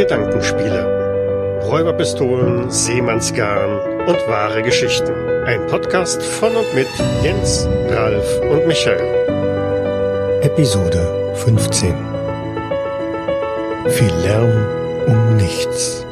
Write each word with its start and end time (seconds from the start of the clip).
Gedankenspiele. 0.00 1.60
Räuberpistolen, 1.62 2.70
Seemannsgarn 2.70 4.06
und 4.06 4.16
wahre 4.28 4.62
Geschichten. 4.62 5.12
Ein 5.44 5.66
Podcast 5.66 6.22
von 6.22 6.56
und 6.56 6.74
mit 6.74 6.88
Jens, 7.22 7.68
Ralf 7.90 8.40
und 8.50 8.66
Michael. 8.66 10.40
Episode 10.40 11.34
15. 11.34 11.94
Viel 13.88 14.14
Lärm 14.24 14.66
um 15.06 15.36
nichts. 15.36 16.06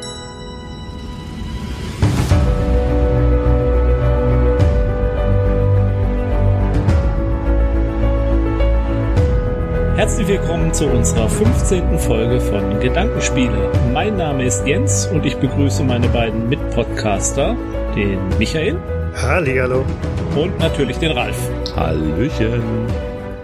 Herzlich 10.09 10.39
willkommen 10.39 10.73
zu 10.73 10.87
unserer 10.87 11.29
15. 11.29 11.99
Folge 11.99 12.41
von 12.41 12.79
Gedankenspiele. 12.79 13.71
Mein 13.93 14.17
Name 14.17 14.43
ist 14.43 14.65
Jens 14.65 15.05
und 15.05 15.23
ich 15.23 15.35
begrüße 15.35 15.83
meine 15.83 16.09
beiden 16.09 16.49
Mitpodcaster, 16.49 17.55
den 17.95 18.17
Michael. 18.39 18.79
Hallihallo. 19.13 19.85
Und 20.35 20.57
natürlich 20.57 20.97
den 20.97 21.11
Ralf. 21.11 21.37
Hallöchen. 21.75 22.87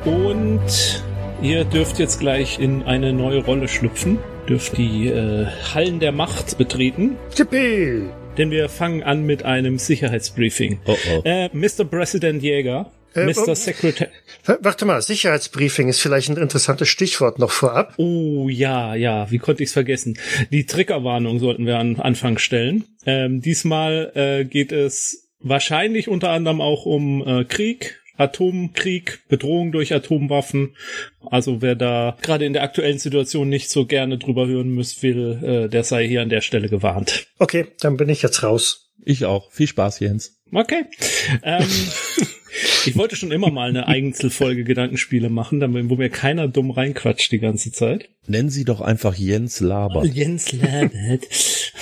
Und 0.06 1.04
ihr 1.40 1.66
dürft 1.66 2.00
jetzt 2.00 2.20
gleich 2.20 2.58
in 2.58 2.82
eine 2.82 3.14
neue 3.14 3.46
Rolle 3.46 3.68
schlüpfen, 3.68 4.18
dürft 4.50 4.76
die 4.76 5.10
äh, 5.10 5.46
Hallen 5.76 6.00
der 6.00 6.14
Macht 6.14 6.58
betreten. 6.58 7.16
Yippie. 7.38 8.10
Denn 8.40 8.50
wir 8.50 8.70
fangen 8.70 9.04
an 9.04 9.24
mit 9.24 9.46
einem 9.46 9.78
Sicherheitsbriefing. 9.78 10.80
Oh 10.88 10.96
oh. 11.14 11.22
Äh, 11.26 11.50
Mr. 11.54 11.86
President 11.86 12.42
Jäger, 12.42 12.88
Mr. 13.16 13.48
oh. 13.50 13.54
Secretary. 13.56 14.10
W- 14.46 14.58
Warte 14.62 14.86
mal, 14.86 15.02
Sicherheitsbriefing 15.02 15.88
ist 15.88 16.00
vielleicht 16.02 16.30
ein 16.30 16.38
interessantes 16.38 16.90
Stichwort 16.90 17.40
noch 17.40 17.52
vorab. 17.52 17.94
Oh 17.98 18.50
ja, 18.50 18.96
ja, 18.96 19.32
wie 19.32 19.38
konnte 19.40 19.64
ich 19.64 19.70
es 19.70 19.74
vergessen? 19.74 20.18
Die 20.52 20.66
Triggerwarnung 20.66 21.40
sollten 21.40 21.66
wir 21.66 21.78
an 21.78 22.00
Anfang 22.00 22.38
stellen. 22.38 22.86
Ähm, 23.06 23.42
diesmal 23.42 24.12
äh, 24.16 24.46
geht 24.46 24.72
es 24.72 25.30
wahrscheinlich 25.40 26.08
unter 26.08 26.30
anderem 26.32 26.60
auch 26.62 26.86
um 26.86 27.26
äh, 27.26 27.46
Krieg, 27.46 28.02
Atomkrieg, 28.18 29.20
Bedrohung 29.28 29.72
durch 29.72 29.94
Atomwaffen. 29.94 30.76
Also 31.26 31.62
wer 31.62 31.76
da 31.76 32.18
gerade 32.22 32.46
in 32.46 32.54
der 32.54 32.64
aktuellen 32.64 32.98
Situation 33.00 33.50
nicht 33.50 33.70
so 33.70 33.86
gerne 33.86 34.18
drüber 34.18 34.48
hören 34.48 34.74
muss, 34.74 35.02
will, 35.04 35.40
äh, 35.44 35.70
der 35.70 35.84
sei 35.84 36.08
hier 36.08 36.22
an 36.22 36.30
der 36.30 36.42
Stelle 36.42 36.70
gewarnt. 36.70 37.28
Okay, 37.40 37.68
dann 37.80 37.98
bin 37.98 38.10
ich 38.10 38.22
jetzt 38.22 38.44
raus. 38.44 38.92
Ich 39.04 39.26
auch. 39.26 39.52
Viel 39.52 39.68
Spaß, 39.68 40.00
Jens. 40.00 40.35
Okay. 40.52 40.86
Ähm, 41.44 41.64
ich 42.86 42.96
wollte 42.96 43.16
schon 43.16 43.32
immer 43.32 43.52
mal 43.52 43.70
eine 43.70 43.88
Einzelfolge 43.88 44.64
Gedankenspiele 44.64 45.30
machen, 45.30 45.60
damit, 45.60 45.90
wo 45.90 45.96
mir 45.96 46.10
keiner 46.10 46.48
dumm 46.48 46.72
reinquatscht 46.72 47.32
die 47.32 47.40
ganze 47.40 47.72
Zeit. 47.72 48.10
Nennen 48.28 48.50
Sie 48.50 48.66
doch 48.66 48.82
einfach 48.82 49.16
Jens 49.16 49.60
Laber. 49.60 50.06
Jens 50.06 50.52
Labert. 50.52 51.24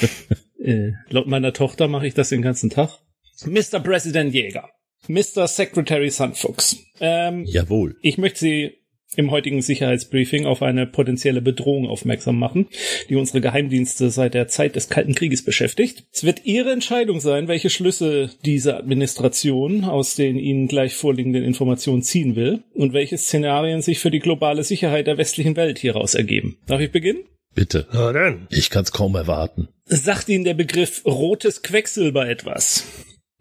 äh, 0.59 0.91
laut 1.09 1.27
meiner 1.27 1.53
Tochter 1.53 1.87
mache 1.87 2.07
ich 2.07 2.13
das 2.13 2.29
den 2.29 2.41
ganzen 2.41 2.69
Tag. 2.69 2.99
Mr. 3.45 3.79
President 3.79 4.33
Jäger. 4.33 4.69
Mr. 5.07 5.47
Secretary 5.47 6.09
Sandfuchs. 6.09 6.77
Ähm, 7.01 7.43
Jawohl. 7.45 7.97
ich 8.01 8.17
möchte 8.17 8.39
Sie 8.39 8.82
im 9.15 9.31
heutigen 9.31 9.61
Sicherheitsbriefing 9.61 10.45
auf 10.45 10.61
eine 10.61 10.85
potenzielle 10.85 11.41
Bedrohung 11.41 11.87
aufmerksam 11.87 12.37
machen, 12.37 12.67
die 13.09 13.15
unsere 13.15 13.41
Geheimdienste 13.41 14.09
seit 14.09 14.33
der 14.33 14.47
Zeit 14.47 14.75
des 14.75 14.89
Kalten 14.89 15.15
Krieges 15.15 15.43
beschäftigt. 15.43 16.05
Es 16.11 16.23
wird 16.23 16.45
Ihre 16.45 16.71
Entscheidung 16.71 17.19
sein, 17.19 17.47
welche 17.47 17.69
Schlüsse 17.69 18.29
diese 18.45 18.77
Administration 18.77 19.83
aus 19.83 20.15
den 20.15 20.37
Ihnen 20.37 20.67
gleich 20.67 20.95
vorliegenden 20.95 21.43
Informationen 21.43 22.01
ziehen 22.01 22.35
will 22.35 22.63
und 22.73 22.93
welche 22.93 23.17
Szenarien 23.17 23.81
sich 23.81 23.99
für 23.99 24.11
die 24.11 24.19
globale 24.19 24.63
Sicherheit 24.63 25.07
der 25.07 25.17
westlichen 25.17 25.55
Welt 25.55 25.79
hieraus 25.79 26.15
ergeben. 26.15 26.57
Darf 26.67 26.81
ich 26.81 26.91
beginnen? 26.91 27.23
Bitte. 27.55 27.87
Na 27.91 28.11
dann. 28.11 28.47
Ich 28.49 28.69
kann's 28.69 28.91
kaum 28.91 29.15
erwarten. 29.15 29.67
Sagt 29.85 30.29
Ihnen 30.29 30.43
der 30.43 30.55
Begriff 30.55 31.05
rotes 31.05 31.61
Quecksilber 31.61 32.27
etwas? 32.27 32.85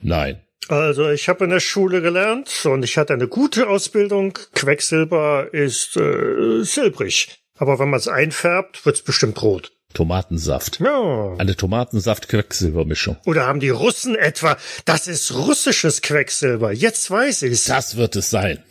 Nein. 0.00 0.41
Also 0.69 1.11
ich 1.11 1.28
habe 1.28 1.45
in 1.45 1.50
der 1.50 1.61
Schule 1.61 2.03
gelernt 2.03 2.65
und 2.65 2.83
ich 2.83 2.97
hatte 2.97 3.12
eine 3.12 3.28
gute 3.28 3.69
Ausbildung. 3.69 4.39
Quecksilber 4.55 5.53
ist 5.53 5.97
äh, 5.97 6.62
silbrig. 6.62 7.43
Aber 7.59 7.78
wenn 7.78 7.91
man 7.91 7.99
es 7.99 8.09
einfärbt, 8.09 8.84
wird's 8.87 9.03
bestimmt 9.03 9.43
rot. 9.43 9.72
Tomatensaft. 9.93 10.81
Ja. 10.81 11.34
Eine 11.39 11.55
Tomatensaft-Quecksilbermischung. 11.55 13.19
Oder 13.27 13.47
haben 13.47 13.61
die 13.61 13.69
Russen 13.69 14.15
etwa, 14.15 14.56
das 14.84 15.06
ist 15.06 15.34
russisches 15.34 16.01
Quecksilber. 16.01 16.72
Jetzt 16.72 17.11
weiß 17.11 17.43
ich's. 17.43 17.65
Das 17.65 17.97
wird 17.97 18.17
es 18.17 18.31
sein. 18.31 18.62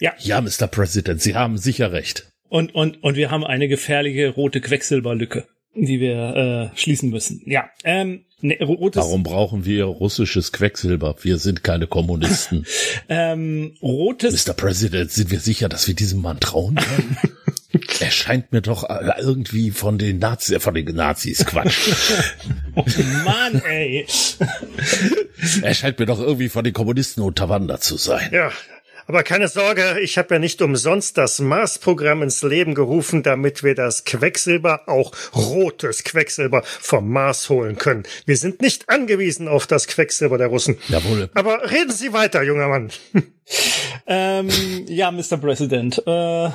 Ja. 0.00 0.12
Ja, 0.18 0.40
Mr. 0.40 0.66
President, 0.66 1.22
Sie 1.22 1.34
haben 1.34 1.56
sicher 1.56 1.92
recht. 1.92 2.28
Und, 2.48 2.74
und, 2.74 3.02
und 3.02 3.16
wir 3.16 3.30
haben 3.30 3.44
eine 3.44 3.68
gefährliche 3.68 4.28
rote 4.28 4.60
Quecksilberlücke, 4.60 5.46
die 5.76 6.00
wir 6.00 6.72
äh, 6.74 6.76
schließen 6.78 7.10
müssen. 7.10 7.42
Ja, 7.46 7.68
ähm, 7.84 8.24
ne, 8.40 8.58
rotes, 8.62 9.02
Warum 9.02 9.22
brauchen 9.22 9.64
wir 9.64 9.84
russisches 9.84 10.52
Quecksilber? 10.52 11.16
Wir 11.22 11.38
sind 11.38 11.62
keine 11.62 11.86
Kommunisten. 11.86 12.66
ähm, 13.08 13.74
rotes, 13.82 14.46
Mr. 14.46 14.54
President, 14.54 15.10
sind 15.10 15.30
wir 15.30 15.40
sicher, 15.40 15.68
dass 15.68 15.86
wir 15.86 15.94
diesem 15.94 16.22
Mann 16.22 16.40
trauen 16.40 16.76
können? 16.76 17.16
Er 18.00 18.10
scheint 18.10 18.52
mir 18.52 18.62
doch 18.62 18.88
äh, 18.88 19.20
irgendwie 19.20 19.70
von 19.70 19.98
den 19.98 20.18
Nazis, 20.18 20.56
äh, 20.56 20.60
von 20.60 20.74
den 20.74 20.86
Nazis, 20.94 21.44
Quatsch. 21.44 21.90
oh 22.74 22.84
Mann, 23.24 23.60
ey. 23.68 24.06
Er 25.60 25.74
scheint 25.74 25.98
mir 25.98 26.06
doch 26.06 26.18
irgendwie 26.18 26.48
von 26.48 26.64
den 26.64 26.72
Kommunisten 26.72 27.22
unterwandert 27.22 27.82
zu 27.82 27.98
sein. 27.98 28.30
Ja, 28.32 28.50
aber 29.06 29.22
keine 29.22 29.48
Sorge, 29.48 30.00
ich 30.00 30.18
habe 30.18 30.34
ja 30.34 30.38
nicht 30.38 30.62
umsonst 30.62 31.16
das 31.18 31.38
Mars-Programm 31.40 32.22
ins 32.22 32.42
Leben 32.42 32.74
gerufen, 32.74 33.22
damit 33.22 33.62
wir 33.62 33.74
das 33.74 34.04
Quecksilber, 34.04 34.88
auch 34.88 35.12
rotes 35.34 36.04
Quecksilber, 36.04 36.62
vom 36.64 37.10
Mars 37.10 37.48
holen 37.48 37.76
können. 37.76 38.04
Wir 38.24 38.36
sind 38.36 38.62
nicht 38.62 38.88
angewiesen 38.88 39.48
auf 39.48 39.66
das 39.66 39.86
Quecksilber 39.86 40.38
der 40.38 40.48
Russen. 40.48 40.78
Jawohl. 40.88 41.30
Aber 41.34 41.70
reden 41.70 41.92
Sie 41.92 42.12
weiter, 42.12 42.42
junger 42.42 42.68
Mann. 42.68 42.90
Ähm, 44.08 44.48
ja, 44.88 45.10
Mr. 45.10 45.36
President. 45.36 45.98
Äh, 46.06 46.50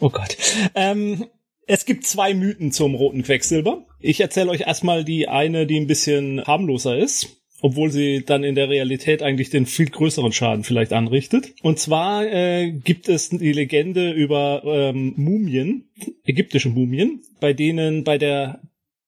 oh 0.00 0.10
Gott. 0.10 0.36
Ähm, 0.74 1.26
es 1.66 1.84
gibt 1.84 2.06
zwei 2.06 2.34
Mythen 2.34 2.72
zum 2.72 2.94
roten 2.94 3.22
Quecksilber. 3.22 3.86
Ich 4.00 4.20
erzähle 4.20 4.50
euch 4.50 4.62
erstmal 4.62 5.04
die 5.04 5.28
eine, 5.28 5.66
die 5.66 5.78
ein 5.78 5.86
bisschen 5.86 6.44
harmloser 6.46 6.98
ist. 6.98 7.39
Obwohl 7.62 7.90
sie 7.90 8.24
dann 8.24 8.44
in 8.44 8.54
der 8.54 8.68
Realität 8.68 9.22
eigentlich 9.22 9.50
den 9.50 9.66
viel 9.66 9.86
größeren 9.86 10.32
Schaden 10.32 10.64
vielleicht 10.64 10.92
anrichtet. 10.92 11.52
Und 11.62 11.78
zwar 11.78 12.26
äh, 12.26 12.70
gibt 12.72 13.08
es 13.08 13.30
die 13.30 13.52
Legende 13.52 14.12
über 14.12 14.62
ähm, 14.64 15.14
Mumien, 15.16 15.90
ägyptische 16.24 16.70
Mumien, 16.70 17.22
bei 17.40 17.52
denen 17.52 18.04
bei 18.04 18.18
der 18.18 18.60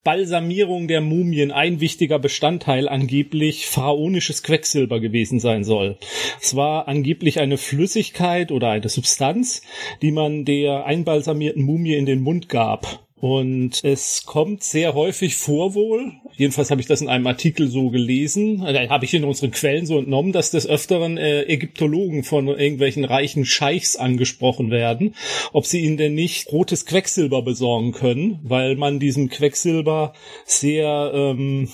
Balsamierung 0.04 0.88
der 0.88 1.00
Mumien 1.00 1.52
ein 1.52 1.80
wichtiger 1.80 2.18
Bestandteil 2.18 2.88
angeblich 2.88 3.66
pharaonisches 3.66 4.42
Quecksilber 4.42 4.98
gewesen 4.98 5.38
sein 5.38 5.62
soll. 5.62 5.96
Es 6.40 6.56
war 6.56 6.88
angeblich 6.88 7.38
eine 7.38 7.56
Flüssigkeit 7.56 8.50
oder 8.50 8.70
eine 8.70 8.88
Substanz, 8.88 9.62
die 10.02 10.10
man 10.10 10.44
der 10.44 10.86
einbalsamierten 10.86 11.62
Mumie 11.62 11.94
in 11.94 12.06
den 12.06 12.20
Mund 12.20 12.48
gab. 12.48 13.06
Und 13.14 13.84
es 13.84 14.24
kommt 14.26 14.64
sehr 14.64 14.94
häufig 14.94 15.36
vor 15.36 15.74
wohl, 15.74 16.10
jedenfalls 16.42 16.72
habe 16.72 16.80
ich 16.80 16.88
das 16.88 17.00
in 17.00 17.08
einem 17.08 17.26
Artikel 17.28 17.68
so 17.68 17.90
gelesen, 17.90 18.66
äh, 18.66 18.88
habe 18.88 19.04
ich 19.04 19.14
in 19.14 19.22
unseren 19.22 19.52
Quellen 19.52 19.86
so 19.86 19.98
entnommen, 19.98 20.32
dass 20.32 20.50
des 20.50 20.66
Öfteren 20.66 21.16
äh, 21.16 21.44
Ägyptologen 21.44 22.24
von 22.24 22.48
irgendwelchen 22.48 23.04
reichen 23.04 23.44
Scheichs 23.44 23.94
angesprochen 23.94 24.72
werden, 24.72 25.14
ob 25.52 25.66
sie 25.66 25.80
ihnen 25.80 25.96
denn 25.96 26.14
nicht 26.14 26.50
rotes 26.50 26.84
Quecksilber 26.84 27.42
besorgen 27.42 27.92
können, 27.92 28.40
weil 28.42 28.74
man 28.74 28.98
diesem 28.98 29.28
Quecksilber 29.28 30.14
sehr 30.44 31.12
ähm, 31.14 31.68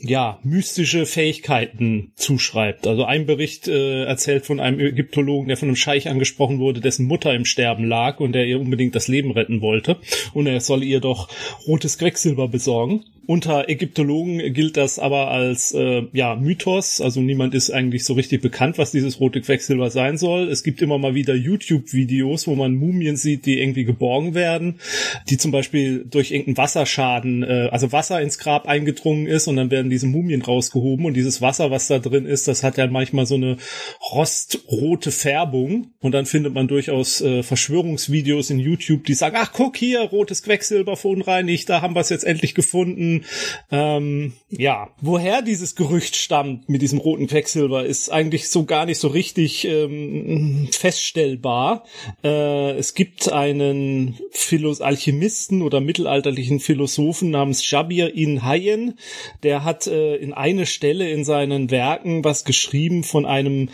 ja 0.00 0.38
mystische 0.44 1.04
Fähigkeiten 1.04 2.12
zuschreibt. 2.14 2.86
Also 2.86 3.04
ein 3.04 3.26
Bericht 3.26 3.66
äh, 3.66 4.04
erzählt 4.04 4.46
von 4.46 4.60
einem 4.60 4.78
Ägyptologen, 4.78 5.48
der 5.48 5.56
von 5.56 5.68
einem 5.68 5.76
Scheich 5.76 6.08
angesprochen 6.08 6.60
wurde, 6.60 6.80
dessen 6.80 7.06
Mutter 7.06 7.34
im 7.34 7.44
Sterben 7.44 7.84
lag 7.84 8.20
und 8.20 8.34
der 8.34 8.46
ihr 8.46 8.60
unbedingt 8.60 8.94
das 8.94 9.08
Leben 9.08 9.32
retten 9.32 9.62
wollte 9.62 9.96
und 10.32 10.46
er 10.46 10.60
solle 10.60 10.84
ihr 10.84 11.00
doch 11.00 11.28
rotes 11.66 11.98
Quecksilber 11.98 12.46
besorgen. 12.46 13.04
Unter 13.24 13.68
Ägyptologen 13.68 14.52
gilt 14.52 14.76
das 14.76 14.98
aber 14.98 15.28
als 15.28 15.70
äh, 15.72 16.02
ja 16.12 16.34
Mythos, 16.34 17.00
also 17.00 17.20
niemand 17.20 17.54
ist 17.54 17.70
eigentlich 17.70 18.04
so 18.04 18.14
richtig 18.14 18.42
bekannt, 18.42 18.78
was 18.78 18.90
dieses 18.90 19.20
rote 19.20 19.40
Quecksilber 19.40 19.90
sein 19.90 20.18
soll. 20.18 20.48
Es 20.48 20.64
gibt 20.64 20.82
immer 20.82 20.98
mal 20.98 21.14
wieder 21.14 21.32
YouTube-Videos, 21.32 22.48
wo 22.48 22.56
man 22.56 22.74
Mumien 22.74 23.16
sieht, 23.16 23.46
die 23.46 23.60
irgendwie 23.60 23.84
geborgen 23.84 24.34
werden, 24.34 24.80
die 25.30 25.36
zum 25.36 25.52
Beispiel 25.52 26.04
durch 26.04 26.32
irgendeinen 26.32 26.56
Wasserschaden, 26.56 27.44
äh, 27.44 27.68
also 27.70 27.92
Wasser 27.92 28.20
ins 28.20 28.38
Grab 28.38 28.66
eingedrungen 28.66 29.28
ist 29.28 29.46
und 29.46 29.54
dann 29.54 29.70
werden 29.70 29.88
diese 29.88 30.08
Mumien 30.08 30.42
rausgehoben 30.42 31.06
und 31.06 31.14
dieses 31.14 31.40
Wasser, 31.40 31.70
was 31.70 31.86
da 31.86 32.00
drin 32.00 32.26
ist, 32.26 32.48
das 32.48 32.64
hat 32.64 32.76
ja 32.76 32.88
manchmal 32.88 33.26
so 33.26 33.36
eine 33.36 33.56
rostrote 34.10 35.12
Färbung 35.12 35.92
und 36.00 36.10
dann 36.10 36.26
findet 36.26 36.54
man 36.54 36.66
durchaus 36.66 37.20
äh, 37.20 37.44
Verschwörungsvideos 37.44 38.50
in 38.50 38.58
YouTube, 38.58 39.04
die 39.04 39.14
sagen, 39.14 39.36
ach 39.38 39.52
guck 39.52 39.76
hier, 39.76 40.00
rotes 40.00 40.42
Quecksilber 40.42 40.96
verunreinigt, 40.96 41.68
da 41.68 41.82
haben 41.82 41.94
wir 41.94 42.00
es 42.00 42.08
jetzt 42.08 42.24
endlich 42.24 42.56
gefunden 42.56 43.11
gefunden. 43.20 43.24
Ähm, 43.70 44.32
ja, 44.50 44.90
woher 45.00 45.42
dieses 45.42 45.74
Gerücht 45.74 46.16
stammt 46.16 46.68
mit 46.68 46.82
diesem 46.82 46.98
roten 46.98 47.26
Quecksilber, 47.26 47.84
ist 47.84 48.10
eigentlich 48.10 48.48
so 48.48 48.64
gar 48.64 48.86
nicht 48.86 48.98
so 48.98 49.08
richtig 49.08 49.66
ähm, 49.66 50.68
feststellbar. 50.70 51.84
Äh, 52.22 52.72
es 52.72 52.94
gibt 52.94 53.32
einen 53.32 54.18
Philos 54.30 54.80
Alchemisten 54.80 55.62
oder 55.62 55.80
mittelalterlichen 55.80 56.60
Philosophen 56.60 57.30
namens 57.30 57.68
Jabir 57.68 58.14
in 58.14 58.44
Hayyen, 58.44 58.98
der 59.42 59.64
hat 59.64 59.86
äh, 59.86 60.16
in 60.16 60.32
eine 60.32 60.66
Stelle 60.66 61.10
in 61.10 61.24
seinen 61.24 61.70
Werken 61.70 62.24
was 62.24 62.44
geschrieben 62.44 63.04
von 63.04 63.26
einem 63.26 63.70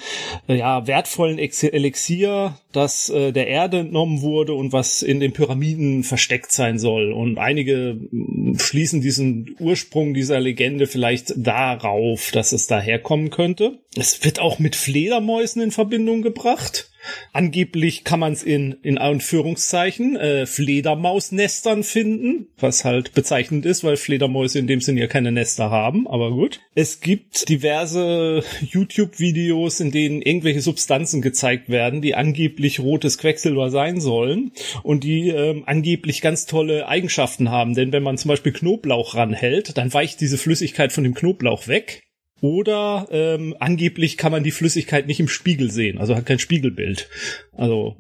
äh, 0.49 0.57
ja 0.57 0.87
wertvollen 0.87 1.39
Elixier, 1.39 2.59
das 2.73 3.09
äh, 3.11 3.33
der 3.33 3.49
Erde 3.49 3.79
entnommen 3.79 4.23
wurde 4.23 4.55
und 4.55 4.73
was 4.73 5.03
in 5.03 5.21
den 5.21 5.33
Pyramiden 5.33 6.05
versteckt 6.05 6.53
sein 6.53 6.79
soll. 6.79 7.13
Und 7.13 7.39
einige 7.39 7.99
mm, 8.11 8.59
schließen 8.59 9.01
diesen 9.01 9.28
Ursprung 9.59 10.15
dieser 10.15 10.41
Legende 10.41 10.87
vielleicht 10.87 11.35
darauf, 11.37 12.31
dass 12.31 12.53
es 12.53 12.67
daherkommen 12.67 13.31
könnte. 13.31 13.79
Es 13.97 14.25
wird 14.25 14.41
auch 14.41 14.59
mit 14.59 14.77
Fledermäusen 14.77 15.63
in 15.63 15.71
Verbindung 15.71 16.23
gebracht. 16.23 16.91
Angeblich 17.33 18.05
kann 18.05 18.21
man 18.21 18.33
es 18.33 18.43
in, 18.43 18.77
in 18.83 18.99
Anführungszeichen, 18.99 20.17
äh, 20.17 20.47
Fledermausnestern 20.47 21.83
finden, 21.83 22.49
was 22.59 22.85
halt 22.85 23.15
bezeichnend 23.15 23.67
ist, 23.67 23.85
weil 23.85 23.97
Fledermäuse 23.97 24.59
in 24.59 24.67
dem 24.67 24.81
Sinn 24.81 24.97
ja 24.97 25.07
keine 25.07 25.33
Nester 25.33 25.71
haben, 25.71 26.07
aber 26.07 26.31
gut. 26.31 26.61
Es 26.75 27.01
gibt 27.01 27.49
diverse 27.49 28.43
YouTube-Videos, 28.61 29.81
in 29.81 29.91
denen 29.91 30.23
irgendwelche 30.23 30.61
Substanzen 30.61 31.23
gezeigt 31.23 31.69
werden, 31.69 32.03
die 32.03 32.15
angeblich 32.15 32.81
rotes 32.81 33.19
Quecksilber 33.19 33.71
sein 33.71 34.01
sollen 34.01 34.53
und 34.83 35.05
die 35.05 35.29
ähm, 35.29 35.65
angeblich 35.67 36.21
ganz 36.21 36.47
tolle 36.47 36.89
Eigenschaften 36.89 37.51
haben. 37.51 37.75
Denn 37.75 37.93
wenn 37.93 38.03
man 38.03 38.19
zum 38.19 38.31
Beispiel 38.31 38.53
Knoblauch 38.53 39.15
ranhält, 39.15 39.77
dann 39.77 39.93
weicht 39.93 40.21
diese 40.21 40.39
Flüssigkeit 40.39 40.93
von 40.93 41.05
dem 41.05 41.15
Knoblauch 41.15 41.69
weg 41.69 42.03
oder 42.41 43.09
ähm, 43.11 43.57
angeblich 43.59 44.17
kann 44.17 44.33
man 44.33 44.43
die 44.43 44.51
Flüssigkeit 44.51 45.07
nicht 45.07 45.21
im 45.21 45.29
Spiegel 45.29 45.71
sehen, 45.71 45.99
also 45.99 46.15
hat 46.15 46.27
kein 46.27 46.39
Spiegelbild. 46.39 47.09
Also 47.53 47.97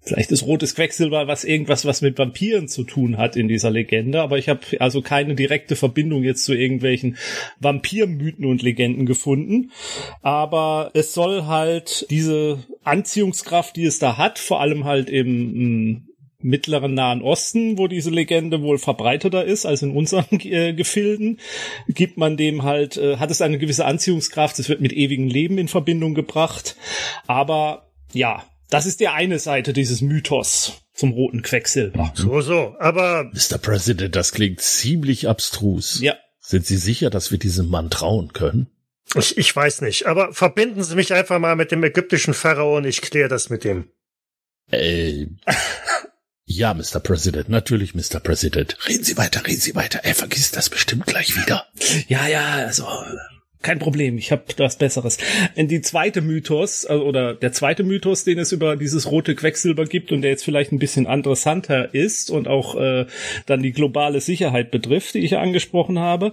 vielleicht 0.00 0.30
ist 0.30 0.46
rotes 0.46 0.74
Quecksilber 0.74 1.26
was 1.26 1.44
irgendwas, 1.44 1.84
was 1.84 2.00
mit 2.00 2.18
Vampiren 2.18 2.68
zu 2.68 2.84
tun 2.84 3.18
hat 3.18 3.36
in 3.36 3.48
dieser 3.48 3.70
Legende, 3.70 4.22
aber 4.22 4.38
ich 4.38 4.48
habe 4.48 4.60
also 4.80 5.02
keine 5.02 5.34
direkte 5.34 5.76
Verbindung 5.76 6.22
jetzt 6.22 6.44
zu 6.44 6.54
irgendwelchen 6.54 7.16
Vampirmythen 7.60 8.44
und 8.44 8.62
Legenden 8.62 9.06
gefunden. 9.06 9.70
Aber 10.22 10.90
es 10.94 11.14
soll 11.14 11.46
halt 11.46 12.06
diese 12.10 12.64
Anziehungskraft, 12.84 13.76
die 13.76 13.84
es 13.84 13.98
da 13.98 14.16
hat, 14.16 14.38
vor 14.38 14.60
allem 14.60 14.84
halt 14.84 15.10
im 15.10 16.07
mittleren 16.40 16.94
Nahen 16.94 17.22
Osten, 17.22 17.78
wo 17.78 17.88
diese 17.88 18.10
Legende 18.10 18.62
wohl 18.62 18.78
verbreiteter 18.78 19.44
ist 19.44 19.66
als 19.66 19.82
in 19.82 19.90
unseren 19.90 20.40
äh, 20.40 20.72
Gefilden, 20.72 21.40
gibt 21.88 22.16
man 22.16 22.36
dem 22.36 22.62
halt, 22.62 22.96
äh, 22.96 23.16
hat 23.16 23.30
es 23.30 23.42
eine 23.42 23.58
gewisse 23.58 23.84
Anziehungskraft, 23.84 24.58
es 24.58 24.68
wird 24.68 24.80
mit 24.80 24.92
ewigem 24.92 25.26
Leben 25.26 25.58
in 25.58 25.68
Verbindung 25.68 26.14
gebracht. 26.14 26.76
Aber 27.26 27.90
ja, 28.12 28.44
das 28.70 28.86
ist 28.86 29.00
die 29.00 29.08
eine 29.08 29.38
Seite 29.38 29.72
dieses 29.72 30.00
Mythos 30.00 30.82
zum 30.94 31.12
roten 31.12 31.42
Quecksilber. 31.42 32.12
So, 32.14 32.40
so, 32.40 32.76
aber. 32.78 33.30
Mr. 33.32 33.58
President, 33.58 34.14
das 34.14 34.32
klingt 34.32 34.60
ziemlich 34.60 35.28
abstrus. 35.28 36.00
Ja. 36.00 36.14
Sind 36.40 36.66
Sie 36.66 36.76
sicher, 36.76 37.10
dass 37.10 37.30
wir 37.30 37.38
diesem 37.38 37.68
Mann 37.68 37.90
trauen 37.90 38.32
können? 38.32 38.68
Ich, 39.14 39.38
ich 39.38 39.54
weiß 39.54 39.80
nicht, 39.82 40.06
aber 40.06 40.32
verbinden 40.34 40.82
Sie 40.82 40.94
mich 40.94 41.14
einfach 41.14 41.38
mal 41.38 41.56
mit 41.56 41.72
dem 41.72 41.82
ägyptischen 41.82 42.34
Pharao 42.34 42.76
und 42.76 42.84
ich 42.84 43.00
kläre 43.00 43.28
das 43.28 43.48
mit 43.48 43.64
ihm. 43.64 43.90
Äh, 44.70 45.26
Ja, 46.50 46.72
Mr. 46.72 46.98
President, 46.98 47.50
natürlich, 47.50 47.94
Mr. 47.94 48.20
President. 48.20 48.78
Reden 48.88 49.04
Sie 49.04 49.18
weiter, 49.18 49.46
reden 49.46 49.60
Sie 49.60 49.74
weiter. 49.74 50.00
Er 50.02 50.14
vergisst 50.14 50.56
das 50.56 50.70
bestimmt 50.70 51.04
gleich 51.04 51.36
wieder. 51.36 51.66
Ja, 52.08 52.26
ja, 52.26 52.54
also 52.54 52.86
kein 53.60 53.78
Problem, 53.78 54.16
ich 54.16 54.32
habe 54.32 54.44
das 54.56 54.78
Besseres. 54.78 55.18
Die 55.56 55.82
zweite 55.82 56.22
Mythos, 56.22 56.86
äh, 56.88 56.94
oder 56.94 57.34
der 57.34 57.52
zweite 57.52 57.84
Mythos, 57.84 58.24
den 58.24 58.38
es 58.38 58.52
über 58.52 58.76
dieses 58.76 59.10
rote 59.10 59.34
Quecksilber 59.34 59.84
gibt 59.84 60.10
und 60.10 60.22
der 60.22 60.30
jetzt 60.30 60.44
vielleicht 60.44 60.72
ein 60.72 60.78
bisschen 60.78 61.04
interessanter 61.04 61.92
ist 61.92 62.30
und 62.30 62.48
auch 62.48 62.76
äh, 62.76 63.04
dann 63.44 63.62
die 63.62 63.72
globale 63.72 64.22
Sicherheit 64.22 64.70
betrifft, 64.70 65.14
die 65.14 65.20
ich 65.20 65.32
ja 65.32 65.40
angesprochen 65.40 65.98
habe, 65.98 66.32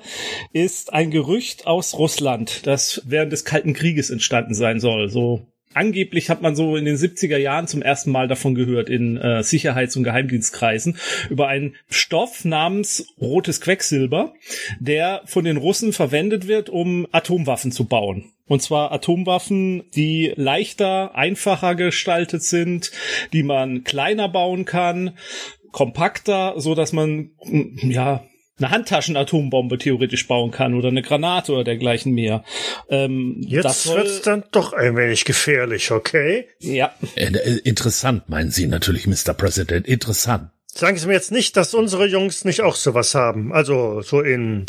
ist 0.54 0.94
ein 0.94 1.12
Gerücht 1.12 1.68
aus 1.68 1.98
Russland, 2.00 2.66
das 2.66 3.02
während 3.06 3.34
des 3.34 3.44
Kalten 3.44 3.74
Krieges 3.74 4.12
entstanden 4.12 4.54
sein 4.54 4.80
soll. 4.80 5.10
So 5.10 5.46
angeblich 5.76 6.30
hat 6.30 6.42
man 6.42 6.56
so 6.56 6.76
in 6.76 6.86
den 6.86 6.96
70er 6.96 7.38
Jahren 7.38 7.68
zum 7.68 7.82
ersten 7.82 8.12
Mal 8.12 8.28
davon 8.28 8.56
gehört 8.56 8.90
in 8.90 9.18
äh, 9.18 9.44
Sicherheits- 9.44 9.96
und 9.96 10.04
Geheimdienstkreisen 10.04 10.98
über 11.30 11.48
einen 11.48 11.76
Stoff 11.90 12.46
namens 12.46 13.14
rotes 13.20 13.62
Quecksilber, 13.62 14.34
der 14.80 15.22
von 15.26 15.46
den 15.46 15.58
Russen 15.58 15.94
verwendet 15.94 16.48
wird, 16.48 16.70
um 16.70 17.08
Atomwaffen 17.12 17.72
zu 17.72 17.86
bauen. 17.86 18.32
Und 18.48 18.62
zwar 18.62 18.92
Atomwaffen, 18.92 19.84
die 19.96 20.34
leichter, 20.36 21.16
einfacher 21.16 21.76
gestaltet 21.76 22.44
sind, 22.44 22.92
die 23.34 23.44
man 23.44 23.84
kleiner 23.84 24.30
bauen 24.30 24.66
kann, 24.66 25.18
kompakter, 25.72 26.54
so 26.58 26.76
dass 26.76 26.94
man 26.94 27.32
ja 27.84 28.24
eine 28.58 28.72
Handtaschen-Atombombe 28.72 29.78
theoretisch 29.78 30.28
bauen 30.28 30.52
kann 30.52 30.74
oder 30.76 30.88
eine 30.88 31.02
Granate 31.02 31.52
oder 31.52 31.64
dergleichen 31.64 32.14
mehr. 32.14 32.44
Ähm, 32.90 33.42
Jetzt 33.46 33.88
wird's 33.88 34.22
dann 34.22 34.44
doch 34.52 34.74
ein 34.74 34.96
wenig 34.96 35.26
gefährlich, 35.26 35.92
okay? 35.92 36.48
Ja. 36.60 36.94
Äh, 37.16 37.34
äh, 37.34 37.60
interessant, 37.64 38.30
meinen 38.30 38.52
Sie 38.52 38.68
natürlich, 38.68 39.08
Mr. 39.08 39.34
President. 39.34 39.88
Interessant. 39.88 40.52
Sagen 40.68 40.98
Sie 40.98 41.08
mir 41.08 41.14
jetzt 41.14 41.32
nicht, 41.32 41.56
dass 41.58 41.74
unsere 41.74 42.06
Jungs 42.06 42.44
nicht 42.44 42.62
auch 42.62 42.76
sowas 42.76 43.16
haben. 43.16 43.54
Also 43.54 44.02
so 44.02 44.22
in 44.22 44.66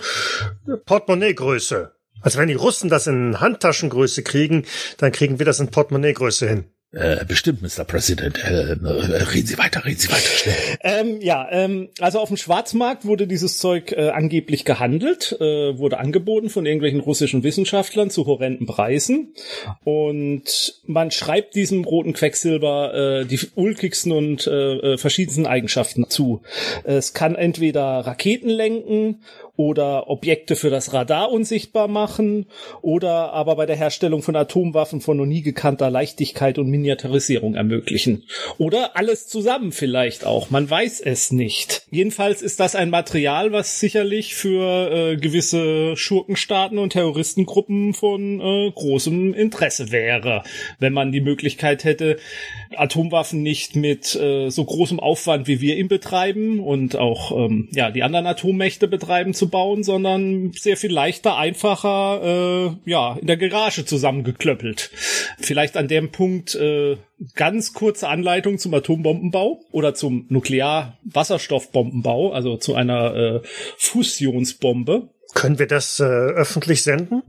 Portemonnaie-Größe. 0.86 1.92
Also 2.20 2.38
wenn 2.38 2.48
die 2.48 2.54
Russen 2.54 2.88
das 2.88 3.06
in 3.06 3.40
Handtaschengröße 3.40 4.22
kriegen, 4.22 4.64
dann 4.98 5.12
kriegen 5.12 5.38
wir 5.38 5.46
das 5.46 5.60
in 5.60 5.68
Portemonnaie-Größe 5.68 6.48
hin. 6.48 6.64
Äh, 6.92 7.24
bestimmt, 7.26 7.62
Mr. 7.62 7.84
President. 7.84 8.42
Äh, 8.42 8.72
äh, 8.72 9.22
reden 9.24 9.46
Sie 9.46 9.58
weiter, 9.58 9.84
reden 9.84 9.98
Sie 9.98 10.08
weiter, 10.08 10.20
schnell. 10.20 10.54
Ähm, 10.82 11.20
ja, 11.20 11.46
ähm, 11.50 11.88
also 12.00 12.20
auf 12.20 12.28
dem 12.28 12.36
Schwarzmarkt 12.36 13.04
wurde 13.04 13.26
dieses 13.26 13.58
Zeug 13.58 13.92
äh, 13.92 14.10
angeblich 14.10 14.64
gehandelt, 14.64 15.36
äh, 15.40 15.76
wurde 15.78 15.98
angeboten 15.98 16.48
von 16.48 16.64
irgendwelchen 16.64 17.00
russischen 17.00 17.42
Wissenschaftlern 17.42 18.08
zu 18.08 18.26
horrenden 18.26 18.66
Preisen. 18.66 19.34
Und 19.84 20.80
man 20.86 21.10
schreibt 21.10 21.56
diesem 21.56 21.84
roten 21.84 22.12
Quecksilber 22.12 22.94
äh, 22.94 23.24
die 23.26 23.40
ulkigsten 23.56 24.12
und 24.12 24.46
äh, 24.46 24.94
äh 24.94 24.98
verschiedensten 24.98 25.46
Eigenschaften 25.46 26.08
zu. 26.08 26.42
Es 26.84 27.14
kann 27.14 27.34
entweder 27.34 27.82
Raketen 27.82 28.48
lenken 28.48 29.22
oder 29.56 30.08
Objekte 30.08 30.56
für 30.56 30.70
das 30.70 30.92
Radar 30.92 31.30
unsichtbar 31.30 31.88
machen 31.88 32.46
oder 32.82 33.32
aber 33.32 33.56
bei 33.56 33.66
der 33.66 33.76
Herstellung 33.76 34.22
von 34.22 34.36
Atomwaffen 34.36 35.00
von 35.00 35.16
noch 35.16 35.26
nie 35.26 35.42
gekannter 35.42 35.90
Leichtigkeit 35.90 36.58
und 36.58 36.68
Miniaturisierung 36.68 37.54
ermöglichen. 37.54 38.24
Oder 38.58 38.96
alles 38.96 39.28
zusammen 39.28 39.72
vielleicht 39.72 40.24
auch, 40.24 40.50
man 40.50 40.68
weiß 40.68 41.00
es 41.00 41.32
nicht. 41.32 41.86
Jedenfalls 41.90 42.42
ist 42.42 42.60
das 42.60 42.74
ein 42.74 42.90
Material, 42.90 43.52
was 43.52 43.80
sicherlich 43.80 44.34
für 44.34 44.90
äh, 44.90 45.16
gewisse 45.16 45.96
Schurkenstaaten 45.96 46.78
und 46.78 46.90
Terroristengruppen 46.90 47.94
von 47.94 48.40
äh, 48.40 48.70
großem 48.70 49.34
Interesse 49.34 49.90
wäre, 49.90 50.42
wenn 50.78 50.92
man 50.92 51.12
die 51.12 51.20
Möglichkeit 51.20 51.84
hätte, 51.84 52.18
Atomwaffen 52.74 53.42
nicht 53.42 53.76
mit 53.76 54.14
äh, 54.16 54.50
so 54.50 54.64
großem 54.64 55.00
Aufwand 55.00 55.46
wie 55.46 55.60
wir 55.60 55.76
ihn 55.76 55.88
betreiben 55.88 56.60
und 56.60 56.96
auch 56.96 57.32
ähm, 57.32 57.68
ja 57.72 57.90
die 57.90 58.02
anderen 58.02 58.26
Atommächte 58.26 58.88
betreiben 58.88 59.34
zu 59.34 59.45
bauen, 59.50 59.82
sondern 59.82 60.52
sehr 60.52 60.76
viel 60.76 60.92
leichter, 60.92 61.36
einfacher, 61.36 62.22
äh, 62.22 62.90
ja 62.90 63.16
in 63.20 63.26
der 63.26 63.36
Garage 63.36 63.84
zusammengeklöppelt. 63.84 64.90
Vielleicht 65.38 65.76
an 65.76 65.88
dem 65.88 66.10
Punkt 66.10 66.54
äh, 66.54 66.96
ganz 67.34 67.72
kurze 67.72 68.08
Anleitung 68.08 68.58
zum 68.58 68.74
Atombombenbau 68.74 69.60
oder 69.70 69.94
zum 69.94 70.26
Nuklear-Wasserstoffbombenbau, 70.28 72.32
also 72.32 72.56
zu 72.56 72.74
einer 72.74 73.14
äh, 73.14 73.40
Fusionsbombe. 73.78 75.10
Können 75.34 75.58
wir 75.58 75.66
das 75.66 76.00
äh, 76.00 76.04
öffentlich 76.04 76.82
senden? 76.82 77.22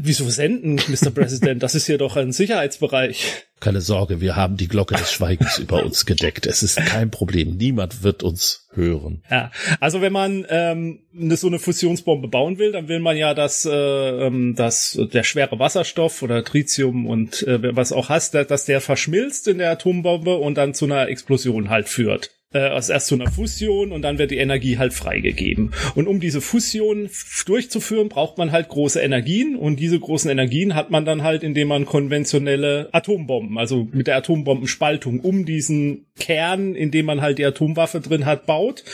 Wieso 0.00 0.28
senden, 0.28 0.76
Mr. 0.88 1.10
President? 1.10 1.62
Das 1.62 1.74
ist 1.74 1.86
hier 1.86 1.98
doch 1.98 2.16
ein 2.16 2.32
Sicherheitsbereich. 2.32 3.44
Keine 3.60 3.80
Sorge, 3.80 4.20
wir 4.20 4.34
haben 4.34 4.56
die 4.56 4.66
Glocke 4.66 4.94
des 4.96 5.12
Schweigens 5.12 5.58
über 5.58 5.84
uns 5.84 6.04
gedeckt. 6.04 6.46
Es 6.46 6.62
ist 6.62 6.76
kein 6.76 7.10
Problem. 7.10 7.56
Niemand 7.56 8.02
wird 8.02 8.22
uns 8.24 8.68
hören. 8.72 9.22
Ja, 9.30 9.52
also 9.78 10.00
wenn 10.00 10.12
man 10.12 10.44
ähm, 10.48 11.00
eine, 11.16 11.36
so 11.36 11.46
eine 11.46 11.60
Fusionsbombe 11.60 12.28
bauen 12.28 12.58
will, 12.58 12.72
dann 12.72 12.88
will 12.88 12.98
man 12.98 13.16
ja, 13.16 13.34
dass, 13.34 13.64
äh, 13.64 13.70
ähm, 13.70 14.56
dass 14.56 14.98
der 15.12 15.22
schwere 15.22 15.58
Wasserstoff 15.58 16.22
oder 16.22 16.42
Tritium 16.42 17.06
und 17.06 17.46
äh, 17.46 17.76
was 17.76 17.92
auch 17.92 18.08
hast, 18.08 18.34
dass 18.34 18.64
der 18.64 18.80
verschmilzt 18.80 19.46
in 19.46 19.58
der 19.58 19.70
Atombombe 19.70 20.36
und 20.36 20.56
dann 20.56 20.74
zu 20.74 20.86
einer 20.86 21.08
Explosion 21.08 21.70
halt 21.70 21.88
führt. 21.88 22.30
Äh, 22.52 22.58
erst 22.72 23.06
zu 23.06 23.14
einer 23.14 23.30
Fusion 23.30 23.92
und 23.92 24.02
dann 24.02 24.18
wird 24.18 24.30
die 24.30 24.38
Energie 24.38 24.78
halt 24.78 24.92
freigegeben. 24.92 25.72
Und 25.94 26.06
um 26.06 26.20
diese 26.20 26.40
Fusion 26.40 27.08
durchzuführen, 27.46 28.08
braucht 28.08 28.38
man 28.38 28.52
halt 28.52 28.68
große 28.68 29.00
Energien 29.00 29.56
und 29.56 29.80
diese 29.80 29.98
großen 29.98 30.30
Energien 30.30 30.74
hat 30.74 30.90
man 30.90 31.04
dann 31.04 31.22
halt, 31.22 31.42
indem 31.42 31.68
man 31.68 31.86
konventionelle 31.86 32.88
Atombomben, 32.92 33.58
also 33.58 33.88
mit 33.92 34.06
der 34.06 34.16
Atombombenspaltung 34.16 35.20
um 35.20 35.44
diesen 35.44 36.06
Kern, 36.18 36.74
in 36.74 36.90
dem 36.90 37.06
man 37.06 37.22
halt 37.22 37.38
die 37.38 37.44
Atomwaffe 37.44 38.00
drin 38.00 38.26
hat, 38.26 38.46
baut 38.46 38.84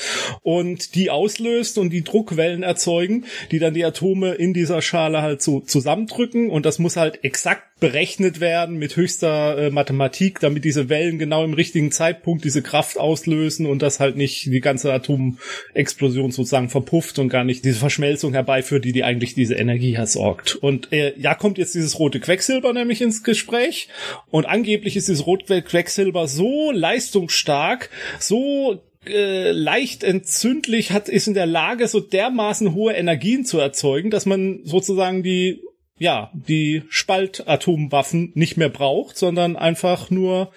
und 0.42 0.94
die 0.94 1.10
auslöst 1.10 1.78
und 1.78 1.90
die 1.90 2.04
Druckwellen 2.04 2.62
erzeugen, 2.62 3.24
die 3.50 3.58
dann 3.58 3.74
die 3.74 3.84
Atome 3.84 4.34
in 4.34 4.54
dieser 4.54 4.82
Schale 4.82 5.22
halt 5.22 5.42
so 5.42 5.60
zusammendrücken 5.60 6.50
und 6.50 6.64
das 6.64 6.78
muss 6.78 6.96
halt 6.96 7.24
exakt 7.24 7.80
berechnet 7.80 8.40
werden 8.40 8.76
mit 8.76 8.96
höchster 8.96 9.58
äh, 9.58 9.70
Mathematik, 9.70 10.40
damit 10.40 10.64
diese 10.64 10.88
Wellen 10.88 11.18
genau 11.18 11.44
im 11.44 11.54
richtigen 11.54 11.92
Zeitpunkt 11.92 12.44
diese 12.44 12.60
Kraft 12.62 12.98
auslösen 12.98 13.47
und 13.66 13.82
das 13.82 14.00
halt 14.00 14.16
nicht 14.16 14.46
die 14.46 14.60
ganze 14.60 14.92
Atomexplosion 14.92 16.30
sozusagen 16.30 16.68
verpufft 16.68 17.18
und 17.18 17.28
gar 17.28 17.44
nicht 17.44 17.64
diese 17.64 17.78
Verschmelzung 17.78 18.32
herbeiführt, 18.32 18.84
die 18.84 18.92
die 18.92 19.04
eigentlich 19.04 19.34
diese 19.34 19.54
Energie 19.54 19.96
hersorgt. 19.96 20.56
Und 20.56 20.92
äh, 20.92 21.14
ja, 21.18 21.34
kommt 21.34 21.58
jetzt 21.58 21.74
dieses 21.74 21.98
rote 21.98 22.20
Quecksilber 22.20 22.72
nämlich 22.72 23.00
ins 23.00 23.22
Gespräch 23.22 23.88
und 24.30 24.46
angeblich 24.46 24.96
ist 24.96 25.08
dieses 25.08 25.26
rote 25.26 25.62
Quecksilber 25.62 26.28
so 26.28 26.70
leistungsstark, 26.70 27.90
so 28.18 28.80
äh, 29.06 29.52
leicht 29.52 30.04
entzündlich 30.04 30.92
hat, 30.92 31.08
ist 31.08 31.28
in 31.28 31.34
der 31.34 31.46
Lage, 31.46 31.88
so 31.88 32.00
dermaßen 32.00 32.74
hohe 32.74 32.92
Energien 32.92 33.44
zu 33.44 33.58
erzeugen, 33.58 34.10
dass 34.10 34.26
man 34.26 34.60
sozusagen 34.64 35.22
die 35.22 35.60
ja, 35.98 36.30
die 36.32 36.82
Spaltatomwaffen 36.88 38.32
nicht 38.34 38.56
mehr 38.56 38.68
braucht, 38.68 39.16
sondern 39.16 39.56
einfach 39.56 40.10
nur 40.10 40.50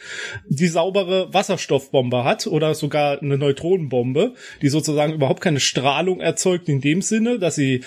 die 0.47 0.67
saubere 0.67 1.33
Wasserstoffbombe 1.33 2.23
hat 2.23 2.47
oder 2.47 2.75
sogar 2.75 3.21
eine 3.21 3.37
Neutronenbombe, 3.37 4.33
die 4.61 4.69
sozusagen 4.69 5.13
überhaupt 5.13 5.41
keine 5.41 5.59
Strahlung 5.59 6.21
erzeugt 6.21 6.69
in 6.69 6.81
dem 6.81 7.01
Sinne, 7.01 7.39
dass 7.39 7.55
sie 7.55 7.83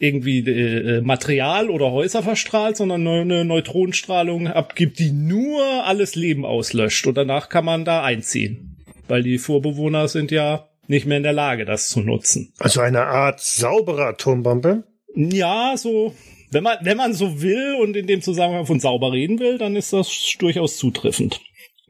irgendwie 0.00 0.40
äh, 0.40 1.00
Material 1.00 1.70
oder 1.70 1.90
Häuser 1.90 2.22
verstrahlt, 2.22 2.76
sondern 2.76 3.02
nur 3.02 3.20
eine 3.20 3.44
Neutronenstrahlung 3.44 4.48
abgibt, 4.48 4.98
die 4.98 5.12
nur 5.12 5.62
alles 5.84 6.14
Leben 6.14 6.44
auslöscht 6.44 7.06
und 7.06 7.16
danach 7.16 7.48
kann 7.48 7.64
man 7.64 7.84
da 7.84 8.02
einziehen. 8.02 8.76
Weil 9.08 9.22
die 9.22 9.38
Vorbewohner 9.38 10.08
sind 10.08 10.30
ja 10.30 10.68
nicht 10.86 11.06
mehr 11.06 11.16
in 11.18 11.22
der 11.22 11.32
Lage, 11.32 11.64
das 11.64 11.88
zu 11.88 12.00
nutzen. 12.00 12.52
Also 12.58 12.80
eine 12.80 13.06
Art 13.06 13.40
saubere 13.40 14.06
Atombombe? 14.06 14.84
Ja, 15.14 15.74
so 15.76 16.14
wenn 16.50 16.62
man, 16.62 16.78
wenn 16.82 16.96
man 16.96 17.12
so 17.12 17.42
will 17.42 17.76
und 17.80 17.96
in 17.96 18.06
dem 18.06 18.22
Zusammenhang 18.22 18.66
von 18.66 18.80
sauber 18.80 19.12
reden 19.12 19.38
will, 19.38 19.58
dann 19.58 19.76
ist 19.76 19.92
das 19.92 20.34
durchaus 20.38 20.76
zutreffend. 20.76 21.40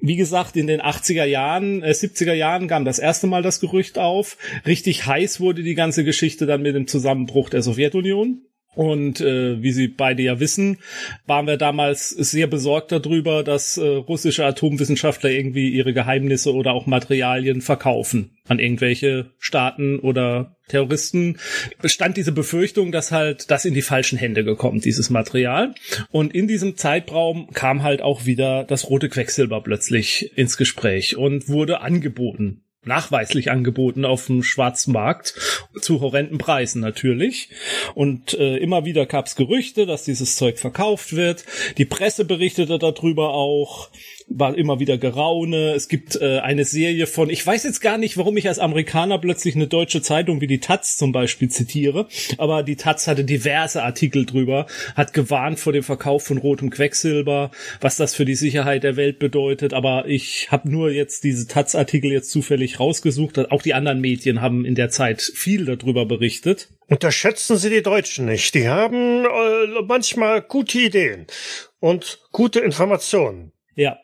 Wie 0.01 0.17
gesagt, 0.17 0.57
in 0.57 0.69
den 0.69 0.81
80er 0.81 1.25
Jahren, 1.25 1.83
äh, 1.83 1.91
70er 1.91 2.33
Jahren 2.33 2.69
kam 2.69 2.85
das 2.85 2.99
erste 2.99 3.27
Mal 3.27 3.43
das 3.43 3.61
Gerücht 3.61 3.99
auf. 3.99 4.37
Richtig 4.67 5.07
heiß 5.07 5.41
wurde 5.41 5.63
die 5.63 5.75
ganze 5.75 6.05
Geschichte 6.05 6.47
dann 6.47 6.63
mit 6.63 6.75
dem 6.75 6.87
Zusammenbruch 6.87 7.51
der 7.51 7.63
Sowjetunion. 7.63 8.43
Und 8.75 9.21
äh, 9.21 9.61
wie 9.61 9.73
Sie 9.73 9.89
beide 9.89 10.23
ja 10.23 10.39
wissen, 10.39 10.79
waren 11.27 11.47
wir 11.47 11.57
damals 11.57 12.11
sehr 12.11 12.47
besorgt 12.47 12.93
darüber, 12.93 13.43
dass 13.43 13.77
äh, 13.77 13.87
russische 13.87 14.45
Atomwissenschaftler 14.45 15.31
irgendwie 15.31 15.71
ihre 15.71 15.93
Geheimnisse 15.93 16.55
oder 16.55 16.73
auch 16.73 16.87
Materialien 16.87 17.61
verkaufen 17.61 18.39
an 18.47 18.59
irgendwelche 18.61 19.31
Staaten 19.39 19.99
oder 19.99 20.57
Terroristen. 20.69 21.39
Bestand 21.83 22.17
diese 22.17 22.33
Befürchtung, 22.33 22.93
dass 22.93 23.11
halt 23.11 23.51
das 23.51 23.65
in 23.65 23.75
die 23.75 23.83
falschen 23.83 24.19
Hände 24.19 24.45
gekommen, 24.45 24.81
dieses 24.81 25.11
Material. 25.11 25.75
Und 26.11 26.35
in 26.35 26.47
diesem 26.47 26.77
Zeitraum 26.77 27.51
kam 27.53 27.83
halt 27.83 28.01
auch 28.01 28.27
wieder 28.27 28.65
das 28.65 28.89
rote 28.89 29.09
Quecksilber 29.09 29.63
plötzlich 29.63 30.37
ins 30.37 30.57
Gespräch 30.57 31.17
und 31.17 31.49
wurde 31.49 31.81
angeboten 31.81 32.63
nachweislich 32.85 33.51
angeboten 33.51 34.05
auf 34.05 34.27
dem 34.27 34.43
schwarzen 34.43 34.93
Markt 34.93 35.35
zu 35.81 36.01
horrenden 36.01 36.39
Preisen 36.39 36.81
natürlich. 36.81 37.51
Und 37.95 38.35
äh, 38.35 38.57
immer 38.57 38.85
wieder 38.85 39.07
gab's 39.07 39.37
Gerüchte, 39.37 39.87
dass 39.87 40.05
dieses 40.05 40.37
Zeug 40.37 40.59
verkauft 40.59 41.15
wird. 41.15 41.45
Die 41.77 41.85
Presse 41.85 42.25
berichtete 42.25 42.79
darüber 42.79 43.35
auch 43.35 43.91
war 44.31 44.57
immer 44.57 44.79
wieder 44.81 44.99
Geraune. 44.99 45.73
Es 45.75 45.89
gibt 45.89 46.17
äh, 46.17 46.39
eine 46.41 46.65
Serie 46.65 47.07
von, 47.07 47.31
ich 47.31 47.47
weiß 47.47 47.65
jetzt 47.65 47.81
gar 47.81 47.99
nicht, 47.99 48.17
warum 48.17 48.37
ich 48.37 48.49
als 48.49 48.59
Amerikaner 48.59 49.19
plötzlich 49.19 49.55
eine 49.55 49.67
deutsche 49.67 50.03
Zeitung 50.03 50.41
wie 50.41 50.47
die 50.47 50.61
Taz 50.61 50.97
zum 50.97 51.13
Beispiel 51.13 51.49
zitiere, 51.49 52.07
aber 52.37 52.63
die 52.63 52.77
Taz 52.77 53.07
hatte 53.07 53.25
diverse 53.25 53.83
Artikel 53.83 54.27
drüber, 54.27 54.67
hat 54.95 55.13
gewarnt 55.13 55.59
vor 55.59 55.73
dem 55.73 55.83
Verkauf 55.83 56.25
von 56.25 56.39
rotem 56.39 56.71
Quecksilber, 56.71 57.51
was 57.81 57.97
das 57.97 58.15
für 58.15 58.25
die 58.25 58.35
Sicherheit 58.35 58.83
der 58.83 58.97
Welt 58.97 59.19
bedeutet, 59.19 59.73
aber 59.73 60.07
ich 60.07 60.51
habe 60.51 60.71
nur 60.71 60.91
jetzt 60.91 61.25
diese 61.25 61.47
Taz-Artikel 61.47 62.13
jetzt 62.13 62.31
zufällig 62.31 62.81
rausgesucht. 62.81 63.51
Auch 63.51 63.63
die 63.63 63.75
anderen 63.75 64.01
Medien 64.01 64.41
haben 64.41 64.65
in 64.65 64.75
der 64.75 64.91
Zeit 64.91 65.23
viel 65.23 65.65
darüber 65.65 66.07
berichtet. 66.07 66.69
Unterschätzen 66.87 67.57
Sie 67.57 67.71
die 67.71 67.83
Deutschen 67.83 68.27
nicht. 68.27 68.55
Die 68.55 68.69
haben 68.69 69.25
äh, 69.25 69.83
manchmal 69.87 70.43
gute 70.43 70.79
Ideen 70.79 71.27
und 71.81 72.21
gute 72.33 72.61
Informationen. 72.61 73.53
Ja, 73.79 74.01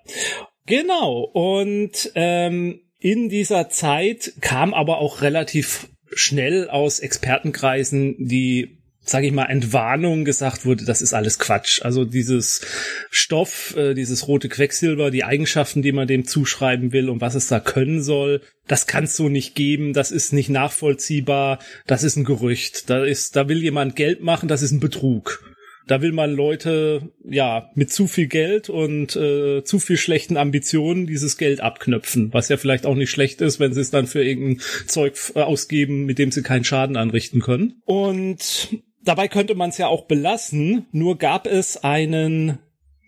genau. 0.66 1.22
Und 1.32 2.12
ähm, 2.14 2.80
in 3.00 3.28
dieser 3.28 3.68
Zeit 3.70 4.34
kam 4.40 4.72
aber 4.72 4.98
auch 4.98 5.20
relativ 5.20 5.88
schnell 6.14 6.70
aus 6.70 7.00
Expertenkreisen 7.00 8.14
die 8.18 8.78
sage 9.06 9.26
ich 9.26 9.34
mal, 9.34 9.44
Entwarnung 9.44 10.24
gesagt 10.24 10.64
wurde, 10.64 10.86
das 10.86 11.02
ist 11.02 11.12
alles 11.12 11.38
Quatsch. 11.38 11.82
Also 11.82 12.06
dieses 12.06 12.62
Stoff, 13.10 13.76
äh, 13.76 13.92
dieses 13.92 14.28
rote 14.28 14.48
Quecksilber, 14.48 15.10
die 15.10 15.24
Eigenschaften, 15.24 15.82
die 15.82 15.92
man 15.92 16.08
dem 16.08 16.24
zuschreiben 16.24 16.92
will 16.92 17.10
und 17.10 17.20
was 17.20 17.34
es 17.34 17.48
da 17.48 17.60
können 17.60 18.02
soll, 18.02 18.40
das 18.66 18.86
kann 18.86 19.04
es 19.04 19.14
so 19.14 19.28
nicht 19.28 19.54
geben, 19.54 19.92
das 19.92 20.10
ist 20.10 20.32
nicht 20.32 20.48
nachvollziehbar, 20.48 21.58
das 21.86 22.02
ist 22.02 22.16
ein 22.16 22.24
Gerücht. 22.24 22.88
Da 22.88 23.04
ist, 23.04 23.36
da 23.36 23.46
will 23.46 23.62
jemand 23.62 23.94
Geld 23.94 24.22
machen, 24.22 24.48
das 24.48 24.62
ist 24.62 24.72
ein 24.72 24.80
Betrug. 24.80 25.53
Da 25.86 26.00
will 26.00 26.12
man 26.12 26.32
Leute 26.32 27.12
ja 27.28 27.70
mit 27.74 27.92
zu 27.92 28.06
viel 28.06 28.26
Geld 28.26 28.70
und 28.70 29.14
äh, 29.16 29.64
zu 29.64 29.78
viel 29.78 29.98
schlechten 29.98 30.36
Ambitionen 30.36 31.06
dieses 31.06 31.36
Geld 31.36 31.60
abknöpfen, 31.60 32.32
was 32.32 32.48
ja 32.48 32.56
vielleicht 32.56 32.86
auch 32.86 32.94
nicht 32.94 33.10
schlecht 33.10 33.40
ist, 33.42 33.60
wenn 33.60 33.74
sie 33.74 33.80
es 33.80 33.90
dann 33.90 34.06
für 34.06 34.24
irgendein 34.24 34.60
Zeug 34.86 35.14
ausgeben, 35.34 36.06
mit 36.06 36.18
dem 36.18 36.32
sie 36.32 36.42
keinen 36.42 36.64
Schaden 36.64 36.96
anrichten 36.96 37.40
können. 37.40 37.82
Und 37.84 38.68
dabei 39.02 39.28
könnte 39.28 39.54
man 39.54 39.70
es 39.70 39.78
ja 39.78 39.88
auch 39.88 40.06
belassen, 40.06 40.86
nur 40.92 41.18
gab 41.18 41.46
es 41.46 41.84
einen 41.84 42.58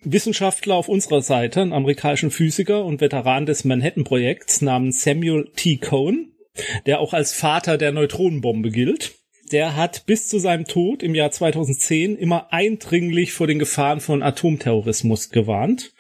Wissenschaftler 0.02 0.74
auf 0.74 0.88
unserer 0.88 1.22
Seite, 1.22 1.62
einen 1.62 1.72
amerikanischen 1.72 2.30
Physiker 2.30 2.84
und 2.84 3.00
Veteran 3.00 3.46
des 3.46 3.64
Manhattan-Projekts 3.64 4.60
namens 4.60 5.02
Samuel 5.02 5.50
T. 5.56 5.78
Cohen, 5.78 6.32
der 6.84 7.00
auch 7.00 7.12
als 7.12 7.32
Vater 7.32 7.78
der 7.78 7.92
Neutronenbombe 7.92 8.70
gilt 8.70 9.14
der 9.52 9.76
hat 9.76 10.06
bis 10.06 10.28
zu 10.28 10.38
seinem 10.38 10.64
Tod 10.64 11.02
im 11.02 11.14
Jahr 11.14 11.30
2010 11.30 12.16
immer 12.16 12.52
eindringlich 12.52 13.32
vor 13.32 13.46
den 13.46 13.58
Gefahren 13.58 14.00
von 14.00 14.22
Atomterrorismus 14.22 15.30
gewarnt. 15.30 15.92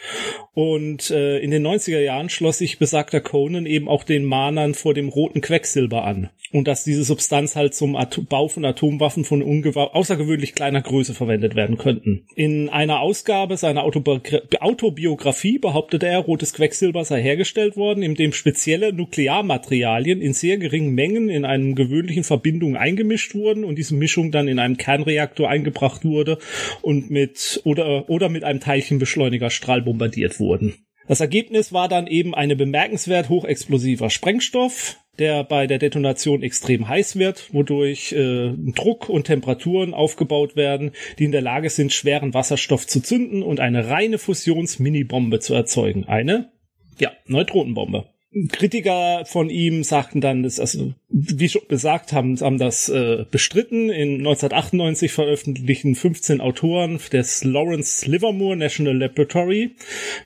Und 0.54 1.10
äh, 1.10 1.38
in 1.38 1.50
den 1.50 1.66
90er 1.66 2.00
Jahren 2.00 2.30
schloss 2.30 2.58
sich 2.58 2.78
besagter 2.78 3.20
Conan 3.20 3.66
eben 3.66 3.88
auch 3.88 4.04
den 4.04 4.24
Mahnern 4.24 4.72
vor 4.72 4.94
dem 4.94 5.10
roten 5.10 5.42
Quecksilber 5.42 6.04
an. 6.04 6.30
Und 6.52 6.66
dass 6.66 6.84
diese 6.84 7.04
Substanz 7.04 7.56
halt 7.56 7.74
zum 7.74 7.94
At 7.94 8.18
Bau 8.28 8.48
von 8.48 8.64
Atomwaffen 8.64 9.24
von 9.24 9.42
außergewöhnlich 9.42 10.54
kleiner 10.54 10.80
Größe 10.80 11.12
verwendet 11.12 11.56
werden 11.56 11.76
könnten. 11.76 12.24
In 12.34 12.70
einer 12.70 13.00
Ausgabe 13.00 13.56
seiner 13.58 13.84
Autobi 13.84 14.20
Autobiografie 14.60 15.58
behauptete 15.58 16.06
er, 16.06 16.20
rotes 16.20 16.54
Quecksilber 16.54 17.04
sei 17.04 17.20
hergestellt 17.20 17.76
worden, 17.76 18.02
indem 18.02 18.32
spezielle 18.32 18.92
Nuklearmaterialien 18.92 20.22
in 20.22 20.32
sehr 20.32 20.56
geringen 20.56 20.94
Mengen 20.94 21.28
in 21.28 21.44
einen 21.44 21.74
gewöhnlichen 21.74 22.24
Verbindungen 22.24 22.76
eingemischt 22.76 23.34
wurden 23.36 23.64
und 23.64 23.76
diese 23.76 23.94
Mischung 23.94 24.32
dann 24.32 24.48
in 24.48 24.58
einem 24.58 24.76
Kernreaktor 24.76 25.48
eingebracht 25.48 26.04
wurde 26.04 26.38
und 26.82 27.10
mit 27.10 27.60
oder 27.64 28.08
oder 28.10 28.28
mit 28.28 28.44
einem 28.44 28.60
Teilchenbeschleuniger 28.60 29.50
Strahl 29.50 29.82
bombardiert 29.82 30.40
wurden. 30.40 30.74
Das 31.08 31.20
Ergebnis 31.20 31.72
war 31.72 31.88
dann 31.88 32.08
eben 32.08 32.34
eine 32.34 32.56
bemerkenswert 32.56 33.28
hochexplosiver 33.28 34.10
Sprengstoff, 34.10 34.96
der 35.18 35.44
bei 35.44 35.66
der 35.66 35.78
Detonation 35.78 36.42
extrem 36.42 36.88
heiß 36.88 37.16
wird, 37.16 37.54
wodurch 37.54 38.12
äh, 38.12 38.52
Druck 38.74 39.08
und 39.08 39.24
Temperaturen 39.24 39.94
aufgebaut 39.94 40.56
werden, 40.56 40.90
die 41.18 41.24
in 41.24 41.32
der 41.32 41.42
Lage 41.42 41.70
sind, 41.70 41.92
schweren 41.92 42.34
Wasserstoff 42.34 42.86
zu 42.86 43.00
zünden 43.00 43.42
und 43.42 43.60
eine 43.60 43.88
reine 43.88 44.18
Fusions-Minibombe 44.18 45.38
zu 45.38 45.54
erzeugen. 45.54 46.04
Eine, 46.04 46.50
ja, 46.98 47.12
Neutronenbombe. 47.26 48.08
Kritiker 48.50 49.24
von 49.24 49.48
ihm 49.48 49.82
sagten 49.82 50.20
dann, 50.20 50.42
das, 50.42 50.60
also, 50.60 50.92
wie 51.08 51.48
schon 51.48 51.68
gesagt 51.68 52.12
haben, 52.12 52.38
haben 52.40 52.58
das 52.58 52.88
äh, 52.88 53.24
bestritten. 53.30 53.88
In 53.88 54.18
1998 54.18 55.12
veröffentlichten 55.12 55.94
15 55.94 56.40
Autoren 56.40 56.98
des 57.12 57.44
Lawrence 57.44 58.10
Livermore 58.10 58.56
National 58.56 58.98
Laboratory, 58.98 59.76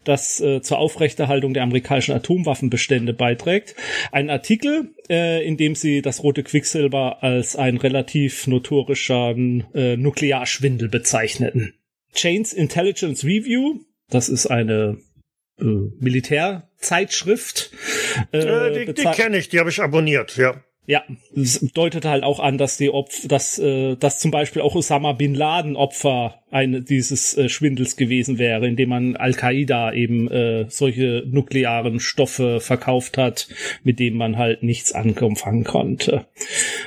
das 0.03 0.41
äh, 0.41 0.61
zur 0.61 0.79
Aufrechterhaltung 0.79 1.55
der 1.55 1.63
amerikanischen 1.63 2.15
Atomwaffenbestände 2.15 3.13
beiträgt, 3.13 3.77
einen 4.11 4.31
Artikel, 4.31 4.93
äh, 5.09 5.47
in 5.47 5.57
dem 5.57 5.75
sie 5.75 6.03
das 6.03 6.23
rote 6.25 6.43
Quicksilber 6.43 7.23
als 7.23 7.55
einen 7.55 7.79
relativ 7.79 8.47
notorischen 8.47 9.65
äh, 9.75 9.97
Nuklearschwindel 9.97 10.89
bezeichneten. 10.89 11.75
Chains 12.15 12.53
Intelligence 12.53 13.25
Review, 13.25 13.81
das 14.09 14.29
ist 14.29 14.47
eine 14.47 14.99
äh, 15.61 15.65
Militärzeitschrift. 15.65 16.70
Äh, 18.33 18.39
äh, 18.39 18.87
die 18.87 18.95
die 18.95 19.05
kenne 19.11 19.39
ich, 19.39 19.49
die 19.49 19.59
habe 19.59 19.71
ich 19.71 19.81
abonniert, 19.81 20.37
ja. 20.37 20.55
Ja, 20.87 21.05
das 21.35 21.61
deutet 21.61 22.05
halt 22.05 22.25
auch 22.25 22.41
an, 22.41 22.59
dass 22.59 22.77
die 22.77 22.91
Opfer, 22.91 23.29
dass, 23.29 23.59
äh, 23.59 23.97
dass 23.97 24.19
zum 24.19 24.31
Beispiel 24.31 24.63
auch 24.63 24.75
Osama 24.75 25.13
bin 25.13 25.35
Laden 25.35 25.77
Opfer 25.77 26.40
eine 26.51 26.83
dieses 26.83 27.37
äh, 27.37 27.49
Schwindels 27.49 27.97
gewesen 27.97 28.39
wäre, 28.39 28.67
indem 28.67 28.89
man 28.89 29.17
Al-Qaida 29.17 29.93
eben 29.93 30.29
äh, 30.31 30.67
solche 30.69 31.23
nuklearen 31.27 32.01
Stoffe 32.01 32.61
verkauft 32.61 33.19
hat, 33.19 33.49
mit 33.85 33.99
denen 33.99 34.17
man 34.17 34.37
halt 34.37 34.63
nichts 34.63 34.93
anfangen 34.93 35.65
konnte. 35.65 36.27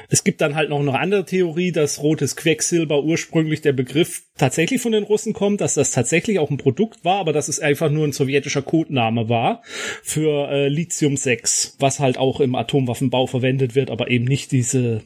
Es 0.10 0.24
gibt 0.24 0.42
dann 0.42 0.56
halt 0.56 0.70
noch 0.70 0.80
eine 0.80 1.00
andere 1.00 1.26
Theorie, 1.26 1.72
dass 1.72 2.04
rotes 2.04 2.36
Quecksilber 2.36 3.04
ursprünglich 3.04 3.62
der 3.62 3.74
Begriff 3.74 4.24
tatsächlich 4.38 4.82
von 4.82 4.92
den 4.92 5.04
Russen 5.04 5.34
kommt, 5.34 5.62
dass 5.62 5.76
das 5.76 5.92
tatsächlich 5.92 6.40
auch 6.40 6.50
ein 6.50 6.58
Produkt 6.58 7.06
war, 7.06 7.20
aber 7.20 7.32
dass 7.32 7.48
es 7.48 7.60
einfach 7.60 7.90
nur 7.90 8.06
ein 8.06 8.12
sowjetischer 8.12 8.62
Codename 8.62 9.30
war 9.30 9.62
für 10.02 10.50
äh, 10.50 10.68
Lithium 10.68 11.16
6, 11.16 11.78
was 11.80 12.00
halt 12.00 12.18
auch 12.18 12.42
im 12.42 12.56
Atomwaffenbau 12.56 13.28
verwendet 13.28 13.76
wird, 13.76 13.90
aber 13.90 14.10
eben 14.10 14.26
nicht 14.26 14.52
diese 14.52 15.04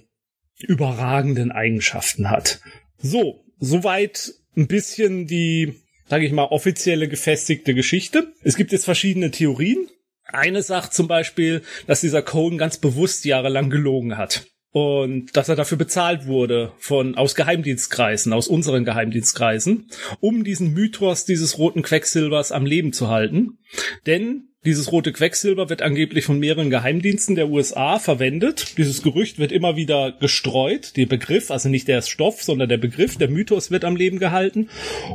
überragenden 0.59 1.51
Eigenschaften 1.51 2.31
hat. 2.31 2.61
So, 2.97 3.43
soweit 3.59 4.33
ein 4.57 4.67
bisschen 4.67 5.27
die, 5.27 5.75
sage 6.09 6.25
ich 6.25 6.31
mal, 6.31 6.45
offizielle 6.45 7.07
gefestigte 7.07 7.73
Geschichte. 7.73 8.33
Es 8.43 8.57
gibt 8.57 8.71
jetzt 8.71 8.85
verschiedene 8.85 9.31
Theorien. 9.31 9.87
Eine 10.25 10.61
sagt 10.61 10.93
zum 10.93 11.07
Beispiel, 11.07 11.61
dass 11.85 12.01
dieser 12.01 12.21
Cohen 12.21 12.57
ganz 12.57 12.77
bewusst 12.77 13.23
jahrelang 13.23 13.69
gelogen 13.69 14.17
hat 14.17 14.47
und 14.71 15.37
dass 15.37 15.47
er 15.47 15.55
dafür 15.55 15.77
bezahlt 15.77 16.27
wurde 16.27 16.73
von 16.79 17.15
aus 17.15 17.35
Geheimdienstkreisen, 17.35 18.33
aus 18.33 18.47
unseren 18.47 18.83
Geheimdienstkreisen, 18.83 19.87
um 20.19 20.43
diesen 20.43 20.73
Mythos 20.73 21.23
dieses 21.23 21.57
roten 21.57 21.81
Quecksilbers 21.81 22.51
am 22.51 22.65
Leben 22.65 22.91
zu 22.91 23.07
halten. 23.07 23.59
Denn 24.05 24.49
dieses 24.67 24.91
rote 24.91 25.13
Quecksilber 25.13 25.69
wird 25.69 25.81
angeblich 25.81 26.25
von 26.25 26.39
mehreren 26.39 26.69
Geheimdiensten 26.69 27.35
der 27.35 27.49
USA 27.49 27.99
verwendet. 27.99 28.77
Dieses 28.77 29.01
Gerücht 29.01 29.39
wird 29.39 29.53
immer 29.53 29.77
wieder 29.77 30.11
gestreut. 30.11 30.97
Der 30.97 31.05
Begriff, 31.05 31.51
also 31.51 31.69
nicht 31.69 31.87
der 31.87 32.01
Stoff, 32.01 32.43
sondern 32.43 32.67
der 32.67 32.77
Begriff, 32.77 33.15
der 33.15 33.29
Mythos 33.29 33.71
wird 33.71 33.85
am 33.85 33.95
Leben 33.95 34.19
gehalten, 34.19 34.67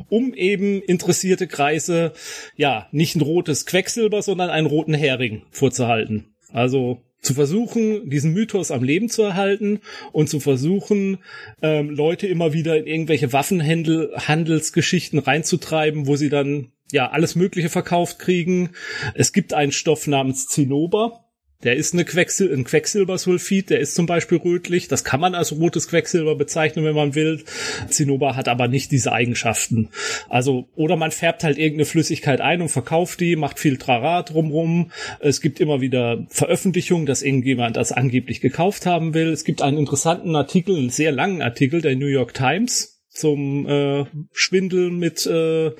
um 0.08 0.32
eben 0.32 0.80
interessierte 0.80 1.48
Kreise, 1.48 2.14
ja, 2.56 2.88
nicht 2.92 3.14
ein 3.14 3.20
rotes 3.20 3.66
Quecksilber, 3.66 4.22
sondern 4.22 4.48
einen 4.48 4.66
roten 4.66 4.94
Hering 4.94 5.42
vorzuhalten. 5.50 6.34
Also 6.50 7.02
zu 7.20 7.34
versuchen, 7.34 8.08
diesen 8.08 8.32
Mythos 8.32 8.70
am 8.70 8.82
Leben 8.82 9.10
zu 9.10 9.22
erhalten 9.22 9.80
und 10.12 10.30
zu 10.30 10.40
versuchen, 10.40 11.18
ähm, 11.60 11.90
Leute 11.90 12.26
immer 12.26 12.54
wieder 12.54 12.78
in 12.78 12.86
irgendwelche 12.86 13.34
Waffenhandelsgeschichten 13.34 15.18
reinzutreiben, 15.18 16.06
wo 16.06 16.16
sie 16.16 16.30
dann 16.30 16.72
ja 16.92 17.10
alles 17.10 17.34
Mögliche 17.34 17.68
verkauft 17.68 18.18
kriegen. 18.18 18.70
Es 19.14 19.32
gibt 19.32 19.54
einen 19.54 19.72
Stoff 19.72 20.06
namens 20.06 20.46
Zinnober. 20.46 21.22
Der 21.62 21.76
ist 21.76 21.94
eine 21.94 22.04
Quecksil 22.04 22.52
ein 22.52 22.64
Quecksilbersulfid, 22.64 23.70
der 23.70 23.78
ist 23.78 23.94
zum 23.94 24.06
Beispiel 24.06 24.38
rötlich. 24.38 24.88
Das 24.88 25.04
kann 25.04 25.20
man 25.20 25.36
als 25.36 25.52
rotes 25.52 25.86
Quecksilber 25.88 26.34
bezeichnen, 26.34 26.84
wenn 26.84 26.96
man 26.96 27.14
will. 27.14 27.44
Zinnober 27.88 28.34
hat 28.34 28.48
aber 28.48 28.66
nicht 28.66 28.90
diese 28.90 29.12
Eigenschaften. 29.12 29.90
Also, 30.28 30.68
oder 30.74 30.96
man 30.96 31.12
färbt 31.12 31.44
halt 31.44 31.58
irgendeine 31.58 31.84
Flüssigkeit 31.84 32.40
ein 32.40 32.62
und 32.62 32.68
verkauft 32.68 33.20
die, 33.20 33.36
macht 33.36 33.60
viel 33.60 33.76
Trara 33.76 34.22
drumrum. 34.22 34.90
Es 35.20 35.40
gibt 35.40 35.60
immer 35.60 35.80
wieder 35.80 36.26
Veröffentlichungen, 36.30 37.06
dass 37.06 37.22
irgendjemand 37.22 37.76
das 37.76 37.92
angeblich 37.92 38.40
gekauft 38.40 38.84
haben 38.84 39.14
will. 39.14 39.28
Es 39.28 39.44
gibt 39.44 39.62
einen 39.62 39.78
interessanten 39.78 40.34
Artikel, 40.34 40.76
einen 40.76 40.90
sehr 40.90 41.12
langen 41.12 41.42
Artikel 41.42 41.80
der 41.80 41.94
New 41.94 42.06
York 42.06 42.34
Times, 42.34 42.91
zum 43.12 43.66
äh, 43.66 44.06
Schwindel 44.32 44.90
mit 44.90 45.26
äh, 45.26 45.72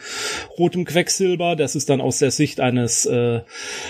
rotem 0.58 0.84
Quecksilber. 0.84 1.56
Das 1.56 1.74
ist 1.74 1.88
dann 1.88 2.02
aus 2.02 2.18
der 2.18 2.30
Sicht 2.30 2.60
eines 2.60 3.06
äh, 3.06 3.40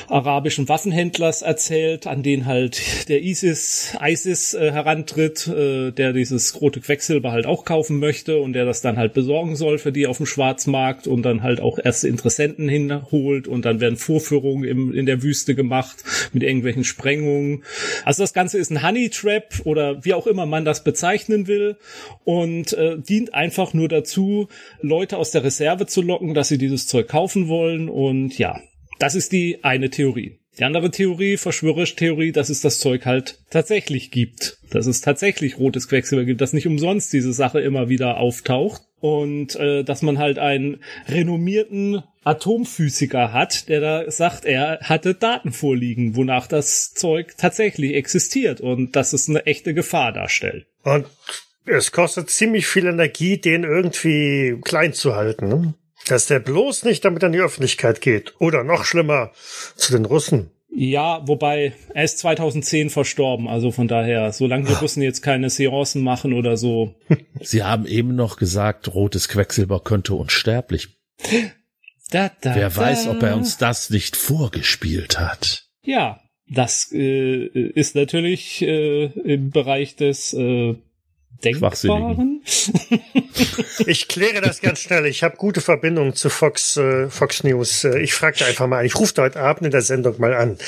arabischen 0.09 0.69
Waffenhändlers 0.69 1.43
erzählt, 1.43 2.07
an 2.07 2.23
den 2.23 2.47
halt 2.47 3.09
der 3.09 3.23
ISIS, 3.23 3.97
ISIS 4.01 4.55
äh, 4.55 4.71
herantritt, 4.71 5.49
äh, 5.49 5.91
der 5.91 6.13
dieses 6.13 6.61
rote 6.61 6.81
Quecksilber 6.81 7.33
halt 7.33 7.47
auch 7.47 7.65
kaufen 7.65 7.99
möchte 7.99 8.39
und 8.39 8.53
der 8.53 8.65
das 8.65 8.81
dann 8.81 8.97
halt 8.97 9.13
besorgen 9.13 9.57
soll 9.57 9.79
für 9.79 9.91
die 9.91 10.07
auf 10.07 10.19
dem 10.19 10.27
Schwarzmarkt 10.27 11.09
und 11.09 11.23
dann 11.23 11.43
halt 11.43 11.61
auch 11.61 11.81
erste 11.83 12.07
Interessenten 12.07 12.69
hinholt 12.69 13.49
und 13.49 13.65
dann 13.65 13.81
werden 13.81 13.97
Vorführungen 13.97 14.63
im, 14.63 14.95
in 14.95 15.07
der 15.07 15.23
Wüste 15.25 15.57
gemacht 15.57 16.05
mit 16.33 16.45
irgendwelchen 16.45 16.85
Sprengungen. 16.85 17.65
Also 18.05 18.23
das 18.23 18.35
Ganze 18.35 18.59
ist 18.59 18.71
ein 18.71 18.87
Honey 18.87 19.11
Trap 19.11 19.63
oder 19.65 20.05
wie 20.05 20.15
auch 20.15 20.29
immer 20.29 20.47
man 20.47 20.65
das 20.65 20.85
bezeichnen 20.85 21.49
will 21.49 21.77
und 22.25 22.73
äh, 22.75 22.99
dient 22.99 23.32
einfach 23.33 23.75
nur 23.75 23.89
dazu, 23.89 24.49
Leute 24.81 25.17
aus 25.17 25.31
der 25.31 25.45
Reserve 25.45 25.87
zu 25.87 26.03
locken, 26.03 26.35
dass 26.35 26.49
sie 26.49 26.59
dieses 26.59 26.87
Zeug 26.87 27.09
kaufen 27.09 27.49
wollen. 27.49 27.89
Und 27.89 28.39
ja, 28.39 28.61
das 28.99 29.15
ist 29.15 29.33
die 29.33 29.63
eine 29.65 29.91
Theorie. 29.91 30.39
Die 30.59 30.65
andere 30.65 30.91
Theorie, 30.91 31.39
verschwörerische 31.39 31.97
Theorie, 31.97 32.31
dass 32.31 32.51
es 32.51 32.61
das 32.61 32.79
Zeug 32.79 33.07
halt 33.07 33.39
tatsächlich 33.49 34.11
gibt. 34.11 34.59
Dass 34.71 34.87
es 34.87 35.01
tatsächlich 35.01 35.59
rotes 35.59 35.89
Quecksilber 35.89 36.25
gibt, 36.25 36.43
dass 36.43 36.53
nicht 36.53 36.67
umsonst 36.67 37.13
diese 37.13 37.33
Sache 37.33 37.61
immer 37.61 37.89
wieder 37.89 38.19
auftaucht. 38.19 38.83
Und 39.01 39.57
äh, 39.57 39.83
dass 39.83 40.03
man 40.03 40.19
halt 40.19 40.39
einen 40.39 40.81
renommierten 41.09 42.03
Atomphysiker 42.23 43.33
hat, 43.33 43.69
der 43.69 43.81
da 43.81 44.11
sagt, 44.11 44.45
er 44.45 44.79
hatte 44.83 45.15
Daten 45.15 45.53
vorliegen, 45.53 46.15
wonach 46.15 46.47
das 46.47 46.93
Zeug 46.93 47.35
tatsächlich 47.37 47.95
existiert 47.95 48.61
und 48.61 48.95
dass 48.95 49.13
es 49.13 49.29
eine 49.29 49.45
echte 49.47 49.75
Gefahr 49.75 50.13
darstellt. 50.13 50.67
Und 50.85 51.07
es 51.65 51.93
kostet 51.93 52.31
ziemlich 52.31 52.67
viel 52.67 52.87
Energie, 52.87 53.39
den 53.39 53.65
irgendwie 53.65 54.59
klein 54.63 54.93
zu 54.93 55.15
halten. 55.15 55.49
Ne? 55.49 55.75
Dass 56.07 56.27
der 56.27 56.41
bloß 56.41 56.85
nicht 56.85 57.05
damit 57.05 57.23
an 57.25 57.33
die 57.33 57.41
Öffentlichkeit 57.41 58.01
geht. 58.01 58.35
Oder 58.39 58.65
noch 58.65 58.85
schlimmer, 58.85 59.31
zu 59.77 59.93
den 59.93 60.05
Russen. 60.05 60.51
Ja, 60.75 61.21
wobei 61.27 61.75
er 61.93 62.05
ist 62.05 62.19
2010 62.19 62.89
verstorben, 62.89 63.47
also 63.47 63.71
von 63.71 63.89
daher, 63.89 64.33
solange 64.33 64.67
die 64.67 64.73
Russen 64.73 65.03
jetzt 65.03 65.21
keine 65.21 65.51
Seancen 65.51 66.03
machen 66.03 66.33
oder 66.33 66.57
so. 66.57 66.95
Sie 67.41 67.63
haben 67.63 67.85
eben 67.85 68.17
noch 68.17 68.37
gesagt, 68.39 68.95
rotes 68.95 69.29
Quecksilber 69.29 69.81
könnte 69.81 70.15
unsterblich. 70.15 70.89
Da, 72.11 72.31
da, 72.41 72.55
Wer 72.55 72.71
da. 72.71 72.77
weiß, 72.77 73.07
ob 73.09 73.23
er 73.23 73.37
uns 73.37 73.59
das 73.59 73.91
nicht 73.91 74.17
vorgespielt 74.17 75.21
hat. 75.21 75.67
Ja, 75.85 76.21
das 76.49 76.91
äh, 76.91 77.47
ist 77.47 77.95
natürlich 77.95 78.63
äh, 78.63 79.07
im 79.07 79.51
Bereich 79.51 79.97
des 79.97 80.33
äh, 80.33 80.75
Denkbaren? 81.45 82.43
ich 83.87 84.09
kläre 84.09 84.41
das 84.41 84.61
ganz 84.61 84.81
schnell. 84.81 85.07
Ich 85.07 85.23
habe 85.23 85.37
gute 85.37 85.61
Verbindungen 85.61 86.15
zu 86.15 86.31
Fox, 86.31 86.77
äh, 86.77 87.09
Fox 87.09 87.45
News. 87.45 87.85
Äh, 87.85 88.01
ich 88.01 88.15
frage 88.15 88.45
einfach 88.45 88.67
mal 88.67 88.81
an. 88.81 88.87
Ich 88.87 88.97
rufe 88.97 89.21
heute 89.21 89.41
Abend 89.41 89.67
in 89.67 89.71
der 89.71 89.83
Sendung 89.83 90.19
mal 90.19 90.35
an. 90.35 90.59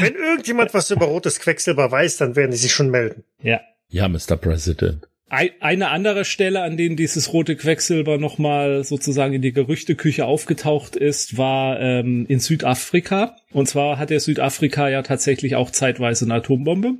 Wenn 0.00 0.14
irgendjemand 0.14 0.74
was 0.74 0.90
über 0.90 1.06
rotes 1.06 1.40
Quecksilber 1.40 1.90
weiß, 1.90 2.18
dann 2.18 2.36
werden 2.36 2.50
die 2.50 2.56
sich 2.56 2.72
schon 2.72 2.90
melden. 2.90 3.24
Ja. 3.42 3.60
Ja, 3.88 4.08
Mr. 4.08 4.36
President. 4.36 5.06
Eine 5.28 5.88
andere 5.88 6.26
Stelle, 6.26 6.60
an 6.60 6.76
denen 6.76 6.94
dieses 6.94 7.32
rote 7.32 7.56
Quecksilber 7.56 8.18
nochmal 8.18 8.84
sozusagen 8.84 9.32
in 9.32 9.40
die 9.40 9.54
Gerüchteküche 9.54 10.26
aufgetaucht 10.26 10.94
ist, 10.94 11.38
war 11.38 11.80
ähm, 11.80 12.26
in 12.28 12.38
Südafrika. 12.38 13.36
Und 13.50 13.66
zwar 13.66 13.98
hat 13.98 14.10
der 14.10 14.20
Südafrika 14.20 14.90
ja 14.90 15.00
tatsächlich 15.00 15.56
auch 15.56 15.70
zeitweise 15.70 16.26
eine 16.26 16.34
Atombombe 16.34 16.96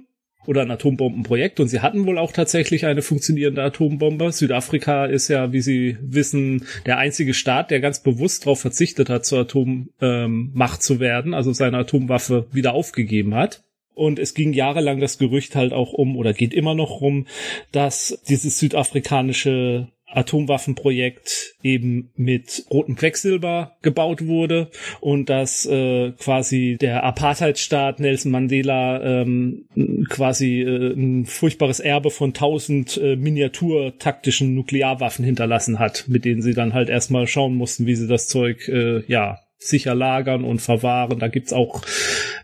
oder 0.47 0.63
ein 0.63 0.71
Atombombenprojekt 0.71 1.61
und 1.61 1.69
sie 1.69 1.81
hatten 1.81 2.07
wohl 2.07 2.19
auch 2.19 2.33
tatsächlich 2.33 2.87
eine 2.87 3.03
funktionierende 3.03 3.63
Atombombe. 3.63 4.33
Südafrika 4.33 5.07
ist 5.07 5.29
ja, 5.29 5.53
wie 5.53 5.61
Sie 5.61 5.97
wissen, 6.01 6.67
der 6.87 6.99
einzige 6.99 7.35
Staat, 7.35 7.71
der 7.71 7.81
ganz 7.81 8.03
bewusst 8.03 8.45
darauf 8.45 8.61
verzichtet 8.61 9.09
hat, 9.09 9.25
zur 9.25 9.41
Atommacht 9.41 9.91
ähm, 10.01 10.81
zu 10.81 11.01
werden, 11.01 11.35
also 11.35 11.53
seine 11.53 11.79
Atomwaffe 11.79 12.47
wieder 12.53 12.75
aufgegeben 12.75 13.35
hat. 13.35 13.63
Und 13.95 14.19
es 14.19 14.35
ging 14.35 14.53
jahrelang 14.53 15.01
das 15.01 15.19
Gerücht 15.19 15.55
halt 15.55 15.73
auch 15.73 15.93
um, 15.93 16.17
oder 16.17 16.33
geht 16.33 16.55
immer 16.55 16.75
noch 16.75 17.01
rum, 17.03 17.27
dass 17.73 18.19
dieses 18.29 18.59
südafrikanische 18.59 19.89
Atomwaffenprojekt 20.12 21.55
eben 21.62 22.11
mit 22.16 22.66
rotem 22.70 22.96
Quecksilber 22.96 23.77
gebaut 23.83 24.27
wurde 24.27 24.70
und 25.01 25.29
dass 25.31 25.66
äh, 25.66 26.12
quasi 26.12 26.77
der 26.81 27.05
Apartheidstaat 27.05 28.01
Nelson 28.01 28.33
Mandela 28.33 29.03
ähm, 29.03 29.66
quasi 30.09 30.62
äh, 30.62 30.92
ein 30.92 31.27
furchtbares 31.27 31.81
Erbe 31.81 32.11
von 32.11 32.35
tausend 32.35 32.96
äh, 32.98 33.16
miniaturtaktischen 33.16 34.55
Nuklearwaffen 34.55 35.25
hinterlassen 35.25 35.79
hat, 35.79 36.05
mit 36.09 36.25
denen 36.25 36.42
sie 36.42 36.55
dann 36.55 36.75
halt 36.75 36.88
erstmal 36.88 37.27
schauen 37.27 37.55
mussten, 37.55 37.87
wie 37.87 37.94
sie 37.94 38.09
das 38.09 38.29
Zeug 38.29 38.68
äh, 38.68 39.03
ja 39.07 39.40
sicher 39.66 39.94
lagern 39.94 40.44
und 40.44 40.61
verwahren. 40.61 41.18
Da 41.18 41.29
gibt's 41.29 41.53
auch, 41.53 41.83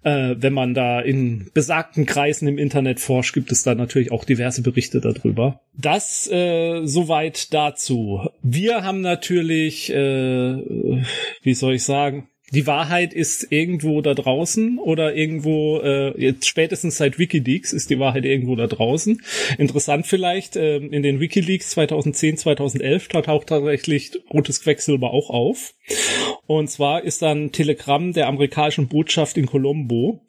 äh, 0.02 0.35
wenn 0.38 0.52
man 0.52 0.74
da 0.74 1.00
in 1.00 1.50
besagten 1.54 2.07
Kreisen 2.07 2.48
im 2.48 2.59
Internet 2.59 3.00
forscht, 3.00 3.35
gibt 3.35 3.52
es 3.52 3.62
da 3.62 3.74
natürlich 3.74 4.12
auch 4.12 4.24
diverse 4.24 4.62
Berichte 4.62 5.00
darüber. 5.00 5.61
Das 5.74 6.28
äh, 6.31 6.83
soweit 6.85 7.52
dazu. 7.52 8.28
Wir 8.42 8.85
haben 8.85 9.00
natürlich, 9.00 9.90
äh, 9.92 11.04
wie 11.42 11.54
soll 11.54 11.74
ich 11.74 11.85
sagen, 11.85 12.28
die 12.51 12.67
Wahrheit 12.67 13.13
ist 13.13 13.51
irgendwo 13.51 14.01
da 14.01 14.15
draußen 14.15 14.79
oder 14.79 15.15
irgendwo, 15.15 15.81
äh, 15.81 16.19
jetzt 16.21 16.47
spätestens 16.47 16.97
seit 16.97 17.19
Wikileaks 17.19 17.73
ist 17.73 17.91
die 17.91 17.99
Wahrheit 17.99 18.25
irgendwo 18.25 18.57
da 18.57 18.67
draußen. 18.67 19.23
Interessant 19.59 20.07
vielleicht, 20.07 20.57
äh, 20.57 20.79
in 20.79 21.03
den 21.03 21.21
Wikileaks 21.21 21.71
2010, 21.71 22.39
2011, 22.39 23.09
da 23.09 23.23
taucht 23.23 23.49
tatsächlich 23.49 24.13
rotes 24.33 24.63
Quecksilber 24.63 25.13
auch 25.13 25.29
auf. 25.29 25.75
Und 26.47 26.71
zwar 26.71 27.05
ist 27.05 27.21
dann 27.21 27.53
Telegramm 27.53 28.15
der 28.15 28.27
amerikanischen 28.27 28.89
Botschaft 28.89 29.37
in 29.37 29.47
Colombo, 29.47 30.21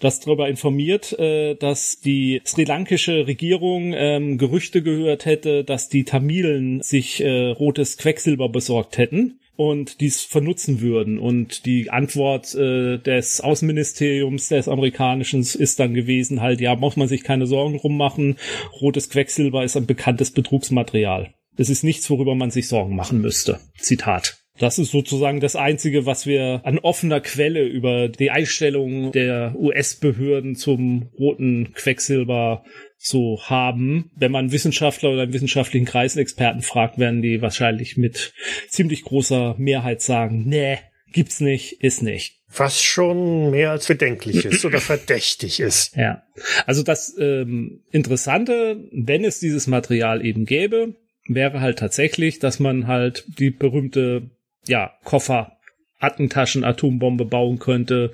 das 0.00 0.20
darüber 0.20 0.48
informiert, 0.48 1.18
äh, 1.18 1.56
dass 1.56 2.00
die 2.00 2.40
sri 2.44 2.64
lankische 2.64 3.26
Regierung 3.26 3.92
ähm, 3.94 4.38
Gerüchte 4.38 4.82
gehört 4.82 5.26
hätte, 5.26 5.62
dass 5.64 5.90
die 5.90 6.04
Tamilen 6.04 6.80
sich 6.80 7.20
äh, 7.20 7.48
rotes 7.50 7.98
Quecksilber 7.98 8.48
besorgt 8.48 8.96
hätten 8.96 9.38
und 9.56 10.00
dies 10.00 10.22
vernutzen 10.22 10.80
würden. 10.80 11.18
Und 11.18 11.66
die 11.66 11.90
Antwort 11.90 12.54
äh, 12.54 12.98
des 12.98 13.40
Außenministeriums 13.40 14.48
des 14.48 14.68
amerikanischen 14.68 15.40
ist 15.40 15.80
dann 15.80 15.94
gewesen, 15.94 16.40
halt, 16.40 16.60
ja, 16.60 16.74
muss 16.76 16.96
man 16.96 17.08
sich 17.08 17.24
keine 17.24 17.46
Sorgen 17.46 17.78
drum 17.78 17.96
machen. 17.96 18.36
Rotes 18.80 19.10
Quecksilber 19.10 19.64
ist 19.64 19.76
ein 19.76 19.86
bekanntes 19.86 20.30
Betrugsmaterial. 20.30 21.34
Es 21.56 21.70
ist 21.70 21.84
nichts, 21.84 22.08
worüber 22.10 22.34
man 22.34 22.50
sich 22.50 22.68
Sorgen 22.68 22.94
machen 22.94 23.20
müsste. 23.20 23.60
Zitat. 23.78 24.38
Das 24.58 24.78
ist 24.78 24.90
sozusagen 24.90 25.40
das 25.40 25.54
Einzige, 25.54 26.06
was 26.06 26.26
wir 26.26 26.62
an 26.64 26.78
offener 26.78 27.20
Quelle 27.20 27.62
über 27.64 28.08
die 28.08 28.30
Einstellung 28.30 29.12
der 29.12 29.54
US-Behörden 29.56 30.56
zum 30.56 31.10
roten 31.18 31.72
Quecksilber 31.74 32.64
so 32.98 33.40
haben. 33.42 34.10
Wenn 34.16 34.32
man 34.32 34.52
Wissenschaftler 34.52 35.10
oder 35.10 35.22
einen 35.22 35.32
wissenschaftlichen 35.32 35.86
Kreisexperten 35.86 36.62
fragt, 36.62 36.98
werden 36.98 37.22
die 37.22 37.42
wahrscheinlich 37.42 37.96
mit 37.96 38.32
ziemlich 38.68 39.04
großer 39.04 39.54
Mehrheit 39.58 40.02
sagen, 40.02 40.44
nee, 40.46 40.78
gibt's 41.12 41.40
nicht, 41.40 41.82
ist 41.82 42.02
nicht. 42.02 42.40
Was 42.54 42.82
schon 42.82 43.50
mehr 43.50 43.70
als 43.70 43.86
bedenklich 43.86 44.44
ist 44.44 44.64
oder 44.64 44.80
verdächtig 44.80 45.60
ist. 45.60 45.96
Ja. 45.96 46.22
Also 46.66 46.82
das 46.82 47.16
ähm, 47.18 47.82
Interessante, 47.90 48.84
wenn 48.92 49.24
es 49.24 49.40
dieses 49.40 49.66
Material 49.66 50.24
eben 50.24 50.44
gäbe, 50.44 50.94
wäre 51.26 51.60
halt 51.60 51.78
tatsächlich, 51.78 52.38
dass 52.38 52.60
man 52.60 52.86
halt 52.86 53.24
die 53.38 53.50
berühmte, 53.50 54.30
ja, 54.66 54.92
Koffer 55.04 55.56
Attentaschen 55.98 56.64
Atombombe 56.64 57.24
bauen 57.24 57.58
könnte, 57.58 58.12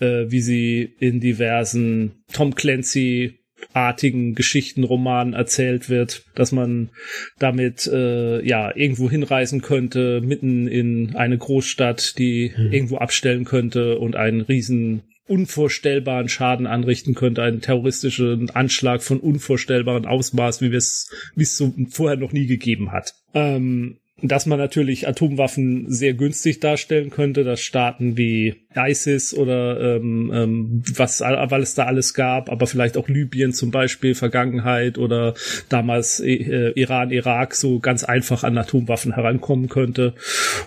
äh, 0.00 0.26
wie 0.28 0.40
sie 0.40 0.82
in 0.98 1.20
diversen 1.20 2.24
Tom 2.32 2.54
Clancy 2.54 3.39
artigen 3.72 4.34
Geschichtenromanen 4.34 5.34
erzählt 5.34 5.88
wird, 5.88 6.24
dass 6.34 6.52
man 6.52 6.90
damit 7.38 7.86
äh, 7.86 8.44
ja 8.46 8.74
irgendwo 8.74 9.10
hinreisen 9.10 9.62
könnte, 9.62 10.20
mitten 10.20 10.66
in 10.66 11.16
eine 11.16 11.38
Großstadt, 11.38 12.18
die 12.18 12.52
mhm. 12.56 12.72
irgendwo 12.72 12.96
abstellen 12.98 13.44
könnte 13.44 13.98
und 13.98 14.16
einen 14.16 14.40
riesen 14.40 15.02
unvorstellbaren 15.30 16.28
Schaden 16.28 16.66
anrichten 16.66 17.14
könnte, 17.14 17.42
einen 17.42 17.60
terroristischen 17.60 18.50
Anschlag 18.50 19.02
von 19.02 19.20
unvorstellbaren 19.20 20.04
Ausmaß, 20.04 20.60
wie 20.60 20.74
es 20.74 21.08
wie 21.36 21.44
es 21.44 21.56
so 21.56 21.72
vorher 21.88 22.18
noch 22.18 22.32
nie 22.32 22.46
gegeben 22.46 22.90
hat. 22.90 23.14
Ähm, 23.32 23.98
dass 24.22 24.46
man 24.46 24.58
natürlich 24.58 25.08
Atomwaffen 25.08 25.90
sehr 25.90 26.14
günstig 26.14 26.60
darstellen 26.60 27.10
könnte, 27.10 27.44
dass 27.44 27.60
Staaten 27.60 28.16
wie 28.16 28.56
ISIS 28.74 29.34
oder 29.34 29.96
ähm, 29.96 30.30
ähm, 30.34 30.82
was 30.94 31.20
weil 31.20 31.62
es 31.62 31.74
da 31.74 31.86
alles 31.86 32.14
gab, 32.14 32.50
aber 32.50 32.66
vielleicht 32.66 32.96
auch 32.96 33.08
Libyen 33.08 33.52
zum 33.52 33.70
Beispiel, 33.70 34.14
Vergangenheit 34.14 34.98
oder 34.98 35.34
damals 35.68 36.20
äh, 36.20 36.72
Iran, 36.74 37.10
Irak 37.10 37.54
so 37.54 37.78
ganz 37.78 38.04
einfach 38.04 38.44
an 38.44 38.58
Atomwaffen 38.58 39.14
herankommen 39.14 39.68
könnte. 39.68 40.14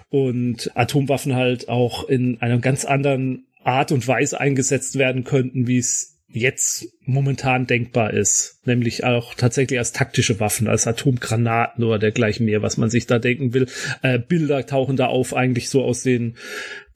Und 0.10 0.72
Atomwaffen 0.76 1.36
halt 1.36 1.70
auch 1.70 2.08
in 2.10 2.42
einer 2.42 2.60
ganz 2.60 2.86
anderen 2.86 3.46
Art 3.64 3.92
und 3.92 4.08
Weise 4.08 4.40
eingesetzt 4.40 4.98
werden 4.98 5.24
könnten, 5.24 5.68
wie 5.68 5.78
es 5.78 6.13
jetzt 6.34 6.88
momentan 7.06 7.68
denkbar 7.68 8.14
ist, 8.14 8.60
nämlich 8.66 9.04
auch 9.04 9.34
tatsächlich 9.36 9.80
als 9.80 9.92
taktische 9.92 10.40
Waffen, 10.40 10.68
als 10.68 10.88
Atomgranaten 10.88 11.84
oder 11.84 12.00
dergleichen 12.00 12.46
mehr, 12.46 12.62
was 12.62 12.78
man 12.78 12.90
sich 12.90 13.08
da 13.08 13.20
denken 13.20 13.54
will. 13.54 13.68
Äh, 14.02 14.20
Bilder 14.20 14.66
tauchen 14.66 14.96
da 14.96 15.08
auf 15.08 15.36
eigentlich 15.36 15.70
so 15.70 15.84
aus 15.84 16.04
den 16.04 16.36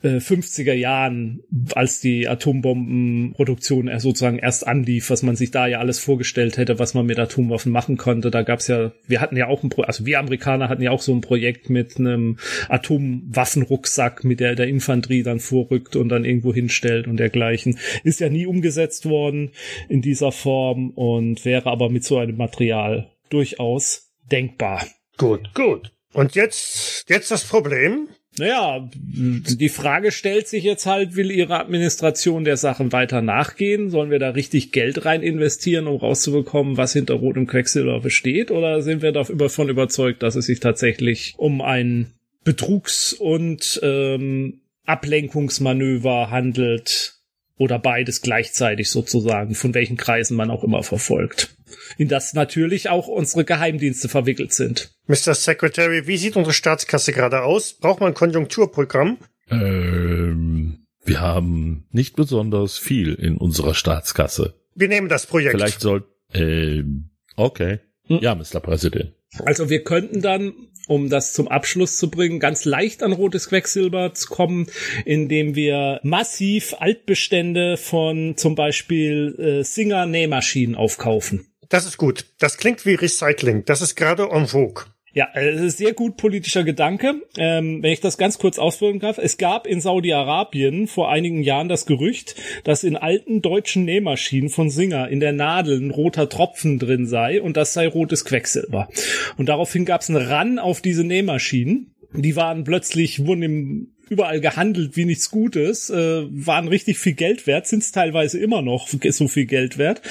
50er 0.03 0.71
äh, 0.71 0.79
Jahren, 0.79 1.41
als 1.73 1.99
die 1.99 2.27
Atombombenproduktion 2.27 3.89
sozusagen 3.99 4.37
erst 4.37 4.67
anlief, 4.67 5.09
was 5.09 5.23
man 5.23 5.35
sich 5.35 5.51
da 5.51 5.65
ja 5.65 5.79
alles 5.79 5.99
vorgestellt 5.99 6.57
hätte, 6.57 6.77
was 6.77 6.93
man 6.93 7.05
mit 7.05 7.17
Atomwaffen 7.17 7.71
machen 7.71 7.97
konnte. 7.97 8.29
Da 8.29 8.43
gab's 8.43 8.67
ja, 8.67 8.91
wir 9.07 9.21
hatten 9.21 9.37
ja 9.37 9.47
auch 9.47 9.63
ein 9.63 9.69
Pro 9.69 9.81
also 9.81 10.05
wir 10.05 10.19
Amerikaner 10.19 10.69
hatten 10.69 10.83
ja 10.83 10.91
auch 10.91 11.01
so 11.01 11.13
ein 11.13 11.21
Projekt 11.21 11.69
mit 11.69 11.97
einem 11.97 12.37
Atomwaffenrucksack, 12.69 14.23
mit 14.23 14.39
der 14.39 14.55
der 14.55 14.67
Infanterie 14.67 15.23
dann 15.23 15.39
vorrückt 15.39 15.95
und 15.95 16.09
dann 16.09 16.25
irgendwo 16.25 16.53
hinstellt 16.53 17.07
und 17.07 17.17
dergleichen. 17.17 17.79
Ist 18.03 18.19
ja 18.19 18.29
nie 18.29 18.45
umgesetzt 18.45 19.07
worden 19.07 19.51
in 19.89 20.01
dieser 20.01 20.31
Form 20.31 20.91
und 20.91 21.43
wäre 21.43 21.69
aber 21.69 21.89
mit 21.89 22.03
so 22.03 22.17
einem 22.17 22.37
Material 22.37 23.11
durchaus 23.29 24.11
denkbar. 24.31 24.85
Gut, 25.17 25.53
gut. 25.53 25.91
Und 26.13 26.35
jetzt, 26.35 27.09
jetzt 27.09 27.31
das 27.31 27.43
Problem. 27.43 28.09
Naja, 28.39 28.89
die 28.93 29.69
Frage 29.69 30.11
stellt 30.11 30.47
sich 30.47 30.63
jetzt 30.63 30.85
halt, 30.85 31.15
will 31.15 31.31
Ihre 31.31 31.59
Administration 31.59 32.43
der 32.43 32.57
Sachen 32.57 32.91
weiter 32.91 33.21
nachgehen? 33.21 33.89
Sollen 33.89 34.11
wir 34.11 34.19
da 34.19 34.29
richtig 34.29 34.71
Geld 34.71 35.05
rein 35.05 35.23
investieren, 35.23 35.87
um 35.87 35.97
rauszubekommen, 35.97 36.77
was 36.77 36.93
hinter 36.93 37.15
rotem 37.15 37.47
Quecksilber 37.47 37.99
besteht? 37.99 38.51
Oder 38.51 38.81
sind 38.81 39.01
wir 39.01 39.11
davon 39.11 39.69
überzeugt, 39.69 40.23
dass 40.23 40.35
es 40.35 40.45
sich 40.45 40.59
tatsächlich 40.59 41.33
um 41.37 41.61
ein 41.61 42.13
Betrugs- 42.43 43.13
und 43.13 43.79
ähm, 43.83 44.61
Ablenkungsmanöver 44.85 46.29
handelt, 46.29 47.17
oder 47.57 47.79
beides 47.79 48.21
gleichzeitig 48.21 48.89
sozusagen, 48.89 49.55
von 49.55 49.73
welchen 49.73 49.97
Kreisen 49.97 50.37
man 50.37 50.51
auch 50.51 50.63
immer 50.63 50.83
verfolgt. 50.83 51.56
In 51.97 52.07
das 52.07 52.33
natürlich 52.33 52.89
auch 52.89 53.07
unsere 53.07 53.45
Geheimdienste 53.45 54.09
verwickelt 54.09 54.53
sind. 54.53 54.91
Mr. 55.07 55.33
Secretary, 55.35 56.07
wie 56.07 56.17
sieht 56.17 56.35
unsere 56.35 56.53
Staatskasse 56.53 57.13
gerade 57.13 57.43
aus? 57.43 57.73
Braucht 57.73 57.99
man 57.99 58.11
ein 58.11 58.15
Konjunkturprogramm? 58.15 59.17
Ähm, 59.49 60.85
wir 61.03 61.21
haben 61.21 61.87
nicht 61.91 62.15
besonders 62.15 62.77
viel 62.77 63.13
in 63.13 63.37
unserer 63.37 63.73
Staatskasse. 63.73 64.55
Wir 64.75 64.87
nehmen 64.87 65.09
das 65.09 65.25
Projekt. 65.25 65.55
Vielleicht 65.55 65.81
soll, 65.81 66.05
ähm, 66.33 67.11
okay. 67.35 67.79
Hm? 68.03 68.19
Ja, 68.21 68.35
Mr. 68.35 68.59
President. 68.59 69.13
Also 69.39 69.69
wir 69.69 69.83
könnten 69.83 70.21
dann 70.21 70.53
um 70.87 71.09
das 71.09 71.33
zum 71.33 71.47
Abschluss 71.47 71.97
zu 71.97 72.09
bringen, 72.09 72.39
ganz 72.39 72.65
leicht 72.65 73.03
an 73.03 73.11
rotes 73.11 73.49
Quecksilber 73.49 74.13
zu 74.13 74.27
kommen, 74.29 74.67
indem 75.05 75.55
wir 75.55 75.99
massiv 76.03 76.75
Altbestände 76.79 77.77
von 77.77 78.35
zum 78.37 78.55
Beispiel 78.55 79.35
äh, 79.37 79.63
Singer 79.63 80.05
Nähmaschinen 80.05 80.75
aufkaufen. 80.75 81.47
Das 81.69 81.85
ist 81.85 81.97
gut. 81.97 82.25
Das 82.39 82.57
klingt 82.57 82.85
wie 82.85 82.95
Recycling. 82.95 83.65
Das 83.65 83.81
ist 83.81 83.95
gerade 83.95 84.29
en 84.31 84.47
vogue. 84.47 84.85
Ja, 85.17 85.29
es 85.33 85.59
äh, 85.59 85.65
ist 85.65 85.77
sehr 85.77 85.93
gut 85.93 86.17
politischer 86.17 86.63
Gedanke. 86.63 87.23
Ähm, 87.37 87.81
wenn 87.81 87.91
ich 87.91 88.01
das 88.01 88.19
ganz 88.19 88.37
kurz 88.37 88.59
ausführen 88.59 88.99
darf. 88.99 89.17
Es 89.17 89.37
gab 89.37 89.65
in 89.65 89.81
Saudi-Arabien 89.81 90.85
vor 90.85 91.09
einigen 91.09 91.41
Jahren 91.41 91.69
das 91.69 91.87
Gerücht, 91.87 92.35
dass 92.63 92.83
in 92.83 92.95
alten 92.95 93.41
deutschen 93.41 93.83
Nähmaschinen 93.83 94.49
von 94.49 94.69
Singer 94.69 95.09
in 95.09 95.19
der 95.19 95.33
Nadel 95.33 95.81
ein 95.81 95.89
roter 95.89 96.29
Tropfen 96.29 96.77
drin 96.77 97.07
sei 97.07 97.41
und 97.41 97.57
das 97.57 97.73
sei 97.73 97.87
rotes 97.87 98.25
Quecksilber. 98.25 98.89
Und 99.37 99.49
daraufhin 99.49 99.85
gab 99.85 100.01
es 100.01 100.09
einen 100.09 100.21
Ran 100.23 100.59
auf 100.59 100.81
diese 100.81 101.03
Nähmaschinen. 101.03 101.95
Die 102.13 102.35
waren 102.35 102.63
plötzlich, 102.63 103.25
wurden 103.25 103.41
im 103.41 103.96
überall 104.09 104.41
gehandelt 104.41 104.95
wie 104.95 105.05
nichts 105.05 105.29
Gutes, 105.29 105.89
äh, 105.89 106.23
waren 106.29 106.67
richtig 106.67 106.97
viel 106.97 107.13
Geld 107.13 107.47
wert, 107.47 107.67
sind 107.67 107.83
es 107.83 107.91
teilweise 107.91 108.39
immer 108.39 108.61
noch 108.61 108.87
so 108.87 109.27
viel 109.27 109.45
Geld 109.45 109.77
wert. 109.77 110.01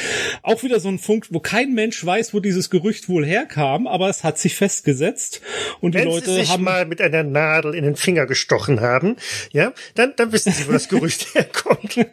Auch 0.42 0.62
wieder 0.62 0.80
so 0.80 0.88
ein 0.88 0.98
Funk, 0.98 1.26
wo 1.30 1.40
kein 1.40 1.74
Mensch 1.74 2.04
weiß, 2.04 2.34
wo 2.34 2.40
dieses 2.40 2.70
Gerücht 2.70 3.08
wohl 3.08 3.24
herkam, 3.24 3.86
aber 3.86 4.08
es 4.08 4.24
hat 4.24 4.38
sich 4.38 4.54
festgesetzt 4.54 5.40
und 5.80 5.94
die 5.94 5.98
Wenn 5.98 6.08
Leute 6.08 6.30
Sie 6.30 6.40
sich 6.40 6.50
haben 6.50 6.64
mal 6.64 6.86
mit 6.86 7.00
einer 7.00 7.22
Nadel 7.22 7.74
in 7.74 7.84
den 7.84 7.96
Finger 7.96 8.26
gestochen 8.26 8.80
haben, 8.80 9.16
ja, 9.52 9.72
dann, 9.94 10.14
dann 10.16 10.32
wissen 10.32 10.52
Sie, 10.52 10.66
wo 10.66 10.72
das 10.72 10.88
Gerücht 10.88 11.26
herkommt. 11.34 12.06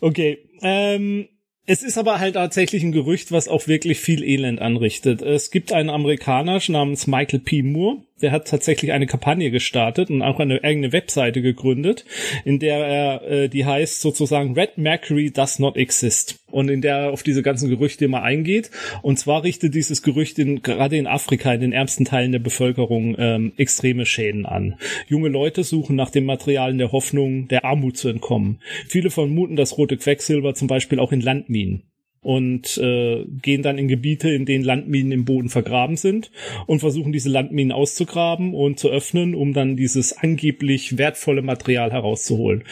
okay, 0.00 0.38
ähm, 0.62 1.28
es 1.66 1.84
ist 1.84 1.98
aber 1.98 2.18
halt 2.18 2.34
tatsächlich 2.34 2.82
ein 2.82 2.90
Gerücht, 2.90 3.30
was 3.30 3.46
auch 3.46 3.68
wirklich 3.68 4.00
viel 4.00 4.24
Elend 4.24 4.60
anrichtet. 4.60 5.22
Es 5.22 5.52
gibt 5.52 5.72
einen 5.72 5.88
Amerikaner 5.88 6.60
namens 6.66 7.06
Michael 7.06 7.38
P. 7.38 7.62
Moore, 7.62 8.02
der 8.22 8.32
hat 8.32 8.48
tatsächlich 8.48 8.92
eine 8.92 9.06
Kampagne 9.06 9.50
gestartet 9.50 10.10
und 10.10 10.22
auch 10.22 10.38
eine 10.40 10.62
eigene 10.62 10.92
Webseite 10.92 11.42
gegründet, 11.42 12.04
in 12.44 12.58
der 12.58 12.78
er, 12.78 13.30
äh, 13.30 13.48
die 13.48 13.64
heißt 13.64 14.00
sozusagen 14.00 14.54
Red 14.54 14.78
Mercury 14.78 15.30
does 15.30 15.58
not 15.58 15.76
exist. 15.76 16.38
Und 16.50 16.68
in 16.68 16.82
der 16.82 16.96
er 16.96 17.12
auf 17.12 17.22
diese 17.22 17.42
ganzen 17.42 17.70
Gerüchte 17.70 18.04
immer 18.04 18.22
eingeht. 18.22 18.70
Und 19.02 19.18
zwar 19.18 19.44
richtet 19.44 19.74
dieses 19.74 20.02
Gerücht 20.02 20.38
in, 20.38 20.62
gerade 20.62 20.96
in 20.96 21.06
Afrika, 21.06 21.54
in 21.54 21.60
den 21.60 21.72
ärmsten 21.72 22.04
Teilen 22.04 22.32
der 22.32 22.40
Bevölkerung, 22.40 23.14
ähm, 23.18 23.52
extreme 23.56 24.04
Schäden 24.04 24.46
an. 24.46 24.76
Junge 25.08 25.28
Leute 25.28 25.62
suchen 25.62 25.94
nach 25.96 26.10
dem 26.10 26.24
Material 26.24 26.72
in 26.72 26.78
der 26.78 26.92
Hoffnung, 26.92 27.46
der 27.48 27.64
Armut 27.64 27.96
zu 27.96 28.08
entkommen. 28.08 28.60
Viele 28.88 29.10
vermuten 29.10 29.56
das 29.56 29.78
rote 29.78 29.96
Quecksilber 29.96 30.54
zum 30.54 30.66
Beispiel 30.66 30.98
auch 30.98 31.12
in 31.12 31.20
Landminen 31.20 31.84
und 32.22 32.76
äh, 32.78 33.24
gehen 33.24 33.62
dann 33.62 33.78
in 33.78 33.88
Gebiete, 33.88 34.30
in 34.30 34.44
denen 34.44 34.64
Landminen 34.64 35.12
im 35.12 35.24
Boden 35.24 35.48
vergraben 35.48 35.96
sind 35.96 36.30
und 36.66 36.80
versuchen 36.80 37.12
diese 37.12 37.30
Landminen 37.30 37.72
auszugraben 37.72 38.54
und 38.54 38.78
zu 38.78 38.90
öffnen, 38.90 39.34
um 39.34 39.54
dann 39.54 39.76
dieses 39.76 40.16
angeblich 40.16 40.98
wertvolle 40.98 41.42
Material 41.42 41.92
herauszuholen. 41.92 42.64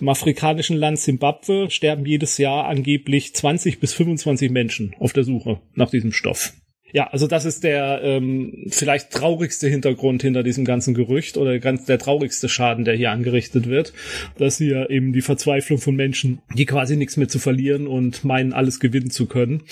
Im 0.00 0.08
afrikanischen 0.08 0.76
Land 0.76 1.00
Simbabwe 1.00 1.70
sterben 1.70 2.06
jedes 2.06 2.38
Jahr 2.38 2.66
angeblich 2.66 3.34
20 3.34 3.80
bis 3.80 3.92
25 3.94 4.50
Menschen 4.50 4.94
auf 4.98 5.12
der 5.12 5.24
Suche 5.24 5.60
nach 5.74 5.90
diesem 5.90 6.12
Stoff. 6.12 6.54
Ja, 6.92 7.06
also 7.06 7.26
das 7.26 7.46
ist 7.46 7.64
der 7.64 8.00
ähm, 8.02 8.66
vielleicht 8.68 9.10
traurigste 9.10 9.66
Hintergrund 9.66 10.22
hinter 10.22 10.42
diesem 10.42 10.66
ganzen 10.66 10.92
Gerücht 10.92 11.38
oder 11.38 11.58
ganz 11.58 11.86
der 11.86 11.98
traurigste 11.98 12.50
Schaden, 12.50 12.84
der 12.84 12.94
hier 12.94 13.10
angerichtet 13.10 13.66
wird, 13.66 13.94
dass 14.36 14.58
hier 14.58 14.90
eben 14.90 15.14
die 15.14 15.22
Verzweiflung 15.22 15.78
von 15.78 15.96
Menschen, 15.96 16.42
die 16.54 16.66
quasi 16.66 16.96
nichts 16.96 17.16
mehr 17.16 17.28
zu 17.28 17.38
verlieren 17.38 17.86
und 17.86 18.24
meinen, 18.24 18.52
alles 18.52 18.78
gewinnen 18.78 19.10
zu 19.10 19.26
können, 19.26 19.62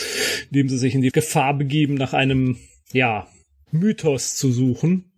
indem 0.50 0.70
sie 0.70 0.78
sich 0.78 0.94
in 0.94 1.02
die 1.02 1.10
Gefahr 1.10 1.56
begeben, 1.56 1.94
nach 1.94 2.14
einem, 2.14 2.56
ja, 2.92 3.28
Mythos 3.70 4.34
zu 4.34 4.50
suchen 4.50 5.12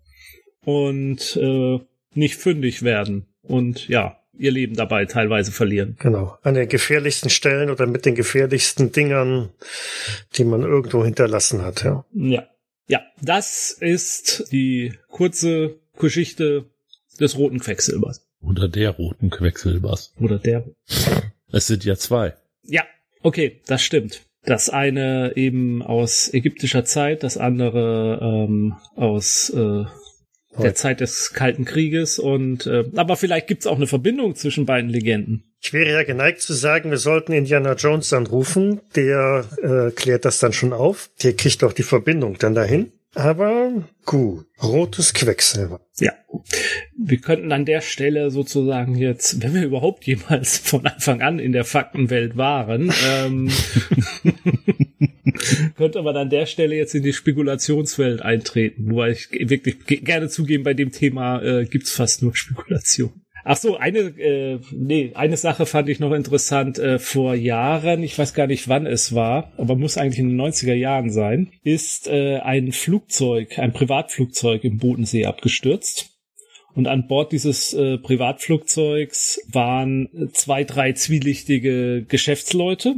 und 0.64 1.36
äh, 1.40 1.78
nicht 2.14 2.36
fündig 2.36 2.82
werden. 2.82 3.26
Und 3.42 3.88
ja, 3.88 4.21
ihr 4.42 4.50
Leben 4.50 4.74
dabei 4.74 5.06
teilweise 5.06 5.52
verlieren. 5.52 5.96
Genau. 5.98 6.36
An 6.42 6.54
den 6.54 6.68
gefährlichsten 6.68 7.30
Stellen 7.30 7.70
oder 7.70 7.86
mit 7.86 8.04
den 8.04 8.14
gefährlichsten 8.14 8.92
Dingern, 8.92 9.50
die 10.34 10.44
man 10.44 10.62
irgendwo 10.62 11.04
hinterlassen 11.04 11.62
hat, 11.62 11.84
ja. 11.84 12.04
Ja. 12.12 12.46
Ja, 12.88 13.00
das 13.22 13.70
ist 13.70 14.52
die 14.52 14.92
kurze 15.08 15.76
Geschichte 15.98 16.66
des 17.20 17.38
roten 17.38 17.60
Quecksilbers. 17.60 18.26
Oder 18.40 18.68
der 18.68 18.90
roten 18.90 19.30
Quecksilbers. 19.30 20.12
Oder 20.18 20.38
der. 20.38 20.64
Es 21.52 21.68
sind 21.68 21.84
ja 21.84 21.96
zwei. 21.96 22.34
Ja, 22.64 22.82
okay, 23.22 23.60
das 23.66 23.82
stimmt. 23.82 24.22
Das 24.44 24.68
eine 24.68 25.32
eben 25.36 25.82
aus 25.82 26.34
ägyptischer 26.34 26.84
Zeit, 26.84 27.22
das 27.22 27.36
andere 27.36 28.18
ähm, 28.20 28.74
aus 28.96 29.50
äh, 29.50 29.84
der 30.58 30.74
Zeit 30.74 31.00
des 31.00 31.32
Kalten 31.32 31.64
Krieges 31.64 32.18
und 32.18 32.66
äh, 32.66 32.84
aber 32.96 33.16
vielleicht 33.16 33.46
gibt's 33.46 33.66
auch 33.66 33.76
eine 33.76 33.86
Verbindung 33.86 34.34
zwischen 34.34 34.66
beiden 34.66 34.90
Legenden. 34.90 35.44
Ich 35.60 35.72
wäre 35.72 35.92
ja 35.92 36.02
geneigt 36.02 36.40
zu 36.42 36.52
sagen, 36.54 36.90
wir 36.90 36.98
sollten 36.98 37.32
Indiana 37.32 37.74
Jones 37.74 38.12
anrufen, 38.12 38.80
der 38.96 39.44
äh, 39.62 39.90
klärt 39.92 40.24
das 40.24 40.38
dann 40.40 40.52
schon 40.52 40.72
auf, 40.72 41.10
der 41.22 41.34
kriegt 41.34 41.62
auch 41.64 41.72
die 41.72 41.84
Verbindung 41.84 42.36
dann 42.38 42.54
dahin. 42.54 42.92
Aber 43.14 43.70
gut, 44.06 44.46
rotes 44.62 45.12
Quecksilber. 45.12 45.80
Ja, 45.98 46.12
wir 46.96 47.18
könnten 47.18 47.52
an 47.52 47.66
der 47.66 47.82
Stelle 47.82 48.30
sozusagen 48.30 48.96
jetzt, 48.96 49.42
wenn 49.42 49.52
wir 49.52 49.64
überhaupt 49.64 50.04
jemals 50.04 50.56
von 50.56 50.86
Anfang 50.86 51.20
an 51.20 51.38
in 51.38 51.52
der 51.52 51.64
Faktenwelt 51.64 52.38
waren, 52.38 52.90
ähm, 53.06 53.50
könnte 55.76 56.02
man 56.02 56.16
an 56.16 56.30
der 56.30 56.46
Stelle 56.46 56.76
jetzt 56.76 56.94
in 56.94 57.02
die 57.02 57.12
Spekulationswelt 57.12 58.22
eintreten, 58.22 58.94
weil 58.94 59.12
ich 59.12 59.28
wirklich 59.30 59.76
gerne 60.04 60.28
zugeben, 60.28 60.64
bei 60.64 60.74
dem 60.74 60.92
Thema 60.92 61.42
äh, 61.42 61.64
gibt's 61.64 61.92
fast 61.92 62.22
nur 62.22 62.34
Spekulation. 62.34 63.12
Ach 63.44 63.56
so, 63.56 63.76
eine, 63.76 63.98
äh, 63.98 64.60
nee, 64.70 65.12
eine 65.14 65.36
Sache 65.36 65.66
fand 65.66 65.88
ich 65.88 65.98
noch 65.98 66.12
interessant. 66.12 66.78
Äh, 66.78 66.98
vor 67.00 67.34
Jahren, 67.34 68.02
ich 68.02 68.16
weiß 68.16 68.34
gar 68.34 68.46
nicht 68.46 68.68
wann 68.68 68.86
es 68.86 69.14
war, 69.14 69.52
aber 69.56 69.74
muss 69.74 69.98
eigentlich 69.98 70.20
in 70.20 70.28
den 70.28 70.40
90er 70.40 70.74
Jahren 70.74 71.10
sein, 71.10 71.50
ist 71.64 72.06
äh, 72.06 72.38
ein 72.38 72.70
Flugzeug, 72.70 73.58
ein 73.58 73.72
Privatflugzeug 73.72 74.62
im 74.62 74.78
Bodensee 74.78 75.26
abgestürzt. 75.26 76.10
Und 76.74 76.86
an 76.86 77.06
Bord 77.06 77.32
dieses 77.32 77.74
äh, 77.74 77.98
Privatflugzeugs 77.98 79.40
waren 79.50 80.30
zwei, 80.32 80.64
drei 80.64 80.92
zwielichtige 80.92 82.04
Geschäftsleute. 82.08 82.94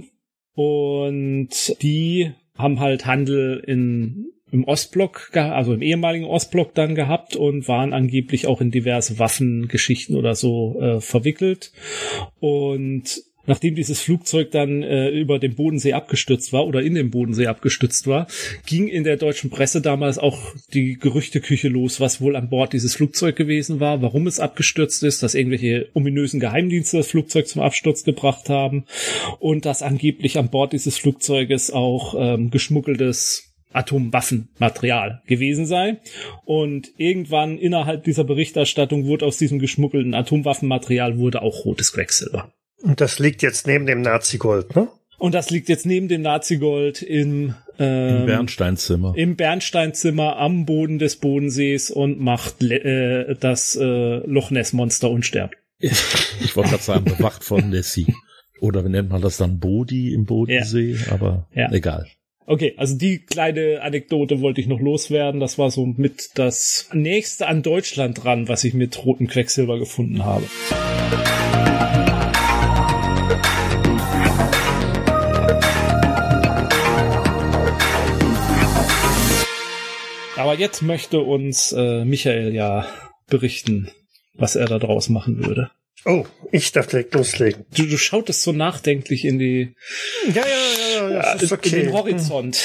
Und 0.54 1.82
die 1.82 2.32
haben 2.56 2.80
halt 2.80 3.06
Handel 3.06 3.62
in 3.66 4.30
im 4.54 4.62
Ostblock, 4.62 5.30
also 5.34 5.74
im 5.74 5.82
ehemaligen 5.82 6.26
Ostblock 6.26 6.74
dann 6.74 6.94
gehabt 6.94 7.34
und 7.34 7.66
waren 7.66 7.92
angeblich 7.92 8.46
auch 8.46 8.60
in 8.60 8.70
diverse 8.70 9.18
Waffengeschichten 9.18 10.14
oder 10.14 10.36
so 10.36 10.80
äh, 10.80 11.00
verwickelt. 11.00 11.72
Und 12.38 13.20
nachdem 13.46 13.74
dieses 13.74 14.00
Flugzeug 14.00 14.50
dann 14.50 14.82
äh, 14.82 15.08
über 15.08 15.38
den 15.38 15.54
Bodensee 15.54 15.92
abgestürzt 15.92 16.52
war 16.52 16.66
oder 16.66 16.82
in 16.82 16.94
den 16.94 17.10
Bodensee 17.10 17.46
abgestürzt 17.46 18.06
war, 18.06 18.26
ging 18.66 18.88
in 18.88 19.04
der 19.04 19.16
deutschen 19.16 19.50
Presse 19.50 19.80
damals 19.80 20.18
auch 20.18 20.54
die 20.72 20.94
Gerüchteküche 20.94 21.68
los, 21.68 22.00
was 22.00 22.20
wohl 22.20 22.36
an 22.36 22.48
Bord 22.48 22.72
dieses 22.72 22.94
Flugzeug 22.94 23.36
gewesen 23.36 23.80
war, 23.80 24.02
warum 24.02 24.26
es 24.26 24.40
abgestürzt 24.40 25.02
ist, 25.02 25.22
dass 25.22 25.34
irgendwelche 25.34 25.88
ominösen 25.94 26.40
Geheimdienste 26.40 26.98
das 26.98 27.08
Flugzeug 27.08 27.48
zum 27.48 27.62
Absturz 27.62 28.04
gebracht 28.04 28.48
haben 28.48 28.84
und 29.38 29.66
dass 29.66 29.82
angeblich 29.82 30.38
an 30.38 30.50
Bord 30.50 30.72
dieses 30.72 30.98
Flugzeuges 30.98 31.70
auch 31.70 32.14
ähm, 32.18 32.50
geschmuggeltes 32.50 33.54
Atomwaffenmaterial 33.74 35.22
gewesen 35.26 35.66
sei. 35.66 36.00
Und 36.44 36.92
irgendwann 36.96 37.58
innerhalb 37.58 38.04
dieser 38.04 38.24
Berichterstattung 38.24 39.06
wurde 39.06 39.26
aus 39.26 39.36
diesem 39.36 39.58
geschmuggelten 39.58 40.14
Atomwaffenmaterial 40.14 41.18
wurde 41.18 41.42
auch 41.42 41.64
rotes 41.64 41.92
Quecksilber. 41.92 42.52
Und 42.82 43.00
das 43.00 43.18
liegt 43.18 43.42
jetzt 43.42 43.66
neben 43.66 43.86
dem 43.86 44.02
Nazi-Gold, 44.02 44.76
ne? 44.76 44.88
Und 45.18 45.34
das 45.34 45.50
liegt 45.50 45.68
jetzt 45.68 45.86
neben 45.86 46.08
dem 46.08 46.22
Nazi-Gold 46.22 47.02
im, 47.02 47.54
ähm, 47.78 48.16
Im 48.20 48.26
Bernsteinzimmer. 48.26 49.14
Im 49.16 49.36
Bernsteinzimmer 49.36 50.36
am 50.36 50.66
Boden 50.66 50.98
des 50.98 51.16
Bodensees 51.16 51.90
und 51.90 52.20
macht 52.20 52.62
äh, 52.62 53.34
das 53.38 53.76
äh, 53.76 54.16
Loch 54.26 54.50
Ness 54.50 54.72
Monster 54.72 55.10
unsterblich. 55.10 55.60
Ich 55.78 56.56
wollte 56.56 56.70
gerade 56.70 56.82
sagen, 56.82 57.04
bewacht 57.04 57.44
von 57.44 57.70
Nessie. 57.70 58.14
Oder 58.60 58.84
wie 58.84 58.88
nennt 58.88 59.10
man 59.10 59.20
das 59.20 59.36
dann? 59.36 59.60
Bodi 59.60 60.14
im 60.14 60.24
Bodensee? 60.24 60.96
Ja. 61.06 61.12
Aber 61.12 61.48
ja. 61.54 61.70
egal. 61.72 62.06
Okay, 62.46 62.74
also 62.76 62.96
die 62.96 63.24
kleine 63.24 63.80
Anekdote 63.80 64.40
wollte 64.40 64.60
ich 64.60 64.66
noch 64.66 64.80
loswerden. 64.80 65.40
Das 65.40 65.58
war 65.58 65.70
so 65.70 65.86
mit 65.86 66.30
das 66.34 66.90
nächste 66.92 67.46
an 67.46 67.62
Deutschland 67.62 68.22
dran, 68.22 68.48
was 68.48 68.64
ich 68.64 68.74
mit 68.74 69.04
rotem 69.04 69.28
Quecksilber 69.28 69.78
gefunden 69.78 70.24
habe. 70.24 70.44
Aber 80.54 80.60
jetzt 80.60 80.82
möchte 80.82 81.18
uns 81.18 81.72
äh, 81.72 82.04
Michael 82.04 82.54
ja 82.54 82.86
berichten, 83.26 83.90
was 84.34 84.54
er 84.54 84.66
da 84.66 84.78
draus 84.78 85.08
machen 85.08 85.44
würde. 85.44 85.72
Oh, 86.04 86.26
ich 86.52 86.70
darf 86.70 86.86
direkt 86.86 87.12
loslegen. 87.12 87.64
Du, 87.76 87.84
du 87.84 87.98
schautest 87.98 88.44
so 88.44 88.52
nachdenklich 88.52 89.24
in 89.24 89.40
die. 89.40 89.74
Ja, 90.32 90.44
ja, 90.46 91.08
ja, 91.08 91.10
ja, 91.10 91.32
das 91.32 91.42
ist 91.42 91.52
okay. 91.52 91.70
In 91.70 91.86
den 91.86 91.92
Horizont. 91.92 92.62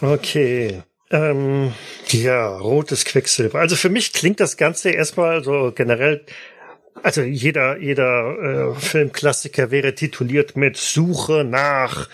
Okay. 0.00 0.82
Ähm, 1.10 1.72
ja, 2.10 2.56
rotes 2.56 3.04
Quecksilber. 3.04 3.58
Also 3.58 3.74
für 3.74 3.88
mich 3.88 4.12
klingt 4.12 4.38
das 4.38 4.56
Ganze 4.56 4.90
erstmal 4.90 5.42
so 5.42 5.72
generell. 5.74 6.24
Also 7.02 7.22
jeder 7.22 7.78
jeder 7.78 8.72
äh, 8.72 8.74
Filmklassiker 8.74 9.70
wäre 9.70 9.94
tituliert 9.94 10.56
mit 10.56 10.76
Suche 10.76 11.44
nach, 11.44 12.08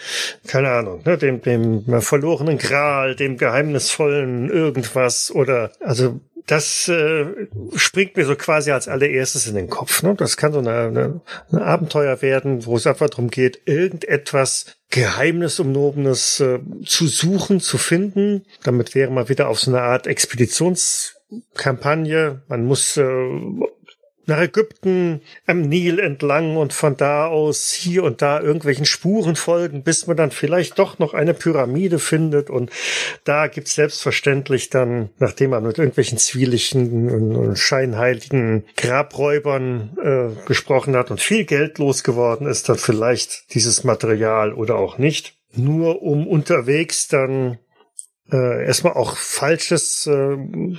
keine 0.47 0.71
Ahnung, 0.71 1.03
ne, 1.05 1.19
dem 1.19 1.43
dem 1.43 2.01
verlorenen 2.01 2.59
Gral, 2.59 3.17
dem 3.17 3.37
geheimnisvollen 3.37 4.51
irgendwas 4.51 5.31
oder 5.31 5.73
also 5.81 6.21
das 6.49 6.89
äh, 6.89 7.47
springt 7.77 8.17
mir 8.17 8.25
so 8.25 8.35
quasi 8.35 8.71
als 8.71 8.89
allererstes 8.89 9.47
in 9.47 9.55
den 9.55 9.69
Kopf. 9.69 10.03
Ne? 10.03 10.15
Das 10.15 10.39
kann 10.39 10.55
so 10.55 10.61
eine, 10.61 10.87
eine, 10.87 11.21
ein 11.53 11.59
Abenteuer 11.59 12.23
werden, 12.23 12.65
wo 12.65 12.77
es 12.77 12.87
einfach 12.87 13.11
darum 13.11 13.29
geht, 13.29 13.61
irgendetwas 13.67 14.79
Geheimnisumnobenes 14.91 16.41
äh, 16.41 16.61
zu 16.87 17.07
suchen, 17.07 17.61
zu 17.61 17.77
finden. 17.77 18.47
Damit 18.63 18.95
wäre 18.95 19.11
man 19.11 19.29
wieder 19.29 19.49
auf 19.49 19.61
so 19.61 19.71
eine 19.71 19.83
Art 19.83 20.07
Expeditionskampagne. 20.07 22.41
Man 22.49 22.65
muss 22.65 22.97
äh, 22.97 23.05
nach 24.29 24.41
Ägypten 24.41 25.23
am 25.47 25.63
Nil 25.63 25.99
entlang 25.99 26.57
und 26.57 26.73
von 26.73 26.97
da 26.97 27.27
aus 27.27 27.73
hier 27.73 28.05
und 28.05 28.23
da 28.23 28.41
irgendwelchen 28.41 28.85
Spuren 28.85 29.37
folgen, 29.37 29.83
bis 29.83 30.07
man 30.07 30.17
dann 30.17 30.31
vielleicht 30.31 30.79
doch 30.79 30.99
noch 30.99 31.15
eine 31.15 31.35
Pyramide 31.35 31.99
findet. 31.99 32.51
Und 32.51 32.71
da 33.25 33.47
gibt's 33.47 33.75
selbstverständlich 33.75 34.71
dann, 34.71 35.11
nachdem 35.19 35.51
man 35.51 35.65
mit 35.65 35.79
irgendwelchen 35.79 36.19
zwielichten 36.19 37.35
und 37.35 37.59
scheinheiligen 37.59 38.65
Grabräubern 38.77 39.97
äh, 40.03 40.47
gesprochen 40.47 40.95
hat 40.95 41.11
und 41.11 41.21
viel 41.21 41.45
Geld 41.45 41.79
losgeworden 41.79 42.47
ist, 42.47 42.69
dann 42.69 42.77
vielleicht 42.77 43.55
dieses 43.55 43.83
Material 43.85 44.53
oder 44.53 44.77
auch 44.77 44.99
nicht. 44.99 45.35
Nur 45.55 46.03
um 46.03 46.27
unterwegs 46.27 47.09
dann 47.09 47.59
äh, 48.31 48.67
erstmal 48.67 48.95
auch 48.95 49.17
falsches 49.17 50.07
äh, 50.07 50.37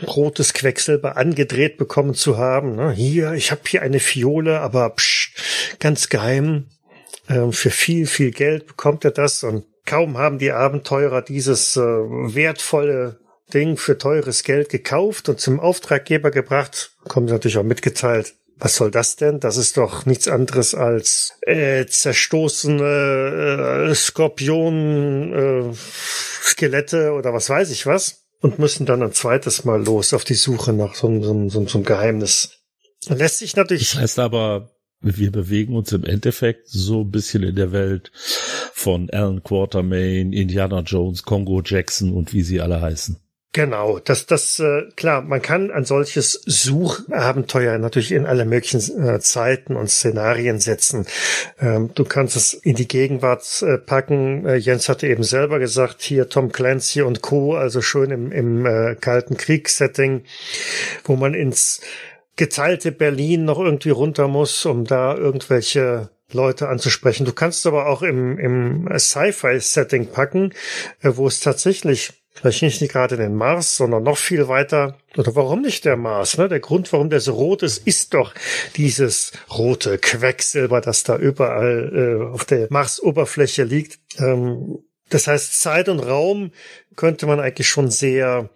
rotes 0.08 0.54
Quecksilber 0.54 1.18
angedreht 1.18 1.78
bekommen 1.78 2.14
zu 2.14 2.38
haben. 2.38 2.76
Ne? 2.76 2.92
Hier, 2.92 3.34
ich 3.34 3.52
habe 3.52 3.62
hier 3.68 3.82
eine 3.82 4.00
Fiole, 4.00 4.60
aber 4.60 4.90
psch, 4.92 5.78
ganz 5.80 6.10
geheim. 6.10 6.68
Äh, 7.28 7.52
für 7.52 7.72
viel, 7.72 8.08
viel 8.08 8.32
Geld 8.32 8.68
bekommt 8.68 9.06
er 9.06 9.12
das 9.12 9.44
und 9.44 9.66
kaum 9.86 10.18
haben 10.18 10.38
die 10.38 10.52
Abenteurer 10.52 11.22
dieses 11.22 11.76
äh, 11.76 11.82
wertvolle 11.82 13.20
Ding 13.54 13.78
für 13.78 13.98
teures 13.98 14.44
Geld 14.44 14.70
gekauft 14.70 15.30
und 15.30 15.40
zum 15.40 15.60
Auftraggeber 15.60 16.30
gebracht, 16.30 16.92
kommt 17.08 17.30
natürlich 17.30 17.58
auch 17.58 17.64
mitgeteilt, 17.64 18.36
was 18.60 18.76
soll 18.76 18.92
das 18.92 19.16
denn? 19.16 19.40
Das 19.40 19.58
ist 19.58 19.78
doch 19.78 20.06
nichts 20.06 20.28
anderes 20.28 20.76
als 20.76 21.34
äh, 21.42 21.86
zerstoßene 21.86 23.88
äh, 23.90 23.96
Skorpion, 23.96 25.34
äh, 25.34 25.74
Skelette 26.44 27.14
oder 27.14 27.34
was 27.34 27.50
weiß 27.50 27.72
ich 27.72 27.86
was. 27.86 28.26
Und 28.42 28.60
müssen 28.60 28.86
dann 28.86 29.04
ein 29.04 29.12
zweites 29.12 29.66
Mal 29.66 29.84
los 29.84 30.14
auf 30.14 30.24
die 30.24 30.34
Suche 30.34 30.72
nach 30.72 30.96
so, 30.96 31.22
so, 31.22 31.50
so, 31.50 31.68
so 31.68 31.78
einem 31.78 31.86
Geheimnis. 31.86 32.60
Lässt 33.08 33.40
sich 33.40 33.56
natürlich. 33.56 33.92
Das 33.92 34.02
heißt 34.02 34.20
aber, 34.20 34.72
wir 35.02 35.32
bewegen 35.32 35.76
uns 35.76 35.92
im 35.92 36.04
Endeffekt 36.04 36.68
so 36.68 37.02
ein 37.02 37.12
bisschen 37.12 37.44
in 37.44 37.56
der 37.56 37.72
Welt 37.72 38.12
von 38.74 39.10
Alan 39.10 39.44
Quatermain, 39.44 40.34
Indiana 40.34 40.82
Jones, 40.82 41.24
Congo 41.24 41.62
Jackson 41.64 42.14
und 42.14 42.34
wie 42.34 42.42
sie 42.42 42.62
alle 42.62 42.82
heißen. 42.82 43.18
Genau, 43.52 43.98
das, 43.98 44.28
das, 44.28 44.60
äh, 44.60 44.84
klar, 44.96 45.24
man 45.24 45.42
kann 45.42 45.72
ein 45.72 45.84
solches 45.84 46.34
Suchabenteuer 46.46 47.80
natürlich 47.80 48.12
in 48.12 48.28
alle 48.28 48.46
möglichen 48.46 48.80
äh, 49.04 49.20
Zeiten 49.22 49.76
und 49.76 49.90
Szenarien 49.90 50.60
setzen. 50.60 51.08
Ähm, 51.60 51.90
du 51.96 52.04
kannst 52.04 52.36
es 52.36 52.54
in 52.54 52.76
die 52.76 52.88
Gegenwart 52.88 53.64
äh, 53.64 53.80
packen. 53.80 54.46
Äh, 54.46 54.58
Jens 54.58 54.88
hatte 54.88 55.08
eben 55.08 55.24
selber 55.24 55.58
gesagt, 55.58 56.04
hier 56.04 56.30
Tom 56.30 56.52
Clancy 56.52 57.02
und 57.02 57.24
Co., 57.24 57.56
also 57.56 57.82
schön 57.82 58.12
im, 58.12 58.32
im 58.32 58.68
äh, 58.68 58.94
Kalten 58.94 59.36
Kriegssetting, 59.36 60.26
wo 61.06 61.16
man 61.16 61.34
ins 61.34 61.82
geteilte 62.36 62.92
Berlin 62.92 63.46
noch 63.46 63.60
irgendwie 63.60 63.90
runter 63.90 64.28
muss, 64.28 64.64
um 64.68 64.86
da 64.86 65.16
irgendwelche 65.16 66.12
Leute 66.32 66.70
anzusprechen. 66.70 67.26
Du 67.26 67.34
kannst 67.34 67.66
aber 67.66 67.88
auch 67.88 68.04
im, 68.04 68.38
im 68.38 68.88
Sci-Fi-Setting 68.96 70.12
packen, 70.12 70.54
äh, 71.02 71.14
wo 71.16 71.26
es 71.26 71.40
tatsächlich 71.40 72.19
vielleicht 72.34 72.62
nicht 72.62 72.92
gerade 72.92 73.18
den 73.18 73.36
Mars, 73.36 73.78
sondern 73.78 74.04
noch 74.04 74.18
viel 74.18 74.48
weiter. 74.48 74.98
Oder 75.18 75.36
warum 75.36 75.62
nicht 75.62 75.86
der 75.86 75.98
Mars? 75.98 76.38
Ne? 76.38 76.48
Der 76.48 76.60
Grund, 76.60 76.92
warum 76.94 77.10
der 77.10 77.20
so 77.20 77.34
rot 77.34 77.64
ist, 77.64 77.86
ist 77.86 78.14
doch 78.14 78.34
dieses 78.76 79.34
rote 79.50 79.98
Quecksilber, 79.98 80.82
das 80.82 81.04
da 81.04 81.18
überall 81.18 81.92
äh, 81.94 82.34
auf 82.34 82.46
der 82.46 82.68
Marsoberfläche 82.70 83.64
liegt. 83.64 84.00
Ähm, 84.18 84.80
das 85.10 85.28
heißt, 85.28 85.60
Zeit 85.60 85.90
und 85.90 86.00
Raum 86.00 86.52
könnte 86.96 87.26
man 87.26 87.40
eigentlich 87.40 87.68
schon 87.68 87.90
sehr 87.90 88.50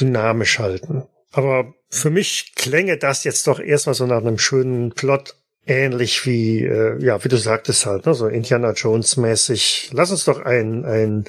dynamisch 0.00 0.58
halten. 0.58 1.04
Aber 1.32 1.74
für 1.90 2.10
mich 2.10 2.54
klänge 2.56 2.96
das 2.96 3.24
jetzt 3.24 3.46
doch 3.46 3.60
erstmal 3.60 3.94
so 3.94 4.06
nach 4.06 4.18
einem 4.18 4.38
schönen 4.38 4.92
Plot 4.92 5.36
ähnlich 5.66 6.26
wie, 6.26 6.64
äh, 6.64 6.98
ja, 7.04 7.22
wie 7.24 7.28
du 7.28 7.36
sagtest 7.36 7.86
halt, 7.86 8.06
ne, 8.06 8.14
so 8.14 8.26
Indiana 8.26 8.72
Jones 8.72 9.16
mäßig. 9.16 9.90
Lass 9.92 10.10
uns 10.10 10.24
doch 10.24 10.40
ein, 10.40 10.84
ein 10.84 11.24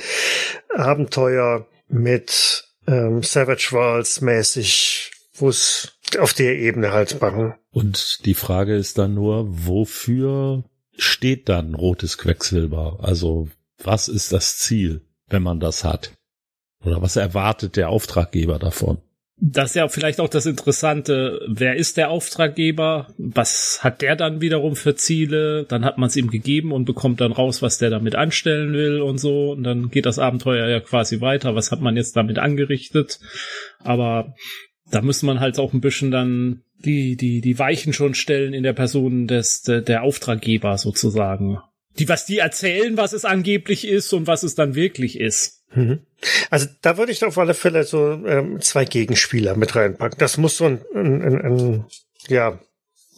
Abenteuer 0.70 1.68
mit 1.94 2.68
ähm, 2.88 3.24
Savage 3.24 3.70
Worlds 3.72 4.22
mäßig, 4.22 5.12
wo 5.36 5.50
es 5.50 5.94
auf 6.20 6.34
der 6.34 6.58
Ebene 6.58 6.92
halt 6.92 7.22
machen. 7.22 7.54
Und 7.72 8.26
die 8.26 8.34
Frage 8.34 8.76
ist 8.76 8.98
dann 8.98 9.14
nur, 9.14 9.46
wofür 9.48 10.64
steht 10.96 11.50
dann 11.50 11.74
rotes 11.76 12.18
Quecksilber? 12.18 13.00
Also 13.02 13.48
was 13.84 14.08
ist 14.08 14.32
das 14.32 14.58
Ziel, 14.58 15.02
wenn 15.28 15.44
man 15.44 15.60
das 15.60 15.84
hat? 15.84 16.14
Oder 16.84 17.02
was 17.02 17.16
erwartet 17.16 17.76
der 17.78 17.90
Auftraggeber 17.90 18.60
davon? 18.60 19.02
Das 19.46 19.72
ist 19.72 19.76
ja 19.76 19.90
vielleicht 19.90 20.22
auch 20.22 20.30
das 20.30 20.46
Interessante. 20.46 21.42
Wer 21.50 21.76
ist 21.76 21.98
der 21.98 22.10
Auftraggeber? 22.10 23.14
Was 23.18 23.84
hat 23.84 24.02
der 24.02 24.16
dann 24.16 24.40
wiederum 24.40 24.78
für 24.78 24.96
Ziele? 24.96 25.66
Dann 25.66 25.84
hat 25.84 25.98
man 25.98 26.08
es 26.08 26.16
ihm 26.16 26.30
gegeben 26.30 26.72
und 26.72 26.86
bekommt 26.86 27.20
dann 27.20 27.34
raus, 27.34 27.62
was 27.62 27.78
der 27.78 27.90
damit 27.90 28.16
anstellen 28.16 28.72
will 28.72 29.02
und 29.02 29.18
so. 29.18 29.52
Und 29.52 29.64
dann 29.64 29.90
geht 29.90 30.06
das 30.06 30.18
Abenteuer 30.18 30.70
ja 30.70 30.80
quasi 30.80 31.20
weiter. 31.20 31.56
Was 31.56 31.74
hat 31.74 31.82
man 31.82 31.98
jetzt 31.98 32.16
damit 32.16 32.40
angerichtet? 32.40 33.20
Aber 33.80 34.34
da 34.90 35.02
muss 35.02 35.24
man 35.24 35.42
halt 35.42 35.60
auch 35.60 35.74
ein 35.74 35.82
bisschen 35.82 36.10
dann 36.10 36.62
die, 36.78 37.18
die, 37.18 37.42
die 37.42 37.60
Weichen 37.60 37.92
schon 37.92 38.14
stellen 38.14 38.54
in 38.54 38.64
der 38.64 38.74
Person 38.74 39.28
des, 39.28 39.64
der 39.64 40.04
Auftraggeber 40.04 40.78
sozusagen. 40.78 41.60
Die, 42.00 42.08
was 42.08 42.26
die 42.26 42.38
erzählen, 42.38 42.96
was 42.96 43.12
es 43.12 43.26
angeblich 43.26 43.86
ist 43.86 44.14
und 44.14 44.26
was 44.26 44.44
es 44.44 44.56
dann 44.56 44.74
wirklich 44.74 45.20
ist. 45.20 45.66
Mhm. 45.76 46.00
Also 46.50 46.68
da 46.82 46.98
würde 46.98 47.12
ich 47.12 47.24
auf 47.24 47.38
alle 47.38 47.54
Fälle 47.54 47.84
so 47.84 48.12
ähm, 48.26 48.62
zwei 48.62 48.86
Gegenspieler 48.86 49.56
mit 49.56 49.76
reinpacken. 49.76 50.20
Das 50.20 50.38
muss 50.38 50.58
so 50.58 50.66
ein, 50.66 50.82
ein, 50.96 51.22
ein, 51.22 51.42
ein 51.42 51.86
ja, 52.28 52.60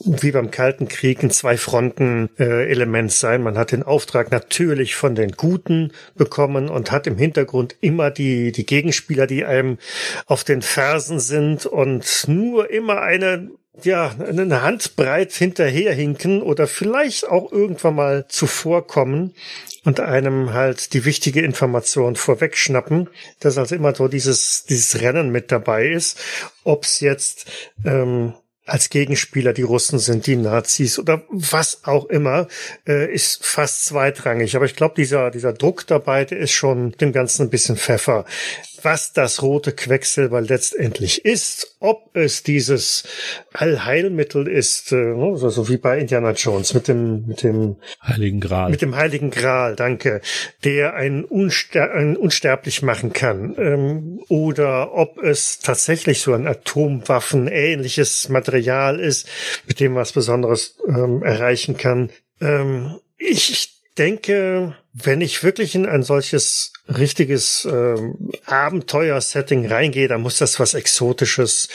wie 0.03 0.31
beim 0.31 0.51
Kalten 0.51 0.87
Krieg 0.87 1.23
ein 1.23 1.31
Zwei-Fronten-Element 1.31 3.11
äh, 3.11 3.13
sein. 3.13 3.43
Man 3.43 3.57
hat 3.57 3.71
den 3.71 3.83
Auftrag 3.83 4.31
natürlich 4.31 4.95
von 4.95 5.15
den 5.15 5.31
Guten 5.31 5.93
bekommen 6.15 6.69
und 6.69 6.91
hat 6.91 7.07
im 7.07 7.17
Hintergrund 7.17 7.75
immer 7.79 8.11
die, 8.11 8.51
die 8.51 8.65
Gegenspieler, 8.65 9.25
die 9.25 9.45
einem 9.45 9.77
auf 10.25 10.43
den 10.43 10.61
Fersen 10.61 11.19
sind 11.19 11.65
und 11.65 12.25
nur 12.27 12.69
immer 12.69 13.01
eine 13.01 13.51
ja, 13.83 14.15
eine 14.25 14.61
Handbreit 14.61 15.33
hinterherhinken 15.33 16.41
oder 16.41 16.65
vielleicht 16.65 17.27
auch 17.27 17.51
irgendwann 17.51 17.95
mal 17.95 18.25
zuvorkommen 18.29 19.33
und 19.85 19.99
einem 19.99 20.53
halt 20.53 20.93
die 20.93 21.05
wichtige 21.05 21.41
Information 21.41 22.15
vorwegschnappen, 22.15 23.09
dass 23.39 23.57
also 23.57 23.75
immer 23.75 23.95
so 23.95 24.07
dieses, 24.07 24.65
dieses 24.65 24.99
Rennen 25.01 25.29
mit 25.29 25.51
dabei 25.51 25.87
ist, 25.87 26.19
ob's 26.63 26.99
jetzt 26.99 27.45
ähm, 27.85 28.33
als 28.65 28.89
Gegenspieler 28.89 29.53
die 29.53 29.61
Russen 29.61 29.99
sind, 29.99 30.25
die 30.25 30.35
Nazis 30.35 30.97
oder 30.97 31.23
was 31.29 31.83
auch 31.83 32.05
immer, 32.05 32.47
äh, 32.87 33.13
ist 33.13 33.45
fast 33.45 33.85
zweitrangig. 33.85 34.55
Aber 34.55 34.65
ich 34.65 34.75
glaube, 34.75 34.95
dieser, 34.95 35.29
dieser 35.29 35.53
Druck 35.53 35.85
dabei, 35.85 36.25
der 36.25 36.39
ist 36.39 36.51
schon 36.51 36.91
dem 36.93 37.13
Ganzen 37.13 37.43
ein 37.43 37.49
bisschen 37.51 37.77
Pfeffer 37.77 38.25
was 38.85 39.11
das 39.11 39.41
rote 39.41 39.73
Quecksilber 39.73 40.39
letztendlich 40.39 41.25
ist, 41.25 41.75
ob 41.79 42.15
es 42.15 42.43
dieses 42.43 43.03
Allheilmittel 43.51 44.47
ist, 44.47 44.91
äh, 44.91 44.95
ne, 44.95 45.35
so, 45.35 45.49
so 45.49 45.67
wie 45.67 45.77
bei 45.77 45.97
Indiana 45.97 46.31
Jones 46.31 46.73
mit 46.73 46.87
dem 46.87 47.25
mit 47.25 47.43
dem 47.43 47.77
Heiligen 48.01 48.39
Gral, 48.39 48.69
mit 48.69 48.81
dem 48.81 48.95
Heiligen 48.95 49.31
Gral, 49.31 49.75
danke, 49.75 50.21
der 50.63 50.93
einen, 50.93 51.25
unster 51.25 51.91
einen 51.91 52.15
unsterblich 52.15 52.83
machen 52.83 53.11
kann, 53.11 53.55
ähm, 53.57 54.21
oder 54.29 54.93
ob 54.93 55.17
es 55.17 55.59
tatsächlich 55.59 56.21
so 56.21 56.33
ein 56.33 56.47
Atomwaffen 56.47 57.47
ähnliches 57.47 58.29
Material 58.29 58.99
ist, 58.99 59.27
mit 59.67 59.79
dem 59.79 59.95
was 59.95 60.11
Besonderes 60.13 60.77
ähm, 60.87 61.23
erreichen 61.23 61.75
kann. 61.75 62.11
Ähm, 62.39 62.99
ich 63.17 63.81
denke, 63.97 64.75
wenn 64.93 65.21
ich 65.21 65.43
wirklich 65.43 65.75
in 65.75 65.85
ein 65.85 66.03
solches 66.03 66.73
richtiges 66.87 67.65
ähm, 67.65 68.31
Abenteuer-Setting 68.45 69.67
reingehe, 69.67 70.07
dann 70.07 70.21
muss 70.21 70.37
das 70.37 70.59
was 70.59 70.73
Exotisches, 70.73 71.69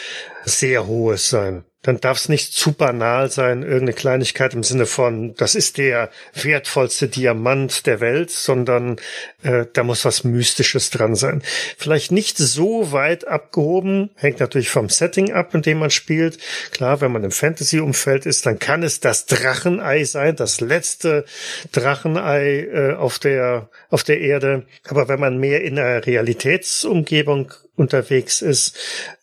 sehr 0.45 0.87
Hohes 0.87 1.31
sein 1.31 1.65
dann 1.83 1.99
darf 1.99 2.19
es 2.19 2.29
nicht 2.29 2.53
zu 2.53 2.73
banal 2.73 3.31
sein, 3.31 3.63
irgendeine 3.63 3.95
Kleinigkeit 3.95 4.53
im 4.53 4.63
Sinne 4.63 4.85
von, 4.85 5.35
das 5.37 5.55
ist 5.55 5.79
der 5.79 6.11
wertvollste 6.35 7.09
Diamant 7.09 7.87
der 7.87 8.01
Welt, 8.01 8.31
sondern 8.31 8.97
äh, 9.43 9.65
da 9.73 9.83
muss 9.83 10.05
was 10.05 10.23
Mystisches 10.25 10.91
dran 10.91 11.15
sein. 11.15 11.43
Vielleicht 11.79 12.13
nicht 12.13 12.37
so 12.37 12.93
weit 12.93 13.27
abgehoben, 13.27 14.11
hängt 14.17 14.41
natürlich 14.41 14.69
vom 14.69 14.91
Setting 14.91 15.33
ab, 15.33 15.55
in 15.55 15.63
dem 15.63 15.79
man 15.79 15.91
spielt. 15.91 16.39
Klar, 16.71 17.01
wenn 17.01 17.13
man 17.13 17.25
im 17.25 17.31
Fantasy-Umfeld 17.31 18.27
ist, 18.27 18.45
dann 18.45 18.59
kann 18.59 18.83
es 18.83 19.01
das 19.01 19.25
Drachenei 19.25 20.05
sein, 20.05 20.37
das 20.37 20.61
letzte 20.61 21.25
Drachenei 21.73 22.61
äh, 22.61 22.95
auf 22.95 23.19
der 23.19 23.71
auf 23.89 24.05
der 24.05 24.21
Erde. 24.21 24.67
Aber 24.89 25.09
wenn 25.09 25.21
man 25.21 25.39
mehr 25.39 25.63
in 25.63 25.79
einer 25.79 26.05
Realitätsumgebung 26.07 27.53
unterwegs 27.77 28.43
ist, 28.43 28.77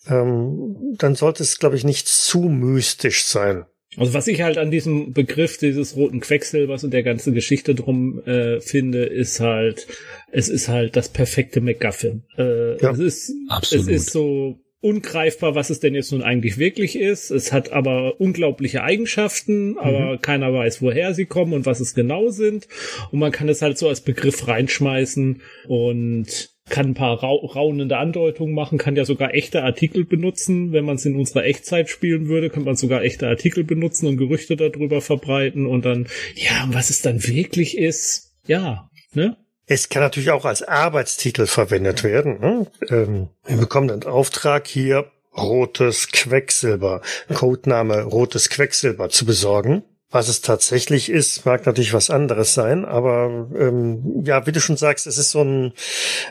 ähm, 0.07 0.95
dann 0.97 1.15
sollte 1.15 1.43
es, 1.43 1.60
glaube 1.60 1.75
ich, 1.75 1.83
nicht 1.83 2.07
zu 2.07 2.41
mystisch 2.43 3.25
sein. 3.25 3.65
Also 3.97 4.13
was 4.13 4.27
ich 4.27 4.41
halt 4.41 4.57
an 4.57 4.69
diesem 4.69 5.13
Begriff 5.13 5.57
dieses 5.57 5.95
roten 5.95 6.19
Quecksilbers 6.19 6.83
und 6.83 6.91
der 6.91 7.03
ganzen 7.03 7.33
Geschichte 7.33 7.73
drum 7.73 8.21
äh, 8.25 8.60
finde, 8.60 9.05
ist 9.05 9.39
halt, 9.39 9.88
es 10.31 10.49
ist 10.49 10.67
halt 10.67 10.95
das 10.95 11.10
perfekte 11.10 11.62
MacGuffin. 11.62 12.23
Äh, 12.38 12.79
ja, 12.81 12.91
es 12.91 12.99
ist, 12.99 13.33
absolut. 13.49 13.88
es 13.88 13.91
ist 13.91 14.12
so 14.12 14.60
ungreifbar, 14.81 15.55
was 15.55 15.71
es 15.71 15.79
denn 15.79 15.95
jetzt 15.95 16.12
nun 16.12 16.21
eigentlich 16.21 16.60
wirklich 16.60 16.97
ist. 16.97 17.31
Es 17.31 17.51
hat 17.51 17.71
aber 17.71 18.21
unglaubliche 18.21 18.83
Eigenschaften, 18.83 19.77
aber 19.79 20.13
mhm. 20.13 20.21
keiner 20.21 20.53
weiß, 20.53 20.81
woher 20.81 21.15
sie 21.15 21.25
kommen 21.25 21.53
und 21.53 21.65
was 21.65 21.79
es 21.79 21.95
genau 21.95 22.29
sind. 22.29 22.67
Und 23.12 23.19
man 23.19 23.31
kann 23.31 23.49
es 23.49 23.63
halt 23.63 23.77
so 23.77 23.89
als 23.89 24.01
Begriff 24.01 24.47
reinschmeißen 24.47 25.41
und 25.67 26.56
kann 26.69 26.88
ein 26.88 26.93
paar 26.93 27.21
ra 27.23 27.30
raunende 27.30 27.97
Andeutungen 27.97 28.53
machen, 28.53 28.77
kann 28.77 28.95
ja 28.95 29.06
sogar 29.06 29.34
echte 29.34 29.63
Artikel 29.63 30.06
benutzen. 30.06 30.71
Wenn 30.71 30.86
man 30.86 30.95
es 30.95 31.06
in 31.06 31.15
unserer 31.15 31.45
Echtzeit 31.45 31.89
spielen 31.89 32.27
würde, 32.27 32.49
könnte 32.49 32.67
man 32.67 32.75
sogar 32.75 33.03
echte 33.03 33.27
Artikel 33.27 33.63
benutzen 33.63 34.08
und 34.08 34.17
Gerüchte 34.17 34.56
darüber 34.56 35.01
verbreiten 35.01 35.65
und 35.65 35.86
dann, 35.86 36.08
ja, 36.36 36.67
was 36.71 36.89
es 36.89 37.01
dann 37.01 37.25
wirklich 37.25 37.77
ist, 37.77 38.36
ja, 38.47 38.89
ne? 39.13 39.38
Es 39.69 39.89
kann 39.89 40.01
natürlich 40.01 40.32
auch 40.32 40.45
als 40.45 40.63
Arbeitstitel 40.63 41.45
verwendet 41.45 42.03
werden. 42.06 42.39
Ne? 42.39 42.67
Ähm, 42.89 43.27
wir 43.45 43.58
bekommen 43.58 43.91
einen 43.91 44.03
Auftrag 44.03 44.65
hier, 44.65 45.12
rotes 45.36 46.08
Quecksilber, 46.08 47.01
Codename 47.34 48.03
rotes 48.03 48.49
Quecksilber 48.49 49.10
zu 49.10 49.25
besorgen. 49.25 49.84
Was 50.09 50.29
es 50.29 50.41
tatsächlich 50.41 51.09
ist, 51.09 51.45
mag 51.45 51.65
natürlich 51.65 51.93
was 51.93 52.09
anderes 52.09 52.53
sein, 52.53 52.85
aber 52.85 53.49
ähm, 53.57 54.23
ja, 54.25 54.47
wie 54.47 54.53
du 54.53 54.61
schon 54.61 54.77
sagst, 54.77 55.05
es 55.05 55.17
ist 55.17 55.31
so 55.31 55.41
ein, 55.41 55.73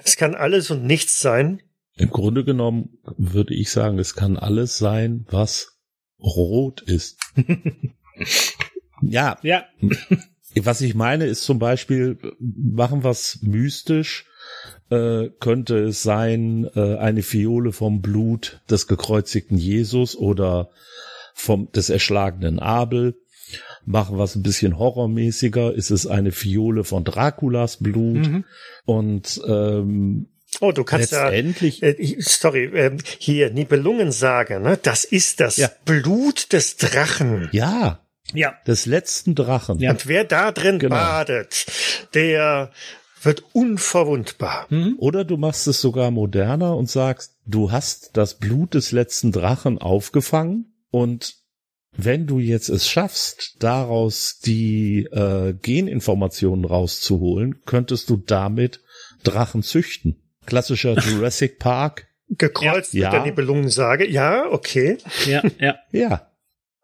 es 0.02 0.16
kann 0.16 0.34
alles 0.34 0.70
und 0.70 0.84
nichts 0.84 1.20
sein. 1.20 1.62
Im 1.96 2.10
Grunde 2.10 2.44
genommen 2.44 2.98
würde 3.18 3.54
ich 3.54 3.70
sagen, 3.70 3.98
es 3.98 4.14
kann 4.14 4.38
alles 4.38 4.78
sein, 4.78 5.26
was 5.30 5.78
rot 6.18 6.80
ist. 6.82 7.18
ja, 9.02 9.38
Ja, 9.42 9.64
was 10.64 10.80
ich 10.80 10.94
meine 10.94 11.26
ist 11.26 11.42
zum 11.42 11.58
Beispiel, 11.58 12.18
machen 12.38 13.04
was 13.04 13.40
mystisch, 13.42 14.26
äh, 14.90 15.28
könnte 15.40 15.78
es 15.78 16.02
sein, 16.02 16.68
äh, 16.74 16.96
eine 16.96 17.22
Fiole 17.22 17.72
vom 17.72 18.00
Blut 18.00 18.62
des 18.70 18.86
gekreuzigten 18.86 19.58
Jesus 19.58 20.16
oder 20.16 20.70
vom, 21.34 21.70
des 21.72 21.90
erschlagenen 21.90 22.58
Abel. 22.58 23.16
Machen 23.88 24.18
wir 24.18 24.24
es 24.24 24.34
ein 24.34 24.42
bisschen 24.42 24.78
horrormäßiger, 24.78 25.72
ist 25.72 25.90
es 25.90 26.06
eine 26.06 26.32
Fiole 26.32 26.82
von 26.84 27.04
Draculas 27.04 27.76
Blut 27.78 28.26
Mhm. 28.26 28.44
und 28.84 29.40
ähm, 29.46 30.28
Oh, 30.60 30.72
du 30.72 30.84
kannst 30.84 31.12
ja, 31.12 31.30
äh, 31.30 32.16
sorry, 32.20 32.64
ähm, 32.74 32.98
hier 33.18 33.50
Nibelungensage, 33.50 34.58
ne? 34.58 34.78
Das 34.82 35.04
ist 35.04 35.40
das 35.40 35.56
Ja. 35.56 35.70
Blut 35.84 36.52
des 36.52 36.76
Drachen. 36.76 37.48
ja 37.52 38.00
ja, 38.34 38.54
des 38.66 38.86
letzten 38.86 39.36
Drachen. 39.36 39.78
Ja. 39.78 39.92
Und 39.92 40.08
wer 40.08 40.24
da 40.24 40.50
drin 40.50 40.80
Genau. 40.80 40.96
badet, 40.96 41.66
der 42.14 42.72
wird 43.22 43.44
unverwundbar. 43.52 44.66
Oder 44.98 45.24
du 45.24 45.36
machst 45.36 45.66
es 45.68 45.80
sogar 45.80 46.10
moderner 46.10 46.76
und 46.76 46.90
sagst, 46.90 47.36
du 47.46 47.70
hast 47.70 48.10
das 48.16 48.34
Blut 48.34 48.74
des 48.74 48.90
letzten 48.92 49.30
Drachen 49.30 49.78
aufgefangen 49.78 50.74
und 50.90 51.36
wenn 51.96 52.26
du 52.26 52.38
jetzt 52.38 52.68
es 52.68 52.88
schaffst, 52.88 53.56
daraus 53.60 54.38
die 54.38 55.04
äh, 55.10 55.54
Geninformationen 55.54 56.64
rauszuholen, 56.64 57.62
könntest 57.64 58.10
du 58.10 58.16
damit 58.16 58.80
Drachen 59.24 59.62
züchten. 59.62 60.22
Klassischer 60.46 60.98
Jurassic 60.98 61.58
Park. 61.58 62.06
Gekreuzt 62.28 62.92
Ja. 62.92 63.10
mit 63.10 63.12
der 63.12 63.22
Nibelungensage. 63.26 64.08
Ja, 64.08 64.46
okay. 64.50 64.98
ja, 65.26 65.42
ja. 65.58 65.76
Ja. 65.92 66.30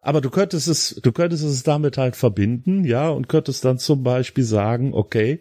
Aber 0.05 0.21
du 0.21 0.31
könntest 0.31 0.67
es, 0.67 1.01
du 1.01 1.13
könntest 1.13 1.45
es 1.45 1.63
damit 1.63 1.97
halt 1.97 2.17
verbinden, 2.17 2.83
ja, 2.85 3.09
und 3.09 3.29
könntest 3.29 3.65
dann 3.65 3.79
zum 3.79 4.03
Beispiel 4.03 4.43
sagen, 4.43 4.95
okay, 4.95 5.41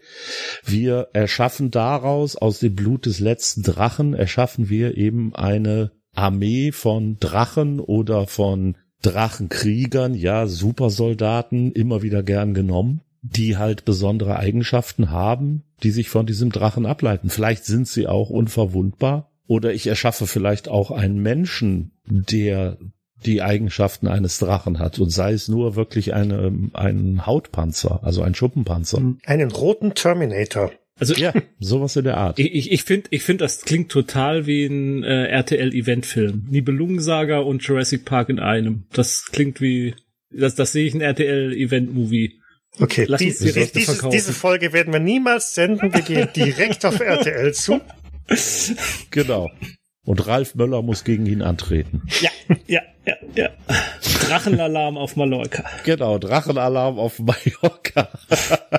wir 0.64 1.08
erschaffen 1.14 1.72
daraus, 1.72 2.36
aus 2.36 2.60
dem 2.60 2.76
Blut 2.76 3.08
des 3.08 3.20
letzten 3.20 3.64
Drachen, 3.64 4.14
erschaffen 4.14 4.70
wir 4.70 4.98
eben 4.98 5.34
eine 5.34 5.92
Armee 6.14 6.72
von 6.72 7.18
Drachen 7.20 7.80
oder 7.80 8.28
von 8.28 8.78
Drachenkriegern, 9.02 10.14
ja, 10.14 10.48
Supersoldaten, 10.48 11.72
immer 11.72 12.02
wieder 12.02 12.24
gern 12.24 12.54
genommen, 12.54 13.02
die 13.22 13.58
halt 13.58 13.86
besondere 13.86 14.38
Eigenschaften 14.38 15.12
haben, 15.12 15.64
die 15.84 15.92
sich 15.92 16.10
von 16.10 16.26
diesem 16.26 16.52
Drachen 16.52 16.86
ableiten. 16.86 17.30
Vielleicht 17.30 17.66
sind 17.66 17.88
sie 17.88 18.08
auch 18.08 18.30
unverwundbar. 18.30 19.32
Oder 19.48 19.74
ich 19.74 19.88
erschaffe 19.88 20.28
vielleicht 20.28 20.70
auch 20.70 20.92
einen 20.92 21.22
Menschen, 21.22 21.92
der 22.06 22.78
die 23.26 23.42
Eigenschaften 23.42 24.08
eines 24.08 24.40
Drachen 24.40 24.80
hat 24.80 24.98
und 25.00 25.10
sei 25.10 25.34
es 25.34 25.48
nur 25.48 25.76
wirklich 25.76 26.14
eine, 26.14 26.52
ein 26.74 27.26
Hautpanzer, 27.26 28.00
also 28.04 28.22
ein 28.24 28.34
Schuppenpanzer. 28.34 29.02
Einen 29.26 29.52
roten 29.52 29.94
Terminator. 29.94 30.72
Also 31.02 31.16
Ja, 31.16 31.34
sowas 31.60 31.96
in 31.96 32.04
der 32.04 32.18
Art. 32.18 32.38
Ich, 32.38 32.54
ich, 32.54 32.72
ich 32.72 32.84
finde, 32.84 33.08
ich 33.10 33.24
find, 33.24 33.42
das 33.42 33.62
klingt 33.62 33.92
total 33.92 34.46
wie 34.46 34.66
ein 34.66 35.04
äh, 35.04 35.26
RTL-Eventfilm. 35.30 36.46
Nibelungensaga 36.48 37.40
und 37.40 37.64
Jurassic 37.64 38.06
Park 38.06 38.30
in 38.30 38.40
einem. 38.40 38.86
Das 38.94 39.26
klingt 39.32 39.60
wie, 39.62 39.96
das, 40.30 40.54
das 40.54 40.74
sehe 40.74 40.86
ich 40.86 40.94
ein 40.94 41.02
RTL-Event-Movie. 41.02 42.40
Okay, 42.80 43.06
Lass 43.08 43.20
uns 43.20 43.40
die, 43.40 43.46
die 43.46 43.50
Rechte 43.50 43.80
dieses, 43.80 43.96
verkaufen. 43.96 44.14
diese 44.16 44.32
Folge 44.32 44.74
werden 44.74 44.94
wir 44.94 45.00
niemals 45.00 45.56
senden. 45.56 45.92
Wir 45.92 46.04
gehen 46.04 46.30
direkt 46.36 46.86
auf 46.86 47.00
RTL 47.00 47.52
zu. 47.52 47.82
Genau. 49.10 49.50
Und 50.04 50.28
Ralf 50.28 50.54
Möller 50.54 50.84
muss 50.84 51.04
gegen 51.04 51.26
ihn 51.26 51.42
antreten. 51.42 52.04
Ja, 52.22 52.30
ja, 52.68 52.82
ja, 53.08 53.16
ja. 53.34 53.50
Drachenalarm 54.28 54.98
auf 54.98 55.16
Mallorca. 55.16 55.64
Genau, 55.84 56.20
Drachenalarm 56.20 57.00
auf 57.00 57.18
Mallorca. 57.18 58.08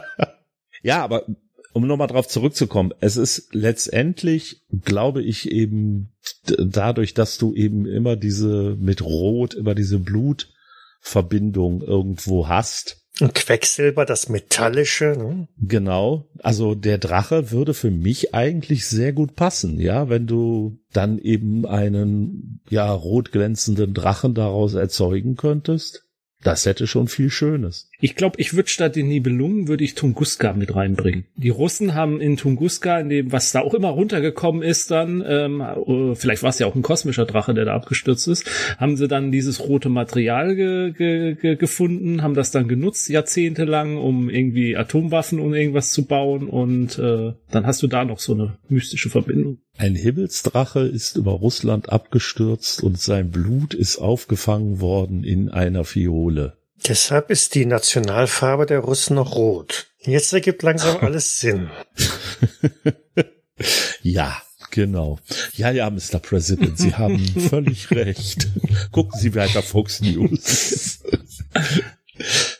ja, 0.82 1.02
aber 1.02 1.26
um 1.72 1.86
nochmal 1.86 2.08
drauf 2.08 2.28
zurückzukommen, 2.28 2.92
es 3.00 3.16
ist 3.16 3.48
letztendlich, 3.52 4.62
glaube 4.84 5.22
ich, 5.22 5.50
eben 5.50 6.12
dadurch, 6.58 7.14
dass 7.14 7.38
du 7.38 7.54
eben 7.54 7.86
immer 7.86 8.16
diese 8.16 8.76
mit 8.78 9.02
Rot, 9.02 9.54
immer 9.54 9.74
diese 9.74 9.98
Blutverbindung 9.98 11.82
irgendwo 11.82 12.48
hast, 12.48 13.02
Und 13.20 13.34
Quecksilber, 13.34 14.06
das 14.06 14.28
Metallische. 14.30 15.14
Ne? 15.18 15.48
Genau. 15.58 16.28
Also 16.42 16.74
der 16.74 16.98
Drache 16.98 17.50
würde 17.50 17.74
für 17.74 17.90
mich 17.90 18.34
eigentlich 18.34 18.86
sehr 18.86 19.12
gut 19.12 19.36
passen, 19.36 19.78
ja, 19.78 20.08
wenn 20.08 20.26
du 20.26 20.78
dann 20.92 21.18
eben 21.18 21.66
einen, 21.66 22.60
ja, 22.70 22.90
rot 22.90 23.30
glänzenden 23.30 23.92
Drachen 23.92 24.34
daraus 24.34 24.74
erzeugen 24.74 25.36
könntest. 25.36 26.04
Das 26.42 26.66
hätte 26.66 26.86
schon 26.86 27.06
viel 27.06 27.30
Schönes. 27.30 27.90
Ich 28.05 28.16
glaube, 28.16 28.34
ich 28.40 28.55
würde 28.55 28.68
statt 28.68 28.96
den 28.96 29.07
Nibelungen 29.07 29.68
würde 29.68 29.84
ich 29.84 29.94
Tunguska 29.94 30.55
mit 30.55 30.74
reinbringen. 30.74 31.24
Die 31.36 31.50
Russen 31.50 31.94
haben 31.94 32.20
in 32.20 32.36
Tunguska, 32.36 32.98
in 32.98 33.09
dem, 33.09 33.30
was 33.30 33.53
da 33.53 33.61
auch 33.61 33.74
immer 33.74 33.90
runtergekommen 33.90 34.61
ist, 34.62 34.90
dann, 34.90 35.22
ähm, 35.24 35.61
äh, 35.61 36.16
vielleicht 36.16 36.42
war 36.42 36.50
es 36.50 36.59
ja 36.59 36.66
auch 36.66 36.74
ein 36.74 36.82
kosmischer 36.82 37.26
Drache, 37.26 37.55
der 37.55 37.64
da 37.64 37.74
abgestürzt 37.74 38.26
ist, 38.26 38.44
haben 38.76 38.96
sie 38.96 39.07
dann 39.07 39.30
dieses 39.30 39.61
rote 39.61 39.88
Material 39.88 40.57
ge 40.57 40.90
ge 40.90 41.36
ge 41.36 41.55
gefunden, 41.55 42.22
haben 42.22 42.34
das 42.34 42.50
dann 42.50 42.66
genutzt, 42.66 43.09
jahrzehntelang, 43.09 43.96
um 43.96 44.28
irgendwie 44.28 44.76
Atomwaffen 44.76 45.38
und 45.38 45.55
irgendwas 45.55 45.92
zu 45.92 46.05
bauen 46.05 46.48
und 46.48 46.98
äh, 46.98 47.34
dann 47.53 47.66
hast 47.66 47.84
du 47.84 47.86
da 47.86 48.05
noch 48.05 48.18
so 48.18 48.34
eine 48.34 48.59
mystische 48.68 49.11
Verbindung. 49.11 49.59
Ein 49.78 49.94
Himmelsdrache 49.94 50.80
ist 50.80 51.16
über 51.16 51.30
Russland 51.30 51.92
abgestürzt 51.92 52.82
und 52.82 52.98
sein 52.98 53.30
Blut 53.30 53.74
ist 53.74 53.98
aufgefangen 53.98 54.80
worden 54.80 55.22
in 55.22 55.50
einer 55.50 55.84
Fiole. 55.84 56.55
Deshalb 56.88 57.30
ist 57.30 57.54
die 57.54 57.66
Nationalfarbe 57.66 58.66
der 58.66 58.80
Russen 58.80 59.16
noch 59.16 59.34
rot. 59.34 59.86
Jetzt 60.00 60.32
ergibt 60.32 60.62
langsam 60.62 60.96
alles 61.00 61.40
Sinn. 61.40 61.70
Ja, 64.02 64.42
genau. 64.70 65.18
Ja, 65.54 65.70
ja, 65.70 65.88
Mr. 65.88 66.18
President, 66.20 66.78
Sie 66.78 66.94
haben 66.94 67.18
völlig 67.48 67.90
recht. 67.90 68.48
Gucken 68.90 69.18
Sie 69.20 69.34
weiter 69.34 69.62
Fox 69.62 70.00
News. 70.00 71.00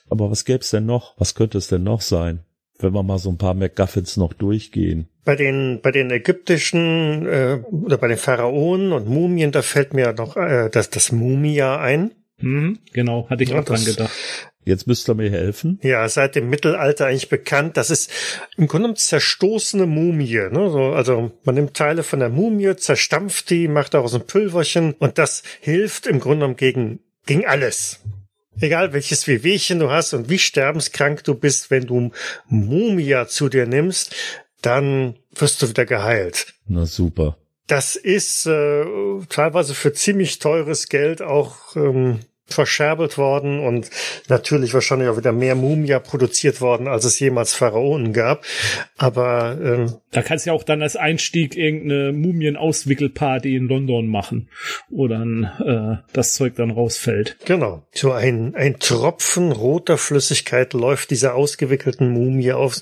Aber 0.09 0.31
was 0.31 0.45
gäb's 0.45 0.71
denn 0.71 0.87
noch? 0.87 1.15
Was 1.19 1.35
könnte 1.35 1.59
es 1.59 1.69
denn 1.69 1.83
noch 1.83 2.01
sein? 2.01 2.41
Wenn 2.79 2.95
wir 2.95 3.03
mal 3.03 3.19
so 3.19 3.31
ein 3.31 3.39
paar 3.39 3.55
MacGuffins 3.55 4.17
noch 4.17 4.33
durchgehen. 4.33 5.09
Bei 5.25 5.37
den, 5.37 5.81
bei 5.83 5.93
den 5.93 6.11
ägyptischen 6.11 7.27
äh, 7.27 7.61
oder 7.71 7.97
bei 7.97 8.09
den 8.09 8.19
Pharaonen 8.19 8.93
und 8.93 9.09
Mumien, 9.09 9.53
da 9.53 9.63
fällt 9.63 9.95
mir 9.95 10.13
noch 10.13 10.37
äh, 10.37 10.69
das, 10.71 10.91
das 10.91 11.13
Mumia 11.13 11.79
ein. 11.79 12.13
Mhm, 12.43 12.79
genau, 12.93 13.29
hatte 13.31 13.43
ich 13.45 13.51
Ja, 13.51 13.61
auch 13.61 13.65
dran 13.65 13.85
gedacht. 13.85 14.13
Jetzt 14.65 14.87
müsst 14.87 15.09
ihr 15.09 15.15
mir 15.15 15.31
helfen. 15.31 15.81
Ja, 15.83 16.09
seit 16.09 16.37
dem 16.37 16.49
Mittelalter 16.49 17.07
eigentlich 17.07 17.29
bekannt. 17.29 17.77
Das 17.77 17.91
ist 17.91 18.11
im 18.57 18.69
Grunde 18.69 18.85
genommen 18.85 18.97
zerstoßene 18.97 19.87
Mumie. 19.87 20.49
Ne? 20.53 20.71
So, 20.71 20.93
also 20.93 21.33
man 21.45 21.57
nimmt 21.57 21.75
Teile 21.75 22.05
von 22.05 22.21
der 22.21 22.29
Mumie, 22.29 22.77
zerstampft 22.77 23.51
die, 23.51 23.67
macht 23.67 23.95
daraus 23.95 24.15
ein 24.15 24.27
Pülverchen 24.27 24.93
und 24.93 25.19
das 25.19 25.43
hilft 25.61 26.07
im 26.07 26.21
Grunde 26.21 26.39
genommen 26.39 26.57
gegen, 26.57 27.01
gegen 27.27 27.45
alles. 27.45 28.01
Egal 28.61 28.93
welches 28.93 29.27
Wehwehchen 29.27 29.81
du 29.81 29.91
hast 29.91 30.13
und 30.15 30.29
wie 30.29 30.39
sterbenskrank 30.39 31.25
du 31.25 31.35
bist, 31.35 31.71
wenn 31.71 31.87
du 31.87 32.13
Mumia 32.49 33.27
zu 33.27 33.49
dir 33.49 33.67
nimmst, 33.67 34.15
dann 34.61 35.17
wirst 35.35 35.61
du 35.61 35.69
wieder 35.69 35.87
geheilt. 35.87 36.55
Na 36.67 36.87
super. 36.87 37.37
Das 37.67 37.97
ist 37.97 38.47
äh, 38.47 38.85
teilweise 39.29 39.75
für 39.75 39.93
ziemlich 39.93 40.39
teures 40.39 40.89
Geld 40.89 41.23
auch 41.23 41.75
ähm, 41.75 42.21
verscherbelt 42.47 43.19
worden 43.19 43.61
und 43.61 43.91
natürlich 44.29 44.75
wahrscheinlich 44.75 45.09
auch 45.09 45.17
wieder 45.17 45.33
mehr 45.33 45.55
Mumia 45.55 45.99
produziert 45.99 46.61
worden, 46.61 46.89
als 46.89 47.05
es 47.05 47.19
jemals 47.19 47.55
Pharaonen 47.55 48.13
gab. 48.13 48.45
Aber 48.97 49.59
ähm, 49.63 49.95
Da 50.11 50.23
kannst 50.23 50.47
du 50.47 50.51
ja 50.51 50.55
auch 50.55 50.65
dann 50.65 50.83
als 50.83 50.97
Einstieg 50.97 51.57
irgendeine 51.57 52.13
Mumien-Auswickelparty 52.13 53.57
in 53.57 53.69
London 53.69 54.07
machen, 54.07 54.49
wo 54.91 55.09
dann 55.09 55.45
äh, 55.65 56.03
das 56.13 56.35
Zeug 56.35 56.55
dann 56.57 56.71
rausfällt. 56.71 57.37
genau, 57.45 57.87
so 57.93 58.13
ein, 58.13 58.55
ein 58.55 58.79
Tropfen 58.79 59.53
roter 59.53 59.99
Flüssigkeit 59.99 60.73
läuft 60.75 61.11
dieser 61.11 61.35
ausgewickelten 61.35 62.11
Mumie 62.11 62.53
aus, 62.53 62.81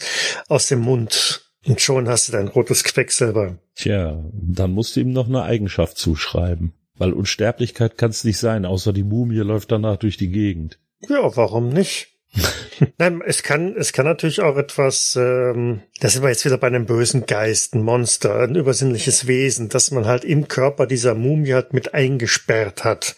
aus 0.48 0.68
dem 0.68 0.80
Mund. 0.80 1.46
Und 1.66 1.80
schon 1.80 2.08
hast 2.08 2.28
du 2.28 2.32
dein 2.32 2.48
rotes 2.48 2.84
Quecksilber. 2.84 3.58
Tja, 3.74 4.24
dann 4.32 4.72
musst 4.72 4.96
du 4.96 5.00
ihm 5.00 5.12
noch 5.12 5.28
eine 5.28 5.42
Eigenschaft 5.42 5.98
zuschreiben. 5.98 6.72
Weil 7.00 7.14
Unsterblichkeit 7.14 7.96
kann 7.96 8.10
es 8.10 8.24
nicht 8.24 8.36
sein, 8.36 8.66
außer 8.66 8.92
die 8.92 9.04
Mumie 9.04 9.38
läuft 9.38 9.72
danach 9.72 9.96
durch 9.96 10.18
die 10.18 10.30
Gegend. 10.30 10.78
Ja, 11.08 11.34
warum 11.34 11.70
nicht? 11.70 12.08
Nein, 12.98 13.22
es 13.26 13.42
kann, 13.42 13.74
es 13.74 13.94
kann 13.94 14.04
natürlich 14.04 14.42
auch 14.42 14.58
etwas, 14.58 15.16
ähm, 15.16 15.80
da 16.00 16.10
sind 16.10 16.22
wir 16.22 16.28
jetzt 16.28 16.44
wieder 16.44 16.58
bei 16.58 16.66
einem 16.66 16.84
bösen 16.84 17.24
Geist, 17.24 17.74
ein 17.74 17.82
Monster, 17.82 18.40
ein 18.40 18.54
übersinnliches 18.54 19.26
Wesen, 19.26 19.70
das 19.70 19.90
man 19.90 20.04
halt 20.04 20.24
im 20.24 20.46
Körper 20.46 20.86
dieser 20.86 21.14
Mumie 21.14 21.54
halt 21.54 21.72
mit 21.72 21.94
eingesperrt 21.94 22.84
hat. 22.84 23.16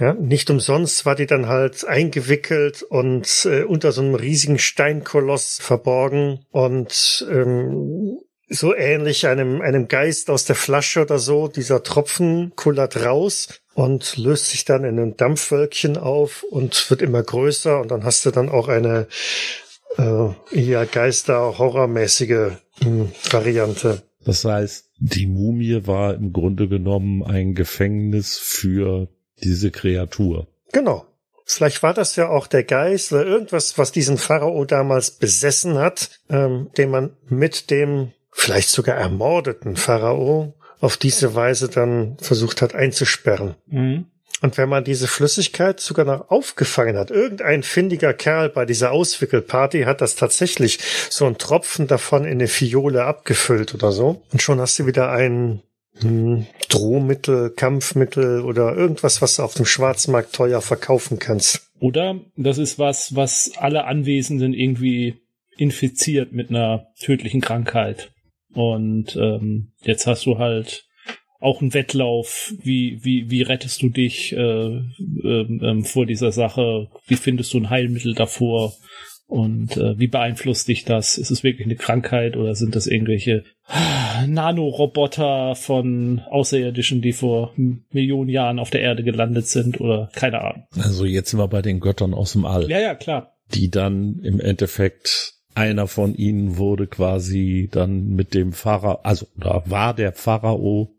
Ja, 0.00 0.14
nicht 0.14 0.48
umsonst 0.48 1.04
war 1.04 1.14
die 1.14 1.26
dann 1.26 1.46
halt 1.46 1.84
eingewickelt 1.84 2.82
und 2.82 3.46
äh, 3.50 3.64
unter 3.64 3.92
so 3.92 4.00
einem 4.00 4.14
riesigen 4.14 4.58
Steinkoloss 4.58 5.58
verborgen 5.60 6.46
und 6.50 7.26
ähm, 7.30 8.18
so 8.52 8.74
ähnlich 8.74 9.26
einem, 9.26 9.60
einem 9.60 9.88
Geist 9.88 10.30
aus 10.30 10.44
der 10.44 10.56
Flasche 10.56 11.02
oder 11.02 11.18
so. 11.18 11.48
Dieser 11.48 11.82
Tropfen 11.82 12.52
kullert 12.54 13.04
raus 13.04 13.60
und 13.74 14.16
löst 14.16 14.50
sich 14.50 14.64
dann 14.64 14.84
in 14.84 14.98
ein 14.98 15.16
Dampfwölkchen 15.16 15.96
auf 15.96 16.44
und 16.44 16.90
wird 16.90 17.02
immer 17.02 17.22
größer 17.22 17.80
und 17.80 17.90
dann 17.90 18.04
hast 18.04 18.26
du 18.26 18.30
dann 18.30 18.48
auch 18.48 18.68
eine 18.68 19.08
äh, 19.96 20.28
eher 20.52 20.86
Geister-Horrormäßige 20.86 22.52
hm, 22.80 23.12
Variante. 23.30 24.02
Das 24.24 24.44
heißt, 24.44 24.90
die 24.98 25.26
Mumie 25.26 25.86
war 25.86 26.14
im 26.14 26.32
Grunde 26.32 26.68
genommen 26.68 27.24
ein 27.24 27.54
Gefängnis 27.54 28.38
für 28.38 29.08
diese 29.42 29.70
Kreatur. 29.70 30.46
Genau. 30.72 31.06
Vielleicht 31.44 31.82
war 31.82 31.92
das 31.92 32.14
ja 32.16 32.28
auch 32.28 32.46
der 32.46 32.62
Geist 32.62 33.12
oder 33.12 33.26
irgendwas, 33.26 33.76
was 33.76 33.90
diesen 33.90 34.16
Pharao 34.16 34.64
damals 34.64 35.10
besessen 35.10 35.74
hat, 35.74 36.20
ähm, 36.30 36.70
den 36.76 36.90
man 36.90 37.16
mit 37.28 37.70
dem 37.70 38.12
vielleicht 38.32 38.70
sogar 38.70 38.96
ermordeten 38.96 39.76
Pharao 39.76 40.54
auf 40.80 40.96
diese 40.96 41.34
Weise 41.34 41.68
dann 41.68 42.16
versucht 42.20 42.60
hat 42.60 42.74
einzusperren. 42.74 43.54
Mhm. 43.66 44.06
Und 44.40 44.58
wenn 44.58 44.68
man 44.68 44.82
diese 44.82 45.06
Flüssigkeit 45.06 45.78
sogar 45.78 46.04
noch 46.04 46.30
aufgefangen 46.30 46.96
hat, 46.96 47.12
irgendein 47.12 47.62
findiger 47.62 48.12
Kerl 48.12 48.48
bei 48.48 48.66
dieser 48.66 48.90
Auswickelparty 48.90 49.82
hat 49.82 50.00
das 50.00 50.16
tatsächlich 50.16 50.80
so 51.10 51.26
einen 51.26 51.38
Tropfen 51.38 51.86
davon 51.86 52.24
in 52.24 52.32
eine 52.32 52.48
Fiole 52.48 53.04
abgefüllt 53.04 53.72
oder 53.72 53.92
so. 53.92 54.22
Und 54.32 54.42
schon 54.42 54.60
hast 54.60 54.80
du 54.80 54.86
wieder 54.86 55.12
ein 55.12 55.62
hm, 56.00 56.46
Drohmittel, 56.68 57.50
Kampfmittel 57.50 58.40
oder 58.40 58.74
irgendwas, 58.74 59.22
was 59.22 59.36
du 59.36 59.44
auf 59.44 59.54
dem 59.54 59.66
Schwarzmarkt 59.66 60.34
teuer 60.34 60.60
verkaufen 60.60 61.20
kannst. 61.20 61.70
Oder 61.78 62.18
das 62.36 62.58
ist 62.58 62.80
was, 62.80 63.14
was 63.14 63.52
alle 63.56 63.84
Anwesenden 63.84 64.54
irgendwie 64.54 65.22
infiziert 65.56 66.32
mit 66.32 66.50
einer 66.50 66.88
tödlichen 66.98 67.40
Krankheit. 67.40 68.10
Und 68.54 69.16
ähm, 69.16 69.72
jetzt 69.82 70.06
hast 70.06 70.26
du 70.26 70.38
halt 70.38 70.86
auch 71.40 71.60
ein 71.60 71.74
Wettlauf. 71.74 72.52
Wie, 72.62 73.00
wie, 73.02 73.30
wie 73.30 73.42
rettest 73.42 73.82
du 73.82 73.88
dich 73.88 74.32
äh, 74.32 74.38
ähm, 74.38 75.60
ähm, 75.62 75.84
vor 75.84 76.06
dieser 76.06 76.32
Sache? 76.32 76.88
Wie 77.06 77.16
findest 77.16 77.52
du 77.52 77.58
ein 77.58 77.70
Heilmittel 77.70 78.14
davor? 78.14 78.74
Und 79.26 79.78
äh, 79.78 79.98
wie 79.98 80.08
beeinflusst 80.08 80.68
dich 80.68 80.84
das? 80.84 81.16
Ist 81.16 81.30
es 81.30 81.42
wirklich 81.42 81.66
eine 81.66 81.76
Krankheit 81.76 82.36
oder 82.36 82.54
sind 82.54 82.76
das 82.76 82.86
irgendwelche 82.86 83.44
Nanoroboter 84.26 85.54
von 85.54 86.20
Außerirdischen, 86.30 87.00
die 87.00 87.12
vor 87.12 87.54
Millionen 87.56 88.28
Jahren 88.28 88.58
auf 88.58 88.68
der 88.68 88.82
Erde 88.82 89.02
gelandet 89.02 89.48
sind 89.48 89.80
oder 89.80 90.10
keine 90.14 90.42
Ahnung? 90.42 90.66
Also 90.78 91.06
jetzt 91.06 91.30
sind 91.30 91.40
wir 91.40 91.48
bei 91.48 91.62
den 91.62 91.80
Göttern 91.80 92.12
aus 92.12 92.32
dem 92.32 92.44
All. 92.44 92.68
Ja, 92.68 92.78
ja, 92.78 92.94
klar. 92.94 93.32
Die 93.54 93.70
dann 93.70 94.20
im 94.22 94.38
Endeffekt 94.38 95.34
einer 95.54 95.86
von 95.86 96.14
ihnen 96.14 96.56
wurde 96.56 96.86
quasi 96.86 97.68
dann 97.70 98.08
mit 98.08 98.34
dem 98.34 98.52
Pharao, 98.52 99.00
also 99.02 99.26
da 99.36 99.62
war 99.66 99.94
der 99.94 100.12
Pharao 100.12 100.94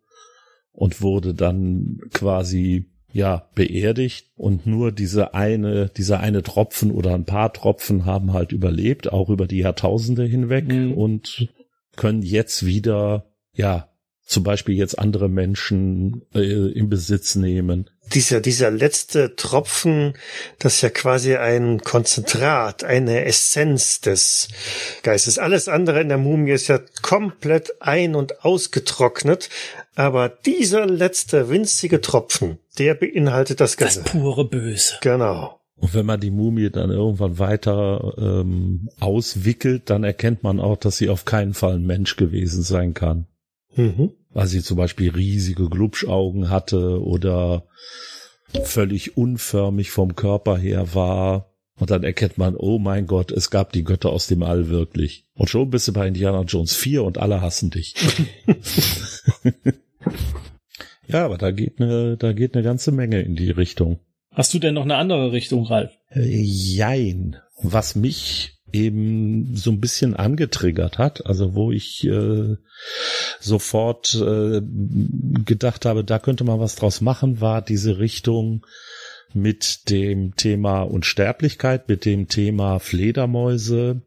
und 0.71 1.01
wurde 1.01 1.33
dann 1.33 1.99
quasi 2.13 2.89
ja 3.11 3.47
beerdigt 3.53 4.31
und 4.35 4.65
nur 4.65 4.91
diese 4.91 5.35
eine 5.35 5.89
dieser 5.89 6.19
eine 6.19 6.41
Tropfen 6.41 6.89
oder 6.91 7.13
ein 7.13 7.25
paar 7.25 7.53
Tropfen 7.53 8.05
haben 8.05 8.33
halt 8.33 8.51
überlebt 8.51 9.11
auch 9.13 9.29
über 9.29 9.45
die 9.45 9.59
Jahrtausende 9.59 10.23
hinweg 10.25 10.67
Mhm. 10.67 10.93
und 10.93 11.47
können 11.95 12.23
jetzt 12.23 12.65
wieder 12.65 13.25
ja 13.53 13.87
zum 14.25 14.43
Beispiel 14.43 14.75
jetzt 14.75 14.97
andere 14.99 15.29
Menschen 15.29 16.23
äh, 16.33 16.71
in 16.71 16.89
Besitz 16.89 17.35
nehmen 17.35 17.89
Dieser, 18.13 18.39
dieser 18.41 18.71
letzte 18.71 19.35
Tropfen, 19.35 20.13
das 20.59 20.75
ist 20.75 20.81
ja 20.81 20.89
quasi 20.89 21.35
ein 21.35 21.81
Konzentrat, 21.81 22.83
eine 22.83 23.25
Essenz 23.25 24.01
des 24.01 24.47
Geistes. 25.03 25.37
Alles 25.39 25.67
andere 25.67 26.01
in 26.01 26.09
der 26.09 26.17
Mumie 26.17 26.51
ist 26.51 26.67
ja 26.67 26.79
komplett 27.01 27.81
ein- 27.81 28.15
und 28.15 28.43
ausgetrocknet. 28.45 29.49
Aber 29.95 30.29
dieser 30.29 30.85
letzte 30.85 31.49
winzige 31.49 32.01
Tropfen, 32.01 32.57
der 32.79 32.95
beinhaltet 32.95 33.59
das 33.59 33.75
Das 33.75 33.95
Ganze. 33.95 34.09
pure 34.09 34.45
Böse. 34.49 34.95
Genau. 35.01 35.59
Und 35.75 35.93
wenn 35.93 36.05
man 36.05 36.19
die 36.19 36.31
Mumie 36.31 36.69
dann 36.69 36.89
irgendwann 36.91 37.39
weiter 37.39 38.13
ähm, 38.17 38.89
auswickelt, 38.99 39.89
dann 39.89 40.03
erkennt 40.03 40.41
man 40.41 40.59
auch, 40.59 40.77
dass 40.77 40.97
sie 40.97 41.09
auf 41.09 41.25
keinen 41.25 41.53
Fall 41.53 41.75
ein 41.75 41.85
Mensch 41.85 42.15
gewesen 42.15 42.63
sein 42.63 42.93
kann. 42.93 43.27
Mhm. 43.75 44.11
Weil 44.31 44.47
sie 44.47 44.61
zum 44.61 44.77
Beispiel 44.77 45.11
riesige 45.11 45.69
Glubschaugen 45.69 46.49
hatte 46.49 47.01
oder 47.03 47.65
völlig 48.63 49.17
unförmig 49.17 49.91
vom 49.91 50.15
Körper 50.15 50.57
her 50.57 50.93
war. 50.93 51.49
Und 51.79 51.89
dann 51.89 52.03
erkennt 52.03 52.37
man, 52.37 52.55
oh 52.55 52.77
mein 52.77 53.07
Gott, 53.07 53.31
es 53.31 53.49
gab 53.49 53.71
die 53.71 53.83
Götter 53.83 54.11
aus 54.11 54.27
dem 54.27 54.43
All 54.43 54.69
wirklich. 54.69 55.25
Und 55.33 55.49
schon 55.49 55.71
bist 55.71 55.87
du 55.87 55.93
bei 55.93 56.07
Indiana 56.07 56.41
Jones 56.43 56.75
4 56.75 57.03
und 57.03 57.17
alle 57.17 57.41
hassen 57.41 57.71
dich. 57.71 57.95
ja, 61.07 61.25
aber 61.25 61.37
da 61.37 61.51
geht 61.51 61.81
eine, 61.81 62.15
da 62.15 62.33
geht 62.33 62.53
eine 62.53 62.63
ganze 62.63 62.91
Menge 62.91 63.21
in 63.21 63.35
die 63.35 63.49
Richtung. 63.49 63.99
Hast 64.31 64.53
du 64.53 64.59
denn 64.59 64.75
noch 64.75 64.83
eine 64.83 64.95
andere 64.95 65.31
Richtung, 65.31 65.65
Ralf? 65.65 65.91
Äh, 66.09 66.41
Jein. 66.41 67.37
Was 67.61 67.95
mich 67.95 68.59
eben 68.73 69.55
so 69.55 69.71
ein 69.71 69.79
bisschen 69.79 70.15
angetriggert 70.15 70.97
hat, 70.97 71.25
also 71.25 71.55
wo 71.55 71.71
ich 71.71 72.05
äh, 72.05 72.55
sofort 73.39 74.15
äh, 74.15 74.61
gedacht 75.45 75.85
habe, 75.85 76.03
da 76.03 76.19
könnte 76.19 76.43
man 76.43 76.59
was 76.59 76.75
draus 76.75 76.99
machen, 76.99 77.39
war 77.39 77.61
diese 77.61 77.99
Richtung 77.99 78.65
mit 79.33 79.89
dem 79.89 80.35
Thema 80.35 80.81
Unsterblichkeit, 80.81 81.87
mit 81.87 82.05
dem 82.05 82.27
Thema 82.27 82.79
Fledermäuse, 82.79 84.01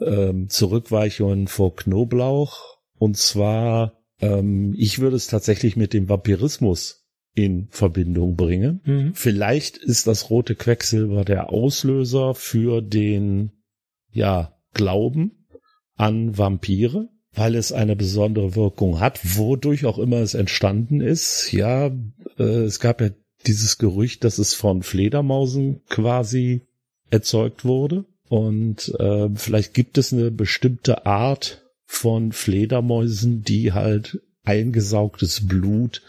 ähm, 0.00 0.48
Zurückweichungen 0.48 1.46
vor 1.46 1.76
Knoblauch. 1.76 2.78
Und 2.98 3.16
zwar, 3.16 4.00
ähm, 4.20 4.74
ich 4.76 4.98
würde 4.98 5.16
es 5.16 5.26
tatsächlich 5.26 5.76
mit 5.76 5.92
dem 5.92 6.08
Vampirismus 6.08 7.06
in 7.34 7.68
Verbindung 7.70 8.36
bringen. 8.36 8.80
Mhm. 8.84 9.14
Vielleicht 9.14 9.76
ist 9.76 10.06
das 10.06 10.30
rote 10.30 10.54
Quecksilber 10.54 11.24
der 11.24 11.50
Auslöser 11.50 12.34
für 12.34 12.82
den, 12.82 13.52
ja, 14.12 14.56
Glauben 14.72 15.46
an 15.96 16.38
Vampire, 16.38 17.08
weil 17.32 17.54
es 17.54 17.72
eine 17.72 17.96
besondere 17.96 18.54
Wirkung 18.54 19.00
hat, 19.00 19.36
wodurch 19.36 19.84
auch 19.84 19.98
immer 19.98 20.18
es 20.18 20.34
entstanden 20.34 21.00
ist. 21.00 21.52
Ja, 21.52 21.90
äh, 22.38 22.42
es 22.42 22.80
gab 22.80 23.00
ja 23.00 23.10
dieses 23.46 23.78
Gerücht, 23.78 24.24
dass 24.24 24.38
es 24.38 24.54
von 24.54 24.82
Fledermausen 24.82 25.82
quasi 25.88 26.62
erzeugt 27.10 27.64
wurde. 27.64 28.04
Und 28.28 28.94
äh, 29.00 29.28
vielleicht 29.34 29.74
gibt 29.74 29.98
es 29.98 30.12
eine 30.12 30.30
bestimmte 30.30 31.06
Art 31.06 31.66
von 31.84 32.32
Fledermäusen, 32.32 33.42
die 33.42 33.72
halt 33.72 34.20
eingesaugtes 34.44 35.46
Blut 35.46 36.02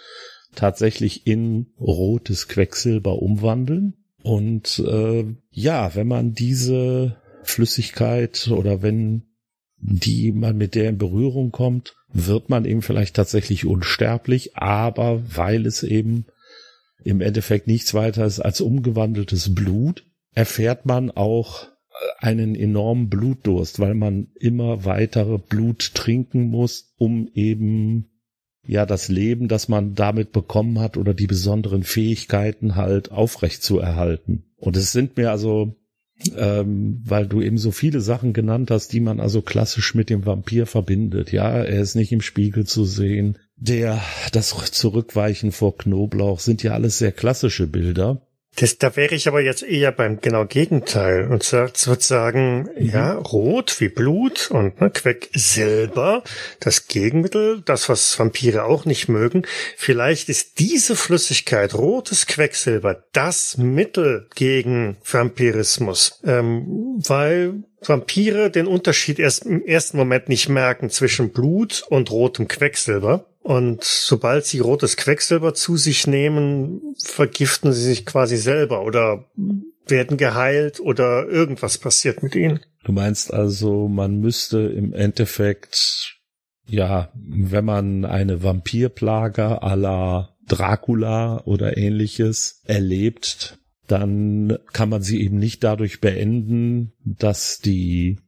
tatsächlich 0.56 1.26
in 1.26 1.68
rotes 1.80 2.48
Quecksilber 2.48 3.22
umwandeln. 3.22 3.96
Und 4.22 4.80
äh, 4.80 5.26
ja, 5.50 5.96
wenn 5.96 6.08
man 6.08 6.34
diese 6.34 7.18
Flüssigkeit 7.44 8.50
oder 8.50 8.82
wenn 8.82 9.24
die 9.78 10.32
man 10.32 10.58
mit 10.58 10.76
der 10.76 10.90
in 10.90 10.98
Berührung 10.98 11.52
kommt, 11.52 11.96
wird 12.14 12.50
man 12.50 12.66
eben 12.66 12.82
vielleicht 12.82 13.16
tatsächlich 13.16 13.66
unsterblich, 13.66 14.56
aber 14.56 15.22
weil 15.36 15.66
es 15.66 15.84
eben 15.84 16.26
im 17.04 17.22
Endeffekt 17.22 17.68
nichts 17.68 17.94
weiter 17.94 18.26
ist 18.26 18.40
als 18.40 18.62
umgewandeltes 18.62 19.56
Blut, 19.56 20.04
erfährt 20.34 20.86
man 20.86 21.10
auch 21.10 21.68
einen 22.20 22.56
enormen 22.56 23.10
Blutdurst, 23.10 23.80
weil 23.80 23.96
man 23.96 24.30
immer 24.40 24.86
weitere 24.86 25.38
Blut 25.38 25.94
trinken 25.94 26.50
muss, 26.50 26.94
um 26.98 27.30
eben 27.34 28.08
ja 28.66 28.86
das 28.86 29.08
Leben, 29.08 29.48
das 29.48 29.68
man 29.68 29.96
damit 29.96 30.32
bekommen 30.32 30.80
hat 30.80 30.98
oder 30.98 31.14
die 31.14 31.28
besonderen 31.28 31.84
Fähigkeiten 31.84 32.76
halt 32.76 33.12
aufrecht 33.12 33.64
zu 33.64 33.80
erhalten. 33.80 34.52
Und 34.58 34.78
es 34.78 34.92
sind 34.92 35.18
mir 35.18 35.32
also, 35.32 35.76
ähm, 36.36 37.02
weil 37.06 37.28
du 37.28 37.42
eben 37.42 37.58
so 37.58 37.72
viele 37.72 38.02
Sachen 38.02 38.34
genannt 38.34 38.72
hast, 38.72 38.94
die 38.94 39.00
man 39.00 39.20
also 39.20 39.42
klassisch 39.42 39.96
mit 39.96 40.10
dem 40.10 40.26
Vampir 40.26 40.66
verbindet. 40.66 41.32
Ja, 41.32 41.50
er 41.50 41.82
ist 41.82 41.96
nicht 41.96 42.12
im 42.12 42.22
Spiegel 42.22 42.66
zu 42.66 42.86
sehen. 42.86 43.38
Der, 43.56 44.02
das 44.32 44.56
Zurückweichen 44.72 45.52
vor 45.52 45.78
Knoblauch 45.78 46.40
sind 46.40 46.64
ja 46.64 46.74
alles 46.74 46.98
sehr 46.98 47.12
klassische 47.12 47.68
Bilder. 47.68 48.28
Das, 48.58 48.78
da 48.78 48.96
wäre 48.98 49.16
ich 49.16 49.30
aber 49.30 49.40
jetzt 49.42 49.64
eher 49.64 49.94
beim 49.94 50.20
genau 50.20 50.46
Gegenteil 50.46 51.28
und 51.32 51.42
sa- 51.42 51.72
würde 51.86 52.04
sagen, 52.04 52.70
ja, 52.78 53.14
rot 53.14 53.78
wie 53.80 53.88
Blut 53.88 54.52
und 54.52 54.82
ne, 54.82 54.90
Quecksilber, 54.90 56.24
das 56.60 56.88
Gegenmittel, 56.88 57.62
das, 57.64 57.88
was 57.88 58.20
Vampire 58.20 58.66
auch 58.66 58.84
nicht 58.84 59.08
mögen. 59.08 59.44
Vielleicht 59.78 60.28
ist 60.28 60.60
diese 60.60 60.98
Flüssigkeit, 60.98 61.74
rotes 61.74 62.28
Quecksilber, 62.28 63.06
das 63.14 63.58
Mittel 63.58 64.28
gegen 64.36 64.98
Vampirismus, 65.10 66.20
ähm, 66.26 66.66
weil 67.08 67.64
Vampire 67.82 68.52
den 68.52 68.68
Unterschied 68.68 69.18
erst 69.18 69.46
im 69.46 69.66
ersten 69.66 69.96
Moment 69.98 70.28
nicht 70.30 70.50
merken 70.50 70.90
zwischen 70.90 71.32
Blut 71.32 71.84
und 71.90 72.12
rotem 72.12 72.50
Quecksilber. 72.50 73.26
Und 73.44 73.84
sobald 73.84 74.46
sie 74.46 74.60
rotes 74.60 74.98
Quecksilber 74.98 75.54
zu 75.54 75.76
sich 75.76 76.06
nehmen, 76.06 76.96
vergiften 77.04 77.74
sie 77.74 77.84
sich 77.84 78.06
quasi 78.06 78.38
selber 78.38 78.84
oder 78.84 79.26
werden 79.88 80.18
geheilt 80.18 80.80
oder 80.80 81.28
irgendwas 81.28 81.78
passiert 81.78 82.22
mit 82.22 82.36
ihnen. 82.36 82.60
Du 82.84 82.92
meinst 82.92 83.34
also, 83.34 83.88
man 83.88 84.20
müsste 84.20 84.60
im 84.60 84.94
Endeffekt, 84.94 86.20
ja, 86.68 87.12
wenn 87.16 87.66
man 87.66 88.06
eine 88.06 88.44
Vampirplage 88.44 89.64
à 89.64 89.76
la 89.76 90.36
Dracula 90.48 91.42
oder 91.46 91.78
ähnliches 91.78 92.62
erlebt, 92.66 93.58
dann 93.88 94.58
kann 94.72 94.90
man 94.90 95.02
sie 95.02 95.22
eben 95.22 95.38
nicht 95.38 95.64
dadurch 95.64 96.00
beenden, 96.00 96.94
dass 97.04 97.60
die 97.60 98.20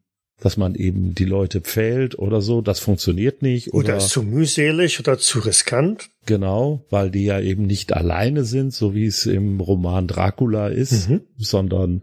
dass 0.44 0.58
man 0.58 0.76
eben 0.76 1.16
die 1.16 1.24
Leute 1.24 1.62
pfählt 1.62 2.20
oder 2.20 2.42
so, 2.42 2.62
das 2.62 2.82
funktioniert 2.82 3.42
nicht. 3.42 3.74
Oder, 3.74 3.94
oder 3.94 3.98
ist 3.98 4.10
zu 4.10 4.24
mühselig 4.24 5.00
oder 5.00 5.18
zu 5.18 5.40
riskant. 5.40 6.10
Genau, 6.26 6.86
weil 6.90 7.12
die 7.12 7.24
ja 7.24 7.40
eben 7.40 7.66
nicht 7.66 7.94
alleine 7.94 8.44
sind, 8.44 8.74
so 8.74 8.94
wie 8.94 9.06
es 9.06 9.26
im 9.26 9.62
Roman 9.62 10.06
Dracula 10.06 10.68
ist, 10.68 11.10
mhm. 11.10 11.22
sondern 11.38 12.02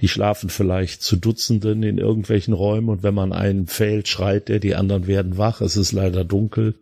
die 0.00 0.06
schlafen 0.06 0.48
vielleicht 0.48 1.02
zu 1.02 1.16
Dutzenden 1.16 1.82
in 1.82 1.98
irgendwelchen 1.98 2.54
Räumen 2.54 2.88
und 2.88 3.02
wenn 3.02 3.14
man 3.14 3.32
einen 3.32 3.66
fällt, 3.66 4.06
schreit 4.06 4.48
der, 4.48 4.60
die 4.60 4.76
anderen 4.76 5.08
werden 5.08 5.36
wach, 5.36 5.60
es 5.60 5.76
ist 5.76 5.90
leider 5.90 6.24
dunkel, 6.24 6.76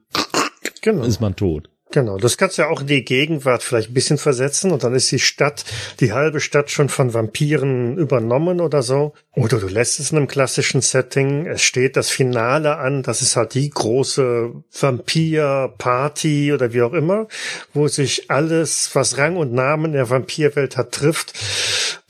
genau. 0.83 1.05
ist 1.05 1.21
man 1.21 1.35
tot. 1.35 1.71
Genau, 1.93 2.19
das 2.19 2.37
kannst 2.37 2.57
du 2.57 2.63
ja 2.63 2.69
auch 2.69 2.83
in 2.83 2.87
die 2.87 3.05
Gegenwart 3.05 3.65
vielleicht 3.65 3.91
ein 3.91 3.95
bisschen 3.95 4.17
versetzen 4.17 4.71
und 4.71 4.85
dann 4.85 4.95
ist 4.95 5.11
die 5.11 5.19
Stadt, 5.19 5.65
die 5.99 6.13
halbe 6.13 6.39
Stadt 6.39 6.71
schon 6.71 6.89
von 6.89 7.15
Vampiren 7.15 7.97
übernommen 7.99 8.61
oder 8.61 8.85
so. 8.85 9.13
Oder 9.35 9.59
du 9.59 9.67
lässt 9.67 9.99
es 9.99 10.13
in 10.13 10.19
einem 10.19 10.29
klassischen 10.29 10.83
Setting, 10.83 11.47
es 11.47 11.63
steht 11.63 11.97
das 11.97 12.09
Finale 12.09 12.77
an, 12.77 13.03
das 13.03 13.23
ist 13.23 13.35
halt 13.35 13.55
die 13.55 13.71
große 13.71 14.53
Vampir-Party 14.71 16.53
oder 16.53 16.73
wie 16.73 16.83
auch 16.83 16.93
immer, 16.93 17.27
wo 17.75 17.89
sich 17.89 18.31
alles, 18.31 18.91
was 18.95 19.19
Rang 19.19 19.37
und 19.37 19.53
Namen 19.53 19.87
in 19.87 19.93
der 19.93 20.11
Vampirwelt 20.11 20.77
hat, 20.77 20.93
trifft. 20.93 21.33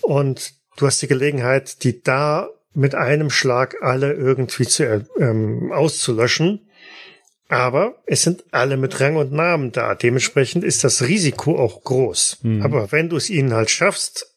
Und 0.02 0.52
du 0.76 0.86
hast 0.86 1.00
die 1.00 1.08
Gelegenheit, 1.08 1.84
die 1.84 2.02
da 2.02 2.50
mit 2.74 2.94
einem 2.94 3.30
Schlag 3.30 3.76
alle 3.80 4.12
irgendwie 4.12 4.66
zu, 4.66 5.06
ähm, 5.18 5.72
auszulöschen. 5.72 6.66
Aber 7.50 7.96
es 8.06 8.22
sind 8.22 8.44
alle 8.52 8.76
mit 8.76 9.00
Rang 9.00 9.16
und 9.16 9.32
Namen 9.32 9.72
da. 9.72 9.96
Dementsprechend 9.96 10.62
ist 10.62 10.84
das 10.84 11.02
Risiko 11.02 11.58
auch 11.58 11.82
groß. 11.82 12.38
Mhm. 12.42 12.62
Aber 12.62 12.92
wenn 12.92 13.08
du 13.08 13.16
es 13.16 13.28
ihnen 13.28 13.52
halt 13.52 13.70
schaffst, 13.70 14.36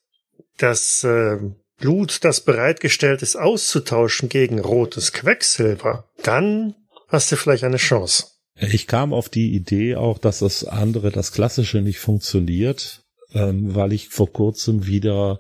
das 0.57 1.03
äh, 1.03 1.37
Blut, 1.79 2.23
das 2.23 2.41
bereitgestellt 2.41 3.21
ist, 3.21 3.35
auszutauschen 3.35 4.29
gegen 4.29 4.59
rotes 4.59 5.13
Quecksilber, 5.13 6.09
dann 6.23 6.73
hast 7.07 7.31
du 7.31 7.35
vielleicht 7.35 7.63
eine 7.63 7.77
Chance. 7.77 8.25
Ich 8.55 8.87
kam 8.87 9.13
auf 9.13 9.29
die 9.29 9.53
Idee 9.53 9.95
auch, 9.95 10.17
dass 10.17 10.39
das 10.39 10.63
andere, 10.63 11.11
das 11.11 11.31
Klassische 11.31 11.81
nicht 11.81 11.99
funktioniert, 11.99 13.03
ähm, 13.35 13.75
weil 13.75 13.93
ich 13.93 14.09
vor 14.09 14.33
kurzem 14.33 14.87
wieder 14.87 15.39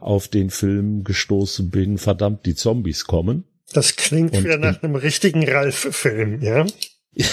auf 0.00 0.26
den 0.26 0.50
Film 0.50 1.04
gestoßen 1.04 1.70
bin, 1.70 1.96
verdammt, 1.96 2.44
die 2.44 2.56
Zombies 2.56 3.04
kommen. 3.04 3.44
Das 3.72 3.94
klingt 3.94 4.34
Und 4.34 4.42
wieder 4.42 4.58
nach 4.58 4.82
einem 4.82 4.96
richtigen 4.96 5.48
Ralf-Film, 5.48 6.42
ja? 6.42 6.66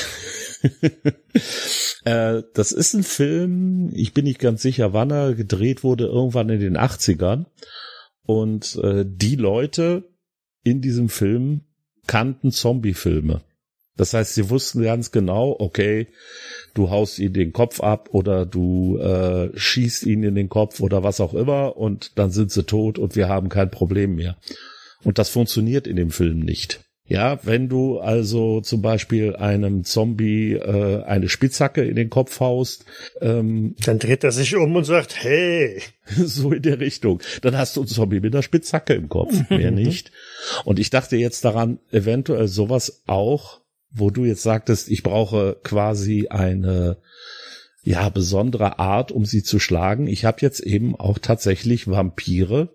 äh, 2.05 2.43
das 2.53 2.71
ist 2.71 2.93
ein 2.93 3.03
Film, 3.03 3.89
ich 3.93 4.13
bin 4.13 4.25
nicht 4.25 4.39
ganz 4.39 4.61
sicher, 4.61 4.93
wann 4.93 5.11
er 5.11 5.33
gedreht 5.33 5.83
wurde, 5.83 6.05
irgendwann 6.05 6.49
in 6.49 6.59
den 6.59 6.77
80ern. 6.77 7.45
Und 8.25 8.75
äh, 8.83 9.05
die 9.07 9.35
Leute 9.35 10.09
in 10.63 10.81
diesem 10.81 11.09
Film 11.09 11.61
kannten 12.07 12.51
Zombie-Filme. 12.51 13.41
Das 13.97 14.13
heißt, 14.13 14.35
sie 14.35 14.49
wussten 14.49 14.81
ganz 14.81 15.11
genau, 15.11 15.55
okay, 15.59 16.07
du 16.73 16.89
haust 16.89 17.19
ihn 17.19 17.33
den 17.33 17.51
Kopf 17.53 17.81
ab 17.81 18.09
oder 18.13 18.45
du 18.45 18.97
äh, 18.97 19.51
schießt 19.53 20.05
ihn 20.05 20.23
in 20.23 20.35
den 20.35 20.49
Kopf 20.49 20.79
oder 20.79 21.03
was 21.03 21.19
auch 21.19 21.33
immer 21.33 21.77
und 21.77 22.17
dann 22.17 22.31
sind 22.31 22.51
sie 22.51 22.63
tot 22.63 22.97
und 22.97 23.15
wir 23.15 23.27
haben 23.27 23.49
kein 23.49 23.69
Problem 23.69 24.15
mehr. 24.15 24.37
Und 25.03 25.19
das 25.19 25.29
funktioniert 25.29 25.87
in 25.87 25.97
dem 25.97 26.11
Film 26.11 26.39
nicht. 26.39 26.79
Ja, 27.11 27.39
wenn 27.43 27.67
du 27.67 27.99
also 27.99 28.61
zum 28.61 28.81
Beispiel 28.81 29.35
einem 29.35 29.83
Zombie 29.83 30.53
äh, 30.53 31.03
eine 31.03 31.27
Spitzhacke 31.27 31.83
in 31.83 31.97
den 31.97 32.09
Kopf 32.09 32.39
haust, 32.39 32.85
ähm, 33.19 33.75
dann 33.83 33.99
dreht 33.99 34.23
er 34.23 34.31
sich 34.31 34.55
um 34.55 34.73
und 34.77 34.85
sagt, 34.85 35.21
hey. 35.21 35.81
so 36.05 36.53
in 36.53 36.61
der 36.61 36.79
Richtung. 36.79 37.21
Dann 37.41 37.57
hast 37.57 37.75
du 37.75 37.81
einen 37.81 37.89
Zombie 37.89 38.21
mit 38.21 38.33
einer 38.33 38.43
Spitzhacke 38.43 38.93
im 38.93 39.09
Kopf, 39.09 39.33
mehr 39.49 39.71
nicht. 39.71 40.13
Und 40.63 40.79
ich 40.79 40.89
dachte 40.89 41.17
jetzt 41.17 41.43
daran, 41.43 41.79
eventuell 41.91 42.47
sowas 42.47 43.03
auch, 43.07 43.59
wo 43.89 44.09
du 44.09 44.23
jetzt 44.23 44.43
sagtest, 44.43 44.89
ich 44.89 45.03
brauche 45.03 45.57
quasi 45.63 46.29
eine 46.29 46.95
ja 47.83 48.07
besondere 48.07 48.79
Art, 48.79 49.11
um 49.11 49.25
sie 49.25 49.43
zu 49.43 49.59
schlagen. 49.59 50.07
Ich 50.07 50.23
habe 50.23 50.37
jetzt 50.39 50.61
eben 50.61 50.95
auch 50.95 51.19
tatsächlich 51.19 51.89
Vampire, 51.89 52.73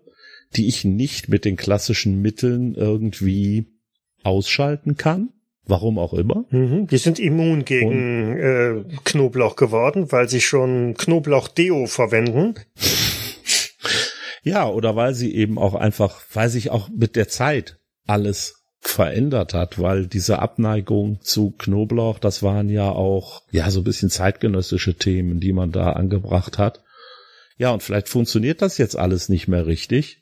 die 0.55 0.67
ich 0.67 0.85
nicht 0.85 1.27
mit 1.27 1.43
den 1.43 1.55
klassischen 1.55 2.21
Mitteln 2.21 2.75
irgendwie 2.75 3.76
ausschalten 4.27 4.97
kann. 4.97 5.29
Warum 5.65 5.99
auch 5.99 6.13
immer. 6.13 6.45
Mhm, 6.49 6.87
die 6.87 6.97
sind 6.97 7.19
immun 7.19 7.65
gegen 7.65 8.37
äh, 8.37 8.83
Knoblauch 9.03 9.57
geworden, 9.57 10.11
weil 10.11 10.29
sie 10.29 10.39
schon 10.39 10.93
Knoblauch-Deo 10.93 11.87
verwenden. 11.87 12.55
ja, 14.43 14.69
oder 14.69 14.95
weil 14.95 15.13
sie 15.13 15.35
eben 15.35 15.57
auch 15.57 15.75
einfach, 15.75 16.21
weil 16.33 16.47
sich 16.47 16.69
auch 16.69 16.87
mit 16.89 17.17
der 17.17 17.27
Zeit 17.27 17.79
alles 18.05 18.63
verändert 18.79 19.53
hat, 19.53 19.77
weil 19.77 20.07
diese 20.07 20.39
Abneigung 20.39 21.19
zu 21.21 21.51
Knoblauch, 21.51 22.19
das 22.19 22.43
waren 22.43 22.69
ja 22.69 22.89
auch, 22.89 23.41
ja, 23.51 23.69
so 23.69 23.81
ein 23.81 23.83
bisschen 23.83 24.09
zeitgenössische 24.09 24.95
Themen, 24.95 25.41
die 25.41 25.51
man 25.51 25.73
da 25.73 25.91
angebracht 25.91 26.57
hat. 26.57 26.81
Ja, 27.57 27.71
und 27.71 27.83
vielleicht 27.83 28.07
funktioniert 28.07 28.61
das 28.61 28.77
jetzt 28.77 28.97
alles 28.97 29.27
nicht 29.27 29.49
mehr 29.49 29.67
richtig. 29.67 30.21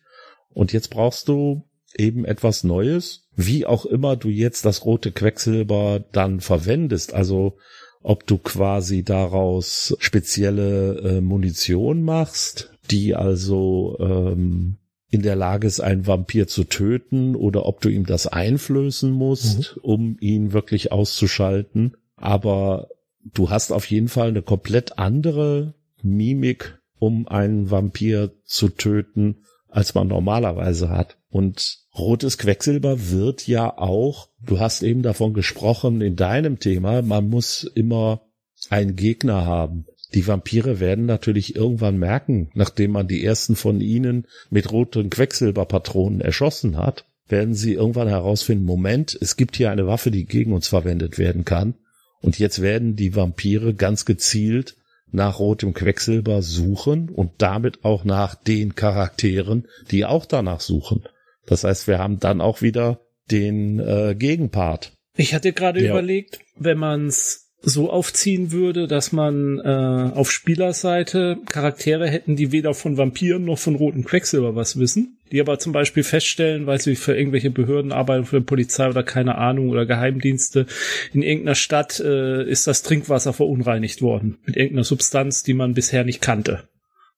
Und 0.49 0.73
jetzt 0.73 0.89
brauchst 0.89 1.27
du 1.27 1.67
eben 1.97 2.25
etwas 2.25 2.63
Neues, 2.63 3.27
wie 3.35 3.65
auch 3.65 3.85
immer 3.85 4.15
du 4.15 4.29
jetzt 4.29 4.65
das 4.65 4.85
rote 4.85 5.11
Quecksilber 5.11 6.03
dann 6.11 6.39
verwendest. 6.39 7.13
Also 7.13 7.57
ob 8.01 8.27
du 8.27 8.37
quasi 8.37 9.03
daraus 9.03 9.95
spezielle 9.99 10.99
äh, 10.99 11.21
Munition 11.21 12.03
machst, 12.03 12.71
die 12.91 13.15
also 13.15 13.97
ähm, 13.99 14.77
in 15.09 15.21
der 15.21 15.35
Lage 15.35 15.65
ist, 15.65 15.79
einen 15.79 16.05
Vampir 16.05 16.47
zu 16.47 16.65
töten, 16.65 17.35
oder 17.35 17.65
ob 17.65 17.81
du 17.81 17.89
ihm 17.89 18.05
das 18.05 18.27
einflößen 18.27 19.11
musst, 19.11 19.77
mhm. 19.77 19.81
um 19.81 20.17
ihn 20.19 20.53
wirklich 20.53 20.91
auszuschalten. 20.91 21.95
Aber 22.15 22.89
du 23.33 23.49
hast 23.49 23.71
auf 23.71 23.89
jeden 23.89 24.07
Fall 24.07 24.29
eine 24.29 24.41
komplett 24.41 24.99
andere 24.99 25.73
Mimik, 26.03 26.79
um 26.99 27.27
einen 27.27 27.71
Vampir 27.71 28.31
zu 28.43 28.69
töten, 28.69 29.37
als 29.67 29.95
man 29.95 30.07
normalerweise 30.07 30.89
hat. 30.89 31.17
Und 31.35 31.79
rotes 31.93 32.37
Quecksilber 32.37 33.09
wird 33.09 33.45
ja 33.45 33.77
auch, 33.77 34.29
du 34.41 34.61
hast 34.61 34.83
eben 34.83 35.01
davon 35.01 35.33
gesprochen 35.33 35.99
in 35.99 36.15
deinem 36.15 36.59
Thema, 36.59 37.01
man 37.01 37.27
muss 37.27 37.65
immer 37.75 38.21
einen 38.69 38.95
Gegner 38.95 39.43
haben. 39.45 39.85
Die 40.13 40.25
Vampire 40.25 40.79
werden 40.79 41.05
natürlich 41.05 41.53
irgendwann 41.53 41.97
merken, 41.97 42.51
nachdem 42.53 42.91
man 42.91 43.09
die 43.09 43.21
ersten 43.21 43.57
von 43.57 43.81
ihnen 43.81 44.27
mit 44.49 44.71
roten 44.71 45.09
Quecksilberpatronen 45.09 46.21
erschossen 46.21 46.77
hat, 46.77 47.03
werden 47.27 47.53
sie 47.53 47.73
irgendwann 47.73 48.07
herausfinden, 48.07 48.63
Moment, 48.63 49.17
es 49.19 49.35
gibt 49.35 49.57
hier 49.57 49.71
eine 49.71 49.87
Waffe, 49.87 50.11
die 50.11 50.23
gegen 50.23 50.53
uns 50.53 50.69
verwendet 50.69 51.17
werden 51.17 51.43
kann. 51.43 51.73
Und 52.21 52.39
jetzt 52.39 52.61
werden 52.61 52.95
die 52.95 53.13
Vampire 53.13 53.73
ganz 53.73 54.05
gezielt 54.05 54.77
nach 55.11 55.37
rotem 55.39 55.73
Quecksilber 55.73 56.41
suchen 56.41 57.09
und 57.09 57.31
damit 57.39 57.83
auch 57.83 58.05
nach 58.05 58.35
den 58.35 58.73
Charakteren, 58.75 59.67
die 59.91 60.05
auch 60.05 60.25
danach 60.25 60.61
suchen. 60.61 61.03
Das 61.45 61.63
heißt, 61.63 61.87
wir 61.87 61.99
haben 61.99 62.19
dann 62.19 62.41
auch 62.41 62.61
wieder 62.61 62.99
den 63.31 63.79
äh, 63.79 64.15
Gegenpart. 64.17 64.93
Ich 65.17 65.33
hatte 65.33 65.53
gerade 65.53 65.79
überlegt, 65.79 66.39
wenn 66.57 66.77
man 66.77 67.07
es 67.07 67.45
so 67.65 67.89
aufziehen 67.89 68.51
würde, 68.51 68.87
dass 68.87 69.11
man 69.11 69.59
äh, 69.59 70.11
auf 70.13 70.31
Spielerseite 70.31 71.37
Charaktere 71.47 72.07
hätten, 72.07 72.35
die 72.35 72.51
weder 72.51 72.75
von 72.75 72.97
Vampiren 72.97 73.43
noch 73.43 73.57
von 73.57 73.75
rotem 73.75 74.03
Quecksilber 74.03 74.55
was 74.55 74.77
wissen, 74.77 75.17
die 75.31 75.41
aber 75.41 75.57
zum 75.57 75.73
Beispiel 75.73 76.03
feststellen, 76.03 76.67
weil 76.67 76.79
sie 76.79 76.95
für 76.95 77.17
irgendwelche 77.17 77.49
Behörden 77.49 77.91
arbeiten, 77.91 78.25
für 78.25 78.39
die 78.39 78.45
Polizei 78.45 78.87
oder 78.87 79.01
keine 79.01 79.35
Ahnung 79.35 79.69
oder 79.69 79.87
Geheimdienste, 79.87 80.67
in 81.11 81.23
irgendeiner 81.23 81.55
Stadt 81.55 81.99
äh, 81.99 82.43
ist 82.47 82.67
das 82.67 82.83
Trinkwasser 82.83 83.33
verunreinigt 83.33 84.01
worden 84.01 84.37
mit 84.45 84.55
irgendeiner 84.55 84.83
Substanz, 84.83 85.41
die 85.41 85.55
man 85.55 85.73
bisher 85.73 86.03
nicht 86.03 86.21
kannte. 86.21 86.63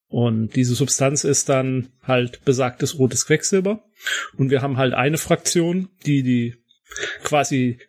Und 0.10 0.56
diese 0.56 0.74
Substanz 0.74 1.24
ist 1.24 1.50
dann 1.50 1.90
halt 2.02 2.44
besagtes 2.46 2.98
rotes 2.98 3.26
Quecksilber. 3.26 3.84
Und 4.38 4.50
wir 4.50 4.62
haben 4.62 4.78
halt 4.78 4.94
eine 4.94 5.18
Fraktion, 5.18 5.90
die 6.06 6.24
die 6.24 6.56
quasi 7.24 7.80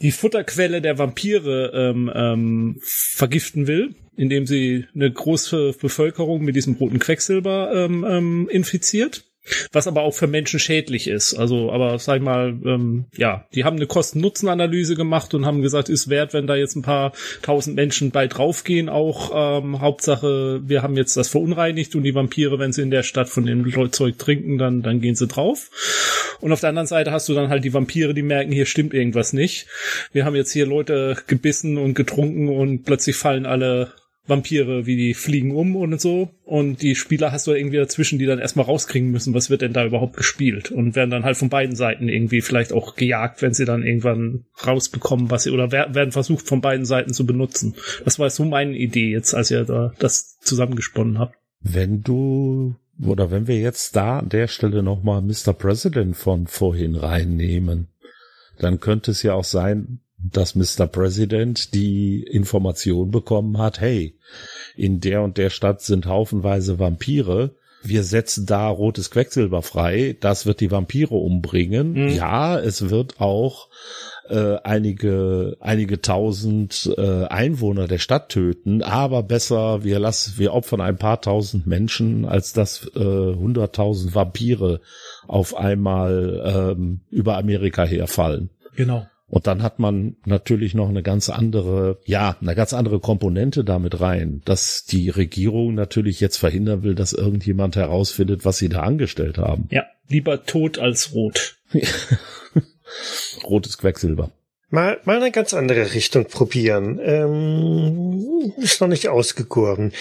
die 0.00 0.12
Futterquelle 0.12 0.82
der 0.82 0.98
Vampire 0.98 1.72
ähm, 1.74 2.12
ähm, 2.14 2.80
vergiften 2.82 3.66
will, 3.66 3.94
indem 4.16 4.46
sie 4.46 4.86
eine 4.94 5.10
große 5.10 5.74
Bevölkerung 5.80 6.44
mit 6.44 6.56
diesem 6.56 6.74
roten 6.74 6.98
Quecksilber 6.98 7.72
ähm, 7.74 8.04
ähm, 8.06 8.48
infiziert. 8.50 9.24
Was 9.72 9.86
aber 9.86 10.02
auch 10.02 10.14
für 10.14 10.26
Menschen 10.26 10.58
schädlich 10.58 11.06
ist. 11.06 11.34
Also, 11.34 11.70
aber 11.70 11.98
sag 11.98 12.16
ich 12.16 12.22
mal, 12.22 12.56
ähm, 12.64 13.06
ja, 13.16 13.46
die 13.54 13.64
haben 13.64 13.76
eine 13.76 13.86
Kosten-Nutzen-Analyse 13.86 14.94
gemacht 14.94 15.34
und 15.34 15.44
haben 15.44 15.60
gesagt, 15.60 15.88
ist 15.88 16.08
wert, 16.08 16.32
wenn 16.32 16.46
da 16.46 16.56
jetzt 16.56 16.76
ein 16.76 16.82
paar 16.82 17.12
tausend 17.42 17.76
Menschen 17.76 18.10
bei 18.10 18.26
draufgehen. 18.26 18.88
Auch 18.88 19.32
ähm, 19.34 19.80
Hauptsache, 19.80 20.60
wir 20.64 20.82
haben 20.82 20.96
jetzt 20.96 21.16
das 21.16 21.28
verunreinigt 21.28 21.94
und 21.94 22.04
die 22.04 22.14
Vampire, 22.14 22.58
wenn 22.58 22.72
sie 22.72 22.82
in 22.82 22.90
der 22.90 23.02
Stadt 23.02 23.28
von 23.28 23.44
dem 23.44 23.64
Zeug 23.92 24.18
trinken, 24.18 24.56
dann, 24.56 24.82
dann 24.82 25.00
gehen 25.00 25.14
sie 25.14 25.26
drauf. 25.26 25.70
Und 26.40 26.52
auf 26.52 26.60
der 26.60 26.70
anderen 26.70 26.86
Seite 26.86 27.12
hast 27.12 27.28
du 27.28 27.34
dann 27.34 27.48
halt 27.48 27.64
die 27.64 27.74
Vampire, 27.74 28.14
die 28.14 28.22
merken, 28.22 28.52
hier 28.52 28.66
stimmt 28.66 28.94
irgendwas 28.94 29.32
nicht. 29.32 29.66
Wir 30.12 30.24
haben 30.24 30.36
jetzt 30.36 30.52
hier 30.52 30.66
Leute 30.66 31.16
gebissen 31.26 31.78
und 31.78 31.94
getrunken 31.94 32.48
und 32.48 32.84
plötzlich 32.84 33.16
fallen 33.16 33.46
alle 33.46 33.92
Vampire, 34.26 34.86
wie 34.86 34.96
die 34.96 35.14
fliegen 35.14 35.54
um 35.54 35.76
und 35.76 36.00
so. 36.00 36.30
Und 36.44 36.80
die 36.80 36.94
Spieler 36.94 37.30
hast 37.30 37.46
du 37.46 37.52
irgendwie 37.52 37.76
dazwischen, 37.76 38.18
die 38.18 38.26
dann 38.26 38.38
erstmal 38.38 38.64
rauskriegen 38.64 39.10
müssen, 39.10 39.34
was 39.34 39.50
wird 39.50 39.60
denn 39.62 39.74
da 39.74 39.84
überhaupt 39.84 40.16
gespielt. 40.16 40.70
Und 40.70 40.96
werden 40.96 41.10
dann 41.10 41.24
halt 41.24 41.36
von 41.36 41.50
beiden 41.50 41.76
Seiten 41.76 42.08
irgendwie 42.08 42.40
vielleicht 42.40 42.72
auch 42.72 42.96
gejagt, 42.96 43.42
wenn 43.42 43.52
sie 43.52 43.66
dann 43.66 43.82
irgendwann 43.82 44.46
rausbekommen, 44.66 45.30
was 45.30 45.44
sie, 45.44 45.50
oder 45.50 45.70
werden 45.72 46.12
versucht 46.12 46.46
von 46.46 46.60
beiden 46.60 46.86
Seiten 46.86 47.12
zu 47.12 47.26
benutzen. 47.26 47.74
Das 48.04 48.18
war 48.18 48.30
so 48.30 48.44
meine 48.44 48.76
Idee 48.76 49.10
jetzt, 49.10 49.34
als 49.34 49.50
ihr 49.50 49.64
da 49.64 49.92
das 49.98 50.38
zusammengesponnen 50.40 51.18
habt. 51.18 51.36
Wenn 51.60 52.02
du, 52.02 52.76
oder 53.02 53.30
wenn 53.30 53.46
wir 53.46 53.58
jetzt 53.58 53.94
da 53.96 54.20
an 54.20 54.30
der 54.30 54.48
Stelle 54.48 54.82
nochmal 54.82 55.20
Mr. 55.22 55.52
President 55.52 56.16
von 56.16 56.46
vorhin 56.46 56.94
reinnehmen, 56.96 57.88
dann 58.58 58.80
könnte 58.80 59.10
es 59.10 59.22
ja 59.22 59.34
auch 59.34 59.44
sein, 59.44 60.00
dass 60.32 60.54
Mr. 60.54 60.86
President 60.86 61.74
die 61.74 62.22
Information 62.22 63.10
bekommen 63.10 63.58
hat, 63.58 63.80
hey, 63.80 64.14
in 64.76 65.00
der 65.00 65.22
und 65.22 65.36
der 65.38 65.50
Stadt 65.50 65.82
sind 65.82 66.06
haufenweise 66.06 66.78
Vampire. 66.78 67.54
Wir 67.82 68.02
setzen 68.02 68.46
da 68.46 68.68
rotes 68.68 69.10
Quecksilber 69.10 69.60
frei. 69.60 70.16
Das 70.18 70.46
wird 70.46 70.60
die 70.60 70.70
Vampire 70.70 71.14
umbringen. 71.14 71.92
Mhm. 71.92 72.08
Ja, 72.08 72.58
es 72.58 72.88
wird 72.88 73.20
auch 73.20 73.68
äh, 74.30 74.56
einige 74.64 75.58
einige 75.60 76.00
tausend 76.00 76.90
äh, 76.96 77.26
Einwohner 77.26 77.86
der 77.86 77.98
Stadt 77.98 78.30
töten, 78.30 78.82
aber 78.82 79.22
besser 79.22 79.84
wir 79.84 79.98
lassen 79.98 80.34
wir 80.38 80.54
opfern 80.54 80.80
ein 80.80 80.96
paar 80.96 81.20
tausend 81.20 81.66
Menschen, 81.66 82.24
als 82.24 82.54
dass 82.54 82.86
äh, 82.96 83.00
hunderttausend 83.00 84.14
Vampire 84.14 84.80
auf 85.26 85.54
einmal 85.54 86.74
ähm, 86.74 87.00
über 87.10 87.36
Amerika 87.36 87.84
herfallen. 87.84 88.48
Genau. 88.76 89.06
Und 89.26 89.46
dann 89.46 89.62
hat 89.62 89.78
man 89.78 90.16
natürlich 90.26 90.74
noch 90.74 90.88
eine 90.88 91.02
ganz 91.02 91.30
andere, 91.30 91.98
ja, 92.04 92.36
eine 92.40 92.54
ganz 92.54 92.74
andere 92.74 93.00
Komponente 93.00 93.64
damit 93.64 94.00
rein, 94.00 94.42
dass 94.44 94.84
die 94.84 95.08
Regierung 95.08 95.74
natürlich 95.74 96.20
jetzt 96.20 96.36
verhindern 96.36 96.82
will, 96.82 96.94
dass 96.94 97.12
irgendjemand 97.12 97.76
herausfindet, 97.76 98.44
was 98.44 98.58
sie 98.58 98.68
da 98.68 98.80
angestellt 98.80 99.38
haben. 99.38 99.68
Ja, 99.70 99.84
lieber 100.08 100.44
tot 100.44 100.78
als 100.78 101.14
rot. 101.14 101.56
Rotes 103.44 103.78
Quecksilber. 103.78 104.30
Mal, 104.68 105.00
mal 105.04 105.16
eine 105.16 105.30
ganz 105.30 105.54
andere 105.54 105.94
Richtung 105.94 106.26
probieren. 106.26 107.00
Ähm, 107.02 108.52
ist 108.58 108.80
noch 108.80 108.88
nicht 108.88 109.08
ausgegoren. 109.08 109.92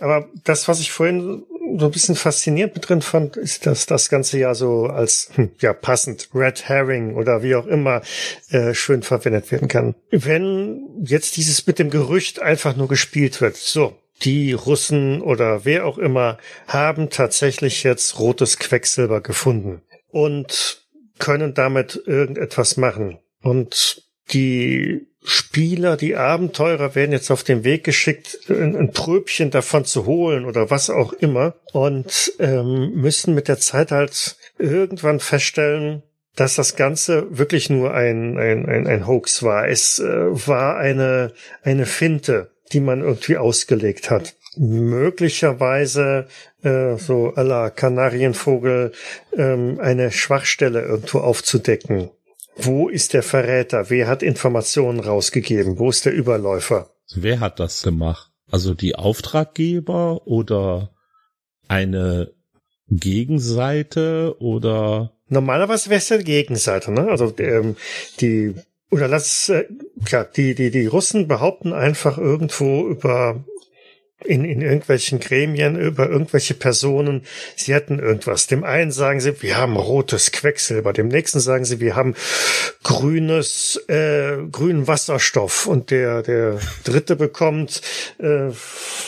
Aber 0.00 0.28
das, 0.44 0.68
was 0.68 0.80
ich 0.80 0.92
vorhin 0.92 1.44
so 1.78 1.86
ein 1.86 1.92
bisschen 1.92 2.16
faszinierend 2.16 2.74
mit 2.74 2.88
drin 2.88 3.02
fand, 3.02 3.36
ist, 3.36 3.66
dass 3.66 3.86
das 3.86 4.08
Ganze 4.08 4.38
ja 4.38 4.54
so 4.54 4.86
als 4.86 5.30
hm, 5.34 5.50
ja 5.60 5.72
passend 5.72 6.28
Red 6.34 6.68
Herring 6.68 7.14
oder 7.14 7.42
wie 7.42 7.54
auch 7.54 7.66
immer 7.66 8.02
äh, 8.50 8.74
schön 8.74 9.02
verwendet 9.02 9.50
werden 9.52 9.68
kann. 9.68 9.94
Wenn 10.10 10.80
jetzt 11.04 11.36
dieses 11.36 11.66
mit 11.66 11.78
dem 11.78 11.90
Gerücht 11.90 12.40
einfach 12.40 12.76
nur 12.76 12.88
gespielt 12.88 13.40
wird, 13.40 13.56
so 13.56 13.96
die 14.22 14.52
Russen 14.52 15.20
oder 15.20 15.64
wer 15.64 15.86
auch 15.86 15.98
immer 15.98 16.38
haben 16.66 17.10
tatsächlich 17.10 17.84
jetzt 17.84 18.18
rotes 18.18 18.58
Quecksilber 18.58 19.20
gefunden 19.20 19.82
und 20.08 20.82
können 21.18 21.54
damit 21.54 22.02
irgendetwas 22.06 22.76
machen. 22.76 23.18
Und 23.40 24.02
die 24.32 25.06
Spieler, 25.24 25.96
die 25.96 26.16
Abenteurer 26.16 26.94
werden 26.94 27.12
jetzt 27.12 27.30
auf 27.30 27.42
den 27.42 27.64
Weg 27.64 27.84
geschickt, 27.84 28.38
ein, 28.48 28.76
ein 28.76 28.92
Tröpchen 28.92 29.50
davon 29.50 29.84
zu 29.84 30.06
holen 30.06 30.44
oder 30.44 30.70
was 30.70 30.90
auch 30.90 31.12
immer 31.12 31.54
und 31.72 32.32
ähm, 32.38 32.92
müssen 32.94 33.34
mit 33.34 33.48
der 33.48 33.58
Zeit 33.58 33.90
halt 33.90 34.36
irgendwann 34.58 35.20
feststellen, 35.20 36.02
dass 36.36 36.54
das 36.54 36.76
Ganze 36.76 37.26
wirklich 37.36 37.68
nur 37.68 37.92
ein, 37.94 38.38
ein, 38.38 38.66
ein, 38.66 38.86
ein 38.86 39.06
Hoax 39.06 39.42
war. 39.42 39.68
Es 39.68 39.98
äh, 39.98 40.06
war 40.46 40.76
eine, 40.76 41.32
eine 41.62 41.84
Finte, 41.84 42.52
die 42.72 42.80
man 42.80 43.00
irgendwie 43.00 43.36
ausgelegt 43.36 44.10
hat. 44.10 44.36
Möglicherweise 44.56 46.28
äh, 46.62 46.96
so 46.96 47.34
à 47.34 47.42
la 47.42 47.70
Kanarienvogel 47.70 48.92
ähm, 49.36 49.80
eine 49.80 50.12
Schwachstelle 50.12 50.82
irgendwo 50.82 51.18
aufzudecken 51.18 52.10
wo 52.58 52.88
ist 52.88 53.14
der 53.14 53.22
Verräter? 53.22 53.88
Wer 53.88 54.08
hat 54.08 54.22
Informationen 54.22 55.00
rausgegeben? 55.00 55.78
Wo 55.78 55.90
ist 55.90 56.04
der 56.04 56.12
Überläufer? 56.12 56.90
Wer 57.14 57.40
hat 57.40 57.60
das 57.60 57.82
gemacht? 57.82 58.30
Also 58.50 58.74
die 58.74 58.96
Auftraggeber 58.96 60.26
oder 60.26 60.90
eine 61.68 62.32
Gegenseite 62.88 64.36
oder? 64.40 65.12
Normalerweise 65.28 65.90
wäre 65.90 65.98
es 65.98 66.08
ja 66.08 66.16
Gegenseite, 66.16 66.90
ne? 66.90 67.08
Also 67.08 67.32
ähm, 67.38 67.76
die 68.20 68.54
oder 68.90 69.08
lass 69.08 69.50
äh, 69.50 69.64
klar, 70.04 70.24
die 70.24 70.54
die 70.54 70.70
die 70.70 70.86
Russen 70.86 71.28
behaupten 71.28 71.72
einfach 71.72 72.16
irgendwo 72.16 72.88
über 72.88 73.44
in, 74.24 74.44
in 74.44 74.62
irgendwelchen 74.62 75.20
Gremien 75.20 75.78
über 75.78 76.08
irgendwelche 76.08 76.54
Personen, 76.54 77.22
sie 77.56 77.72
hätten 77.72 77.98
irgendwas. 77.98 78.46
Dem 78.46 78.64
einen 78.64 78.90
sagen 78.90 79.20
sie, 79.20 79.42
wir 79.42 79.56
haben 79.56 79.76
rotes 79.76 80.32
Quecksilber, 80.32 80.92
dem 80.92 81.08
nächsten 81.08 81.40
sagen 81.40 81.64
sie, 81.64 81.80
wir 81.80 81.94
haben 81.94 82.14
grünes, 82.82 83.76
äh, 83.88 84.38
grünen 84.50 84.86
Wasserstoff 84.86 85.66
und 85.66 85.90
der, 85.90 86.22
der 86.22 86.58
dritte 86.84 87.16
bekommt, 87.16 87.80
äh, 88.18 88.50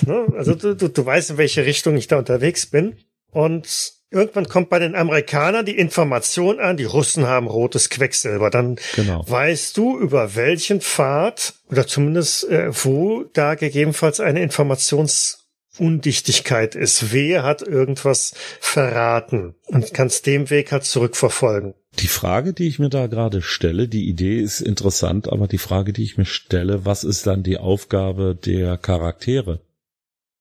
ne? 0.06 0.26
also 0.36 0.54
du, 0.54 0.76
du, 0.76 0.88
du 0.88 1.06
weißt, 1.06 1.30
in 1.30 1.38
welche 1.38 1.64
Richtung 1.66 1.96
ich 1.96 2.06
da 2.06 2.18
unterwegs 2.18 2.66
bin. 2.66 2.96
Und 3.32 3.99
Irgendwann 4.12 4.48
kommt 4.48 4.70
bei 4.70 4.80
den 4.80 4.96
Amerikanern 4.96 5.64
die 5.64 5.78
Information 5.78 6.58
an, 6.58 6.76
die 6.76 6.82
Russen 6.84 7.26
haben 7.26 7.46
rotes 7.46 7.90
Quecksilber. 7.90 8.50
Dann 8.50 8.74
genau. 8.96 9.24
weißt 9.26 9.76
du, 9.76 9.96
über 9.98 10.34
welchen 10.34 10.80
Pfad 10.80 11.54
oder 11.70 11.86
zumindest 11.86 12.48
äh, 12.48 12.72
wo 12.84 13.22
da 13.32 13.54
gegebenenfalls 13.54 14.18
eine 14.18 14.42
Informationsundichtigkeit 14.42 16.74
ist. 16.74 17.12
Wer 17.12 17.44
hat 17.44 17.62
irgendwas 17.62 18.34
verraten 18.58 19.54
und 19.66 19.94
kannst 19.94 20.26
dem 20.26 20.50
Weg 20.50 20.72
halt 20.72 20.82
zurückverfolgen. 20.84 21.74
Die 22.00 22.08
Frage, 22.08 22.52
die 22.52 22.66
ich 22.66 22.80
mir 22.80 22.88
da 22.88 23.06
gerade 23.06 23.42
stelle, 23.42 23.86
die 23.86 24.08
Idee 24.08 24.40
ist 24.40 24.60
interessant, 24.60 25.28
aber 25.28 25.46
die 25.46 25.58
Frage, 25.58 25.92
die 25.92 26.02
ich 26.02 26.18
mir 26.18 26.24
stelle, 26.24 26.84
was 26.84 27.04
ist 27.04 27.28
dann 27.28 27.44
die 27.44 27.58
Aufgabe 27.58 28.34
der 28.34 28.76
Charaktere? 28.76 29.60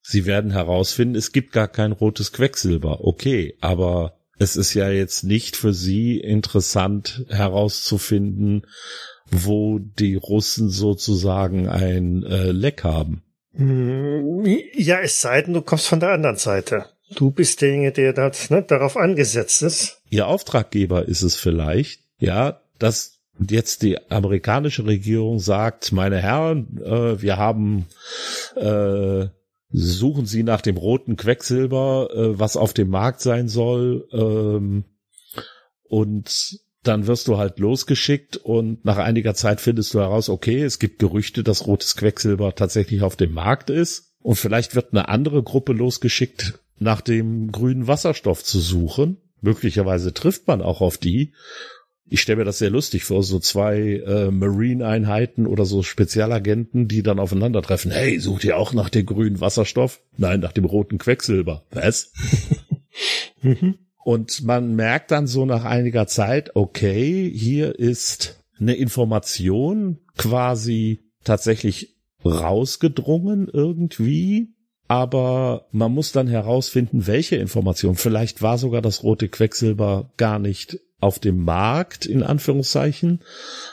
Sie 0.09 0.25
werden 0.25 0.49
herausfinden, 0.49 1.13
es 1.13 1.31
gibt 1.31 1.51
gar 1.51 1.67
kein 1.67 1.91
rotes 1.91 2.33
Quecksilber. 2.33 3.05
Okay, 3.05 3.55
aber 3.61 4.17
es 4.39 4.55
ist 4.55 4.73
ja 4.73 4.89
jetzt 4.89 5.23
nicht 5.23 5.55
für 5.55 5.71
Sie 5.71 6.17
interessant 6.17 7.25
herauszufinden, 7.29 8.65
wo 9.29 9.77
die 9.77 10.15
Russen 10.15 10.71
sozusagen 10.71 11.69
ein 11.69 12.23
äh, 12.23 12.51
Leck 12.51 12.83
haben. 12.83 13.21
Hm, 13.53 14.47
ja, 14.73 14.99
es 14.99 15.21
sei 15.21 15.43
denn, 15.43 15.53
du 15.53 15.61
kommst 15.61 15.85
von 15.85 15.99
der 15.99 16.09
anderen 16.09 16.37
Seite. 16.37 16.87
Du 17.13 17.29
bist 17.29 17.61
derjenige, 17.61 17.91
der 17.91 18.13
das, 18.13 18.49
ne, 18.49 18.63
darauf 18.63 18.97
angesetzt 18.97 19.61
ist. 19.61 20.01
Ihr 20.09 20.25
Auftraggeber 20.25 21.05
ist 21.07 21.21
es 21.21 21.35
vielleicht, 21.35 22.01
ja, 22.17 22.61
dass 22.79 23.19
jetzt 23.37 23.83
die 23.83 24.09
amerikanische 24.09 24.87
Regierung 24.87 25.37
sagt, 25.37 25.91
meine 25.91 26.17
Herren, 26.17 26.81
äh, 26.83 27.21
wir 27.21 27.37
haben 27.37 27.85
äh, 28.55 29.27
suchen 29.71 30.25
sie 30.25 30.43
nach 30.43 30.61
dem 30.61 30.77
roten 30.77 31.15
Quecksilber, 31.15 32.09
äh, 32.13 32.39
was 32.39 32.57
auf 32.57 32.73
dem 32.73 32.89
Markt 32.89 33.21
sein 33.21 33.47
soll, 33.47 34.07
ähm, 34.11 34.85
und 35.83 36.59
dann 36.83 37.07
wirst 37.07 37.27
du 37.27 37.37
halt 37.37 37.59
losgeschickt 37.59 38.37
und 38.37 38.85
nach 38.85 38.97
einiger 38.97 39.33
Zeit 39.33 39.59
findest 39.59 39.93
du 39.93 39.99
heraus, 39.99 40.29
okay, 40.29 40.61
es 40.61 40.79
gibt 40.79 40.99
Gerüchte, 40.99 41.43
dass 41.43 41.67
rotes 41.67 41.95
Quecksilber 41.95 42.55
tatsächlich 42.55 43.01
auf 43.01 43.15
dem 43.15 43.33
Markt 43.33 43.69
ist 43.69 44.13
und 44.21 44.35
vielleicht 44.35 44.75
wird 44.75 44.91
eine 44.91 45.09
andere 45.09 45.43
Gruppe 45.43 45.73
losgeschickt, 45.73 46.59
nach 46.77 47.01
dem 47.01 47.51
grünen 47.51 47.87
Wasserstoff 47.87 48.43
zu 48.43 48.59
suchen. 48.59 49.17
Möglicherweise 49.41 50.13
trifft 50.13 50.47
man 50.47 50.61
auch 50.61 50.81
auf 50.81 50.97
die 50.97 51.33
ich 52.09 52.21
stelle 52.21 52.37
mir 52.37 52.45
das 52.45 52.57
sehr 52.57 52.69
lustig 52.71 53.03
vor, 53.03 53.23
so 53.23 53.39
zwei 53.39 54.03
äh, 54.05 54.31
Marine-Einheiten 54.31 55.45
oder 55.45 55.65
so 55.65 55.83
Spezialagenten, 55.83 56.87
die 56.87 57.03
dann 57.03 57.19
aufeinandertreffen. 57.19 57.91
Hey, 57.91 58.19
sucht 58.19 58.43
ihr 58.43 58.57
auch 58.57 58.73
nach 58.73 58.89
dem 58.89 59.05
grünen 59.05 59.39
Wasserstoff? 59.41 60.01
Nein, 60.17 60.39
nach 60.39 60.51
dem 60.51 60.65
roten 60.65 60.97
Quecksilber. 60.97 61.65
Was? 61.71 62.11
Mhm. 63.41 63.75
Und 64.03 64.43
man 64.43 64.75
merkt 64.75 65.11
dann 65.11 65.25
so 65.25 65.45
nach 65.45 65.63
einiger 65.63 66.07
Zeit, 66.07 66.55
okay, 66.55 67.31
hier 67.33 67.79
ist 67.79 68.43
eine 68.59 68.73
Information 68.73 69.99
quasi 70.17 71.05
tatsächlich 71.23 71.95
rausgedrungen 72.25 73.47
irgendwie. 73.47 74.49
aber 74.89 75.67
man 75.71 75.93
muss 75.93 76.11
dann 76.11 76.27
herausfinden, 76.27 77.07
welche 77.07 77.35
Information. 77.37 77.95
Vielleicht 77.95 78.41
war 78.41 78.57
sogar 78.57 78.81
das 78.81 79.03
rote 79.03 79.29
Quecksilber 79.29 80.11
gar 80.17 80.39
nicht 80.39 80.79
auf 80.99 81.19
dem 81.19 81.43
Markt, 81.43 82.05
in 82.05 82.23
Anführungszeichen, 82.23 83.21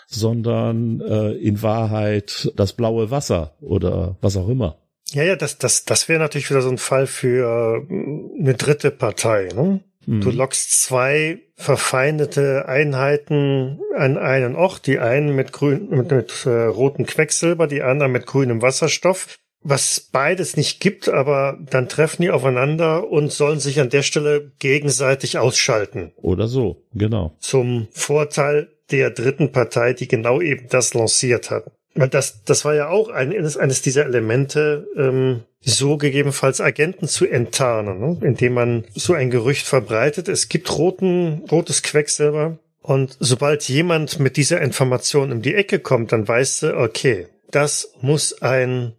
sondern 0.06 1.00
äh, 1.00 1.32
in 1.32 1.62
Wahrheit 1.62 2.52
das 2.56 2.72
blaue 2.72 3.10
Wasser 3.10 3.54
oder 3.60 4.16
was 4.20 4.36
auch 4.36 4.48
immer. 4.48 4.78
Ja, 5.10 5.22
ja, 5.22 5.36
das, 5.36 5.58
das, 5.58 5.84
das 5.84 6.08
wäre 6.08 6.18
natürlich 6.18 6.50
wieder 6.50 6.62
so 6.62 6.68
ein 6.68 6.78
Fall 6.78 7.06
für 7.06 7.84
äh, 7.88 8.40
eine 8.40 8.54
dritte 8.54 8.90
Partei. 8.90 9.48
Ne? 9.54 9.80
Mhm. 10.06 10.20
Du 10.20 10.30
lockst 10.30 10.82
zwei 10.82 11.40
verfeindete 11.54 12.68
Einheiten 12.68 13.80
an 13.96 14.18
einen 14.18 14.56
Ort, 14.56 14.86
die 14.86 14.98
einen 14.98 15.34
mit 15.34 15.52
grün, 15.52 15.88
mit, 15.90 16.10
mit 16.10 16.46
äh, 16.46 16.64
rotem 16.64 17.06
Quecksilber, 17.06 17.66
die 17.66 17.82
anderen 17.82 18.12
mit 18.12 18.26
grünem 18.26 18.62
Wasserstoff 18.62 19.38
was 19.62 20.00
beides 20.00 20.56
nicht 20.56 20.80
gibt, 20.80 21.08
aber 21.08 21.58
dann 21.70 21.88
treffen 21.88 22.22
die 22.22 22.30
aufeinander 22.30 23.10
und 23.10 23.32
sollen 23.32 23.58
sich 23.58 23.80
an 23.80 23.90
der 23.90 24.02
Stelle 24.02 24.52
gegenseitig 24.58 25.38
ausschalten. 25.38 26.12
Oder 26.16 26.46
so, 26.46 26.84
genau. 26.94 27.34
Zum 27.40 27.88
Vorteil 27.90 28.68
der 28.90 29.10
dritten 29.10 29.52
Partei, 29.52 29.92
die 29.92 30.06
genau 30.06 30.40
eben 30.40 30.68
das 30.68 30.94
lanciert 30.94 31.50
hat. 31.50 31.64
Weil 31.96 32.08
das, 32.08 32.44
das 32.44 32.64
war 32.64 32.74
ja 32.74 32.88
auch 32.88 33.08
ein, 33.08 33.32
eines 33.32 33.82
dieser 33.82 34.04
Elemente, 34.04 34.86
ähm, 34.96 35.42
so 35.62 35.96
gegebenenfalls 35.96 36.60
Agenten 36.60 37.08
zu 37.08 37.26
enttarnen, 37.26 37.98
ne? 37.98 38.18
indem 38.22 38.54
man 38.54 38.84
so 38.94 39.14
ein 39.14 39.30
Gerücht 39.30 39.66
verbreitet. 39.66 40.28
Es 40.28 40.48
gibt 40.48 40.76
roten, 40.78 41.42
rotes 41.50 41.82
Quecksilber. 41.82 42.58
Und 42.82 43.16
sobald 43.18 43.68
jemand 43.68 44.20
mit 44.20 44.36
dieser 44.36 44.60
Information 44.60 45.32
um 45.32 45.42
die 45.42 45.54
Ecke 45.54 45.80
kommt, 45.80 46.12
dann 46.12 46.28
weißt 46.28 46.62
du, 46.62 46.76
okay, 46.78 47.26
das 47.50 47.92
muss 48.00 48.42
ein 48.42 48.92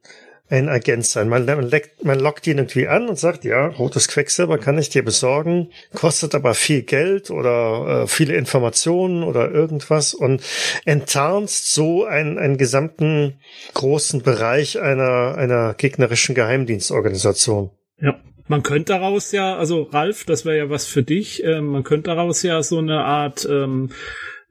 ein 0.50 0.70
Agent 0.70 1.06
sein. 1.06 1.28
Man, 1.30 1.46
leckt, 1.46 2.06
man 2.06 2.20
lockt 2.20 2.48
ihn 2.48 2.58
irgendwie 2.58 2.88
an 2.88 3.10
und 3.10 3.20
sagt, 3.20 3.44
ja, 3.44 3.68
rotes 3.68 4.08
Quecksilber 4.08 4.58
kann 4.58 4.78
ich 4.78 4.90
dir 4.90 5.04
besorgen, 5.04 5.70
kostet 5.94 6.36
aber 6.36 6.54
viel 6.54 6.84
Geld 6.84 7.30
oder 7.32 8.04
äh, 8.04 8.08
viele 8.08 8.36
Informationen 8.36 9.24
oder 9.24 9.52
irgendwas 9.52 10.14
und 10.14 10.42
enttarnst 10.86 11.74
so 11.74 12.06
einen, 12.06 12.38
einen 12.38 12.58
gesamten 12.58 13.40
großen 13.74 14.22
Bereich 14.22 14.80
einer, 14.80 15.36
einer 15.38 15.74
gegnerischen 15.74 16.36
Geheimdienstorganisation. 16.36 17.72
Ja. 18.00 18.20
Man 18.50 18.64
könnte 18.64 18.94
daraus 18.94 19.34
ja, 19.34 19.58
also 19.58 19.84
Ralf, 19.92 20.24
das 20.24 20.46
wäre 20.46 20.58
ja 20.58 20.70
was 20.70 20.86
für 20.86 21.04
dich, 21.04 21.44
äh, 21.44 21.60
man 21.60 21.84
könnte 21.84 22.12
daraus 22.12 22.44
ja 22.44 22.64
so 22.64 22.78
eine 22.78 23.04
Art 23.04 23.46
ähm, 23.50 23.90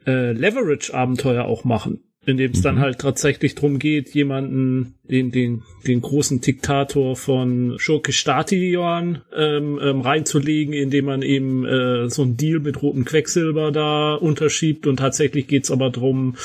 äh, 0.06 0.32
Leverage-Abenteuer 0.32 1.46
auch 1.46 1.64
machen 1.64 2.05
in 2.26 2.36
dem 2.36 2.50
es 2.50 2.58
mhm. 2.58 2.62
dann 2.64 2.78
halt 2.80 2.98
tatsächlich 2.98 3.54
drum 3.54 3.78
geht, 3.78 4.14
jemanden, 4.14 4.94
den, 5.04 5.30
den, 5.30 5.62
den 5.86 6.00
großen 6.00 6.40
Diktator 6.40 7.14
von 7.14 7.76
Schurke-Stati-Johann 7.78 9.22
ähm, 9.34 9.78
ähm, 9.80 10.00
reinzulegen, 10.00 10.74
indem 10.74 11.04
man 11.04 11.22
eben 11.22 11.64
äh, 11.64 12.10
so 12.10 12.22
ein 12.22 12.36
Deal 12.36 12.58
mit 12.58 12.82
rotem 12.82 13.04
Quecksilber 13.04 13.70
da 13.70 14.14
unterschiebt 14.14 14.88
und 14.88 14.96
tatsächlich 14.96 15.46
geht's 15.46 15.70
aber 15.70 15.90
drum, 15.90 16.36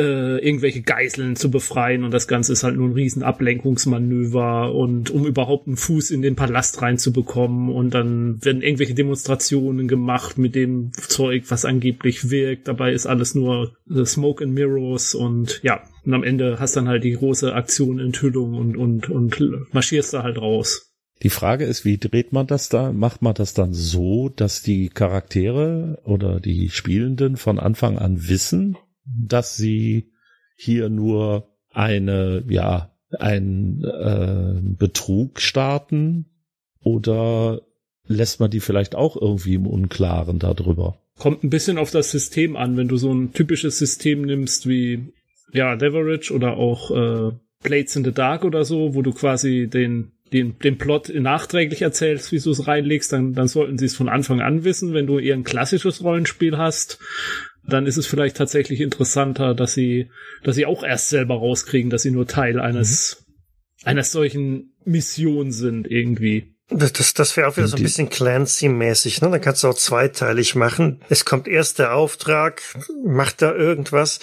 äh, 0.00 0.38
irgendwelche 0.38 0.80
Geiseln 0.80 1.36
zu 1.36 1.50
befreien 1.50 2.04
und 2.04 2.12
das 2.12 2.26
Ganze 2.26 2.52
ist 2.52 2.64
halt 2.64 2.76
nur 2.76 2.88
ein 2.88 2.94
riesen 2.94 3.22
Ablenkungsmanöver 3.22 4.74
und 4.74 5.10
um 5.10 5.26
überhaupt 5.26 5.66
einen 5.66 5.76
Fuß 5.76 6.10
in 6.10 6.22
den 6.22 6.36
Palast 6.36 6.80
reinzubekommen 6.80 7.68
und 7.68 7.92
dann 7.92 8.42
werden 8.42 8.62
irgendwelche 8.62 8.94
Demonstrationen 8.94 9.88
gemacht 9.88 10.38
mit 10.38 10.54
dem 10.54 10.92
Zeug, 10.92 11.44
was 11.48 11.66
angeblich 11.66 12.30
wirkt. 12.30 12.68
Dabei 12.68 12.92
ist 12.92 13.06
alles 13.06 13.34
nur 13.34 13.74
äh, 13.94 14.04
Smoke 14.06 14.42
and 14.42 14.54
Mirrors 14.54 15.14
und 15.14 15.60
ja, 15.62 15.82
und 16.06 16.14
am 16.14 16.24
Ende 16.24 16.58
hast 16.58 16.76
dann 16.76 16.88
halt 16.88 17.04
die 17.04 17.12
große 17.12 17.54
Aktion 17.54 17.98
Enthüllung 17.98 18.54
und, 18.54 18.76
und, 18.76 19.10
und 19.10 19.74
marschierst 19.74 20.14
da 20.14 20.22
halt 20.22 20.38
raus. 20.38 20.90
Die 21.22 21.28
Frage 21.28 21.66
ist, 21.66 21.84
wie 21.84 21.98
dreht 21.98 22.32
man 22.32 22.46
das 22.46 22.70
da? 22.70 22.92
Macht 22.92 23.20
man 23.20 23.34
das 23.34 23.52
dann 23.52 23.74
so, 23.74 24.30
dass 24.30 24.62
die 24.62 24.88
Charaktere 24.88 26.00
oder 26.04 26.40
die 26.40 26.70
Spielenden 26.70 27.36
von 27.36 27.58
Anfang 27.58 27.98
an 27.98 28.28
wissen, 28.28 28.78
dass 29.04 29.56
sie 29.56 30.12
hier 30.56 30.88
nur 30.88 31.48
eine, 31.70 32.44
ja, 32.48 32.90
ein 33.18 33.84
äh, 33.84 34.60
Betrug 34.76 35.40
starten 35.40 36.26
oder 36.80 37.62
lässt 38.06 38.40
man 38.40 38.50
die 38.50 38.60
vielleicht 38.60 38.94
auch 38.94 39.20
irgendwie 39.20 39.54
im 39.54 39.66
Unklaren 39.66 40.38
darüber? 40.38 40.98
Kommt 41.18 41.44
ein 41.44 41.50
bisschen 41.50 41.78
auf 41.78 41.90
das 41.90 42.10
System 42.10 42.56
an, 42.56 42.76
wenn 42.76 42.88
du 42.88 42.96
so 42.96 43.12
ein 43.12 43.32
typisches 43.32 43.78
System 43.78 44.22
nimmst 44.22 44.68
wie 44.68 45.12
ja, 45.52 45.72
Leverage 45.74 46.32
oder 46.32 46.56
auch 46.56 46.90
äh, 46.90 47.32
Blades 47.62 47.96
in 47.96 48.04
the 48.04 48.12
Dark 48.12 48.44
oder 48.44 48.64
so, 48.64 48.94
wo 48.94 49.02
du 49.02 49.12
quasi 49.12 49.68
den 49.68 50.12
den, 50.32 50.58
den 50.58 50.78
Plot 50.78 51.12
nachträglich 51.14 51.82
erzählst, 51.82 52.32
wie 52.32 52.38
du 52.38 52.50
es 52.50 52.66
reinlegst, 52.66 53.12
dann, 53.12 53.34
dann 53.34 53.48
sollten 53.48 53.78
sie 53.78 53.86
es 53.86 53.96
von 53.96 54.08
Anfang 54.08 54.40
an 54.40 54.64
wissen. 54.64 54.94
Wenn 54.94 55.06
du 55.06 55.18
eher 55.18 55.34
ein 55.34 55.44
klassisches 55.44 56.02
Rollenspiel 56.02 56.56
hast, 56.56 56.98
dann 57.72 57.86
ist 57.86 57.96
es 57.96 58.06
vielleicht 58.06 58.36
tatsächlich 58.36 58.80
interessanter, 58.80 59.54
dass 59.54 59.74
sie, 59.74 60.10
dass 60.42 60.56
sie 60.56 60.66
auch 60.66 60.84
erst 60.84 61.08
selber 61.08 61.36
rauskriegen, 61.36 61.90
dass 61.90 62.02
sie 62.02 62.10
nur 62.10 62.26
Teil 62.26 62.60
eines, 62.60 63.24
mhm. 63.26 63.88
einer 63.88 64.04
solchen 64.04 64.74
Mission 64.84 65.52
sind 65.52 65.90
irgendwie. 65.90 66.54
Das, 66.68 66.92
das, 66.92 67.14
das 67.14 67.36
wäre 67.36 67.48
auch 67.48 67.56
wieder 67.56 67.66
so 67.66 67.76
ein 67.76 67.82
bisschen 67.82 68.10
Clancy-mäßig, 68.10 69.22
ne? 69.22 69.30
Da 69.30 69.38
kannst 69.40 69.64
du 69.64 69.68
auch 69.68 69.74
zweiteilig 69.74 70.54
machen. 70.54 71.00
Es 71.08 71.24
kommt 71.24 71.48
erst 71.48 71.80
der 71.80 71.94
Auftrag, 71.94 72.62
macht 73.04 73.42
da 73.42 73.52
irgendwas 73.52 74.20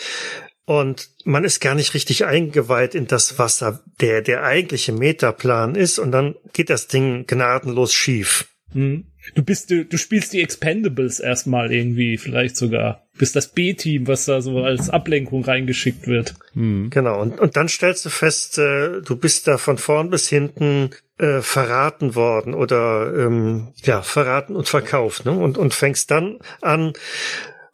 und 0.65 1.09
man 1.23 1.43
ist 1.43 1.59
gar 1.59 1.75
nicht 1.75 1.93
richtig 1.93 2.25
eingeweiht 2.25 2.95
in 2.95 3.07
das, 3.07 3.39
was 3.39 3.59
da 3.59 3.81
der, 4.01 4.21
der 4.21 4.43
eigentliche 4.43 4.91
Metaplan 4.91 5.75
ist 5.75 5.99
und 5.99 6.11
dann 6.11 6.35
geht 6.53 6.69
das 6.69 6.87
Ding 6.87 7.25
gnadenlos 7.25 7.93
schief. 7.93 8.47
Mhm. 8.73 9.05
Du 9.35 9.43
bist, 9.43 9.69
du, 9.71 9.85
du 9.85 9.97
spielst 9.97 10.33
die 10.33 10.41
Expendables 10.41 11.19
erstmal 11.19 11.71
irgendwie, 11.71 12.17
vielleicht 12.17 12.57
sogar. 12.57 13.07
Du 13.13 13.19
bist 13.19 13.35
das 13.35 13.49
B-Team, 13.49 14.07
was 14.07 14.25
da 14.25 14.41
so 14.41 14.63
als 14.63 14.89
Ablenkung 14.89 15.43
reingeschickt 15.43 16.07
wird. 16.07 16.35
Hm. 16.53 16.89
Genau, 16.89 17.21
und, 17.21 17.39
und 17.39 17.57
dann 17.57 17.67
stellst 17.67 18.05
du 18.05 18.09
fest, 18.09 18.57
äh, 18.57 19.01
du 19.01 19.15
bist 19.15 19.47
da 19.47 19.57
von 19.57 19.77
vorn 19.77 20.09
bis 20.09 20.29
hinten 20.29 20.91
äh, 21.17 21.41
verraten 21.41 22.15
worden 22.15 22.53
oder 22.53 23.13
ähm, 23.15 23.69
ja, 23.83 24.01
verraten 24.01 24.55
und 24.55 24.67
verkauft, 24.67 25.25
ne? 25.25 25.31
Und, 25.31 25.57
und 25.57 25.73
fängst 25.73 26.11
dann 26.11 26.39
an, 26.61 26.93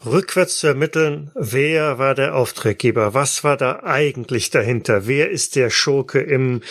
rückwärts 0.06 0.60
zu 0.60 0.68
ermitteln, 0.68 1.32
wer 1.36 1.97
war 1.97 2.16
der 2.16 2.36
Auftraggeber, 2.36 3.14
was 3.14 3.43
war 3.43 3.58
da 3.58 3.82
eigentlich 3.84 4.49
dahinter, 4.49 5.08
wer 5.08 5.30
ist 5.30 5.56
der 5.56 5.70
Schurke 5.70 6.20
im, 6.20 6.62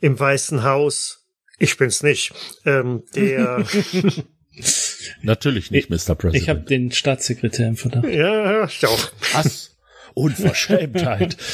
im 0.00 0.18
Weißen 0.18 0.64
Haus, 0.64 1.25
ich 1.58 1.76
bin's 1.76 2.02
nicht. 2.02 2.32
Ähm, 2.64 3.02
der 3.14 3.64
Natürlich 5.22 5.70
nicht, 5.70 5.90
Mr. 5.90 6.14
President. 6.14 6.36
Ich 6.36 6.48
habe 6.48 6.60
den 6.60 6.90
Staatssekretär 6.90 7.68
im 7.68 7.76
Verdacht. 7.76 8.06
Ja, 8.06 8.64
ich 8.64 8.86
auch. 8.86 9.12
Was? 9.34 9.76
Unverschämtheit. 10.14 11.36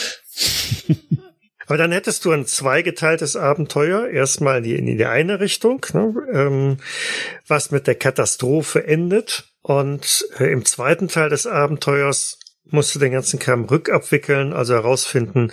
Aber 1.66 1.78
dann 1.78 1.92
hättest 1.92 2.24
du 2.24 2.32
ein 2.32 2.46
zweigeteiltes 2.46 3.36
Abenteuer. 3.36 4.08
Erstmal 4.08 4.58
in 4.58 4.64
die, 4.64 4.74
in 4.76 4.98
die 4.98 5.04
eine 5.04 5.40
Richtung, 5.40 5.84
ne, 5.94 6.14
ähm, 6.32 6.76
was 7.46 7.70
mit 7.70 7.86
der 7.86 7.94
Katastrophe 7.94 8.86
endet. 8.86 9.44
Und 9.62 10.26
äh, 10.38 10.52
im 10.52 10.64
zweiten 10.64 11.08
Teil 11.08 11.30
des 11.30 11.46
Abenteuers 11.46 12.38
musst 12.64 12.94
du 12.94 12.98
den 12.98 13.12
ganzen 13.12 13.38
Kram 13.38 13.64
rückabwickeln, 13.64 14.52
also 14.52 14.74
herausfinden, 14.74 15.52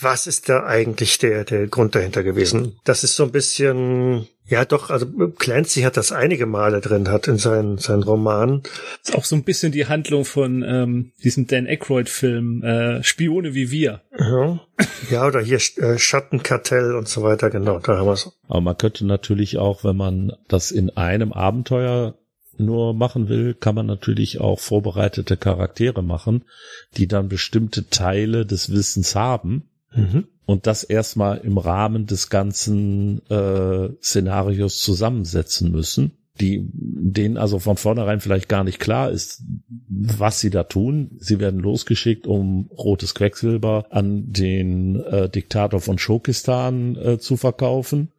was 0.00 0.26
ist 0.26 0.48
da 0.48 0.64
eigentlich 0.64 1.18
der, 1.18 1.44
der 1.44 1.66
Grund 1.66 1.94
dahinter 1.94 2.22
gewesen? 2.22 2.76
Das 2.84 3.04
ist 3.04 3.14
so 3.14 3.24
ein 3.24 3.30
bisschen, 3.30 4.26
ja 4.46 4.64
doch, 4.64 4.88
also 4.88 5.06
Clancy 5.06 5.82
hat 5.82 5.96
das 5.96 6.12
einige 6.12 6.46
Male 6.46 6.80
drin, 6.80 7.08
hat 7.08 7.28
in 7.28 7.36
seinen, 7.36 7.78
seinen 7.78 8.02
Romanen. 8.02 8.62
Das 8.62 9.10
ist 9.10 9.16
auch 9.16 9.24
so 9.24 9.36
ein 9.36 9.44
bisschen 9.44 9.70
die 9.70 9.86
Handlung 9.86 10.24
von 10.24 10.62
ähm, 10.62 11.12
diesem 11.22 11.46
Dan 11.46 11.66
Aykroyd-Film 11.66 12.62
äh, 12.62 13.02
Spione 13.02 13.54
wie 13.54 13.70
wir. 13.70 14.00
Ja, 14.18 14.60
ja 15.10 15.26
oder 15.26 15.40
hier 15.40 15.60
äh, 15.76 15.98
Schattenkartell 15.98 16.94
und 16.94 17.08
so 17.08 17.22
weiter, 17.22 17.50
genau, 17.50 17.78
da 17.78 17.98
haben 17.98 18.06
wir 18.06 18.12
es. 18.12 18.32
Aber 18.48 18.62
man 18.62 18.78
könnte 18.78 19.06
natürlich 19.06 19.58
auch, 19.58 19.84
wenn 19.84 19.96
man 19.96 20.32
das 20.48 20.70
in 20.70 20.90
einem 20.90 21.32
Abenteuer 21.32 22.14
nur 22.58 22.94
machen 22.94 23.28
will, 23.28 23.54
kann 23.54 23.74
man 23.74 23.86
natürlich 23.86 24.40
auch 24.40 24.60
vorbereitete 24.60 25.36
Charaktere 25.36 26.02
machen, 26.02 26.44
die 26.96 27.08
dann 27.08 27.28
bestimmte 27.28 27.88
Teile 27.88 28.46
des 28.46 28.70
Wissens 28.70 29.14
haben 29.14 29.68
Mhm. 29.94 30.24
Und 30.44 30.66
das 30.66 30.84
erstmal 30.84 31.38
im 31.38 31.56
Rahmen 31.58 32.06
des 32.06 32.28
ganzen 32.28 33.24
äh, 33.30 33.90
Szenarios 34.02 34.78
zusammensetzen 34.78 35.70
müssen, 35.70 36.18
die 36.40 36.68
denen 36.72 37.36
also 37.36 37.58
von 37.58 37.76
vornherein 37.76 38.20
vielleicht 38.20 38.48
gar 38.48 38.64
nicht 38.64 38.80
klar 38.80 39.10
ist, 39.10 39.42
was 39.88 40.40
sie 40.40 40.50
da 40.50 40.64
tun. 40.64 41.12
Sie 41.18 41.38
werden 41.38 41.60
losgeschickt, 41.60 42.26
um 42.26 42.70
rotes 42.76 43.14
Quecksilber 43.14 43.86
an 43.90 44.32
den 44.32 44.96
äh, 44.96 45.28
Diktator 45.28 45.80
von 45.80 45.98
Schokistan 45.98 46.96
äh, 46.96 47.18
zu 47.18 47.36
verkaufen. 47.36 48.12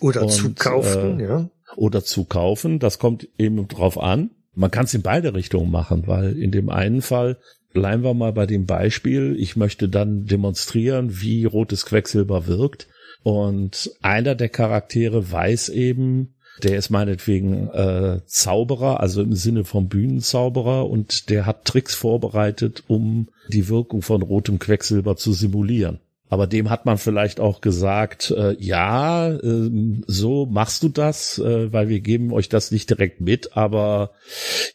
Oder 0.00 0.22
Und, 0.22 0.32
zu 0.32 0.52
kaufen, 0.54 1.20
äh, 1.20 1.24
ja. 1.24 1.50
Oder 1.76 2.04
zu 2.04 2.24
kaufen. 2.24 2.78
Das 2.78 2.98
kommt 2.98 3.28
eben 3.38 3.68
drauf 3.68 3.98
an. 3.98 4.30
Man 4.54 4.70
kann 4.70 4.84
es 4.84 4.94
in 4.94 5.02
beide 5.02 5.34
Richtungen 5.34 5.70
machen, 5.70 6.06
weil 6.06 6.36
in 6.36 6.50
dem 6.50 6.68
einen 6.68 7.00
Fall 7.00 7.38
bleiben 7.72 8.02
wir 8.02 8.14
mal 8.14 8.32
bei 8.32 8.46
dem 8.46 8.66
Beispiel. 8.66 9.36
Ich 9.38 9.56
möchte 9.56 9.88
dann 9.88 10.26
demonstrieren, 10.26 11.20
wie 11.20 11.44
rotes 11.44 11.86
Quecksilber 11.86 12.46
wirkt. 12.46 12.88
Und 13.22 13.90
einer 14.02 14.34
der 14.34 14.48
Charaktere 14.48 15.30
weiß 15.30 15.68
eben, 15.70 16.34
der 16.62 16.76
ist 16.76 16.90
meinetwegen 16.90 17.68
äh, 17.68 18.20
Zauberer, 18.26 19.00
also 19.00 19.22
im 19.22 19.34
Sinne 19.34 19.64
vom 19.64 19.88
Bühnenzauberer, 19.88 20.88
und 20.88 21.30
der 21.30 21.46
hat 21.46 21.64
Tricks 21.64 21.94
vorbereitet, 21.94 22.84
um 22.88 23.28
die 23.48 23.68
Wirkung 23.68 24.02
von 24.02 24.22
rotem 24.22 24.58
Quecksilber 24.58 25.16
zu 25.16 25.32
simulieren. 25.32 26.00
Aber 26.32 26.46
dem 26.46 26.70
hat 26.70 26.86
man 26.86 26.96
vielleicht 26.96 27.40
auch 27.40 27.60
gesagt, 27.60 28.30
äh, 28.30 28.56
ja, 28.58 29.28
äh, 29.34 29.70
so 30.06 30.46
machst 30.46 30.82
du 30.82 30.88
das, 30.88 31.36
äh, 31.36 31.70
weil 31.74 31.90
wir 31.90 32.00
geben 32.00 32.32
euch 32.32 32.48
das 32.48 32.70
nicht 32.70 32.88
direkt 32.88 33.20
mit, 33.20 33.54
aber 33.54 34.12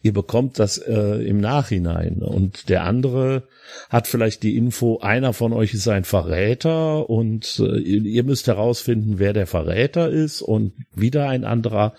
ihr 0.04 0.14
bekommt 0.14 0.60
das 0.60 0.78
äh, 0.78 1.28
im 1.28 1.42
Nachhinein. 1.42 2.22
Und 2.22 2.70
der 2.70 2.84
andere 2.84 3.48
hat 3.90 4.06
vielleicht 4.06 4.44
die 4.44 4.56
Info, 4.56 5.00
einer 5.00 5.34
von 5.34 5.52
euch 5.52 5.74
ist 5.74 5.88
ein 5.88 6.04
Verräter 6.04 7.10
und 7.10 7.60
äh, 7.60 7.80
ihr 7.80 8.24
müsst 8.24 8.46
herausfinden, 8.46 9.16
wer 9.18 9.34
der 9.34 9.48
Verräter 9.48 10.12
ist 10.12 10.44
und 10.44 10.74
wieder 10.94 11.28
ein 11.28 11.44
anderer 11.44 11.96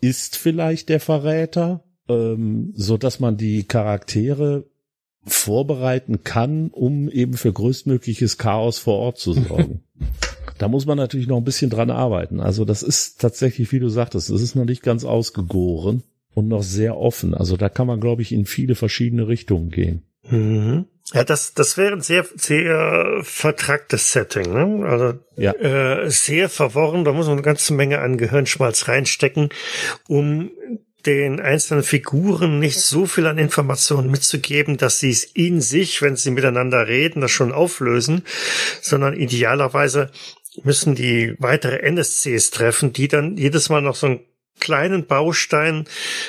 ist 0.00 0.38
vielleicht 0.38 0.88
der 0.88 1.00
Verräter, 1.00 1.84
ähm, 2.08 2.72
so 2.74 2.96
dass 2.96 3.20
man 3.20 3.36
die 3.36 3.64
Charaktere 3.64 4.64
vorbereiten 5.26 6.22
kann, 6.24 6.68
um 6.70 7.08
eben 7.08 7.34
für 7.34 7.52
größtmögliches 7.52 8.38
Chaos 8.38 8.78
vor 8.78 8.98
Ort 8.98 9.18
zu 9.18 9.32
sorgen. 9.32 9.82
da 10.58 10.68
muss 10.68 10.86
man 10.86 10.96
natürlich 10.96 11.26
noch 11.26 11.36
ein 11.36 11.44
bisschen 11.44 11.70
dran 11.70 11.90
arbeiten. 11.90 12.40
Also 12.40 12.64
das 12.64 12.82
ist 12.82 13.20
tatsächlich, 13.20 13.72
wie 13.72 13.80
du 13.80 13.88
sagtest, 13.88 14.30
das 14.30 14.40
ist 14.40 14.54
noch 14.54 14.64
nicht 14.64 14.82
ganz 14.82 15.04
ausgegoren 15.04 16.02
und 16.34 16.48
noch 16.48 16.62
sehr 16.62 16.96
offen. 16.96 17.34
Also 17.34 17.56
da 17.56 17.68
kann 17.68 17.86
man, 17.86 18.00
glaube 18.00 18.22
ich, 18.22 18.32
in 18.32 18.46
viele 18.46 18.74
verschiedene 18.74 19.28
Richtungen 19.28 19.70
gehen. 19.70 20.02
Mhm. 20.30 20.86
Ja, 21.14 21.22
das, 21.22 21.54
das 21.54 21.76
wäre 21.76 21.92
ein 21.92 22.00
sehr, 22.00 22.26
sehr 22.34 23.20
vertracktes 23.22 24.12
Setting, 24.12 24.52
ne? 24.52 24.86
Also 24.86 25.18
ja. 25.36 25.52
äh, 25.52 26.10
sehr 26.10 26.48
verworren, 26.48 27.04
da 27.04 27.12
muss 27.12 27.26
man 27.26 27.34
eine 27.34 27.42
ganze 27.42 27.74
Menge 27.74 28.00
an 28.00 28.18
Gehirnschmalz 28.18 28.88
reinstecken, 28.88 29.50
um 30.08 30.50
den 31.06 31.40
einzelnen 31.40 31.84
Figuren 31.84 32.58
nicht 32.58 32.80
so 32.80 33.06
viel 33.06 33.26
an 33.26 33.38
Informationen 33.38 34.10
mitzugeben, 34.10 34.76
dass 34.76 34.98
sie 34.98 35.10
es 35.10 35.24
in 35.24 35.60
sich, 35.60 36.02
wenn 36.02 36.16
sie 36.16 36.30
miteinander 36.30 36.86
reden, 36.88 37.20
das 37.20 37.30
schon 37.30 37.52
auflösen, 37.52 38.22
sondern 38.82 39.14
idealerweise 39.14 40.10
müssen 40.62 40.94
die 40.94 41.34
weitere 41.38 41.78
NSCs 41.78 42.50
treffen, 42.50 42.92
die 42.92 43.08
dann 43.08 43.36
jedes 43.36 43.68
Mal 43.68 43.82
noch 43.82 43.96
so 43.96 44.06
einen 44.06 44.20
kleinen 44.58 45.06
Baustein 45.06 45.84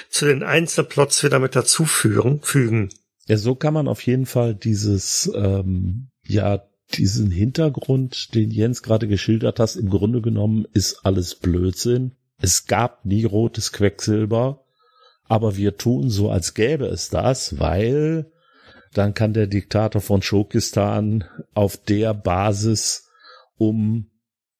zu 0.09 0.25
den 0.25 0.43
Einzelplots 0.43 1.23
wieder 1.23 1.39
mit 1.39 1.55
dazu 1.55 1.85
führen, 1.85 2.41
fügen. 2.41 2.89
Ja, 3.27 3.37
so 3.37 3.55
kann 3.55 3.73
man 3.73 3.87
auf 3.87 4.01
jeden 4.01 4.25
Fall 4.25 4.55
dieses, 4.55 5.31
ähm, 5.35 6.09
ja, 6.25 6.63
diesen 6.93 7.31
Hintergrund, 7.31 8.33
den 8.33 8.51
Jens 8.51 8.81
gerade 8.81 9.07
geschildert 9.07 9.59
hast, 9.59 9.75
im 9.75 9.89
Grunde 9.89 10.21
genommen 10.21 10.65
ist 10.73 11.05
alles 11.05 11.35
Blödsinn. 11.35 12.13
Es 12.39 12.67
gab 12.67 13.03
nie 13.05 13.25
rotes 13.25 13.73
Quecksilber 13.73 14.63
aber 15.27 15.57
wir 15.57 15.77
tun 15.77 16.09
so, 16.09 16.29
als 16.29 16.53
gäbe 16.53 16.85
es 16.85 17.09
das, 17.09 17.59
weil 17.59 18.31
dann 18.93 19.13
kann 19.13 19.33
der 19.33 19.47
Diktator 19.47 20.01
von 20.01 20.21
Schokistan 20.21 21.25
auf 21.53 21.77
der 21.77 22.13
Basis 22.13 23.09
um 23.57 24.09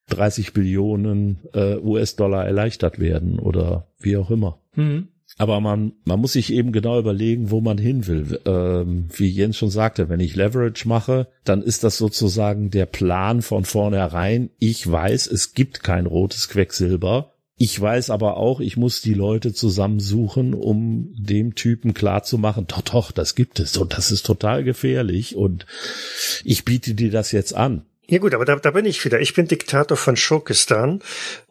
30 0.09 0.53
Billionen 0.53 1.39
äh, 1.53 1.76
US-Dollar 1.78 2.45
erleichtert 2.45 2.99
werden 2.99 3.39
oder 3.39 3.88
wie 3.99 4.18
auch 4.18 4.32
immer. 4.32 4.61
Mhm. 4.76 5.09
Aber 5.38 5.59
man, 5.59 5.93
man 6.05 6.20
muss 6.20 6.34
sich 6.34 6.51
eben 6.51 6.72
genau 6.72 6.97
überlegen, 6.97 7.51
wo 7.51 7.61
man 7.61 7.78
hin 7.78 8.07
will. 8.07 8.39
Ähm, 8.45 9.09
wie 9.15 9.28
Jens 9.28 9.57
schon 9.57 9.70
sagte, 9.70 10.09
wenn 10.09 10.20
ich 10.20 10.36
Leverage 10.36 10.88
mache, 10.88 11.28
dann 11.43 11.61
ist 11.61 11.84
das 11.84 11.97
sozusagen 11.97 12.72
der 12.72 12.86
Plan 12.86 13.41
von 13.41 13.65
vornherein. 13.65 14.49
Ich 14.57 14.89
weiß, 14.89 15.28
es 15.28 15.53
gibt 15.53 15.84
kein 15.84 16.05
rotes 16.05 16.47
Quecksilber. 16.49 17.34
Ich 17.60 17.82
weiß 17.82 18.12
aber 18.12 18.38
auch, 18.38 18.60
ich 18.60 18.78
muss 18.78 19.01
die 19.01 19.16
Leute 19.16 19.51
zusammensuchen, 19.51 20.53
um 20.53 21.12
dem 21.18 21.55
Typen 21.55 21.95
klarzumachen, 21.95 22.68
doch, 22.68 22.82
doch, 22.82 23.12
das 23.12 23.34
gibt 23.34 23.60
es 23.60 23.76
und 23.78 23.97
das 23.97 24.12
ist 24.12 24.28
total 24.28 24.64
gefährlich 24.64 25.36
und 25.36 25.66
ich 26.43 26.66
biete 26.66 26.93
dir 26.93 27.10
das 27.10 27.32
jetzt 27.32 27.55
an. 27.55 27.87
Ja 28.10 28.20
gut, 28.20 28.34
aber 28.34 28.45
da, 28.45 28.55
da 28.55 28.72
bin 28.72 28.86
ich 28.86 29.03
wieder. 29.03 29.20
Ich 29.20 29.34
bin 29.34 29.47
Diktator 29.49 29.97
von 29.97 30.16
Schokistan, 30.16 31.01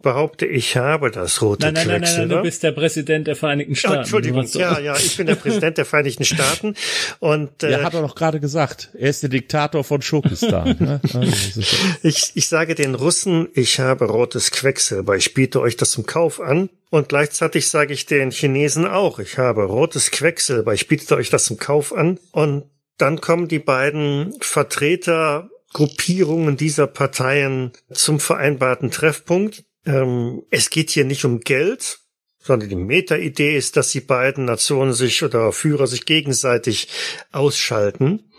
behaupte, 0.00 0.46
ich 0.46 0.76
habe 0.78 1.10
das 1.10 1.42
rote 1.42 1.66
nein, 1.66 1.74
nein, 1.74 1.86
Quecksilber. 1.86 2.00
Nein, 2.00 2.16
nein, 2.16 2.28
nein, 2.28 2.38
du 2.38 2.42
bist 2.42 2.62
der 2.62 2.72
Präsident 2.72 3.26
der 3.26 3.36
Vereinigten 3.36 3.76
Staaten. 3.76 3.96
Oh, 3.96 4.00
Entschuldigung, 4.00 4.46
ja, 4.54 4.78
ja, 4.78 4.96
ich 4.96 5.18
bin 5.18 5.26
der 5.26 5.34
Präsident 5.34 5.76
der 5.76 5.84
Vereinigten 5.84 6.24
Staaten 6.24 6.74
und 7.18 7.62
äh, 7.62 7.72
ja, 7.72 7.82
hat 7.82 7.92
er 7.92 8.00
doch 8.00 8.14
gerade 8.14 8.40
gesagt. 8.40 8.88
Er 8.94 9.10
ist 9.10 9.22
der 9.22 9.28
Diktator 9.28 9.84
von 9.84 10.00
Schokistan. 10.00 10.76
ne? 10.78 11.00
Also, 11.16 11.60
ich, 12.02 12.32
ich 12.34 12.48
sage 12.48 12.74
den 12.74 12.94
Russen, 12.94 13.48
ich 13.54 13.78
habe 13.80 14.06
rotes 14.06 14.50
Quecksilber. 14.50 15.16
Ich 15.16 15.34
biete 15.34 15.60
euch 15.60 15.76
das 15.76 15.90
zum 15.90 16.06
Kauf 16.06 16.40
an. 16.40 16.70
Und 16.90 17.08
gleichzeitig 17.08 17.68
sage 17.68 17.92
ich 17.92 18.06
den 18.06 18.30
Chinesen 18.30 18.86
auch, 18.86 19.18
ich 19.18 19.38
habe 19.38 19.64
rotes 19.64 20.10
Quecksilber. 20.10 20.72
Ich 20.72 20.88
biete 20.88 21.16
euch 21.16 21.30
das 21.30 21.44
zum 21.44 21.58
Kauf 21.58 21.92
an. 21.92 22.18
Und 22.32 22.64
dann 22.98 23.20
kommen 23.20 23.48
die 23.48 23.58
beiden 23.58 24.34
Vertreter 24.40 25.50
Gruppierungen 25.76 26.56
dieser 26.56 26.86
Parteien 26.86 27.70
zum 27.92 28.18
vereinbarten 28.18 28.90
Treffpunkt. 28.90 29.66
Ähm, 29.84 30.42
es 30.50 30.70
geht 30.70 30.88
hier 30.88 31.04
nicht 31.04 31.26
um 31.26 31.40
Geld, 31.40 31.98
sondern 32.38 32.70
die 32.70 32.76
Meta-Idee 32.76 33.54
ist, 33.54 33.76
dass 33.76 33.90
die 33.90 34.00
beiden 34.00 34.46
Nationen 34.46 34.94
sich 34.94 35.22
oder 35.22 35.52
Führer 35.52 35.86
sich 35.86 36.06
gegenseitig 36.06 36.88
ausschalten. 37.30 38.30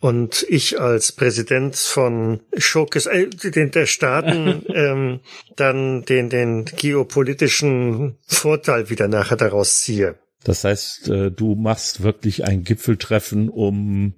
Und 0.00 0.46
ich 0.48 0.80
als 0.80 1.12
Präsident 1.12 1.76
von 1.76 2.40
Schokes, 2.56 3.04
äh, 3.04 3.28
den, 3.28 3.72
der 3.72 3.84
Staaten, 3.84 4.64
ähm, 4.74 5.20
dann 5.54 6.02
den, 6.06 6.30
den 6.30 6.64
geopolitischen 6.64 8.16
Vorteil 8.26 8.88
wieder 8.88 9.06
nachher 9.06 9.36
daraus 9.36 9.80
ziehe. 9.80 10.18
Das 10.44 10.64
heißt, 10.64 11.10
äh, 11.10 11.30
du 11.30 11.56
machst 11.56 12.02
wirklich 12.02 12.46
ein 12.46 12.64
Gipfeltreffen, 12.64 13.50
um 13.50 14.14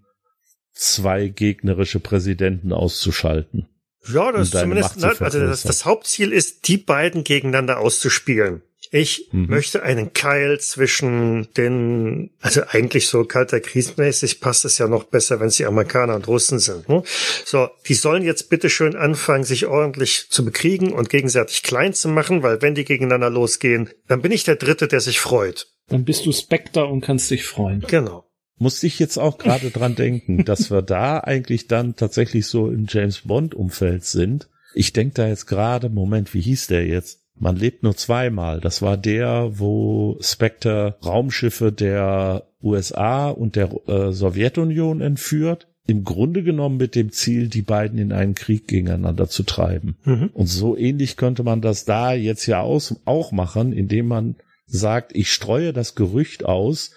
zwei 0.79 1.29
gegnerische 1.29 2.01
Präsidenten 2.01 2.72
auszuschalten. 2.72 3.68
Ja, 4.12 4.33
das 4.33 4.49
ist 4.49 4.59
zumindest, 4.59 4.95
na, 4.99 5.09
also 5.09 5.41
das, 5.41 5.64
das, 5.64 5.85
Hauptziel 5.85 6.33
ist, 6.33 6.68
die 6.68 6.79
beiden 6.79 7.24
gegeneinander 7.24 7.79
auszuspielen. 7.79 8.62
Ich 8.91 9.29
mhm. 9.33 9.49
möchte 9.49 9.83
einen 9.83 10.14
Keil 10.14 10.61
zwischen 10.61 11.53
den, 11.55 12.31
also 12.41 12.62
eigentlich 12.70 13.09
so 13.09 13.24
kalter 13.24 13.61
Kriegmäßig 13.61 14.41
passt 14.41 14.64
es 14.64 14.79
ja 14.79 14.89
noch 14.89 15.05
besser, 15.05 15.41
wenn 15.41 15.49
es 15.49 15.57
die 15.57 15.66
Amerikaner 15.66 16.14
und 16.14 16.26
Russen 16.26 16.59
sind. 16.59 16.89
Ne? 16.89 17.03
So, 17.45 17.68
die 17.87 17.95
sollen 17.95 18.22
jetzt 18.22 18.49
bitte 18.49 18.70
schön 18.70 18.97
anfangen, 18.97 19.45
sich 19.45 19.66
ordentlich 19.66 20.31
zu 20.31 20.43
bekriegen 20.43 20.93
und 20.93 21.11
gegenseitig 21.11 21.64
klein 21.64 21.93
zu 21.93 22.09
machen, 22.09 22.43
weil 22.43 22.62
wenn 22.62 22.74
die 22.74 22.85
gegeneinander 22.85 23.29
losgehen, 23.29 23.91
dann 24.07 24.22
bin 24.22 24.33
ich 24.33 24.45
der 24.45 24.57
Dritte, 24.57 24.89
der 24.89 25.01
sich 25.01 25.20
freut. 25.20 25.66
Dann 25.89 26.05
bist 26.05 26.24
du 26.24 26.33
Spectre 26.33 26.87
und 26.87 27.03
kannst 27.03 27.31
dich 27.31 27.45
freuen. 27.45 27.85
Genau 27.89 28.28
musste 28.59 28.86
ich 28.86 28.98
jetzt 28.98 29.18
auch 29.18 29.38
gerade 29.38 29.70
dran 29.72 29.94
denken, 29.94 30.44
dass 30.44 30.70
wir 30.70 30.82
da 30.82 31.18
eigentlich 31.18 31.68
dann 31.68 31.96
tatsächlich 31.96 32.46
so 32.46 32.70
im 32.70 32.86
James 32.88 33.22
Bond 33.22 33.54
Umfeld 33.54 34.04
sind. 34.04 34.48
Ich 34.74 34.92
denke 34.92 35.14
da 35.14 35.28
jetzt 35.28 35.46
gerade, 35.46 35.88
Moment, 35.88 36.34
wie 36.34 36.40
hieß 36.40 36.68
der 36.68 36.86
jetzt? 36.86 37.20
Man 37.40 37.56
lebt 37.56 37.82
nur 37.82 37.96
zweimal. 37.96 38.61
Das 38.61 38.82
war 38.82 38.96
der, 38.96 39.59
wo 39.59 40.18
Spectre 40.20 40.96
Raumschiffe 41.04 41.72
der 41.72 42.48
USA 42.62 43.30
und 43.30 43.56
der 43.56 43.70
äh, 43.86 44.12
Sowjetunion 44.12 45.00
entführt. 45.00 45.68
Im 45.86 46.04
Grunde 46.04 46.42
genommen 46.42 46.76
mit 46.76 46.94
dem 46.94 47.12
Ziel, 47.12 47.48
die 47.48 47.62
beiden 47.62 47.98
in 47.98 48.12
einen 48.12 48.34
Krieg 48.34 48.68
gegeneinander 48.68 49.28
zu 49.28 49.42
treiben. 49.42 49.96
Mhm. 50.04 50.30
Und 50.34 50.46
so 50.46 50.76
ähnlich 50.76 51.16
könnte 51.16 51.44
man 51.44 51.62
das 51.62 51.86
da 51.86 52.12
jetzt 52.12 52.46
ja 52.46 52.61
aus, 52.61 53.00
auch 53.04 53.32
machen, 53.32 53.72
indem 53.72 54.09
man 54.09 54.36
sagt, 54.66 55.14
ich 55.14 55.32
streue 55.32 55.72
das 55.72 55.94
Gerücht 55.94 56.44
aus, 56.44 56.92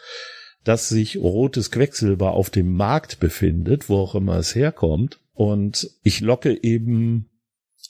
dass 0.64 0.90
sich 0.90 1.18
rotes 1.18 1.72
Quecksilber 1.72 2.32
auf 2.32 2.50
dem 2.50 2.74
Markt 2.74 3.20
befindet, 3.20 3.90
wo 3.90 3.98
auch 3.98 4.16
immer 4.16 4.38
es 4.38 4.56
herkommt. 4.56 5.20
Und 5.34 5.90
ich 6.04 6.22
locke 6.22 6.64
eben 6.64 7.30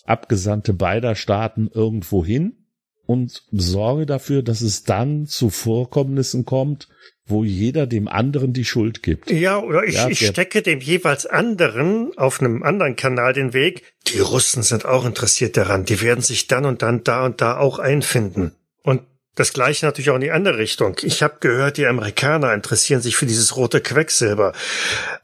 Abgesandte 0.05 0.73
beider 0.73 1.15
Staaten 1.15 1.69
irgendwo 1.73 2.25
hin 2.25 2.61
und 3.05 3.43
sorge 3.51 4.05
dafür, 4.05 4.41
dass 4.41 4.61
es 4.61 4.83
dann 4.83 5.27
zu 5.27 5.49
Vorkommnissen 5.49 6.45
kommt, 6.45 6.87
wo 7.25 7.43
jeder 7.43 7.87
dem 7.87 8.07
anderen 8.07 8.53
die 8.53 8.65
Schuld 8.65 9.03
gibt. 9.03 9.29
Ja, 9.31 9.61
oder 9.61 9.83
ich, 9.83 9.95
ja, 9.95 10.09
ich 10.09 10.25
stecke 10.25 10.61
dem 10.61 10.79
jeweils 10.79 11.25
anderen 11.25 12.17
auf 12.17 12.39
einem 12.39 12.63
anderen 12.63 12.95
Kanal 12.95 13.33
den 13.33 13.53
Weg. 13.53 13.83
Die 14.07 14.19
Russen 14.19 14.63
sind 14.63 14.85
auch 14.85 15.05
interessiert 15.05 15.57
daran. 15.57 15.85
Die 15.85 16.01
werden 16.01 16.21
sich 16.21 16.47
dann 16.47 16.65
und 16.65 16.81
dann 16.81 17.03
da 17.03 17.25
und 17.25 17.41
da 17.41 17.57
auch 17.57 17.79
einfinden. 17.79 18.53
Und 18.83 19.01
das 19.35 19.53
gleiche 19.53 19.85
natürlich 19.85 20.09
auch 20.09 20.15
in 20.15 20.21
die 20.21 20.31
andere 20.31 20.57
Richtung. 20.57 20.97
Ich 21.03 21.23
habe 21.23 21.37
gehört, 21.39 21.77
die 21.77 21.87
Amerikaner 21.87 22.53
interessieren 22.53 23.01
sich 23.01 23.15
für 23.15 23.25
dieses 23.25 23.55
rote 23.55 23.79
Quecksilber. 23.79 24.53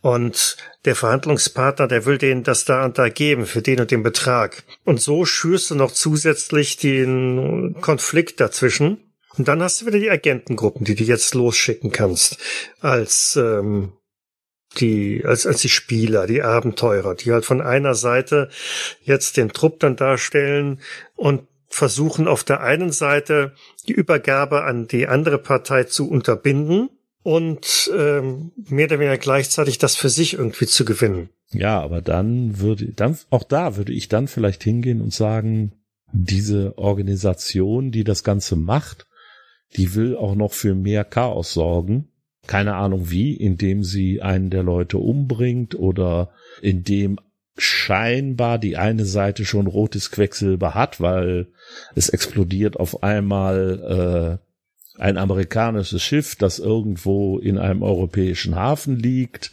Und 0.02 0.56
der 0.86 0.96
Verhandlungspartner, 0.96 1.88
der 1.88 2.06
will 2.06 2.18
denen 2.18 2.44
das 2.44 2.64
da 2.64 2.86
und 2.86 2.98
da 2.98 3.10
geben, 3.10 3.46
für 3.46 3.62
den 3.62 3.82
und 3.82 3.92
den 3.92 4.04
Betrag. 4.04 4.64
Und 4.86 5.02
so 5.02 5.26
schürst 5.26 5.72
du 5.72 5.76
noch 5.76 5.92
zusätzlich 5.92 6.78
den 6.78 7.76
Konflikt 7.82 8.40
dazwischen. 8.40 9.14
Und 9.38 9.48
dann 9.50 9.62
hast 9.62 9.82
du 9.82 9.86
wieder 9.86 10.00
die 10.00 10.10
Agentengruppen, 10.10 10.86
die 10.86 10.96
du 10.96 11.04
jetzt 11.04 11.36
losschicken 11.36 11.92
kannst. 11.92 12.38
Als 12.80 13.36
ähm, 13.36 13.92
die, 14.80 15.24
als, 15.26 15.46
als 15.46 15.62
die 15.62 15.70
Spieler, 15.70 16.28
die 16.28 16.42
Abenteurer, 16.42 17.16
die 17.16 17.32
halt 17.32 17.46
von 17.46 17.62
einer 17.62 17.94
Seite 17.94 18.50
jetzt 19.02 19.38
den 19.38 19.50
Trupp 19.50 19.80
dann 19.80 19.96
darstellen 19.96 20.82
und 21.16 21.48
versuchen 21.70 22.28
auf 22.28 22.44
der 22.44 22.62
einen 22.62 22.92
Seite 22.92 23.54
die 23.88 23.94
Übergabe 23.94 24.64
an 24.64 24.88
die 24.88 25.08
andere 25.08 25.38
Partei 25.38 25.84
zu 25.84 26.10
unterbinden 26.10 26.90
und 27.24 27.92
ähm, 27.98 28.52
mehr 28.70 28.86
oder 28.88 29.00
weniger 29.00 29.18
gleichzeitig 29.18 29.78
das 29.78 29.96
für 29.96 30.10
sich 30.10 30.34
irgendwie 30.36 30.66
zu 30.66 30.86
gewinnen. 30.86 31.30
Ja, 31.52 31.82
aber 31.82 32.02
dann 32.02 32.60
würde, 32.60 32.92
dann, 32.94 33.18
auch 33.30 33.44
da 33.44 33.78
würde 33.78 33.94
ich 33.94 34.08
dann 34.08 34.28
vielleicht 34.28 34.64
hingehen 34.64 35.02
und 35.02 35.14
sagen, 35.14 35.74
diese 36.12 36.78
Organisation, 36.78 37.92
die 37.92 38.04
das 38.04 38.24
Ganze 38.24 38.56
macht, 38.56 39.08
die 39.76 39.96
will 39.96 40.16
auch 40.16 40.36
noch 40.36 40.54
für 40.54 40.76
mehr 40.76 41.04
Chaos 41.04 41.54
sorgen. 41.54 42.10
Keine 42.48 42.76
Ahnung 42.76 43.10
wie, 43.10 43.34
indem 43.34 43.84
sie 43.84 44.22
einen 44.22 44.50
der 44.50 44.64
Leute 44.64 44.98
umbringt 44.98 45.76
oder 45.76 46.32
indem 46.62 47.20
scheinbar 47.58 48.60
die 48.60 48.78
eine 48.78 49.06
Seite 49.06 49.46
schon 49.46 49.68
rotes 49.68 50.12
Quecksilber 50.12 50.74
hat, 50.76 51.02
weil 51.02 51.48
es 51.96 52.10
explodiert 52.10 52.78
auf 52.78 53.04
einmal 53.04 54.40
äh, 54.98 55.02
ein 55.02 55.18
amerikanisches 55.18 56.02
Schiff, 56.02 56.36
das 56.36 56.60
irgendwo 56.60 57.40
in 57.40 57.58
einem 57.58 57.84
europäischen 57.84 58.56
Hafen 58.56 58.98
liegt 58.98 59.52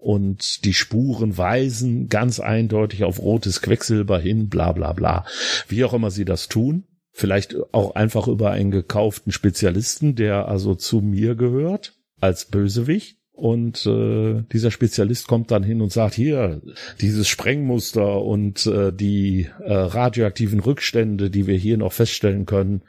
und 0.00 0.64
die 0.64 0.72
Spuren 0.72 1.36
weisen 1.36 2.08
ganz 2.08 2.40
eindeutig 2.40 3.04
auf 3.04 3.20
rotes 3.20 3.60
Quecksilber 3.60 4.18
hin, 4.18 4.48
bla 4.48 4.72
bla 4.72 4.94
bla. 4.94 5.26
Wie 5.68 5.84
auch 5.84 5.92
immer 5.92 6.10
sie 6.10 6.24
das 6.24 6.48
tun. 6.48 6.84
Vielleicht 7.12 7.54
auch 7.74 7.96
einfach 7.96 8.26
über 8.26 8.50
einen 8.50 8.70
gekauften 8.70 9.30
Spezialisten, 9.30 10.14
der 10.14 10.48
also 10.48 10.74
zu 10.74 11.00
mir 11.00 11.34
gehört, 11.34 11.94
als 12.18 12.46
Bösewicht. 12.46 13.19
Und 13.40 13.86
äh, 13.86 14.42
dieser 14.52 14.70
Spezialist 14.70 15.26
kommt 15.26 15.50
dann 15.50 15.62
hin 15.62 15.80
und 15.80 15.90
sagt, 15.90 16.12
hier, 16.12 16.60
dieses 17.00 17.26
Sprengmuster 17.26 18.20
und 18.20 18.66
äh, 18.66 18.92
die 18.92 19.48
äh, 19.64 19.72
radioaktiven 19.72 20.60
Rückstände, 20.60 21.30
die 21.30 21.46
wir 21.46 21.56
hier 21.56 21.78
noch 21.78 21.94
feststellen 21.94 22.44
können, 22.44 22.82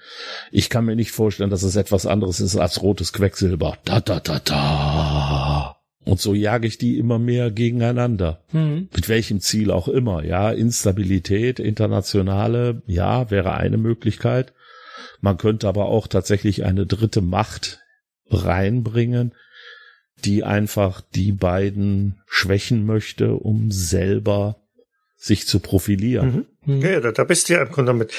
ich 0.52 0.70
kann 0.70 0.84
mir 0.84 0.98
nicht 0.98 1.12
vorstellen, 1.12 1.52
dass 1.52 1.64
es 1.64 1.78
etwas 1.78 2.06
anderes 2.06 2.42
ist 2.42 2.58
als 2.58 2.82
rotes 2.82 3.14
Quecksilber. 3.14 3.78
Da, 3.86 4.02
da, 4.02 4.20
da, 4.20 4.40
da. 4.40 5.78
Und 6.04 6.20
so 6.20 6.34
jage 6.34 6.68
ich 6.68 6.78
die 6.78 6.98
immer 6.98 7.18
mehr 7.18 7.50
gegeneinander. 7.50 8.42
Mhm. 8.52 8.90
Mit 8.94 9.08
welchem 9.08 9.40
Ziel 9.40 9.72
auch 9.72 9.88
immer. 9.88 10.26
Ja, 10.26 10.52
Instabilität, 10.52 11.62
internationale, 11.62 12.82
ja, 12.88 13.32
wäre 13.32 13.54
eine 13.54 13.78
Möglichkeit. 13.78 14.52
Man 15.22 15.38
könnte 15.38 15.70
aber 15.70 15.86
auch 15.86 16.08
tatsächlich 16.08 16.66
eine 16.66 16.86
dritte 16.86 17.22
Macht 17.22 17.80
reinbringen, 18.30 19.34
die 20.26 20.44
einfach 20.44 21.02
die 21.02 21.32
beiden 21.32 22.22
schwächen 22.28 22.86
möchte, 22.86 23.34
um 23.34 23.72
selber 23.72 24.58
sich 25.18 25.48
zu 25.48 25.60
profilieren. 25.60 26.48
Mhm. 26.66 26.82
Ja, 26.82 27.00
da, 27.00 27.12
da 27.12 27.24
bist 27.24 27.50
du 27.50 27.54
ja 27.54 27.62
im 27.62 27.72
Grunde 27.72 27.94
mit 27.94 28.14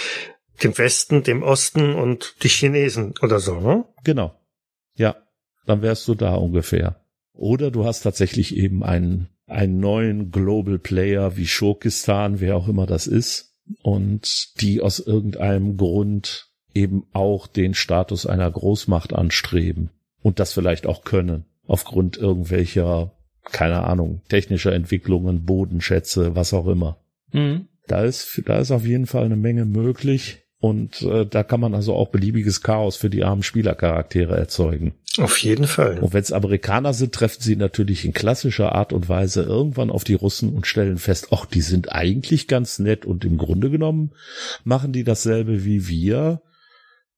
dem 0.63 0.77
Westen, 0.79 1.23
dem 1.23 1.43
Osten 1.43 1.95
und 1.95 2.37
die 2.43 2.49
Chinesen 2.49 3.15
oder 3.23 3.41
so, 3.41 3.61
ne? 3.61 3.85
Genau. 4.05 4.39
Ja, 4.97 5.17
dann 5.67 5.83
wärst 5.83 6.07
du 6.09 6.15
da 6.15 6.35
ungefähr. 6.35 7.05
Oder 7.33 7.71
du 7.71 7.85
hast 7.85 8.03
tatsächlich 8.03 8.57
eben 8.57 8.85
einen, 8.85 9.29
einen 9.47 9.81
neuen 9.81 10.31
Global 10.31 10.79
Player 10.79 11.37
wie 11.37 11.47
Schurkistan, 11.47 12.41
wer 12.41 12.57
auch 12.57 12.69
immer 12.69 12.87
das 12.87 13.07
ist, 13.07 13.57
und 13.83 14.61
die 14.61 14.81
aus 14.81 15.01
irgendeinem 15.01 15.77
Grund 15.77 16.51
eben 16.75 17.07
auch 17.13 17.47
den 17.47 17.75
Status 17.75 18.27
einer 18.27 18.51
Großmacht 18.51 19.13
anstreben 19.13 19.91
und 20.23 20.41
das 20.41 20.53
vielleicht 20.53 20.87
auch 20.87 21.05
können, 21.05 21.47
aufgrund 21.67 22.17
irgendwelcher, 22.17 23.13
keine 23.45 23.85
Ahnung, 23.85 24.23
technischer 24.29 24.73
Entwicklungen, 24.73 25.45
Bodenschätze, 25.45 26.35
was 26.35 26.55
auch 26.55 26.67
immer. 26.67 26.99
Mhm. 27.33 27.69
Da 27.89 28.05
ist, 28.05 28.43
da 28.47 28.59
ist 28.59 28.71
auf 28.71 28.85
jeden 28.85 29.07
Fall 29.07 29.25
eine 29.25 29.37
Menge 29.37 29.65
möglich. 29.65 30.39
Und 30.63 31.03
äh, 31.03 31.27
da 31.27 31.43
kann 31.43 31.59
man 31.59 31.75
also 31.75 31.93
auch 31.95 32.11
beliebiges 32.11 32.63
Chaos 32.63 32.95
für 32.95 33.11
die 33.11 33.25
armen 33.25 33.43
Spielercharaktere 33.43 34.37
erzeugen. 34.37 34.95
Auf 35.19 35.39
jeden 35.39 35.67
Fall. 35.67 35.99
Und 35.99 36.13
wenn 36.13 36.23
es 36.23 36.31
Amerikaner 36.31 36.95
sind, 36.95 37.13
treffen 37.13 37.43
sie 37.43 37.57
natürlich 37.57 38.05
in 38.05 38.13
klassischer 38.13 38.73
Art 38.73 38.93
und 38.93 39.09
Weise 39.09 39.43
irgendwann 39.43 39.91
auf 39.91 40.05
die 40.05 40.15
Russen 40.15 40.53
und 40.53 40.69
stellen 40.69 40.99
fest, 40.99 41.29
ach, 41.33 41.47
die 41.47 41.63
sind 41.63 41.91
eigentlich 41.91 42.47
ganz 42.47 42.79
nett 42.79 43.05
und 43.05 43.25
im 43.25 43.39
Grunde 43.39 43.71
genommen 43.71 44.13
machen 44.63 44.93
die 44.93 45.03
dasselbe 45.03 45.65
wie 45.65 45.89
wir. 45.89 46.43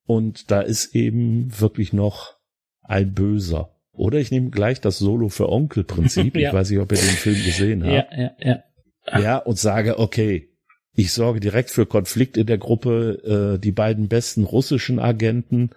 Und 0.06 0.50
da 0.50 0.62
ist 0.62 0.94
eben 0.94 1.60
wirklich 1.60 1.92
noch 1.92 2.36
ein 2.82 3.12
Böser. 3.12 3.73
Oder 3.96 4.18
ich 4.18 4.30
nehme 4.30 4.50
gleich 4.50 4.80
das 4.80 4.98
Solo 4.98 5.28
für 5.28 5.48
Onkel-Prinzip. 5.48 6.34
Ja. 6.36 6.48
Ich 6.48 6.54
weiß 6.54 6.70
nicht, 6.70 6.80
ob 6.80 6.90
ihr 6.92 6.98
den 6.98 7.04
Film 7.08 7.36
gesehen 7.44 7.84
Ja, 7.84 7.98
habt. 7.98 8.12
ja, 8.16 8.30
ja. 8.40 9.20
Ja, 9.20 9.36
und 9.38 9.58
sage, 9.58 9.98
okay, 9.98 10.48
ich 10.96 11.12
sorge 11.12 11.40
direkt 11.40 11.70
für 11.70 11.86
Konflikt 11.86 12.36
in 12.36 12.46
der 12.46 12.56
Gruppe. 12.58 13.54
Äh, 13.56 13.58
die 13.58 13.72
beiden 13.72 14.08
besten 14.08 14.44
russischen 14.44 14.98
Agenten 14.98 15.70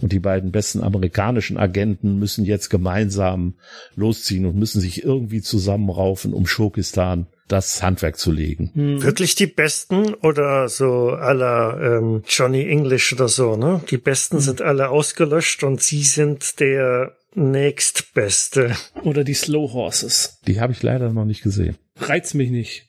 und 0.00 0.12
die 0.12 0.18
beiden 0.18 0.50
besten 0.50 0.82
amerikanischen 0.82 1.56
Agenten 1.56 2.18
müssen 2.18 2.44
jetzt 2.44 2.70
gemeinsam 2.70 3.54
losziehen 3.94 4.46
und 4.46 4.56
müssen 4.56 4.80
sich 4.80 5.04
irgendwie 5.04 5.42
zusammenraufen, 5.42 6.32
um 6.34 6.46
Schurkistan 6.46 7.26
das 7.46 7.82
Handwerk 7.82 8.18
zu 8.18 8.32
legen. 8.32 8.70
Mhm. 8.74 9.02
Wirklich 9.02 9.34
die 9.34 9.46
Besten 9.46 10.14
oder 10.14 10.68
so 10.68 11.10
aller 11.10 11.98
ähm, 11.98 12.22
Johnny 12.28 12.66
English 12.68 13.12
oder 13.12 13.28
so, 13.28 13.56
ne? 13.56 13.80
Die 13.90 13.98
Besten 13.98 14.40
sind 14.40 14.60
alle 14.60 14.88
ausgelöscht 14.88 15.62
und 15.62 15.82
sie 15.82 16.02
sind 16.02 16.58
der 16.58 17.12
nächstbeste. 17.34 18.76
Oder 19.02 19.24
die 19.24 19.34
Slow 19.34 19.72
Horses. 19.72 20.38
Die 20.46 20.60
habe 20.60 20.72
ich 20.72 20.82
leider 20.82 21.12
noch 21.12 21.24
nicht 21.24 21.42
gesehen. 21.42 21.76
Reizt 21.98 22.34
mich 22.34 22.50
nicht. 22.50 22.86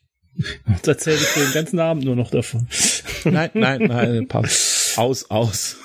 Jetzt 0.67 0.87
erzähle 0.87 1.17
ich 1.17 1.33
den 1.33 1.53
ganzen 1.53 1.79
Abend 1.79 2.03
nur 2.03 2.15
noch 2.15 2.29
davon. 2.31 2.67
Nein, 3.23 3.51
nein, 3.53 3.83
nein, 3.83 4.27
pass. 4.27 4.93
Aus, 4.97 5.29
aus. 5.29 5.77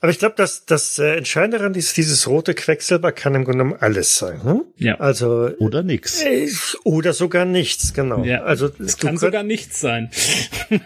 Aber 0.00 0.10
ich 0.10 0.18
glaube, 0.18 0.34
dass 0.36 0.66
das 0.66 0.98
äh, 0.98 1.16
Entscheidende 1.16 1.56
daran 1.58 1.74
ist, 1.74 1.96
dieses 1.96 2.28
rote 2.28 2.52
Quecksilber 2.54 3.12
kann 3.12 3.34
im 3.34 3.44
Grunde 3.44 3.64
genommen 3.64 3.80
alles 3.80 4.16
sein. 4.18 4.40
Ne? 4.44 4.64
Ja. 4.76 4.96
Also 5.00 5.50
Oder 5.58 5.82
nix. 5.82 6.20
äh, 6.22 6.48
oder 6.84 7.14
sogar 7.14 7.46
nichts, 7.46 7.94
genau. 7.94 8.22
Ja. 8.22 8.42
Also 8.42 8.66
Es 8.78 8.98
kann 8.98 9.10
könnt- 9.12 9.20
sogar 9.20 9.42
nichts 9.42 9.80
sein. 9.80 10.10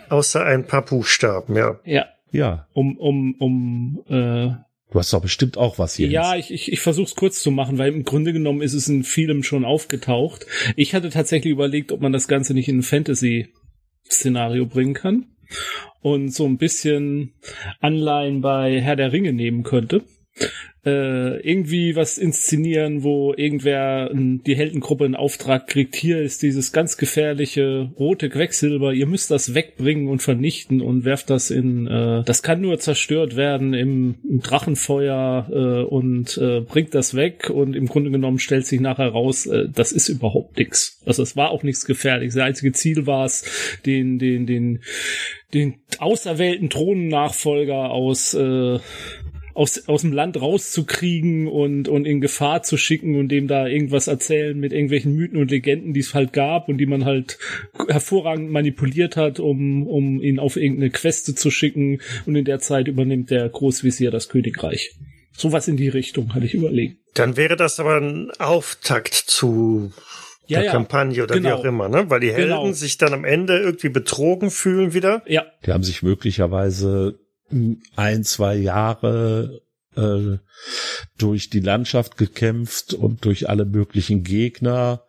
außer 0.09 0.45
ein 0.45 0.65
paar 0.67 0.85
Buchstaben, 0.85 1.57
ja. 1.57 1.81
Ja. 1.85 2.07
Ja, 2.33 2.69
Um, 2.75 2.97
um, 2.97 3.35
um, 3.41 4.05
äh, 4.09 4.55
du 4.91 4.99
hast 4.99 5.13
doch 5.13 5.23
bestimmt 5.23 5.57
auch 5.57 5.79
was 5.79 5.95
hier. 5.95 6.09
Ja, 6.09 6.37
ich, 6.37 6.51
ich, 6.51 6.73
ich 6.73 6.81
versuche 6.81 7.07
es 7.07 7.15
kurz 7.15 7.43
zu 7.43 7.51
machen, 7.51 7.79
weil 7.79 7.93
im 7.93 8.05
Grunde 8.05 8.33
genommen 8.33 8.63
ist 8.63 8.75
es 8.75 8.89
in 8.89 9.05
vielem 9.05 9.43
schon 9.43 9.65
aufgetaucht. 9.65 10.47
Ich 10.77 10.95
hatte 10.95 11.11
tatsächlich 11.11 11.53
überlegt, 11.53 11.93
ob 11.93 12.01
man 12.01 12.13
das 12.13 12.29
Ganze 12.29 12.55
nicht 12.55 12.69
in 12.69 12.79
ein 12.79 12.83
Fantasy-Szenario 12.83 14.67
bringen 14.67 14.95
kann 14.95 15.27
und 16.01 16.31
so 16.31 16.47
ein 16.47 16.59
bisschen 16.59 17.35
Anleihen 17.81 18.41
bei 18.41 18.81
Herr 18.81 18.97
der 18.97 19.13
Ringe 19.13 19.33
nehmen 19.33 19.63
könnte. 19.63 20.03
Äh, 20.83 21.41
irgendwie 21.47 21.95
was 21.95 22.17
inszenieren, 22.17 23.03
wo 23.03 23.35
irgendwer 23.35 24.11
ähm, 24.11 24.43
die 24.47 24.57
Heldengruppe 24.57 25.05
einen 25.05 25.15
Auftrag 25.15 25.67
kriegt. 25.67 25.95
Hier 25.95 26.23
ist 26.23 26.43
dieses 26.43 26.73
ganz 26.73 26.97
gefährliche 26.97 27.91
rote 27.99 28.31
Quecksilber. 28.31 28.95
Ihr 28.95 29.05
müsst 29.05 29.31
das 29.31 29.55
wegbringen 29.55 30.09
und 30.09 30.23
vernichten 30.23 30.81
und 30.81 31.05
werft 31.05 31.29
das 31.29 31.51
in. 31.51 31.87
Äh, 31.87 32.23
das 32.25 32.43
kann 32.43 32.63
nur 32.63 32.79
zerstört 32.79 33.37
werden 33.37 33.75
im, 33.75 34.15
im 34.27 34.41
Drachenfeuer 34.41 35.51
äh, 35.53 35.85
und 35.85 36.39
äh, 36.39 36.63
bringt 36.63 36.95
das 36.95 37.15
weg. 37.15 37.51
Und 37.51 37.77
im 37.77 37.85
Grunde 37.85 38.11
genommen 38.11 38.39
stellt 38.39 38.67
sich 38.67 38.81
nachher 38.81 39.09
raus, 39.09 39.45
äh, 39.45 39.69
das 39.71 39.93
ist 39.93 40.09
überhaupt 40.09 40.57
nichts. 40.57 41.03
Also 41.05 41.23
es 41.23 41.37
war 41.37 41.51
auch 41.51 41.63
nichts 41.63 41.85
Gefährliches. 41.85 42.37
Das 42.37 42.45
einzige 42.45 42.73
Ziel 42.73 43.07
war 43.07 43.27
es, 43.27 43.45
den, 43.85 44.19
den, 44.19 44.47
den, 44.47 44.81
den 45.53 45.75
auserwählten 45.99 46.71
Thronnachfolger 46.71 47.91
aus 47.91 48.33
äh, 48.33 48.79
aus, 49.61 49.87
aus 49.89 50.01
dem 50.01 50.13
Land 50.13 50.41
rauszukriegen 50.41 51.47
und, 51.47 51.87
und 51.87 52.07
in 52.07 52.23
Gefahr 52.23 52.63
zu 52.63 52.79
schicken 52.79 53.17
und 53.17 53.29
dem 53.29 53.47
da 53.47 53.67
irgendwas 53.67 54.07
erzählen 54.07 54.59
mit 54.59 54.73
irgendwelchen 54.73 55.15
Mythen 55.15 55.37
und 55.37 55.51
Legenden, 55.51 55.93
die 55.93 56.01
es 56.01 56.15
halt 56.15 56.33
gab 56.33 56.71
und 56.71 56.79
die 56.79 56.87
man 56.87 57.05
halt 57.05 57.39
hervorragend 57.89 58.51
manipuliert 58.51 59.19
hat, 59.19 59.39
um, 59.39 59.87
um 59.87 60.23
ihn 60.23 60.39
auf 60.39 60.57
irgendeine 60.57 60.89
Queste 60.89 61.35
zu 61.35 61.51
schicken 61.51 62.01
und 62.25 62.37
in 62.37 62.47
der 62.47 62.61
Zeit 62.61 62.89
übernimmt 62.89 63.31
der 63.31 63.51
Großvisier 63.51 64.11
das 64.11 64.31
Königreich. 64.31 64.97
Sowas 65.37 65.69
in 65.69 65.77
die 65.77 65.89
Richtung 65.89 66.35
hatte 66.35 66.47
ich 66.47 66.55
überlegt. 66.55 66.97
Dann 67.13 67.37
wäre 67.37 67.57
das 67.57 67.79
aber 67.81 68.01
ein 68.01 68.31
Auftakt 68.39 69.13
zu 69.13 69.93
der 70.49 70.67
Kampagne 70.67 71.23
oder 71.23 71.35
wie 71.35 71.41
genau. 71.43 71.57
auch 71.57 71.65
immer, 71.65 71.89
ne? 71.91 72.09
Weil 72.09 72.21
die 72.21 72.33
Helden 72.33 72.49
Genau. 72.49 72.73
sich 72.73 72.97
dann 72.97 73.13
am 73.13 73.25
Ende 73.25 73.59
irgendwie 73.59 73.91
betrogen 73.91 74.51
fühlen 74.51 74.95
wieder. 74.95 75.23
Ja, 75.27 75.45
Die 75.67 75.71
haben 75.71 75.85
sich 75.85 76.03
möglicherweise 76.03 77.21
ein, 77.97 78.25
zwei 78.25 78.57
Jahre 78.57 79.63
äh, 79.97 80.39
durch 81.19 81.51
die 81.51 81.61
Landschaft 81.61 82.17
gekämpft 82.17 82.95
und 82.95 83.25
durch 83.25 83.49
alle 83.49 83.65
möglichen 83.65 84.23
Gegner 84.23 85.05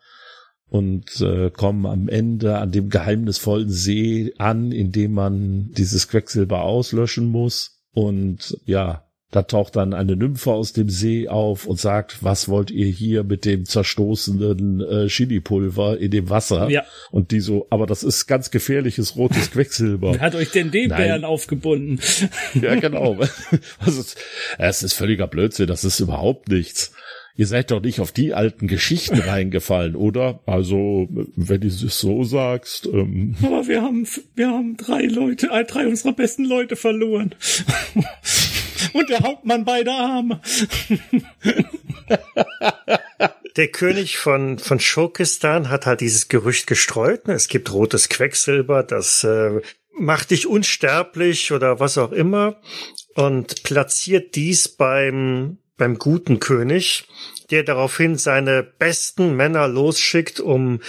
und 0.67 1.19
äh, 1.19 1.51
kommen 1.51 1.85
am 1.85 2.07
Ende 2.07 2.57
an 2.57 2.71
dem 2.71 2.89
geheimnisvollen 2.89 3.69
See 3.69 4.33
an, 4.37 4.71
in 4.71 4.91
dem 4.91 5.13
man 5.13 5.71
dieses 5.71 6.07
Quecksilber 6.07 6.61
auslöschen 6.61 7.27
muss. 7.27 7.83
Und 7.93 8.57
ja, 8.65 9.05
Da 9.31 9.43
taucht 9.43 9.77
dann 9.77 9.93
eine 9.93 10.17
Nymphe 10.17 10.51
aus 10.51 10.73
dem 10.73 10.89
See 10.89 11.29
auf 11.29 11.65
und 11.65 11.79
sagt, 11.79 12.21
was 12.21 12.49
wollt 12.49 12.69
ihr 12.69 12.87
hier 12.87 13.23
mit 13.23 13.45
dem 13.45 13.65
zerstoßenen 13.65 14.81
äh, 14.81 15.07
Chili-Pulver 15.07 15.97
in 15.99 16.11
dem 16.11 16.29
Wasser? 16.29 16.69
Ja. 16.69 16.83
Und 17.11 17.31
die 17.31 17.39
so, 17.39 17.65
aber 17.69 17.85
das 17.85 18.03
ist 18.03 18.27
ganz 18.27 18.51
gefährliches 18.51 19.15
rotes 19.15 19.51
Quecksilber. 19.51 20.15
Wer 20.15 20.19
hat 20.19 20.35
euch 20.35 20.51
denn 20.51 20.69
den 20.71 20.89
Nein. 20.89 20.97
Bären 21.01 21.25
aufgebunden? 21.25 21.99
ja, 22.61 22.75
genau. 22.75 23.17
Das 23.85 23.97
ist, 23.97 24.17
es 24.57 24.83
ist 24.83 24.93
völliger 24.93 25.27
Blödsinn, 25.27 25.67
das 25.67 25.83
ist 25.83 25.99
überhaupt 25.99 26.49
nichts. 26.49 26.91
Ihr 27.35 27.47
seid 27.47 27.71
doch 27.71 27.81
nicht 27.81 27.99
auf 27.99 28.11
die 28.11 28.33
alten 28.33 28.67
Geschichten 28.67 29.19
reingefallen, 29.25 29.95
oder? 29.95 30.41
Also, 30.45 31.07
wenn 31.09 31.61
du 31.61 31.67
es 31.67 31.79
so 31.99 32.23
sagst, 32.23 32.87
ähm, 32.87 33.35
Aber 33.41 33.67
wir 33.67 33.81
haben, 33.81 34.05
wir 34.35 34.49
haben 34.49 34.77
drei 34.77 35.03
Leute, 35.05 35.47
äh, 35.51 35.63
drei 35.63 35.87
unserer 35.87 36.13
besten 36.13 36.43
Leute 36.45 36.75
verloren. 36.75 37.33
Und 38.93 39.09
der 39.09 39.19
Hauptmann 39.21 39.65
beide 39.65 39.91
Arme. 39.91 40.41
Der 43.57 43.67
König 43.67 44.17
von, 44.17 44.59
von 44.59 44.79
Schurkistan 44.79 45.69
hat 45.69 45.85
halt 45.85 46.01
dieses 46.01 46.29
Gerücht 46.29 46.67
gestreut. 46.67 47.27
ne? 47.27 47.33
Es 47.33 47.47
gibt 47.49 47.73
rotes 47.73 48.07
Quecksilber, 48.07 48.83
das 48.83 49.23
äh, 49.23 49.61
macht 49.93 50.31
dich 50.31 50.47
unsterblich 50.47 51.51
oder 51.51 51.79
was 51.79 51.97
auch 51.97 52.11
immer. 52.11 52.61
Und 53.15 53.63
platziert 53.63 54.35
dies 54.35 54.69
beim, 54.69 55.57
beim 55.75 55.97
guten 55.97 56.39
König, 56.39 57.07
der 57.49 57.63
daraufhin 57.63 58.15
seine 58.15 58.63
besten 58.63 59.35
Männer 59.35 59.67
losschickt, 59.67 60.39
um 60.39 60.79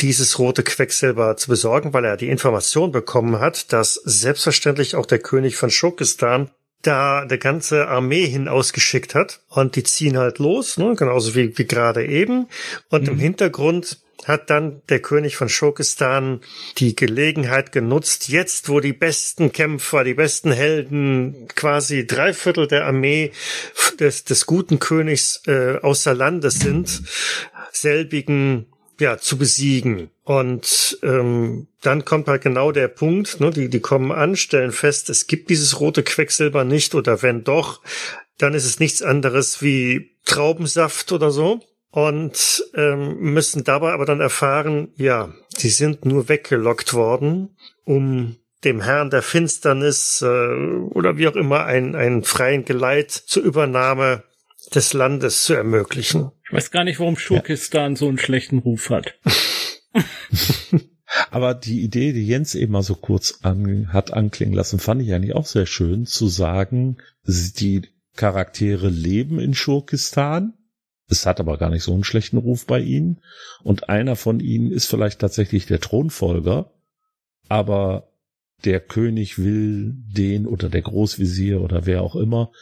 dieses 0.00 0.38
rote 0.38 0.62
Quecksilber 0.62 1.38
zu 1.38 1.48
besorgen, 1.48 1.94
weil 1.94 2.04
er 2.04 2.18
die 2.18 2.28
Information 2.28 2.92
bekommen 2.92 3.40
hat, 3.40 3.72
dass 3.72 3.94
selbstverständlich 3.94 4.96
auch 4.96 5.06
der 5.06 5.20
König 5.20 5.56
von 5.56 5.70
Schurkistan 5.70 6.50
da 6.82 7.20
eine 7.20 7.38
ganze 7.38 7.88
Armee 7.88 8.26
hin 8.26 8.48
ausgeschickt 8.48 9.14
hat. 9.14 9.40
Und 9.48 9.76
die 9.76 9.82
ziehen 9.82 10.18
halt 10.18 10.38
los, 10.38 10.76
ne, 10.76 10.94
genauso 10.96 11.34
wie, 11.34 11.56
wie 11.56 11.66
gerade 11.66 12.04
eben. 12.06 12.48
Und 12.88 13.08
im 13.08 13.18
Hintergrund 13.18 13.98
hat 14.24 14.50
dann 14.50 14.82
der 14.88 15.00
König 15.00 15.36
von 15.36 15.48
Schurkistan 15.48 16.40
die 16.78 16.94
Gelegenheit 16.94 17.72
genutzt, 17.72 18.28
jetzt 18.28 18.68
wo 18.68 18.80
die 18.80 18.92
besten 18.92 19.52
Kämpfer, 19.52 20.04
die 20.04 20.14
besten 20.14 20.52
Helden, 20.52 21.48
quasi 21.54 22.06
drei 22.06 22.32
Viertel 22.32 22.68
der 22.68 22.86
Armee 22.86 23.32
des, 23.98 24.24
des 24.24 24.46
guten 24.46 24.78
Königs 24.78 25.42
äh, 25.46 25.78
außer 25.82 26.14
Landes 26.14 26.60
sind, 26.60 27.02
selbigen 27.72 28.66
ja, 29.00 29.18
zu 29.18 29.36
besiegen. 29.38 30.10
Und 30.24 30.98
ähm, 31.02 31.68
dann 31.80 32.04
kommt 32.04 32.28
halt 32.28 32.42
genau 32.42 32.72
der 32.72 32.88
Punkt, 32.88 33.40
ne, 33.40 33.50
die, 33.50 33.68
die 33.68 33.80
kommen 33.80 34.12
an, 34.12 34.36
stellen 34.36 34.72
fest, 34.72 35.10
es 35.10 35.26
gibt 35.26 35.50
dieses 35.50 35.80
rote 35.80 36.02
Quecksilber 36.02 36.64
nicht 36.64 36.94
oder 36.94 37.22
wenn 37.22 37.44
doch, 37.44 37.80
dann 38.38 38.54
ist 38.54 38.64
es 38.64 38.80
nichts 38.80 39.02
anderes 39.02 39.62
wie 39.62 40.16
Traubensaft 40.24 41.12
oder 41.12 41.30
so. 41.30 41.60
Und 41.90 42.64
ähm, 42.74 43.18
müssen 43.18 43.64
dabei 43.64 43.92
aber 43.92 44.06
dann 44.06 44.20
erfahren, 44.20 44.92
ja, 44.96 45.34
sie 45.54 45.68
sind 45.68 46.06
nur 46.06 46.30
weggelockt 46.30 46.94
worden, 46.94 47.54
um 47.84 48.36
dem 48.64 48.80
Herrn 48.80 49.10
der 49.10 49.22
Finsternis 49.22 50.22
äh, 50.22 50.26
oder 50.26 51.18
wie 51.18 51.28
auch 51.28 51.36
immer 51.36 51.64
einen, 51.66 51.94
einen 51.94 52.24
freien 52.24 52.64
Geleit 52.64 53.10
zur 53.10 53.42
Übernahme 53.42 54.22
des 54.74 54.94
Landes 54.94 55.44
zu 55.44 55.54
ermöglichen. 55.54 56.30
Ich 56.52 56.56
weiß 56.56 56.70
gar 56.70 56.84
nicht, 56.84 57.00
warum 57.00 57.16
Schurkistan 57.16 57.96
so 57.96 58.06
einen 58.08 58.18
schlechten 58.18 58.58
Ruf 58.58 58.90
hat. 58.90 59.14
Aber 61.30 61.54
die 61.54 61.80
Idee, 61.80 62.12
die 62.12 62.26
Jens 62.26 62.54
eben 62.54 62.72
mal 62.72 62.82
so 62.82 62.94
kurz 62.94 63.38
an, 63.40 63.90
hat 63.90 64.12
anklingen 64.12 64.52
lassen, 64.52 64.78
fand 64.78 65.00
ich 65.00 65.14
eigentlich 65.14 65.34
auch 65.34 65.46
sehr 65.46 65.64
schön, 65.64 66.04
zu 66.04 66.28
sagen, 66.28 66.98
die 67.24 67.88
Charaktere 68.16 68.90
leben 68.90 69.40
in 69.40 69.54
Schurkistan. 69.54 70.52
Es 71.08 71.24
hat 71.24 71.40
aber 71.40 71.56
gar 71.56 71.70
nicht 71.70 71.84
so 71.84 71.94
einen 71.94 72.04
schlechten 72.04 72.36
Ruf 72.36 72.66
bei 72.66 72.80
ihnen. 72.80 73.22
Und 73.62 73.88
einer 73.88 74.14
von 74.14 74.38
ihnen 74.38 74.72
ist 74.72 74.84
vielleicht 74.88 75.20
tatsächlich 75.20 75.64
der 75.64 75.80
Thronfolger. 75.80 76.70
Aber 77.48 78.12
der 78.66 78.80
König 78.80 79.38
will 79.38 79.94
den 79.94 80.46
oder 80.46 80.68
der 80.68 80.82
Großvisier 80.82 81.62
oder 81.62 81.86
wer 81.86 82.02
auch 82.02 82.14
immer 82.14 82.52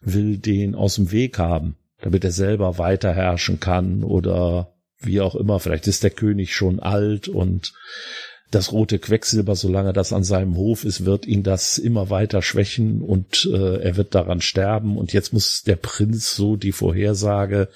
will 0.00 0.38
den 0.38 0.74
aus 0.74 0.96
dem 0.96 1.12
Weg 1.12 1.38
haben, 1.38 1.76
damit 2.00 2.24
er 2.24 2.32
selber 2.32 2.78
weiter 2.78 3.12
herrschen 3.12 3.60
kann 3.60 4.04
oder 4.04 4.72
wie 5.00 5.20
auch 5.20 5.34
immer. 5.34 5.60
Vielleicht 5.60 5.86
ist 5.86 6.02
der 6.02 6.10
König 6.10 6.54
schon 6.54 6.80
alt 6.80 7.28
und 7.28 7.72
das 8.50 8.72
rote 8.72 8.98
Quecksilber, 8.98 9.56
solange 9.56 9.92
das 9.92 10.12
an 10.12 10.24
seinem 10.24 10.56
Hof 10.56 10.84
ist, 10.84 11.04
wird 11.04 11.26
ihn 11.26 11.42
das 11.42 11.76
immer 11.76 12.08
weiter 12.08 12.40
schwächen 12.40 13.02
und 13.02 13.46
äh, 13.52 13.82
er 13.82 13.96
wird 13.96 14.14
daran 14.14 14.40
sterben. 14.40 14.96
Und 14.96 15.12
jetzt 15.12 15.34
muss 15.34 15.62
der 15.64 15.76
Prinz 15.76 16.34
so 16.34 16.56
die 16.56 16.72
Vorhersage, 16.72 17.68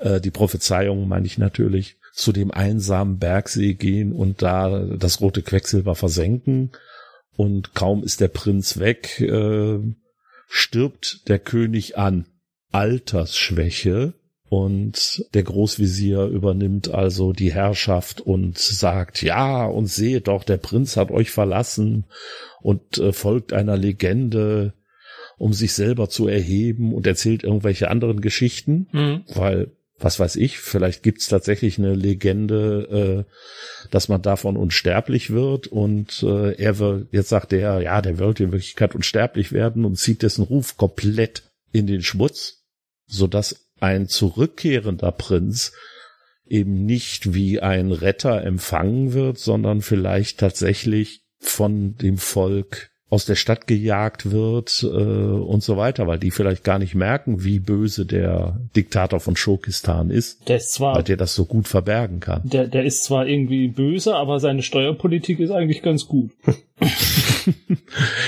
äh, 0.00 0.20
die 0.20 0.32
Prophezeiung 0.32 1.06
meine 1.06 1.26
ich 1.26 1.38
natürlich, 1.38 1.98
zu 2.12 2.32
dem 2.32 2.50
einsamen 2.50 3.18
Bergsee 3.18 3.74
gehen 3.74 4.12
und 4.12 4.42
da 4.42 4.80
das 4.80 5.20
rote 5.20 5.42
Quecksilber 5.42 5.94
versenken. 5.94 6.72
Und 7.36 7.74
kaum 7.74 8.02
ist 8.02 8.20
der 8.20 8.28
Prinz 8.28 8.78
weg, 8.78 9.20
äh, 9.20 9.78
stirbt 10.48 11.28
der 11.28 11.38
König 11.38 11.96
an 11.96 12.26
Altersschwäche 12.72 14.14
und 14.48 15.24
der 15.32 15.44
Großvisier 15.44 16.26
übernimmt 16.26 16.90
also 16.92 17.32
die 17.32 17.52
Herrschaft 17.52 18.20
und 18.20 18.58
sagt, 18.58 19.22
ja, 19.22 19.64
und 19.64 19.86
seht 19.86 20.28
doch, 20.28 20.44
der 20.44 20.58
Prinz 20.58 20.96
hat 20.96 21.10
euch 21.10 21.30
verlassen 21.30 22.04
und 22.60 22.98
äh, 22.98 23.12
folgt 23.12 23.52
einer 23.52 23.76
Legende, 23.76 24.74
um 25.38 25.52
sich 25.54 25.72
selber 25.72 26.10
zu 26.10 26.28
erheben 26.28 26.92
und 26.92 27.06
erzählt 27.06 27.44
irgendwelche 27.44 27.90
anderen 27.90 28.20
Geschichten, 28.20 28.88
Mhm. 28.92 29.24
weil 29.34 29.72
was 29.98 30.18
weiß 30.18 30.36
ich, 30.36 30.58
vielleicht 30.58 31.02
gibt's 31.02 31.28
tatsächlich 31.28 31.78
eine 31.78 31.94
Legende, 31.94 33.26
äh, 33.28 33.88
dass 33.90 34.08
man 34.08 34.20
davon 34.20 34.56
unsterblich 34.56 35.30
wird 35.30 35.68
und 35.68 36.22
äh, 36.24 36.54
er 36.54 36.78
will, 36.78 37.06
jetzt 37.12 37.28
sagt 37.28 37.52
er, 37.52 37.80
ja, 37.80 38.02
der 38.02 38.18
wird 38.18 38.40
in 38.40 38.52
Wirklichkeit 38.52 38.94
unsterblich 38.94 39.52
werden 39.52 39.84
und 39.84 39.96
zieht 39.96 40.22
dessen 40.22 40.42
Ruf 40.42 40.76
komplett 40.76 41.44
in 41.72 41.86
den 41.86 42.02
Schmutz, 42.02 42.61
sodass 43.12 43.68
ein 43.78 44.08
zurückkehrender 44.08 45.12
Prinz 45.12 45.72
eben 46.46 46.86
nicht 46.86 47.34
wie 47.34 47.60
ein 47.60 47.92
Retter 47.92 48.42
empfangen 48.42 49.12
wird, 49.12 49.38
sondern 49.38 49.82
vielleicht 49.82 50.40
tatsächlich 50.40 51.22
von 51.38 51.96
dem 51.96 52.16
Volk 52.16 52.90
aus 53.12 53.26
der 53.26 53.34
Stadt 53.34 53.66
gejagt 53.66 54.30
wird 54.30 54.82
äh, 54.82 54.86
und 54.86 55.62
so 55.62 55.76
weiter, 55.76 56.06
weil 56.06 56.18
die 56.18 56.30
vielleicht 56.30 56.64
gar 56.64 56.78
nicht 56.78 56.94
merken, 56.94 57.44
wie 57.44 57.58
böse 57.58 58.06
der 58.06 58.58
Diktator 58.74 59.20
von 59.20 59.36
Schokistan 59.36 60.08
ist, 60.08 60.48
Der 60.48 60.56
ist 60.56 60.80
weil 60.80 60.94
zwar, 60.94 61.02
der 61.02 61.18
das 61.18 61.34
so 61.34 61.44
gut 61.44 61.68
verbergen 61.68 62.20
kann. 62.20 62.40
der, 62.44 62.68
der 62.68 62.84
ist 62.84 63.04
zwar 63.04 63.26
irgendwie 63.26 63.68
böse, 63.68 64.16
aber 64.16 64.40
seine 64.40 64.62
Steuerpolitik 64.62 65.40
ist 65.40 65.50
eigentlich 65.50 65.82
ganz 65.82 66.06
gut. 66.06 66.30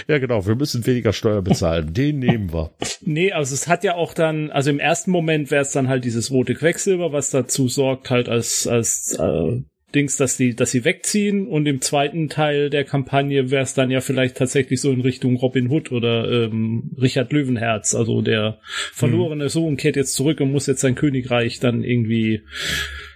Ja, 0.07 0.19
genau, 0.19 0.47
wir 0.47 0.55
müssen 0.55 0.87
weniger 0.87 1.13
Steuer 1.15 1.41
bezahlen. 1.41 1.95
Den 1.95 2.19
nehmen 2.19 2.53
wir. 2.53 2.71
Nee, 3.01 3.33
also 3.33 3.55
es 3.55 3.67
hat 3.69 3.83
ja 3.85 3.95
auch 3.95 4.13
dann, 4.13 4.51
also 4.51 4.69
im 4.69 4.79
ersten 4.79 5.11
Moment 5.11 5.51
wäre 5.51 5.63
es 5.63 5.73
dann 5.73 5.89
halt 5.89 6.05
dieses 6.05 6.31
rote 6.31 6.55
Quecksilber, 6.55 7.13
was 7.13 7.31
dazu 7.31 7.69
sorgt 7.69 8.11
halt 8.11 8.29
als, 8.29 8.67
als 8.67 9.17
äh, 9.19 9.63
Dings, 9.95 10.17
dass 10.17 10.37
die, 10.37 10.55
dass 10.55 10.71
sie 10.71 10.85
wegziehen 10.85 11.47
und 11.47 11.67
im 11.67 11.81
zweiten 11.81 12.29
Teil 12.29 12.71
der 12.71 12.85
Kampagne 12.85 13.51
wäre 13.51 13.63
es 13.63 13.75
dann 13.75 13.91
ja 13.91 14.01
vielleicht 14.01 14.37
tatsächlich 14.37 14.81
so 14.81 14.91
in 14.91 15.01
Richtung 15.01 15.37
Robin 15.37 15.71
Hood 15.71 15.93
oder 15.93 16.31
ähm, 16.31 16.91
Richard 17.01 17.33
Löwenherz, 17.33 17.95
also 17.95 18.23
der 18.23 18.59
verlorene 18.93 19.49
Sohn 19.49 19.77
kehrt 19.77 19.97
jetzt 19.97 20.15
zurück 20.15 20.41
und 20.41 20.53
muss 20.53 20.67
jetzt 20.67 20.81
sein 20.81 20.95
Königreich 20.95 21.61
dann 21.61 21.85
irgendwie 21.85 22.43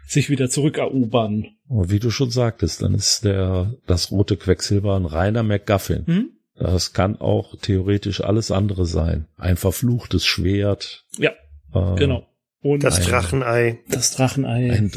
sich 0.06 0.30
wieder 0.30 0.48
zurückerobern. 0.48 1.48
Und 1.68 1.90
wie 1.90 1.98
du 1.98 2.10
schon 2.10 2.30
sagtest, 2.30 2.82
dann 2.82 2.94
ist 2.94 3.24
der, 3.24 3.74
das 3.86 4.10
rote 4.10 4.36
Quecksilber 4.36 4.96
ein 4.96 5.04
reiner 5.04 5.42
MacGuffin. 5.42 6.06
Hm? 6.06 6.30
Das 6.54 6.92
kann 6.92 7.16
auch 7.20 7.54
theoretisch 7.60 8.22
alles 8.22 8.50
andere 8.50 8.86
sein. 8.86 9.26
Ein 9.36 9.56
verfluchtes 9.56 10.26
Schwert. 10.26 11.04
Ja, 11.18 11.32
äh, 11.72 11.94
genau. 11.96 12.26
Und 12.60 12.82
Das 12.82 13.00
Drachenei. 13.00 13.78
das 13.88 14.12
Drachenei. 14.12 14.72
Ein, 14.72 14.92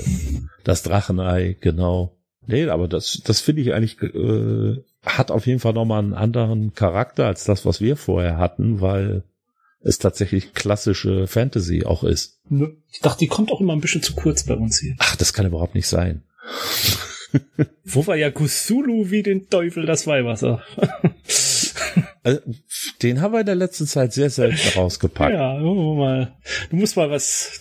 das 0.64 0.84
Drachenei, 0.84 1.58
genau. 1.60 2.18
Nee, 2.48 2.66
aber 2.68 2.88
das, 2.88 3.22
das 3.24 3.40
finde 3.40 3.62
ich 3.62 3.74
eigentlich, 3.74 4.02
äh, 4.02 4.78
hat 5.06 5.30
auf 5.32 5.46
jeden 5.46 5.60
Fall 5.60 5.74
nochmal 5.74 6.00
einen 6.00 6.14
anderen 6.14 6.74
Charakter 6.74 7.28
als 7.28 7.44
das, 7.44 7.66
was 7.66 7.82
wir 7.82 7.96
vorher 7.98 8.38
hatten, 8.38 8.82
weil 8.82 9.24
es 9.84 10.00
tatsächlich 10.00 10.54
klassische 10.54 11.28
Fantasy 11.28 11.86
auch 11.86 12.04
ist. 12.04 12.40
Ne? 12.50 12.76
Ich 12.92 13.00
dachte, 13.00 13.20
die 13.20 13.28
kommt 13.28 13.52
auch 13.52 13.62
immer 13.62 13.74
ein 13.74 13.82
bisschen 13.82 14.04
zu 14.04 14.14
kurz 14.14 14.44
bei 14.44 14.56
uns 14.56 14.80
hier. 14.80 14.96
Ach, 15.00 15.16
das 15.16 15.34
kann 15.34 15.46
überhaupt 15.46 15.76
nicht 15.76 15.88
sein. 15.88 16.24
Wo 17.86 18.06
war 18.08 18.16
ja 18.16 18.30
Cthulhu 18.30 19.10
wie 19.10 19.24
den 19.24 19.50
Teufel 19.50 19.86
das 19.86 20.06
Weihwasser? 20.06 20.62
Also, 22.24 22.40
den 23.02 23.22
haben 23.22 23.34
wir 23.34 23.40
in 23.40 23.46
der 23.48 23.56
letzten 23.56 23.88
Zeit 23.88 24.14
sehr 24.14 24.30
selten 24.30 24.60
rausgepackt. 24.76 25.34
Ja, 25.34 25.58
mal. 25.58 26.36
Du 26.70 26.76
musst 26.76 26.96
mal 26.96 27.10
was. 27.10 27.60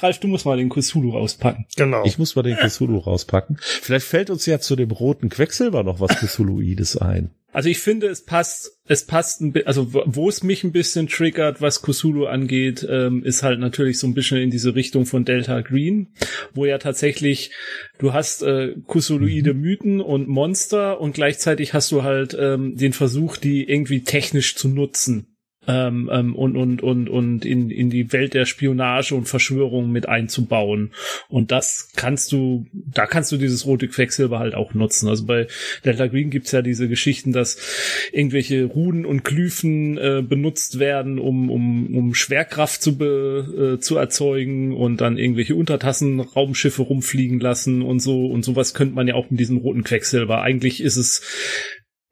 Ralf, 0.00 0.20
du 0.20 0.28
musst 0.28 0.44
mal 0.44 0.56
den 0.58 0.68
Cthulhu 0.68 1.10
rauspacken. 1.10 1.66
Genau. 1.76 2.04
Ich 2.04 2.18
muss 2.18 2.36
mal 2.36 2.42
den 2.42 2.56
Cthulhu 2.68 2.98
rauspacken. 2.98 3.56
Vielleicht 3.60 4.06
fällt 4.06 4.28
uns 4.28 4.44
ja 4.46 4.60
zu 4.60 4.76
dem 4.76 4.90
roten 4.90 5.28
Quecksilber 5.28 5.82
noch 5.82 6.00
was 6.00 6.16
Cthulhuides 6.16 6.98
ein. 6.98 7.30
Also 7.52 7.68
ich 7.68 7.78
finde, 7.78 8.06
es 8.08 8.24
passt, 8.24 8.78
es 8.86 9.04
passt, 9.06 9.42
ein 9.42 9.54
also 9.66 9.92
wo- 9.92 10.28
es 10.28 10.42
mich 10.42 10.64
ein 10.64 10.72
bisschen 10.72 11.06
triggert, 11.06 11.60
was 11.60 11.82
Cthulhu 11.82 12.24
angeht, 12.26 12.86
ähm, 12.88 13.22
ist 13.22 13.42
halt 13.42 13.60
natürlich 13.60 13.98
so 13.98 14.06
ein 14.06 14.14
bisschen 14.14 14.38
in 14.38 14.50
diese 14.50 14.74
Richtung 14.74 15.04
von 15.04 15.24
Delta 15.24 15.60
Green, 15.60 16.14
wo 16.54 16.64
ja 16.64 16.78
tatsächlich 16.78 17.50
du 17.98 18.12
hast 18.14 18.42
äh, 18.42 18.74
Cthulhuide 18.88 19.52
Mythen 19.54 20.00
und 20.00 20.28
Monster 20.28 21.00
und 21.00 21.12
gleichzeitig 21.14 21.74
hast 21.74 21.92
du 21.92 22.02
halt 22.02 22.34
ähm, 22.38 22.76
den 22.76 22.94
Versuch, 22.94 23.36
die 23.36 23.68
irgendwie 23.68 24.02
technisch 24.02 24.56
zu 24.56 24.68
nutzen. 24.68 25.31
Ähm, 25.68 26.10
ähm, 26.12 26.34
und 26.34 26.56
und 26.56 26.82
und 26.82 27.08
und 27.08 27.44
in 27.44 27.70
in 27.70 27.88
die 27.88 28.12
Welt 28.12 28.34
der 28.34 28.46
Spionage 28.46 29.14
und 29.14 29.26
Verschwörung 29.26 29.92
mit 29.92 30.08
einzubauen. 30.08 30.90
Und 31.28 31.52
das 31.52 31.90
kannst 31.94 32.32
du 32.32 32.66
da 32.72 33.06
kannst 33.06 33.30
du 33.30 33.36
dieses 33.36 33.64
rote 33.64 33.86
Quecksilber 33.86 34.40
halt 34.40 34.54
auch 34.54 34.74
nutzen. 34.74 35.08
Also 35.08 35.24
bei 35.24 35.46
Delta 35.84 36.08
Green 36.08 36.30
gibt's 36.30 36.50
ja 36.50 36.62
diese 36.62 36.88
Geschichten 36.88 37.32
dass 37.32 37.58
irgendwelche 38.12 38.64
Ruden 38.64 39.06
und 39.06 39.24
Glyphen 39.24 39.98
äh, 39.98 40.22
benutzt 40.26 40.80
werden 40.80 41.20
um 41.20 41.48
um 41.48 41.94
um 41.94 42.14
Schwerkraft 42.14 42.82
zu 42.82 42.98
be, 42.98 43.76
äh, 43.76 43.80
zu 43.80 43.96
erzeugen 43.96 44.74
und 44.74 45.00
dann 45.00 45.16
irgendwelche 45.16 45.54
Untertassen 45.54 46.18
Raumschiffe 46.20 46.82
rumfliegen 46.82 47.38
lassen 47.38 47.82
und 47.82 48.00
so. 48.00 48.26
Und 48.26 48.44
sowas 48.44 48.74
könnte 48.74 48.94
man 48.94 49.06
ja 49.06 49.14
auch 49.14 49.30
mit 49.30 49.38
diesem 49.38 49.58
roten 49.58 49.84
Quecksilber. 49.84 50.42
Eigentlich 50.42 50.82
ist 50.82 50.96
es 50.96 51.22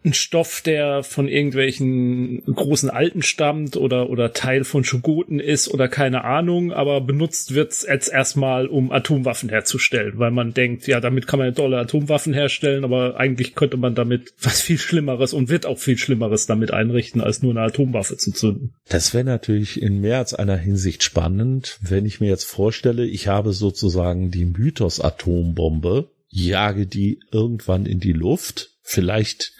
ein 0.02 0.14
Stoff, 0.14 0.62
der 0.62 1.02
von 1.02 1.28
irgendwelchen 1.28 2.43
großen 2.47 2.89
Alten 2.89 3.22
stammt 3.22 3.77
oder, 3.77 4.09
oder 4.09 4.32
Teil 4.32 4.64
von 4.64 4.82
Schogoten 4.82 5.40
ist 5.40 5.68
oder 5.68 5.89
keine 5.89 6.24
Ahnung, 6.24 6.72
aber 6.72 7.02
benutzt 7.02 7.55
wird's 7.55 7.86
jetzt 7.86 8.10
erstmal, 8.10 8.66
um 8.66 8.93
Atomwaffen 8.93 9.51
herzustellen, 9.51 10.18
weil 10.18 10.31
man 10.31 10.55
denkt, 10.55 10.86
ja, 10.86 11.01
damit 11.01 11.27
kann 11.27 11.39
man 11.39 11.48
ja 11.48 11.55
tolle 11.55 11.78
Atomwaffen 11.78 12.32
herstellen, 12.32 12.85
aber 12.85 13.18
eigentlich 13.18 13.55
könnte 13.55 13.77
man 13.77 13.94
damit 13.94 14.32
was 14.40 14.62
viel 14.62 14.78
Schlimmeres 14.78 15.35
und 15.35 15.51
wird 15.51 15.66
auch 15.66 15.78
viel 15.78 15.98
Schlimmeres 15.98 16.47
damit 16.47 16.72
einrichten, 16.72 17.20
als 17.20 17.43
nur 17.43 17.52
eine 17.52 17.62
Atomwaffe 17.62 18.16
zu 18.16 18.32
zünden. 18.32 18.74
Das 18.89 19.12
wäre 19.12 19.24
natürlich 19.24 19.82
in 19.82 20.01
mehr 20.01 20.18
als 20.18 20.32
einer 20.32 20.56
Hinsicht 20.56 21.02
spannend, 21.02 21.78
wenn 21.82 22.06
ich 22.06 22.20
mir 22.20 22.28
jetzt 22.28 22.44
vorstelle, 22.44 23.05
ich 23.05 23.28
habe 23.28 23.52
sozusagen 23.52 24.31
die 24.31 24.47
Mythos-Atombombe, 24.47 26.10
jage 26.28 26.86
die 26.86 27.20
irgendwann 27.32 27.85
in 27.85 28.01
die 28.01 28.12
Luft, 28.12 28.70
vielleicht 28.82 29.52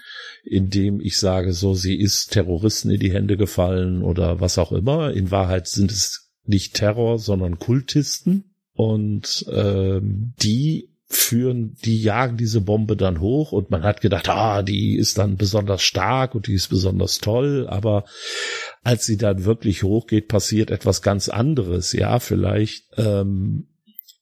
indem 0.45 1.01
ich 1.01 1.19
sage, 1.19 1.53
so, 1.53 1.75
sie 1.75 1.97
ist 1.97 2.33
Terroristen 2.33 2.91
in 2.91 3.01
die 3.01 3.13
Hände 3.13 3.37
gefallen 3.37 4.03
oder 4.03 4.41
was 4.41 4.59
auch 4.59 4.73
immer. 4.73 5.13
In 5.13 5.31
Wahrheit 5.31 5.69
sind 5.69 5.91
es 5.91 6.31
nicht 6.45 6.75
Terror, 6.75 7.19
sondern 7.19 7.59
Kultisten. 7.59 8.45
Und 8.73 9.45
ähm, 9.53 10.33
die 10.43 10.91
führen, 11.07 11.77
die 11.85 12.01
jagen 12.01 12.37
diese 12.37 12.61
Bombe 12.61 12.97
dann 12.97 13.21
hoch 13.21 13.51
und 13.51 13.71
man 13.71 13.83
hat 13.83 14.01
gedacht, 14.01 14.29
ah, 14.29 14.63
die 14.63 14.97
ist 14.97 15.19
dann 15.19 15.37
besonders 15.37 15.83
stark 15.83 16.37
und 16.37 16.47
die 16.47 16.55
ist 16.55 16.69
besonders 16.69 17.19
toll, 17.19 17.67
aber 17.69 18.05
als 18.85 19.07
sie 19.07 19.17
dann 19.17 19.45
wirklich 19.45 19.83
hochgeht, 19.83 20.29
passiert 20.29 20.71
etwas 20.71 21.03
ganz 21.03 21.29
anderes. 21.29 21.93
Ja, 21.93 22.21
vielleicht 22.21 22.85
ähm, 22.97 23.67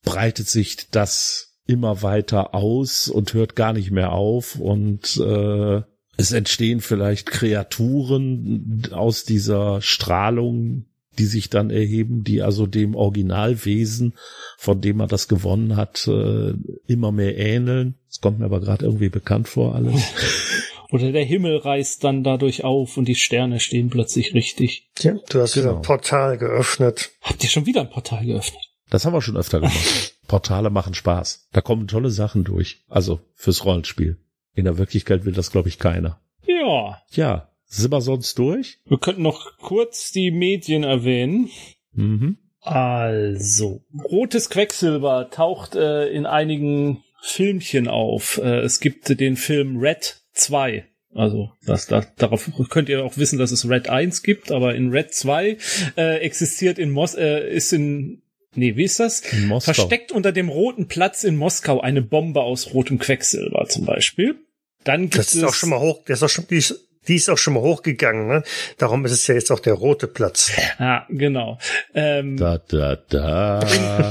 breitet 0.03 0.47
sich 0.47 0.89
das 0.89 1.59
immer 1.67 2.01
weiter 2.01 2.55
aus 2.55 3.07
und 3.07 3.35
hört 3.35 3.55
gar 3.55 3.73
nicht 3.73 3.91
mehr 3.91 4.11
auf 4.11 4.55
und 4.55 5.15
äh, 5.17 5.83
es 6.19 6.31
entstehen 6.33 6.81
vielleicht 6.81 7.27
Kreaturen 7.31 8.83
aus 8.91 9.23
dieser 9.23 9.81
Strahlung, 9.81 10.85
die 11.17 11.25
sich 11.25 11.49
dann 11.49 11.69
erheben, 11.69 12.23
die 12.23 12.41
also 12.41 12.65
dem 12.67 12.95
Originalwesen, 12.95 14.13
von 14.57 14.81
dem 14.81 14.97
man 14.97 15.07
das 15.07 15.27
gewonnen 15.27 15.75
hat, 15.75 16.07
äh, 16.07 16.53
immer 16.87 17.11
mehr 17.11 17.37
ähneln. 17.37 17.95
Das 18.07 18.19
kommt 18.21 18.39
mir 18.39 18.45
aber 18.45 18.59
gerade 18.59 18.85
irgendwie 18.85 19.09
bekannt 19.09 19.47
vor 19.47 19.75
alles. 19.75 20.01
Oder 20.91 21.11
der 21.11 21.23
Himmel 21.23 21.57
reißt 21.57 22.03
dann 22.03 22.23
dadurch 22.23 22.63
auf 22.63 22.97
und 22.97 23.07
die 23.07 23.15
Sterne 23.15 23.59
stehen 23.59 23.89
plötzlich 23.89 24.33
richtig. 24.33 24.89
Ja, 24.99 25.13
du 25.29 25.39
hast 25.39 25.55
wieder 25.55 25.67
Genau. 25.67 25.77
ein 25.77 25.81
Portal 25.83 26.37
geöffnet. 26.37 27.11
Habt 27.21 27.43
ihr 27.43 27.49
schon 27.49 27.65
wieder 27.65 27.81
ein 27.81 27.89
Portal 27.91 28.25
geöffnet? 28.25 28.61
Das 28.89 29.05
haben 29.05 29.13
wir 29.13 29.21
schon 29.21 29.37
öfter 29.37 29.59
gemacht. 29.59 30.15
Portale 30.27 30.69
machen 30.69 30.95
Spaß. 30.95 31.47
Da 31.53 31.61
kommen 31.61 31.87
tolle 31.87 32.09
Sachen 32.09 32.43
durch. 32.43 32.83
Also 32.89 33.19
fürs 33.35 33.63
Rollenspiel. 33.65 34.17
In 34.59 34.65
der 34.65 34.77
Wirklichkeit 34.77 35.25
will 35.25 35.33
das, 35.33 35.51
glaube 35.51 35.69
ich, 35.69 35.79
keiner. 35.79 36.19
Ja. 36.45 37.01
Ja, 37.11 37.49
sind 37.65 37.91
wir 37.91 38.01
sonst 38.01 38.37
durch? 38.37 38.79
Wir 38.85 38.97
könnten 38.97 39.21
noch 39.21 39.57
kurz 39.57 40.11
die 40.11 40.31
Medien 40.31 40.83
erwähnen. 40.83 41.49
Mhm. 41.93 42.37
Also, 42.61 43.83
rotes 44.03 44.49
Quecksilber 44.49 45.29
taucht 45.31 45.75
äh, 45.75 46.09
in 46.09 46.25
einigen 46.25 47.03
Filmchen 47.21 47.87
auf. 47.87 48.37
Äh, 48.37 48.59
es 48.59 48.81
gibt 48.81 49.17
den 49.19 49.37
Film 49.37 49.77
Red 49.77 50.21
2. 50.33 50.85
Also, 51.15 51.51
das, 51.65 51.87
das, 51.87 52.13
darauf 52.15 52.51
könnt 52.69 52.89
ihr 52.89 53.03
auch 53.03 53.17
wissen, 53.17 53.39
dass 53.39 53.51
es 53.51 53.67
Red 53.67 53.89
1 53.89 54.23
gibt, 54.23 54.51
aber 54.51 54.75
in 54.75 54.89
Red 54.89 55.13
2 55.13 55.57
äh, 55.95 56.17
existiert 56.17 56.77
in 56.77 56.91
Mos 56.91 57.15
äh, 57.15 57.49
ist 57.49 57.71
in 57.71 58.21
Nee, 58.55 58.75
wie 58.75 58.83
ist 58.83 58.99
das? 58.99 59.21
In 59.31 59.47
Moskau. 59.47 59.73
Versteckt 59.73 60.11
unter 60.11 60.31
dem 60.31 60.49
roten 60.49 60.87
Platz 60.87 61.23
in 61.23 61.37
Moskau 61.37 61.81
eine 61.81 62.01
Bombe 62.01 62.41
aus 62.41 62.73
rotem 62.73 62.97
Quecksilber 62.97 63.67
zum 63.69 63.85
Beispiel. 63.85 64.39
Dann 64.83 65.03
gibt 65.03 65.15
Das 65.15 65.27
es 65.27 65.35
ist 65.35 65.43
auch 65.43 65.53
schon 65.53 65.69
mal 65.69 65.79
hoch, 65.79 66.03
das 66.05 66.19
ist 66.19 66.23
auch 66.23 66.29
schon, 66.29 66.47
die 66.47 66.57
ist, 66.57 66.89
die 67.07 67.15
ist 67.15 67.29
auch 67.29 67.37
schon 67.37 67.53
mal 67.53 67.61
hochgegangen, 67.61 68.27
ne? 68.27 68.43
Darum 68.77 69.05
ist 69.05 69.11
es 69.11 69.25
ja 69.27 69.33
jetzt 69.35 69.51
auch 69.51 69.59
der 69.59 69.73
rote 69.73 70.07
Platz. 70.07 70.51
Ja, 70.79 71.05
genau. 71.09 71.57
Ähm, 71.93 72.37
Da, 72.37 72.59
da, 72.59 72.95
da. 72.95 73.59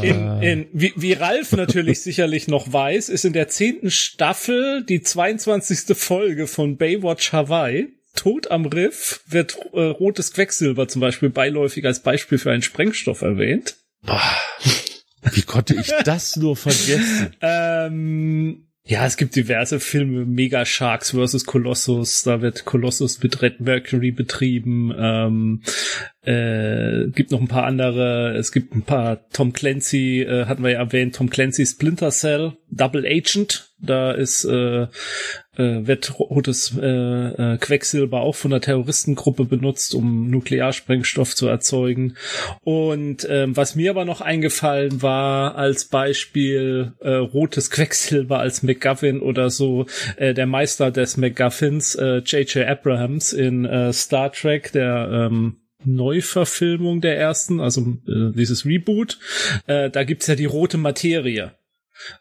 in, 0.03 0.43
in, 0.43 0.67
wie, 0.73 0.93
wie 0.97 1.13
Ralf 1.13 1.53
natürlich 1.53 2.03
sicherlich 2.03 2.49
noch 2.49 2.73
weiß, 2.73 3.09
ist 3.09 3.25
in 3.25 3.33
der 3.33 3.49
zehnten 3.49 3.91
Staffel 3.91 4.85
die 4.85 5.03
22. 5.03 5.97
Folge 5.97 6.47
von 6.47 6.77
Baywatch 6.77 7.33
Hawaii. 7.33 7.89
Tod 8.15 8.51
am 8.51 8.67
Riff 8.67 9.21
wird 9.29 9.57
äh, 9.73 9.81
rotes 9.81 10.33
Quecksilber 10.33 10.89
zum 10.89 11.01
Beispiel 11.01 11.31
beiläufig 11.31 11.85
als 11.85 12.03
Beispiel 12.03 12.39
für 12.39 12.51
einen 12.51 12.63
Sprengstoff 12.63 13.23
erwähnt. 13.23 13.77
Wie 15.33 15.43
konnte 15.43 15.75
ich 15.75 15.93
das 16.05 16.37
nur 16.37 16.57
vergessen? 16.57 17.37
Ähm, 17.41 18.68
ja, 18.89 19.05
es 19.05 19.19
gibt 19.19 19.37
diverse 19.37 19.81
Filme, 19.81 20.25
Mega 20.25 20.65
Sharks 20.65 21.11
vs. 21.11 21.45
Colossus, 21.45 22.23
da 22.23 22.41
wird 22.41 22.65
Colossus 22.65 23.23
mit 23.23 23.43
Red 23.43 23.61
Mercury 23.61 24.13
betrieben, 24.13 24.95
ähm, 24.99 25.63
äh, 26.29 27.09
gibt 27.15 27.31
noch 27.31 27.41
ein 27.41 27.49
paar 27.49 27.65
andere, 27.65 28.37
es 28.37 28.53
gibt 28.53 28.75
ein 28.75 28.83
paar 28.83 29.29
Tom 29.31 29.55
Clancy, 29.55 30.21
äh, 30.21 30.45
hatten 30.45 30.63
wir 30.63 30.73
ja 30.73 30.79
erwähnt, 30.79 31.17
Tom 31.17 31.31
Clancy 31.31 31.65
Splinter 31.65 32.11
Cell, 32.11 32.53
Double 32.71 33.07
Agent, 33.07 33.73
da 33.81 34.11
ist, 34.11 34.45
äh, 34.45 34.83
äh, 34.83 34.89
wird 35.57 36.21
rotes 36.21 36.77
äh, 36.79 36.85
äh, 36.85 37.57
Quecksilber 37.57 38.21
auch 38.21 38.35
von 38.35 38.51
der 38.51 38.61
Terroristengruppe 38.61 39.47
benutzt, 39.47 39.95
um 39.95 40.29
Nuklearsprengstoff 40.29 41.35
zu 41.35 41.49
erzeugen. 41.49 42.17
Und 42.63 43.27
ähm, 43.31 43.57
was 43.57 43.75
mir 43.75 43.91
aber 43.91 44.05
noch 44.05 44.21
eingefallen 44.21 45.01
war 45.01 45.55
als 45.55 45.87
Beispiel 45.87 46.93
äh, 47.01 47.11
rotes 47.11 47.71
Quecksilber 47.71 48.39
als 48.39 48.63
McGuffin 48.63 49.21
oder 49.21 49.49
so, 49.49 49.87
äh, 50.17 50.35
der 50.35 50.47
Meister 50.47 50.91
des 50.91 51.17
McGuffins, 51.17 51.95
äh, 51.95 52.19
J.J. 52.19 52.67
Abrahams 52.69 53.33
in 53.33 53.65
äh, 53.65 53.95
Star 53.95 54.31
Trek, 54.31 54.73
der 54.73 55.29
ähm, 55.31 55.57
Neuverfilmung 55.85 57.01
der 57.01 57.19
ersten, 57.19 57.61
also 57.61 57.99
äh, 58.07 58.33
dieses 58.33 58.65
Reboot, 58.65 59.19
äh, 59.67 59.91
da 59.91 60.05
gibt's 60.05 60.27
ja 60.27 60.35
die 60.35 60.45
rote 60.45 60.79
Materie 60.79 61.53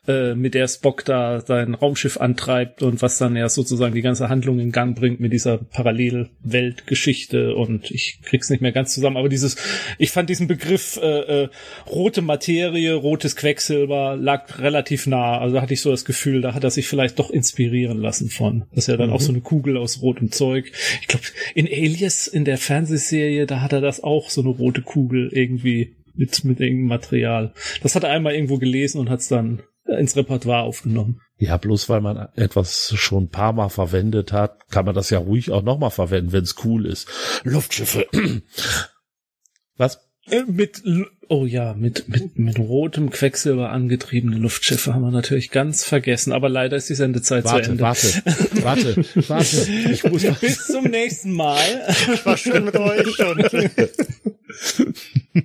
äh, 0.07 0.35
mit 0.35 0.53
der 0.53 0.67
Spock 0.67 1.05
da 1.05 1.41
sein 1.41 1.73
Raumschiff 1.73 2.17
antreibt 2.17 2.81
und 2.81 3.01
was 3.01 3.17
dann 3.17 3.35
ja 3.35 3.49
sozusagen 3.49 3.93
die 3.95 4.01
ganze 4.01 4.29
Handlung 4.29 4.59
in 4.59 4.71
Gang 4.71 4.97
bringt 4.97 5.19
mit 5.19 5.33
dieser 5.33 5.57
Parallelweltgeschichte 5.57 7.55
und 7.55 7.91
ich 7.91 8.19
krieg's 8.23 8.49
nicht 8.49 8.61
mehr 8.61 8.71
ganz 8.71 8.93
zusammen, 8.93 9.17
aber 9.17 9.29
dieses, 9.29 9.55
ich 9.97 10.11
fand 10.11 10.29
diesen 10.29 10.47
Begriff 10.47 10.97
äh, 11.01 11.43
äh, 11.43 11.49
rote 11.87 12.21
Materie, 12.21 12.93
rotes 12.93 13.35
Quecksilber 13.35 14.15
lag 14.15 14.59
relativ 14.59 15.07
nah, 15.07 15.39
also 15.39 15.55
da 15.55 15.61
hatte 15.61 15.73
ich 15.73 15.81
so 15.81 15.91
das 15.91 16.05
Gefühl, 16.05 16.41
da 16.41 16.53
hat 16.53 16.63
er 16.63 16.71
sich 16.71 16.87
vielleicht 16.87 17.19
doch 17.19 17.29
inspirieren 17.29 17.99
lassen 17.99 18.29
von. 18.29 18.65
Das 18.71 18.85
ist 18.85 18.87
ja 18.87 18.97
dann 18.97 19.11
auch 19.11 19.21
so 19.21 19.31
eine 19.31 19.41
Kugel 19.41 19.77
aus 19.77 20.01
rotem 20.01 20.31
Zeug. 20.31 20.71
Ich 21.01 21.07
glaube, 21.07 21.25
in 21.55 21.67
Alias, 21.67 22.27
in 22.27 22.45
der 22.45 22.57
Fernsehserie, 22.57 23.45
da 23.45 23.61
hat 23.61 23.73
er 23.73 23.81
das 23.81 24.03
auch, 24.03 24.29
so 24.29 24.41
eine 24.41 24.49
rote 24.49 24.81
Kugel 24.81 25.29
irgendwie 25.31 25.96
mit, 26.17 26.43
mit 26.43 26.59
irgendeinem 26.59 26.87
Material. 26.87 27.53
Das 27.81 27.95
hat 27.95 28.03
er 28.03 28.09
einmal 28.11 28.33
irgendwo 28.33 28.57
gelesen 28.57 28.99
und 28.99 29.09
hat 29.09 29.19
es 29.21 29.27
dann 29.27 29.61
ins 29.85 30.15
Repertoire 30.15 30.63
aufgenommen. 30.63 31.21
Ja, 31.37 31.57
bloß 31.57 31.87
weil 31.87 32.01
man 32.01 32.27
etwas 32.35 32.93
schon 32.95 33.25
ein 33.25 33.29
paar 33.29 33.53
Mal 33.53 33.69
verwendet 33.69 34.33
hat, 34.33 34.69
kann 34.69 34.85
man 34.85 34.95
das 34.95 35.09
ja 35.11 35.19
ruhig 35.19 35.51
auch 35.51 35.61
nochmal 35.63 35.91
verwenden, 35.91 36.31
wenn 36.31 36.43
es 36.43 36.55
cool 36.65 36.85
ist. 36.85 37.07
Luftschiffe. 37.43 38.07
Was? 39.77 39.99
Äh, 40.29 40.43
Mit, 40.47 40.83
oh 41.29 41.45
ja, 41.45 41.73
mit, 41.73 42.09
mit, 42.09 42.37
mit 42.37 42.59
rotem 42.59 43.11
Quecksilber 43.11 43.69
angetriebene 43.69 44.35
Luftschiffe 44.37 44.93
haben 44.93 45.03
wir 45.03 45.11
natürlich 45.11 45.51
ganz 45.51 45.85
vergessen, 45.85 46.33
aber 46.33 46.49
leider 46.49 46.75
ist 46.75 46.89
die 46.89 46.95
Sendezeit 46.95 47.47
zu 47.47 47.53
Warte, 47.53 47.69
Ende. 47.71 47.83
warte, 47.83 48.07
warte, 48.61 49.05
warte. 49.29 49.71
Ich 49.91 50.03
muss 50.03 50.23
mal. 50.23 50.35
Bis 50.41 50.67
zum 50.67 50.85
nächsten 50.85 51.31
Mal. 51.31 51.61
War 52.25 52.35
schön 52.35 52.65
mit 52.65 52.75
euch 52.75 53.19
und 53.19 53.41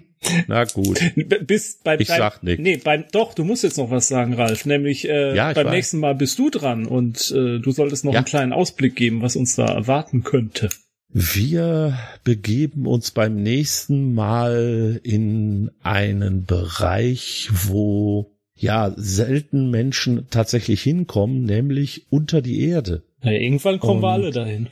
Na 0.47 0.65
gut. 0.65 1.01
B- 1.16 1.24
Bis 1.44 1.78
bei, 1.82 1.99
Ich 1.99 2.09
beim, 2.09 2.19
sag 2.19 2.43
nix. 2.43 2.62
Nee, 2.62 2.77
beim, 2.77 3.05
doch, 3.12 3.35
du 3.35 3.44
musst 3.44 3.62
jetzt 3.65 3.78
noch 3.78 3.90
was 3.90 4.09
sagen, 4.09 4.35
Ralf. 4.35 4.65
Nämlich 4.66 5.09
äh, 5.09 5.35
Ja, 5.36 5.53
beim 5.53 5.66
weiß. 5.66 5.73
nächsten 5.74 5.99
Mal 5.99 6.15
bist 6.15 6.39
du 6.39 6.49
dran 6.51 6.86
und 6.86 7.31
äh, 7.32 7.59
du 7.59 7.70
solltest 7.73 8.05
noch 8.05 8.12
Ja. 8.12 8.19
einen 8.20 8.27
kleinen 8.27 8.53
Ausblick 8.53 8.94
geben, 8.97 9.23
was 9.23 9.36
uns 9.36 9.57
da 9.57 9.66
erwarten 9.66 10.23
könnte. 10.23 10.69
Wir 11.15 11.99
begeben 12.24 12.86
uns 12.86 13.11
beim 13.11 13.43
nächsten 13.43 14.15
Mal 14.15 15.01
in 15.03 15.70
einen 15.82 16.47
Bereich, 16.47 17.49
wo 17.53 18.32
ja 18.55 18.94
selten 18.97 19.70
Menschen 19.70 20.28
tatsächlich 20.31 20.82
hinkommen, 20.82 21.43
nämlich 21.44 22.07
unter 22.11 22.40
die 22.40 22.61
Erde. 22.66 23.03
Na, 23.23 23.32
irgendwann 23.32 23.78
kommen 23.81 24.01
wir 24.03 24.09
Und- 24.09 24.15
alle 24.23 24.31
dahin. 24.31 24.69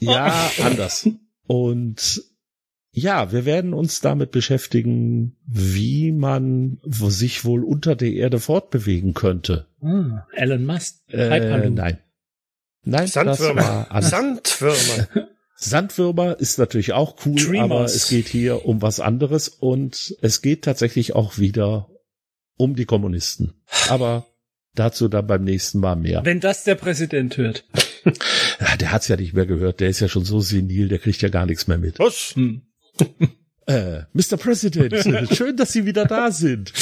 Ja, 0.00 0.50
anders. 0.62 1.08
Und 1.46 2.22
ja, 2.98 3.32
wir 3.32 3.44
werden 3.44 3.74
uns 3.74 4.00
damit 4.00 4.30
beschäftigen, 4.30 5.36
wie 5.46 6.12
man 6.12 6.78
sich 6.84 7.44
wohl 7.44 7.64
unter 7.64 7.96
der 7.96 8.12
Erde 8.12 8.40
fortbewegen 8.40 9.14
könnte. 9.14 9.66
Ah, 9.80 10.26
Elon 10.32 10.64
Musk. 10.64 10.96
Äh, 11.08 11.70
nein. 11.70 11.98
Nein, 12.84 13.02
das 13.04 13.12
Sandwürmer. 13.12 13.88
Sandwürmer. 14.00 15.08
Sandwürmer 15.56 16.38
ist 16.38 16.58
natürlich 16.58 16.92
auch 16.92 17.16
cool, 17.26 17.34
Dreamers. 17.34 17.64
aber 17.64 17.84
es 17.84 18.08
geht 18.08 18.28
hier 18.28 18.64
um 18.64 18.80
was 18.80 19.00
anderes 19.00 19.48
und 19.48 20.16
es 20.22 20.40
geht 20.40 20.62
tatsächlich 20.62 21.14
auch 21.14 21.38
wieder 21.38 21.88
um 22.56 22.76
die 22.76 22.84
Kommunisten. 22.84 23.54
Aber 23.88 24.26
dazu 24.74 25.08
dann 25.08 25.26
beim 25.26 25.42
nächsten 25.42 25.80
Mal 25.80 25.96
mehr. 25.96 26.24
Wenn 26.24 26.40
das 26.40 26.64
der 26.64 26.76
Präsident 26.76 27.36
hört. 27.36 27.64
Ja, 28.60 28.76
der 28.76 28.90
hat's 28.90 29.06
ja 29.08 29.16
nicht 29.16 29.34
mehr 29.34 29.46
gehört, 29.46 29.80
der 29.80 29.88
ist 29.88 30.00
ja 30.00 30.08
schon 30.08 30.24
so 30.24 30.40
senil, 30.40 30.88
der 30.88 30.98
kriegt 30.98 31.20
ja 31.20 31.28
gar 31.28 31.46
nichts 31.46 31.68
mehr 31.68 31.78
mit. 31.78 31.98
Was? 31.98 32.32
Hm. 32.34 32.62
Äh, 33.68 34.04
Mr. 34.14 34.38
President, 34.38 34.94
schön, 35.36 35.54
dass 35.54 35.72
Sie 35.72 35.84
wieder 35.84 36.06
da 36.06 36.30
sind. 36.30 36.72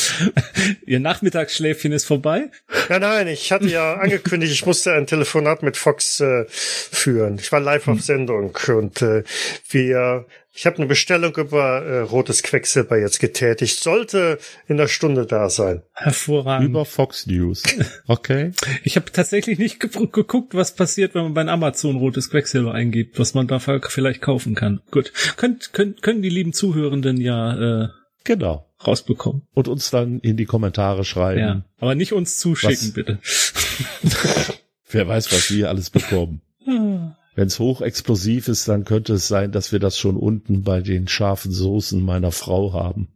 Ihr 0.87 1.01
Nachmittagsschläfchen 1.01 1.91
ist 1.91 2.05
vorbei. 2.05 2.49
Ja, 2.89 3.01
nein, 3.01 3.27
ich 3.27 3.51
hatte 3.51 3.67
ja 3.67 3.95
angekündigt, 3.95 4.53
ich 4.53 4.65
musste 4.65 4.93
ein 4.93 5.09
Telefonat 5.09 5.65
mit 5.65 5.77
Fox 5.77 6.21
äh, 6.21 6.45
führen. 6.49 7.41
Ich 7.41 7.51
war 7.51 7.59
live 7.59 7.89
auf 7.89 8.03
Sendung 8.03 8.57
und 8.69 9.03
äh, 9.03 9.25
wir, 9.69 10.27
ich 10.57 10.65
habe 10.65 10.79
eine 10.79 10.87
Bestellung 10.87 11.37
über 11.37 11.83
äh, 11.83 12.01
rotes 12.01 12.43
Quecksilber 12.43 12.99
jetzt 12.99 13.21
getätigt. 13.21 13.79
Sollte 13.79 14.39
in 14.67 14.79
der 14.79 14.89
Stunde 14.89 15.27
da 15.27 15.51
sein. 15.51 15.83
Hervorragend. 15.93 16.69
Über 16.71 16.85
Fox 16.85 17.27
News. 17.27 17.63
Okay. 18.09 18.53
Ich 18.85 18.97
habe 18.97 19.11
tatsächlich 19.13 19.59
nicht 19.59 19.81
ge 19.81 19.91
geguckt, 19.91 20.55
was 20.55 20.75
passiert, 20.75 21.15
wenn 21.15 21.25
man 21.25 21.35
bei 21.35 21.47
Amazon 21.47 21.97
rotes 21.97 22.31
Quecksilber 22.31 22.73
eingibt, 22.73 23.19
was 23.19 23.35
man 23.35 23.47
da 23.49 23.59
vielleicht 23.59 24.23
kaufen 24.23 24.55
kann. 24.55 24.81
Gut. 24.91 25.13
Könnt, 25.37 25.73
können, 25.73 25.97
können 26.01 26.23
die 26.23 26.29
lieben 26.29 26.53
Zuhörenden 26.53 27.21
ja 27.21 27.85
äh, 27.85 27.89
Genau. 28.25 28.67
rausbekommen. 28.87 29.43
Und 29.55 29.69
uns 29.69 29.91
dann 29.91 30.21
in 30.21 30.37
die 30.37 30.47
Kommentare 30.47 31.05
schreiben. 31.05 31.41
Ja. 31.41 31.65
Aber 31.79 31.95
nicht 31.95 32.13
uns 32.13 32.39
zuschicken, 32.39 32.77
Was? 32.89 32.93
bitte. 32.93 33.19
Wer 34.91 35.09
weiß, 35.09 35.33
was 35.33 35.51
wir 35.51 35.69
alles 35.69 35.91
bekommen. 35.91 36.41
Wenn 37.37 37.47
es 37.47 37.59
hochexplosiv 37.61 38.49
ist, 38.49 38.67
dann 38.67 38.85
könnte 38.85 39.13
es 39.15 39.29
sein, 39.29 39.53
dass 39.53 39.71
wir 39.71 39.79
das 39.79 39.97
schon 39.99 40.17
unten 40.17 40.63
bei 40.63 40.81
den 40.81 41.07
scharfen 41.07 41.53
Soßen 41.53 42.01
meiner 42.03 42.33
Frau 42.33 42.73
haben. 42.73 43.09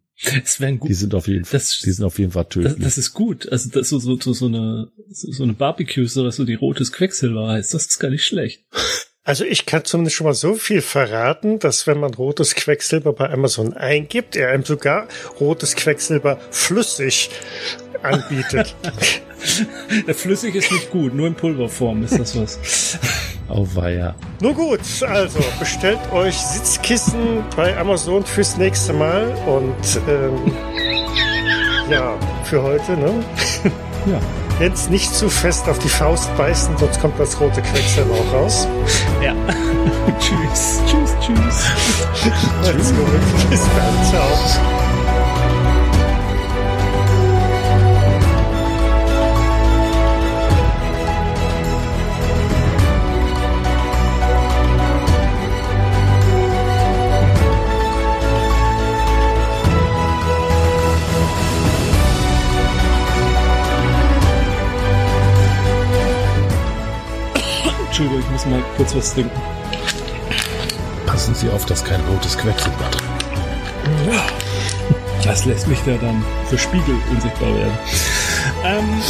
Es 0.44 0.60
wären 0.60 0.74
Die 0.74 0.78
gut. 0.80 0.94
sind 0.94 1.14
auf 1.14 1.26
jeden 1.26 1.46
Fall, 1.46 1.58
Das- 1.58 1.80
die 1.82 1.90
sind 1.90 2.04
auf 2.04 2.18
jeden 2.18 2.32
Fall 2.32 2.44
Das, 2.44 2.52
tödlich. 2.52 2.84
das 2.84 2.98
ist 2.98 3.14
gut. 3.14 3.50
Also 3.50 3.70
das 3.70 3.88
so, 3.88 3.98
so, 3.98 4.20
so, 4.20 4.32
so 4.34 4.46
eine 4.46 4.88
so 5.10 5.32
so 5.32 5.42
eine 5.42 5.54
Barbecue, 5.54 6.06
so 6.06 6.24
was 6.24 6.36
so 6.36 6.44
die 6.44 6.54
rotes 6.54 6.92
Quecksilber 6.92 7.48
heißt. 7.48 7.72
Das 7.72 7.86
ist 7.86 7.98
gar 7.98 8.10
nicht 8.10 8.24
schlecht. 8.26 8.62
Also 9.24 9.44
ich 9.44 9.64
kann 9.64 9.84
zumindest 9.84 10.16
schon 10.16 10.26
mal 10.26 10.34
so 10.34 10.54
viel 10.54 10.82
verraten, 10.82 11.58
dass 11.58 11.86
wenn 11.86 11.98
man 12.00 12.12
rotes 12.12 12.54
Quecksilber 12.54 13.14
bei 13.14 13.30
Amazon 13.30 13.72
eingibt, 13.72 14.36
er 14.36 14.50
einem 14.50 14.64
sogar 14.64 15.08
rotes 15.40 15.74
Quecksilber 15.76 16.38
flüssig 16.50 17.30
anbietet. 18.02 18.74
Der 20.06 20.14
flüssig 20.14 20.54
ist 20.54 20.70
nicht 20.70 20.90
gut, 20.90 21.14
nur 21.14 21.26
in 21.26 21.34
Pulverform 21.34 22.02
ist 22.04 22.18
das 22.18 22.36
was. 22.36 22.98
Auweia. 23.50 24.14
Nur 24.40 24.54
gut, 24.54 24.80
also 25.06 25.40
bestellt 25.58 25.98
euch 26.12 26.36
Sitzkissen 26.36 27.44
bei 27.56 27.76
Amazon 27.76 28.24
fürs 28.24 28.56
nächste 28.56 28.92
Mal 28.92 29.34
und 29.46 30.00
ähm, 30.08 30.52
ja, 31.90 32.14
für 32.44 32.62
heute, 32.62 32.92
ne? 32.92 33.12
Ja. 34.06 34.20
Jetzt 34.60 34.90
nicht 34.90 35.14
zu 35.14 35.30
fest 35.30 35.66
auf 35.68 35.78
die 35.78 35.88
Faust 35.88 36.36
beißen, 36.36 36.76
sonst 36.76 37.00
kommt 37.00 37.18
das 37.18 37.40
rote 37.40 37.62
Quecksilber 37.62 38.14
auch 38.14 38.34
raus. 38.34 38.68
Ja. 39.22 39.34
tschüss, 40.20 40.80
tschüss, 40.86 41.16
tschüss. 41.20 41.64
Macht's 42.62 42.92
gut. 42.94 43.50
Bis 43.50 43.62
dann. 43.62 44.04
Ciao. 44.10 44.79
Entschuldigung, 68.00 68.26
ich 68.26 68.32
muss 68.32 68.46
mal 68.46 68.62
kurz 68.78 68.96
was 68.96 69.12
trinken. 69.12 69.38
Passen 71.04 71.34
Sie 71.34 71.50
auf, 71.50 71.66
dass 71.66 71.84
kein 71.84 72.00
rotes 72.06 72.38
Quecksilber 72.38 72.88
drin 72.90 74.18
Das 75.22 75.44
lässt 75.44 75.68
mich 75.68 75.80
da 75.84 75.98
dann 75.98 76.24
für 76.48 76.56
Spiegel 76.56 76.96
unsichtbar 77.10 77.54
werden. 77.54 77.78
Ähm, 78.64 79.02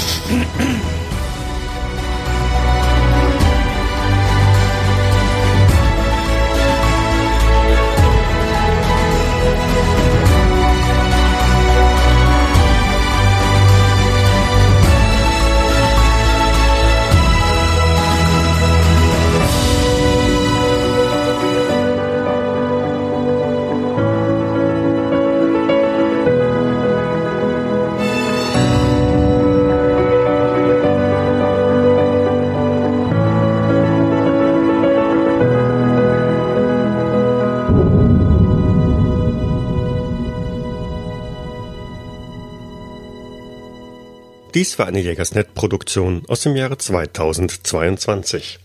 Dies 44.55 44.81
war 44.81 44.89
eine 44.89 44.99
Jägersnet-Produktion 44.99 46.25
aus 46.27 46.41
dem 46.41 46.57
Jahre 46.57 46.77
2022. 46.77 48.59